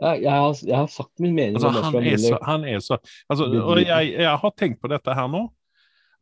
Jeg, 0.00 0.22
jeg, 0.24 0.32
har, 0.32 0.60
jeg 0.64 0.76
har 0.78 0.86
sagt 0.88 1.20
min 1.20 1.34
mening 1.36 1.58
Altså, 1.58 1.68
om 1.68 1.80
Ezra 1.82 2.00
Miller. 2.00 2.18
så, 2.32 2.36
han 2.48 2.62
er 2.64 2.78
så 2.80 2.96
altså, 3.28 3.48
Og 3.60 3.80
jeg, 3.82 4.12
jeg 4.16 4.36
har 4.44 4.52
tenkt 4.56 4.80
på 4.80 4.88
dette 4.88 5.16
her 5.16 5.28
nå. 5.28 5.42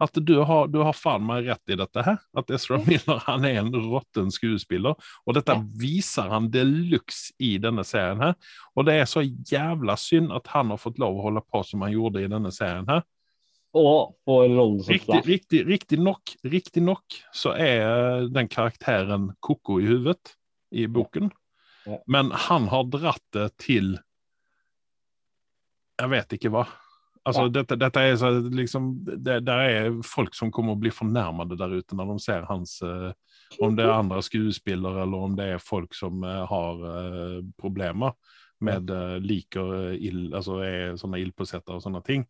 At 0.03 0.15
du 0.15 0.37
har, 0.47 0.69
du 0.71 0.79
har 0.87 0.95
faen 0.95 1.25
meg 1.27 1.47
rett 1.51 1.73
i 1.75 1.77
dette 1.79 2.03
her. 2.07 2.19
At 2.39 2.51
Ezra 2.55 2.79
Miller 2.87 3.23
han 3.27 3.47
er 3.47 3.61
en 3.63 3.71
råtten 3.75 4.31
skuespiller. 4.35 4.95
Og 5.27 5.35
dette 5.39 5.57
viser 5.79 6.31
han 6.31 6.47
de 6.55 6.63
luxe 6.67 7.35
i 7.43 7.57
denne 7.63 7.83
serien 7.87 8.23
her. 8.23 8.35
Og 8.79 8.87
det 8.87 8.95
er 8.99 9.09
så 9.11 9.25
jævla 9.27 9.99
synd 9.99 10.35
at 10.35 10.51
han 10.55 10.71
har 10.75 10.79
fått 10.83 10.99
lov 11.03 11.19
å 11.19 11.25
holde 11.29 11.43
på 11.47 11.63
som 11.67 11.83
han 11.87 11.95
gjorde 11.95 12.23
i 12.23 12.31
denne 12.31 12.51
serien 12.55 12.87
her. 12.91 13.03
Og 13.77 14.15
får 14.25 14.47
rollen 14.49 14.81
som 14.83 14.95
Riktig, 14.95 15.13
Flash. 15.13 15.29
riktig, 15.29 15.67
riktig, 15.69 15.99
nok, 16.01 16.35
riktig 16.43 16.83
nok 16.83 17.19
så 17.37 17.53
er 17.53 18.29
den 18.33 18.49
karakteren 18.49 19.33
koko 19.45 19.81
i 19.83 19.89
huvudet 19.91 20.35
i 20.73 20.87
boken. 20.89 21.31
Ja. 21.85 21.99
Men 22.07 22.31
han 22.33 22.69
har 22.73 22.89
dratt 22.89 23.25
det 23.33 23.51
til 23.61 23.99
Jeg 25.99 26.11
vet 26.13 26.33
ikke 26.37 26.53
hva. 26.55 26.67
Altså, 27.27 27.43
Ja. 27.43 27.49
dette, 27.49 27.77
dette 27.77 28.01
er 28.01 28.17
så, 28.17 28.31
liksom 28.41 29.05
det, 29.05 29.41
det, 29.45 29.53
er 29.53 30.03
folk 30.07 30.35
som 30.35 30.53
kommer 30.55 30.77
å 30.77 30.81
bli 30.81 30.93
fornærmede 30.95 31.59
der 31.59 31.75
ute 31.81 31.97
når 31.99 32.13
de 32.13 32.23
ser 32.25 32.47
hans 32.49 32.79
uh, 32.83 33.13
Om 33.61 33.77
det 33.77 33.85
er 33.85 33.93
andre 33.93 34.23
skuespillere, 34.23 35.03
eller 35.03 35.25
om 35.27 35.35
det 35.37 35.49
er 35.55 35.59
folk 35.59 35.97
som 35.97 36.23
uh, 36.25 36.47
har 36.49 36.85
uh, 36.85 37.41
problemer 37.61 38.15
med 38.65 38.91
liker 39.23 39.93
ill, 39.95 40.33
altså 40.35 40.57
er 40.67 40.97
sånne 40.99 41.21
ildpåsetter 41.23 41.77
og 41.77 41.83
sånne 41.85 42.01
ting. 42.03 42.25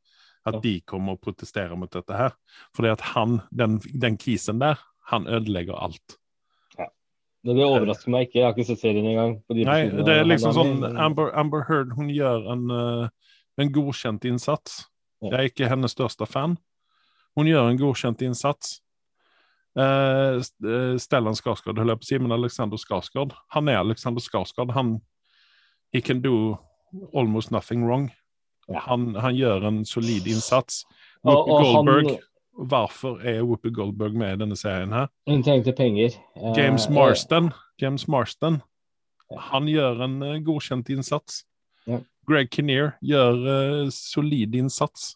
At 0.47 0.61
de 0.63 0.79
kommer 0.87 1.17
og 1.17 1.23
protesterer 1.25 1.75
mot 1.77 1.91
dette 1.93 2.15
her. 2.15 2.37
Fordi 2.77 2.93
at 2.93 3.03
han, 3.15 3.41
den, 3.51 3.79
den 4.01 4.17
kisen 4.21 4.63
der, 4.63 4.79
han 5.11 5.27
ødelegger 5.27 5.77
alt. 5.77 6.19
Men 7.47 7.57
Det 7.57 7.65
overrasker 7.65 8.13
meg 8.13 8.27
ikke, 8.27 8.39
jeg 8.41 8.47
har 8.47 8.57
ikke 8.57 8.67
sett 8.67 8.81
serien 8.83 9.07
engang. 9.07 9.37
Nei, 9.55 9.81
det 9.95 10.15
er 10.21 10.27
liksom 10.27 10.55
sånn. 10.57 10.83
Amber, 10.99 11.31
Amber 11.39 11.63
Heard 11.69 11.95
hun 11.97 12.11
gjør 12.11 12.49
en, 12.53 12.65
eh, 12.75 13.33
en 13.63 13.71
godkjent 13.73 14.27
innsats. 14.29 14.83
Ja. 15.23 15.31
Jeg 15.31 15.39
er 15.39 15.53
ikke 15.53 15.71
hennes 15.71 15.95
største 15.95 16.27
fan. 16.29 16.59
Hun 17.39 17.49
gjør 17.49 17.71
en 17.71 17.79
godkjent 17.79 18.23
innsats. 18.27 18.81
Uh, 19.79 20.43
Stellan 20.99 21.37
Skarsgård, 21.39 21.79
holdt 21.79 21.93
jeg 21.93 22.01
på 22.01 22.07
å 22.07 22.09
si, 22.09 22.19
men 22.19 22.35
Alexander 22.35 22.81
Skarsgård. 22.81 23.37
Han 23.55 23.71
er 23.71 23.79
Alexander 23.85 24.25
Skarsgård. 24.25 24.73
Han 24.75 24.97
He 25.95 26.03
can 26.03 26.21
do 26.21 26.59
almost 27.15 27.51
nothing 27.51 27.87
wrong. 27.87 28.11
Han, 28.69 29.15
han 29.17 29.37
gjør 29.37 29.69
en 29.69 29.85
solid 29.89 30.27
innsats. 30.29 30.83
Whoopi 31.25 31.51
Goldberg 31.65 32.11
han-. 32.13 32.25
Hvorfor 32.69 33.21
er 33.23 33.45
Whoopi 33.47 33.71
Goldberg 33.71 34.17
med 34.19 34.35
i 34.35 34.39
denne 34.41 34.57
serien 34.59 34.91
her? 34.93 35.07
Hun 35.31 35.45
trengte 35.47 35.73
penger. 35.73 36.17
Eh, 36.37 36.57
James 36.59 36.89
Marston, 36.91 37.53
James 37.79 38.09
Marston 38.11 38.59
han 39.37 39.69
gjør 39.69 40.03
en 40.07 40.23
eh, 40.25 40.41
godkjent 40.45 40.89
innsats. 40.93 41.45
Greg 42.29 42.51
Kinnear 42.53 42.99
gjør 43.01 43.39
uh, 43.41 43.91
solid 43.93 44.53
innsats. 44.59 45.15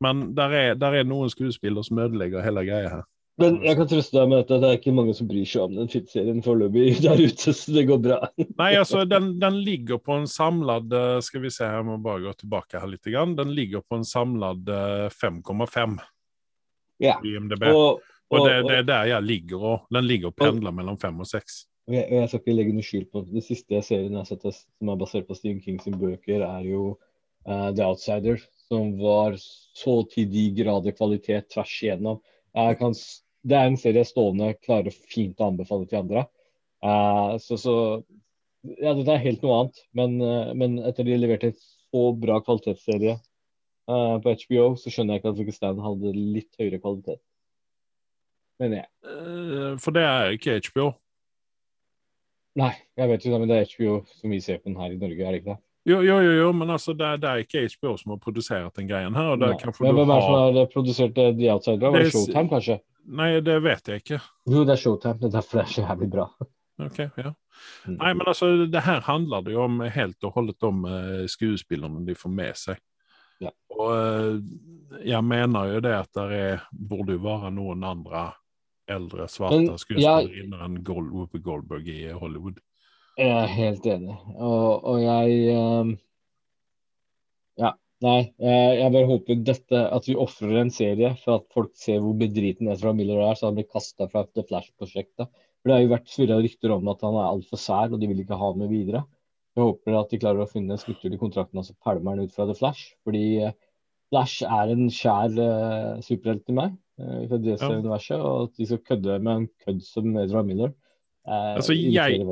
Men 0.00 0.30
der 0.36 0.54
er, 0.56 0.78
der 0.80 0.96
er 0.96 1.04
noen 1.04 1.28
skuespillere 1.28 1.84
som 1.84 2.00
ødelegger 2.00 2.44
hele 2.44 2.64
greia 2.64 2.92
her. 2.94 3.02
Men 3.40 3.56
jeg 3.64 3.78
kan 3.78 3.88
trøste 3.88 4.16
deg 4.18 4.28
med 4.30 4.42
at 4.44 4.52
det 4.52 4.68
er 4.68 4.76
ikke 4.78 4.94
mange 4.94 5.14
som 5.16 5.28
bryr 5.30 5.48
seg 5.48 5.64
om 5.64 5.78
den 5.78 5.90
filmserien 5.90 6.42
foreløpig 6.44 6.98
der 7.06 7.22
ute, 7.22 7.54
så 7.56 7.74
det 7.74 7.86
går 7.88 8.00
bra. 8.04 8.20
Nei, 8.36 8.70
altså, 8.76 9.06
den, 9.08 9.32
den 9.40 9.58
ligger 9.64 10.00
på 10.02 10.18
en 10.20 10.28
samlad 10.30 10.92
eh, 10.96 11.16
Skal 11.24 11.44
vi 11.46 11.52
se, 11.54 11.64
jeg 11.64 11.86
må 11.88 11.96
bare 12.04 12.26
gå 12.26 12.36
tilbake 12.42 12.80
her 12.82 12.90
litt. 12.90 13.04
Grann. 13.08 13.36
Den 13.38 13.54
ligger 13.56 13.84
på 13.84 14.00
en 14.00 14.06
samlad 14.06 14.68
eh, 14.68 15.08
5,5 15.16 15.98
Ja. 17.00 17.16
i 17.24 17.36
MDB. 17.40 17.64
Og, 17.72 18.00
Og, 18.30 18.38
og, 18.38 18.46
det, 18.46 18.58
det 18.68 18.76
er 18.78 18.86
der 18.86 19.08
jeg 19.10 19.26
ligger 19.26 19.62
òg. 19.72 19.86
Den 19.90 20.06
ligger 20.06 20.30
og 20.30 20.36
pendler 20.38 20.74
mellom 20.74 20.98
5 21.00 21.22
og 21.24 21.26
6. 21.26 21.56
og 21.88 21.94
jeg, 21.96 22.06
jeg 22.14 22.28
skal 22.30 22.40
ikke 22.40 22.54
legge 22.54 22.74
noe 22.76 22.86
skjul 22.86 23.06
på 23.10 23.22
det 23.26 23.42
siste 23.42 23.80
serien 23.82 24.12
jeg 24.14 24.20
har 24.20 24.28
sett 24.28 24.44
som 24.54 24.92
er 24.92 25.00
basert 25.00 25.26
på 25.26 25.34
Stephen 25.34 25.62
Kings 25.64 25.88
bøker, 25.90 26.44
er 26.46 26.68
jo 26.68 26.82
uh, 27.48 27.70
The 27.74 27.88
Outsider, 27.88 28.38
som 28.68 28.92
var 29.00 29.34
så 29.40 29.96
til 30.12 30.28
de 30.30 30.44
grader 30.60 30.94
kvalitet 30.94 31.50
tvers 31.50 31.72
igjennom. 31.82 32.20
Jeg 32.54 32.78
kan, 32.78 32.94
det 33.46 33.56
er 33.56 33.70
en 33.70 33.78
serie 33.80 34.04
stående 34.04 34.52
klarer 34.64 34.92
fint 34.92 35.40
å 35.40 35.48
anbefale 35.50 35.88
til 35.88 36.02
andre. 36.02 36.26
Uh, 36.84 37.36
så, 37.42 37.56
så 37.60 37.74
Ja, 38.80 38.92
dette 38.92 39.12
er 39.14 39.22
helt 39.24 39.42
noe 39.44 39.56
annet, 39.62 39.78
men, 39.96 40.18
uh, 40.20 40.52
men 40.56 40.78
etter 40.84 41.06
de 41.08 41.16
leverte 41.16 41.48
en 41.52 41.56
så 41.60 42.02
bra 42.20 42.38
kvalitetsserie 42.44 43.14
uh, 43.16 44.16
på 44.20 44.34
HBO, 44.44 44.74
så 44.76 44.92
skjønner 44.92 45.16
jeg 45.16 45.22
ikke 45.22 45.32
at 45.32 45.40
Pakistan 45.40 45.80
hadde 45.84 46.12
litt 46.16 46.60
høyere 46.60 46.80
kvalitet. 46.82 47.22
Mener 48.60 48.82
jeg. 48.82 49.78
For 49.80 49.96
det 49.96 50.02
er 50.04 50.34
ikke 50.36 50.58
HBO. 50.66 50.90
Nei, 52.60 52.74
jeg 52.98 53.08
vet 53.08 53.24
ikke, 53.24 53.38
men 53.40 53.48
det 53.48 53.56
er 53.56 53.70
HBO 53.72 53.94
som 54.18 54.32
vi 54.34 54.40
ser 54.44 54.58
på 54.60 54.68
den 54.68 54.76
her 54.76 54.92
i 54.92 54.98
Norge, 55.00 55.24
er 55.24 55.32
det 55.32 55.40
ikke 55.40 55.54
det? 55.54 55.60
Jo, 55.88 56.02
jo, 56.04 56.18
jo, 56.20 56.32
jo 56.36 56.48
men 56.52 56.68
altså, 56.74 56.92
det, 56.92 57.06
er- 57.06 57.20
det 57.22 57.28
er 57.30 57.44
ikke 57.44 57.62
HBO 57.72 57.94
som 57.96 58.12
har 58.12 58.18
produsert 58.20 58.76
den 58.76 58.88
greien 58.90 59.16
her. 59.16 59.30
og 59.32 59.40
det 59.40 59.48
er 59.48 59.54
Nei. 59.54 59.60
kanskje 59.62 59.86
Men 59.86 59.96
hvem 59.96 60.10
er 60.12 60.18
det 60.20 60.26
som 60.26 60.34
har... 60.36 60.66
produsert 60.74 61.14
The 61.16 61.48
Outsider? 61.54 61.86
Var 61.94 62.04
Det 62.04 62.10
Showtime, 62.12 62.48
kanskje? 62.52 62.76
Nei, 63.06 63.30
det 63.44 63.56
vet 63.64 63.88
jeg 63.88 64.02
ikke. 64.02 64.20
Jo, 64.50 64.64
det 64.64 64.74
er 64.76 64.82
Showtime. 64.82 65.18
Det 65.20 65.30
er 65.30 65.36
derfor 65.38 65.60
det 65.60 65.64
er 65.64 65.72
så 65.74 65.84
jævlig 65.86 66.10
bra. 66.12 66.26
Ok, 66.80 66.98
ja. 66.98 67.32
Mm. 67.86 67.96
Nei, 67.96 68.12
men 68.14 68.26
altså, 68.26 68.50
det 68.72 68.84
her 68.86 69.02
handler 69.04 69.42
det 69.44 69.52
jo 69.52 69.64
om 69.66 69.80
helt 69.84 70.24
og 70.24 70.36
holdet 70.36 70.64
om 70.64 70.84
eh, 70.88 71.24
skuespillerne 71.28 72.04
de 72.06 72.14
får 72.16 72.32
med 72.32 72.56
seg. 72.56 72.80
Ja. 73.40 73.52
Og 73.76 73.90
eh, 73.96 75.02
jeg 75.10 75.24
mener 75.24 75.74
jo 75.74 75.82
det 75.84 75.92
at 75.96 76.12
det 76.16 76.38
er, 76.38 76.64
burde 76.72 77.16
jo 77.16 77.24
være 77.24 77.52
noen 77.56 77.84
andre 77.84 78.30
eldre 78.90 79.28
svarte 79.30 79.76
skuespillerinner 79.78 80.64
enn 80.66 80.80
Gold, 80.84 81.12
Whoopi 81.14 81.40
Goldberg 81.44 81.88
i 81.88 82.00
Hollywood. 82.10 82.58
Jeg 83.20 83.30
er 83.36 83.52
helt 83.52 83.86
enig. 83.86 84.16
Og, 84.36 84.84
og 84.88 85.02
jeg 85.02 85.56
um, 85.56 85.94
Ja. 87.60 87.74
Nei, 88.00 88.20
jeg, 88.40 88.76
jeg 88.78 88.92
bare 88.94 89.08
håper 89.10 89.40
dette 89.44 89.80
at 89.92 90.06
vi 90.08 90.16
ofrer 90.16 90.62
en 90.62 90.70
serie 90.72 91.10
for 91.20 91.36
at 91.36 91.48
folk 91.52 91.74
ser 91.76 92.00
hvor 92.00 92.16
bedriten 92.20 92.70
Ezra 92.72 92.94
Miller 92.96 93.20
er, 93.26 93.34
så 93.36 93.50
han 93.50 93.58
blir 93.58 93.68
kasta 93.68 94.06
fra 94.08 94.22
The 94.24 94.44
Flash-prosjektet. 94.48 95.28
For 95.60 95.68
Det 95.68 95.74
har 95.74 95.82
jo 95.84 95.90
vært 95.92 96.08
svirra 96.08 96.38
rykter 96.40 96.72
om 96.72 96.88
at 96.88 97.04
han 97.04 97.18
er 97.20 97.28
altfor 97.28 97.60
sær, 97.60 97.92
og 97.92 98.00
de 98.00 98.08
vil 98.08 98.22
ikke 98.22 98.38
ha 98.40 98.52
med 98.56 98.72
videre. 98.72 99.04
Jeg 99.56 99.66
håper 99.66 99.98
at 99.98 100.12
de 100.12 100.20
klarer 100.22 100.44
å 100.46 100.48
finne 100.48 100.72
en 100.72 100.80
struktur 100.80 101.12
i 101.12 101.20
kontrakten 101.20 101.60
og 101.60 101.66
så 101.66 101.76
pælmer 101.84 102.14
han 102.14 102.24
ut 102.24 102.32
fra 102.32 102.46
The 102.48 102.56
Flash. 102.56 102.94
Fordi 103.04 103.24
eh, 103.44 103.56
Flash 104.10 104.46
er 104.46 104.72
en 104.72 104.88
skjær 104.94 105.36
uh, 105.36 105.98
superhelt 106.02 106.46
til 106.46 106.56
meg, 106.56 106.78
uh, 107.02 107.26
fra 107.28 107.38
DC-universet. 107.44 108.16
Og 108.16 108.46
at 108.46 108.56
de 108.56 108.68
skal 108.70 108.84
kødde 108.86 109.18
med 109.26 109.34
en 109.34 109.48
kødd 109.66 109.84
som 109.84 110.16
Ezra 110.22 110.42
Miller 110.46 110.72
eh, 110.72 110.89
Altså, 111.26 111.74
jeg-. 111.76 112.24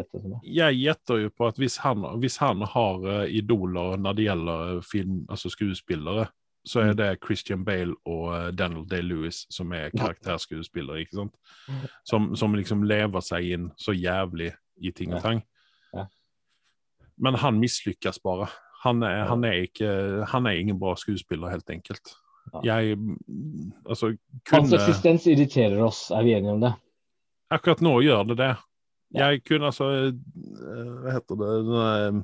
Jeg 0.42 0.74
gjetter 0.80 1.22
jo 1.22 1.30
på 1.36 1.46
at 1.46 1.58
hvis 1.60 1.76
han, 1.84 2.04
hvis 2.18 2.36
han 2.40 2.62
har 2.62 3.04
uh, 3.04 3.26
idoler 3.28 3.96
når 4.00 4.12
det 4.16 4.24
gjelder 4.30 4.80
film, 4.80 5.26
altså 5.28 5.50
skuespillere, 5.52 6.26
så 6.66 6.80
er 6.80 6.90
Mm. 6.92 6.96
det 6.96 7.18
Christian 7.24 7.64
Bale 7.64 7.94
og 8.04 8.34
eh, 8.34 8.50
Daniel 8.52 8.84
Day-Lewis 8.84 9.46
som 9.50 9.72
er 9.72 9.88
karakterskuespillere, 9.96 11.00
ikke 11.00 11.16
sant? 11.16 11.36
Som, 12.04 12.34
som 12.36 12.54
liksom 12.54 12.82
lever 12.84 13.20
seg 13.24 13.46
inn 13.54 13.70
så 13.76 13.94
jævlig 13.96 14.50
i 14.76 14.90
ting 14.90 15.14
og 15.14 15.22
tang. 15.22 15.40
Men 17.16 17.34
han 17.34 17.58
mislykkes 17.58 18.20
bare. 18.22 18.50
Han 18.84 19.02
er, 19.02 19.24
han, 19.30 19.44
er 19.44 19.64
ikke, 19.66 20.24
han 20.28 20.46
er 20.46 20.60
ingen 20.60 20.78
bra 20.78 20.92
skuespiller, 20.96 21.48
helt 21.50 21.70
enkelt. 21.70 22.12
Jeg 22.64 22.98
Altså, 23.86 24.12
kunne 24.44 24.60
Hans 24.60 24.72
eksistens 24.72 25.26
irriterer 25.26 25.80
oss, 25.84 26.10
er 26.10 26.22
vi 26.22 26.36
enige 26.36 26.52
om 26.52 26.60
det? 26.60 26.74
Akkurat 27.50 27.80
nå 27.80 27.96
gjør 28.04 28.28
det 28.28 28.36
det. 28.38 28.52
Jeg 29.16 29.40
kunne 29.46 29.70
altså 29.70 29.88
eh, 29.96 30.12
Hva 31.00 31.14
heter 31.16 31.38
det 31.40 31.48
den 31.54 31.70
der, 31.72 32.18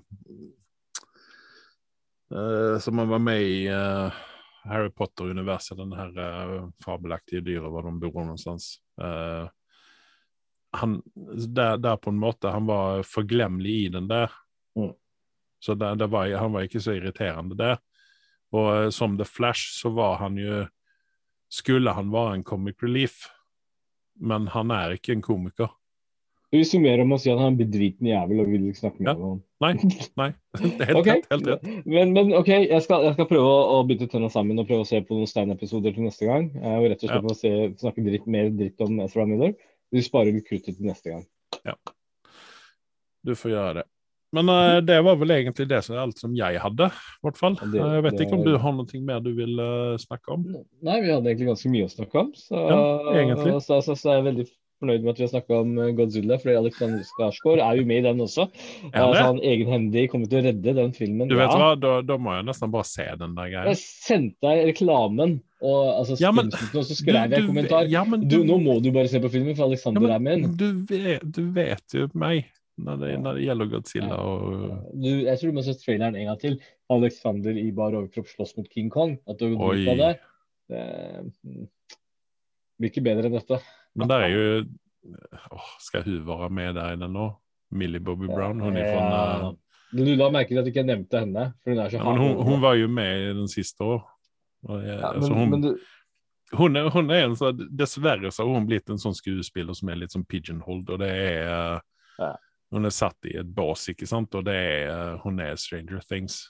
eh, 2.35 2.77
Som 2.85 3.01
han 3.01 3.13
var 3.13 3.23
med 3.25 3.41
i 3.41 3.65
eh, 3.73 4.23
Harry 4.65 4.91
Potter-universet, 4.97 5.77
den 5.77 5.93
her 5.93 6.71
fabelaktige 6.81 7.45
dyret, 7.45 7.69
hvor 7.69 7.85
de 7.85 7.99
bor 8.01 8.25
noenstans. 8.25 8.79
Han, 10.73 10.95
der, 11.53 11.77
der 11.77 11.99
på 12.01 12.09
en 12.11 12.19
måte 12.23 12.49
Han 12.49 12.65
var 12.65 13.03
forglemmelig 13.05 13.75
i 13.83 13.91
den 13.93 14.09
der. 14.09 14.33
Mm. 14.73 14.95
Så 15.61 15.77
det, 15.77 15.99
det 16.01 16.09
var, 16.09 16.33
han 16.41 16.57
var 16.57 16.65
ikke 16.65 16.81
så 16.81 16.97
irriterende 16.97 17.59
der. 17.61 17.77
Og 18.57 18.89
som 18.95 19.19
The 19.21 19.29
Flash 19.29 19.77
så 19.77 19.93
var 19.93 20.17
han 20.23 20.41
jo 20.41 20.65
Skulle 21.53 21.93
han 21.93 22.09
være 22.13 22.35
en 22.39 22.45
comic 22.45 22.81
relief, 22.83 23.29
men 24.17 24.49
han 24.49 24.73
er 24.73 24.97
ikke 24.97 25.13
en 25.13 25.23
komiker. 25.23 25.69
Vi 26.55 26.61
summerer 26.69 27.03
med 27.03 27.17
å 27.17 27.21
si 27.23 27.31
at 27.33 27.41
han 27.41 27.49
er 27.49 27.53
en 27.53 27.59
bedriten 27.59 28.07
jævel 28.07 28.41
og 28.45 28.51
vil 28.53 28.67
ikke 28.71 28.79
snakke 28.85 29.03
Ja. 29.03 29.15
med 29.17 29.25
ham? 29.27 29.41
Nei, 29.65 29.73
nei. 30.21 30.29
Helt 30.85 30.99
okay. 31.01 31.17
rett. 31.19 31.27
Helt 31.33 31.49
rett. 31.51 31.65
Men, 31.97 32.13
men 32.15 32.31
OK, 32.39 32.51
jeg 32.53 32.83
skal, 32.85 33.07
jeg 33.09 33.17
skal 33.17 33.29
prøve 33.31 33.49
å, 33.51 33.57
å 33.75 33.81
bytte 33.89 34.07
tenna 34.13 34.31
sammen 34.31 34.61
og 34.63 34.69
prøve 34.69 34.85
å 34.87 34.89
se 34.89 35.01
på 35.03 35.19
noen 35.19 35.31
Stein-episoder 35.31 35.97
til 35.97 36.07
neste 36.07 36.29
gang. 36.29 36.51
Og 36.63 36.87
rett 36.93 37.03
og 37.03 37.11
slett 37.11 37.27
Ja. 37.27 37.33
å 37.35 37.39
se, 37.39 37.53
snakke 37.83 38.05
dritt, 38.07 38.29
mer 38.31 38.53
dritt 38.55 38.81
om 38.87 39.01
Ezra 39.05 39.27
Miller. 39.27 39.57
Vi 39.95 40.03
sparer 40.07 40.39
kruttet 40.47 40.79
til 40.79 40.87
neste 40.87 41.11
gang. 41.17 41.27
Ja. 41.67 41.75
Du 43.25 43.35
får 43.39 43.55
gjøre 43.55 43.75
det. 43.81 43.85
Men 44.35 44.49
uh, 44.51 44.81
det 44.83 44.97
var 45.07 45.15
vel 45.21 45.31
egentlig 45.31 45.69
det 45.71 45.79
som 45.87 45.95
alt 46.03 46.19
som 46.19 46.33
jeg 46.35 46.59
hadde, 46.59 46.89
i 46.91 47.23
hvert 47.27 47.37
fall. 47.39 47.55
Ja, 47.61 47.69
det- 47.71 47.85
jeg 47.95 48.03
vet 48.07 48.17
det- 48.19 48.25
ikke 48.27 48.39
om 48.41 48.45
du 48.47 48.57
har 48.59 48.73
noe 48.75 49.01
mer 49.07 49.21
du 49.23 49.31
vil 49.37 49.61
uh, 49.63 49.95
snakke 50.03 50.35
om? 50.35 50.43
Nei, 50.83 50.97
vi 51.05 51.13
hadde 51.15 51.31
egentlig 51.31 51.47
ganske 51.53 51.71
mye 51.71 51.87
å 51.87 51.93
snakke 51.93 52.19
om. 52.25 52.33
Så, 52.35 52.59
Ja, 52.59 52.81
egentlig. 53.15 53.55
så, 53.63 53.79
så, 53.87 53.95
så 53.95 54.11
er 54.11 54.19
jeg 54.19 54.27
veldig 54.31 54.47
fornøyd 54.85 55.03
med 55.03 55.11
at 55.15 55.19
vi 55.19 55.25
har 55.27 55.33
snakka 55.33 55.57
om 55.65 55.73
eh, 55.81 55.91
Godzilla, 55.99 56.37
fordi 56.39 56.55
Alexander 56.61 57.03
Skarsgård 57.09 57.63
er 57.65 57.81
jo 57.81 57.85
med 57.89 57.99
i 57.99 58.07
den 58.07 58.21
også. 58.21 58.47
Han 58.93 59.01
Altså, 59.09 59.23
han 59.25 59.41
egenhendig 59.41 60.07
kommer 60.13 60.29
til 60.31 60.39
å 60.39 60.45
redde 60.47 60.75
den 60.79 60.93
filmen. 60.95 61.29
Du 61.29 61.35
vet 61.41 61.49
Ja. 61.51 61.57
hva, 61.59 61.73
da, 61.81 61.95
da 62.07 62.17
må 62.21 62.37
jeg 62.37 62.47
nesten 62.53 62.71
bare 62.71 62.85
se 62.89 63.09
den 63.25 63.35
der 63.35 63.49
greia. 63.51 63.67
Jeg 63.73 63.81
sendte 63.83 64.45
deg 64.47 64.67
reklamen, 64.71 65.41
og 65.65 65.81
altså 66.05 66.21
Ja, 66.21 66.31
men- 66.33 66.53
og 66.53 66.85
så 66.85 66.95
skrev 66.95 67.31
jeg 67.31 67.41
en 67.41 67.49
kommentar. 67.49 67.89
ja, 67.91 68.05
men 68.05 68.29
Du, 68.29 68.45
nå 68.45 68.61
må 68.63 68.79
du 68.83 68.93
bare 68.93 69.09
se 69.09 69.19
på 69.21 69.31
filmen, 69.33 69.57
for 69.57 69.65
ja, 69.65 69.71
Alexander 69.73 70.11
er 70.15 70.19
med. 70.21 70.57
du, 70.57 70.69
vet, 70.95 71.25
du 71.33 71.43
vet 71.51 71.95
jo 71.95 72.09
meg 72.15 72.45
når 72.77 72.97
det, 73.01 73.11
når 73.23 73.35
det 73.39 73.45
gjelder 73.47 73.69
Godzilla 73.71 74.17
og 74.19 74.93
Du, 75.01 75.11
jeg 75.25 75.39
tror 75.39 75.51
du 75.53 75.57
må 75.59 75.63
se 75.63 75.75
traileren 75.79 76.17
en 76.17 76.27
gang 76.27 76.39
til. 76.41 76.61
Alexander 76.91 77.53
i 77.57 77.71
bar 77.71 77.93
overkropp 77.95 78.27
slåss 78.27 78.57
mot 78.59 78.69
King 78.69 78.91
Kong. 78.91 79.19
At 79.29 79.39
du 79.39 79.47
har 79.47 79.55
gått 79.57 79.77
glipp 79.79 79.93
av 79.93 79.97
det. 80.03 80.19
det 80.69 81.69
blir 82.81 82.91
ikke 82.91 83.05
bedre 83.07 83.29
enn 83.31 83.37
dette. 83.39 83.61
Men 83.95 84.11
der 84.11 84.27
er 84.27 84.33
jo 84.33 84.47
åh, 85.55 85.67
Skal 85.83 86.05
hun 86.07 86.23
være 86.27 86.51
med 86.51 86.75
der 86.75 86.95
i 86.95 87.01
den 87.01 87.13
nå? 87.15 87.29
Millie 87.75 88.01
Bobby 88.01 88.27
Brown? 88.31 88.61
Hun 88.61 88.77
er 88.77 88.93
fra 88.95 89.53
Du 89.95 90.05
la 90.05 90.31
merke 90.35 90.51
til 90.51 90.59
at 90.59 90.67
jeg 90.67 90.75
ikke 90.75 90.87
nevnte 90.87 91.21
henne. 91.23 91.45
Hun 91.67 91.79
så 91.79 91.99
ja, 91.99 92.15
hun, 92.19 92.39
hun 92.43 92.63
var 92.63 92.75
jo 92.79 92.89
med 92.91 93.29
i 93.29 93.35
den 93.41 93.51
siste 93.51 93.85
år. 93.85 94.01
Jeg, 94.65 94.99
Ja, 94.99 95.13
altså, 95.13 95.35
hun, 95.35 95.51
men 95.51 95.63
du, 95.63 95.71
hun, 96.57 96.77
er, 96.77 96.89
hun 96.91 97.11
er 97.13 97.27
en 97.27 97.37
sånn 97.37 97.67
Dessverre 97.77 98.31
så 98.33 98.47
har 98.47 98.57
hun 98.57 98.67
blitt 98.67 98.89
en 98.91 99.01
sånn 99.01 99.17
skuespiller 99.17 99.77
som 99.77 99.91
er 99.93 100.01
litt 100.01 100.15
sånn 100.15 100.25
pigeonholed, 100.25 100.89
og 100.89 101.03
det 101.03 101.11
er 101.13 101.45
eh, 101.45 101.79
Ja. 102.23 102.33
Hun 102.75 102.89
er 102.89 102.95
satt 102.95 103.29
i 103.29 103.37
et 103.39 103.51
bås, 103.55 103.85
ikke 103.93 104.07
sant, 104.09 104.35
og 104.35 104.47
det 104.49 104.55
er 104.57 104.89
eh, 104.91 105.19
Hun 105.23 105.39
er 105.43 105.55
Stranger 105.61 106.01
Things. 106.09 106.41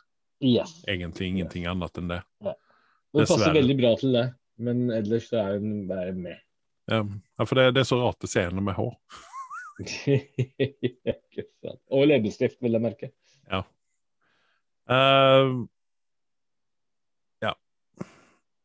yes. 0.40 0.78
Egentlig 0.88 1.28
ingenting 1.32 1.66
annet 1.68 1.98
enn 2.00 2.08
det. 2.14 2.22
Hun 2.44 3.26
passer 3.26 3.52
veldig 3.52 3.76
bra 3.80 3.92
til 4.00 4.14
det. 4.16 4.24
Men 4.62 4.86
ellers 4.94 5.28
så 5.28 5.40
er 5.42 5.58
hun 5.58 5.86
bare 5.90 6.12
med. 6.16 6.38
Ja, 6.90 7.00
ja, 7.38 7.46
for 7.46 7.56
det, 7.56 7.70
det 7.76 7.84
er 7.84 7.88
så 7.88 8.00
rart 8.02 8.20
det 8.20 8.32
se 8.32 8.44
henne 8.44 8.64
med 8.64 8.76
hår. 8.76 8.92
Og 11.94 12.04
leppestift, 12.06 12.60
vil 12.62 12.76
jeg 12.76 12.84
merke. 12.84 13.08
Eh, 14.90 15.52
ja. 17.40 17.52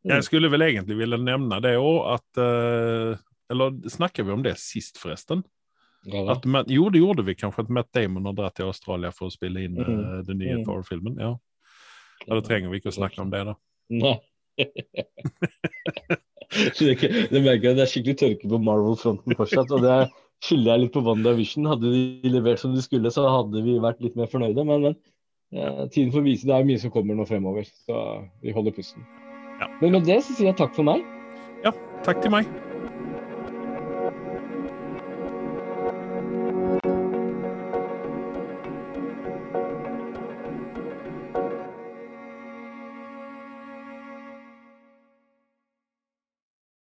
Mm. 0.04 0.16
Jeg 0.16 0.24
skulle 0.28 0.52
vel 0.52 0.68
egentlig 0.68 0.98
ville 1.00 1.20
nevne 1.22 1.62
det 1.64 1.78
òg, 1.80 2.00
at 2.18 2.42
uh, 2.42 3.20
Eller 3.52 3.90
snakker 3.90 4.28
vi 4.28 4.36
om 4.36 4.44
det 4.44 4.58
sist, 4.62 5.00
forresten? 5.02 5.44
Ja. 6.08 6.24
At 6.36 6.46
men, 6.48 6.68
jo, 6.72 6.88
det 6.94 7.02
gjorde 7.02 7.26
vi 7.28 7.36
kanskje, 7.36 7.66
at 7.66 7.74
Matt 7.76 7.90
Damon 7.96 8.28
har 8.30 8.36
dratt 8.38 8.56
til 8.60 8.70
Australia 8.70 9.12
for 9.16 9.28
å 9.28 9.34
spille 9.34 9.66
inn 9.68 9.80
mm. 9.80 9.88
uh, 9.88 10.20
den 10.28 10.38
nye 10.44 10.60
mm. 10.60 10.66
Thor-filmen. 10.68 11.16
Ja. 11.20 11.34
ja, 12.26 12.32
Da 12.36 12.42
trenger 12.46 12.72
vi 12.72 12.82
ikke 12.82 12.94
å 12.94 13.00
snakke 13.00 13.24
om 13.24 13.32
det, 13.34 13.42
da. 13.52 13.56
Nei. 13.90 14.18
Det, 16.50 16.96
er 17.30 17.44
merker 17.46 17.70
jeg 17.70 17.78
det 17.78 17.84
er 17.84 17.92
skikkelig 17.92 18.18
tørke 18.18 18.50
på 18.50 18.60
Marvel-fronten 18.66 19.38
fortsatt. 19.38 19.74
Og 19.76 19.84
det 19.86 19.98
skylder 20.46 20.72
jeg 20.74 20.84
litt 20.86 20.96
på 20.96 21.04
WandaVision. 21.06 21.70
Hadde 21.70 21.94
de 21.94 22.34
levert 22.34 22.62
som 22.64 22.74
de 22.76 22.84
skulle, 22.86 23.12
så 23.14 23.28
hadde 23.30 23.64
vi 23.66 23.78
vært 23.84 24.02
litt 24.06 24.18
mer 24.20 24.32
fornøyde. 24.32 24.66
Men, 24.66 24.90
men 24.90 24.98
ja, 25.56 25.88
tiden 25.94 26.14
får 26.16 26.26
vise. 26.26 26.50
Det 26.50 26.56
er 26.58 26.66
mye 26.70 26.82
som 26.82 26.94
kommer 26.94 27.18
nå 27.18 27.28
fremover, 27.30 27.70
så 27.86 28.02
vi 28.46 28.56
holder 28.56 28.76
pusten. 28.76 29.06
Ja. 29.60 29.70
Men 29.84 29.98
med 29.98 30.10
det 30.10 30.22
så 30.24 30.34
sier 30.34 30.52
jeg 30.52 30.60
takk 30.62 30.74
for 30.78 30.88
meg. 30.88 31.06
Ja, 31.66 31.76
takk 32.08 32.24
til 32.24 32.34
meg. 32.34 32.50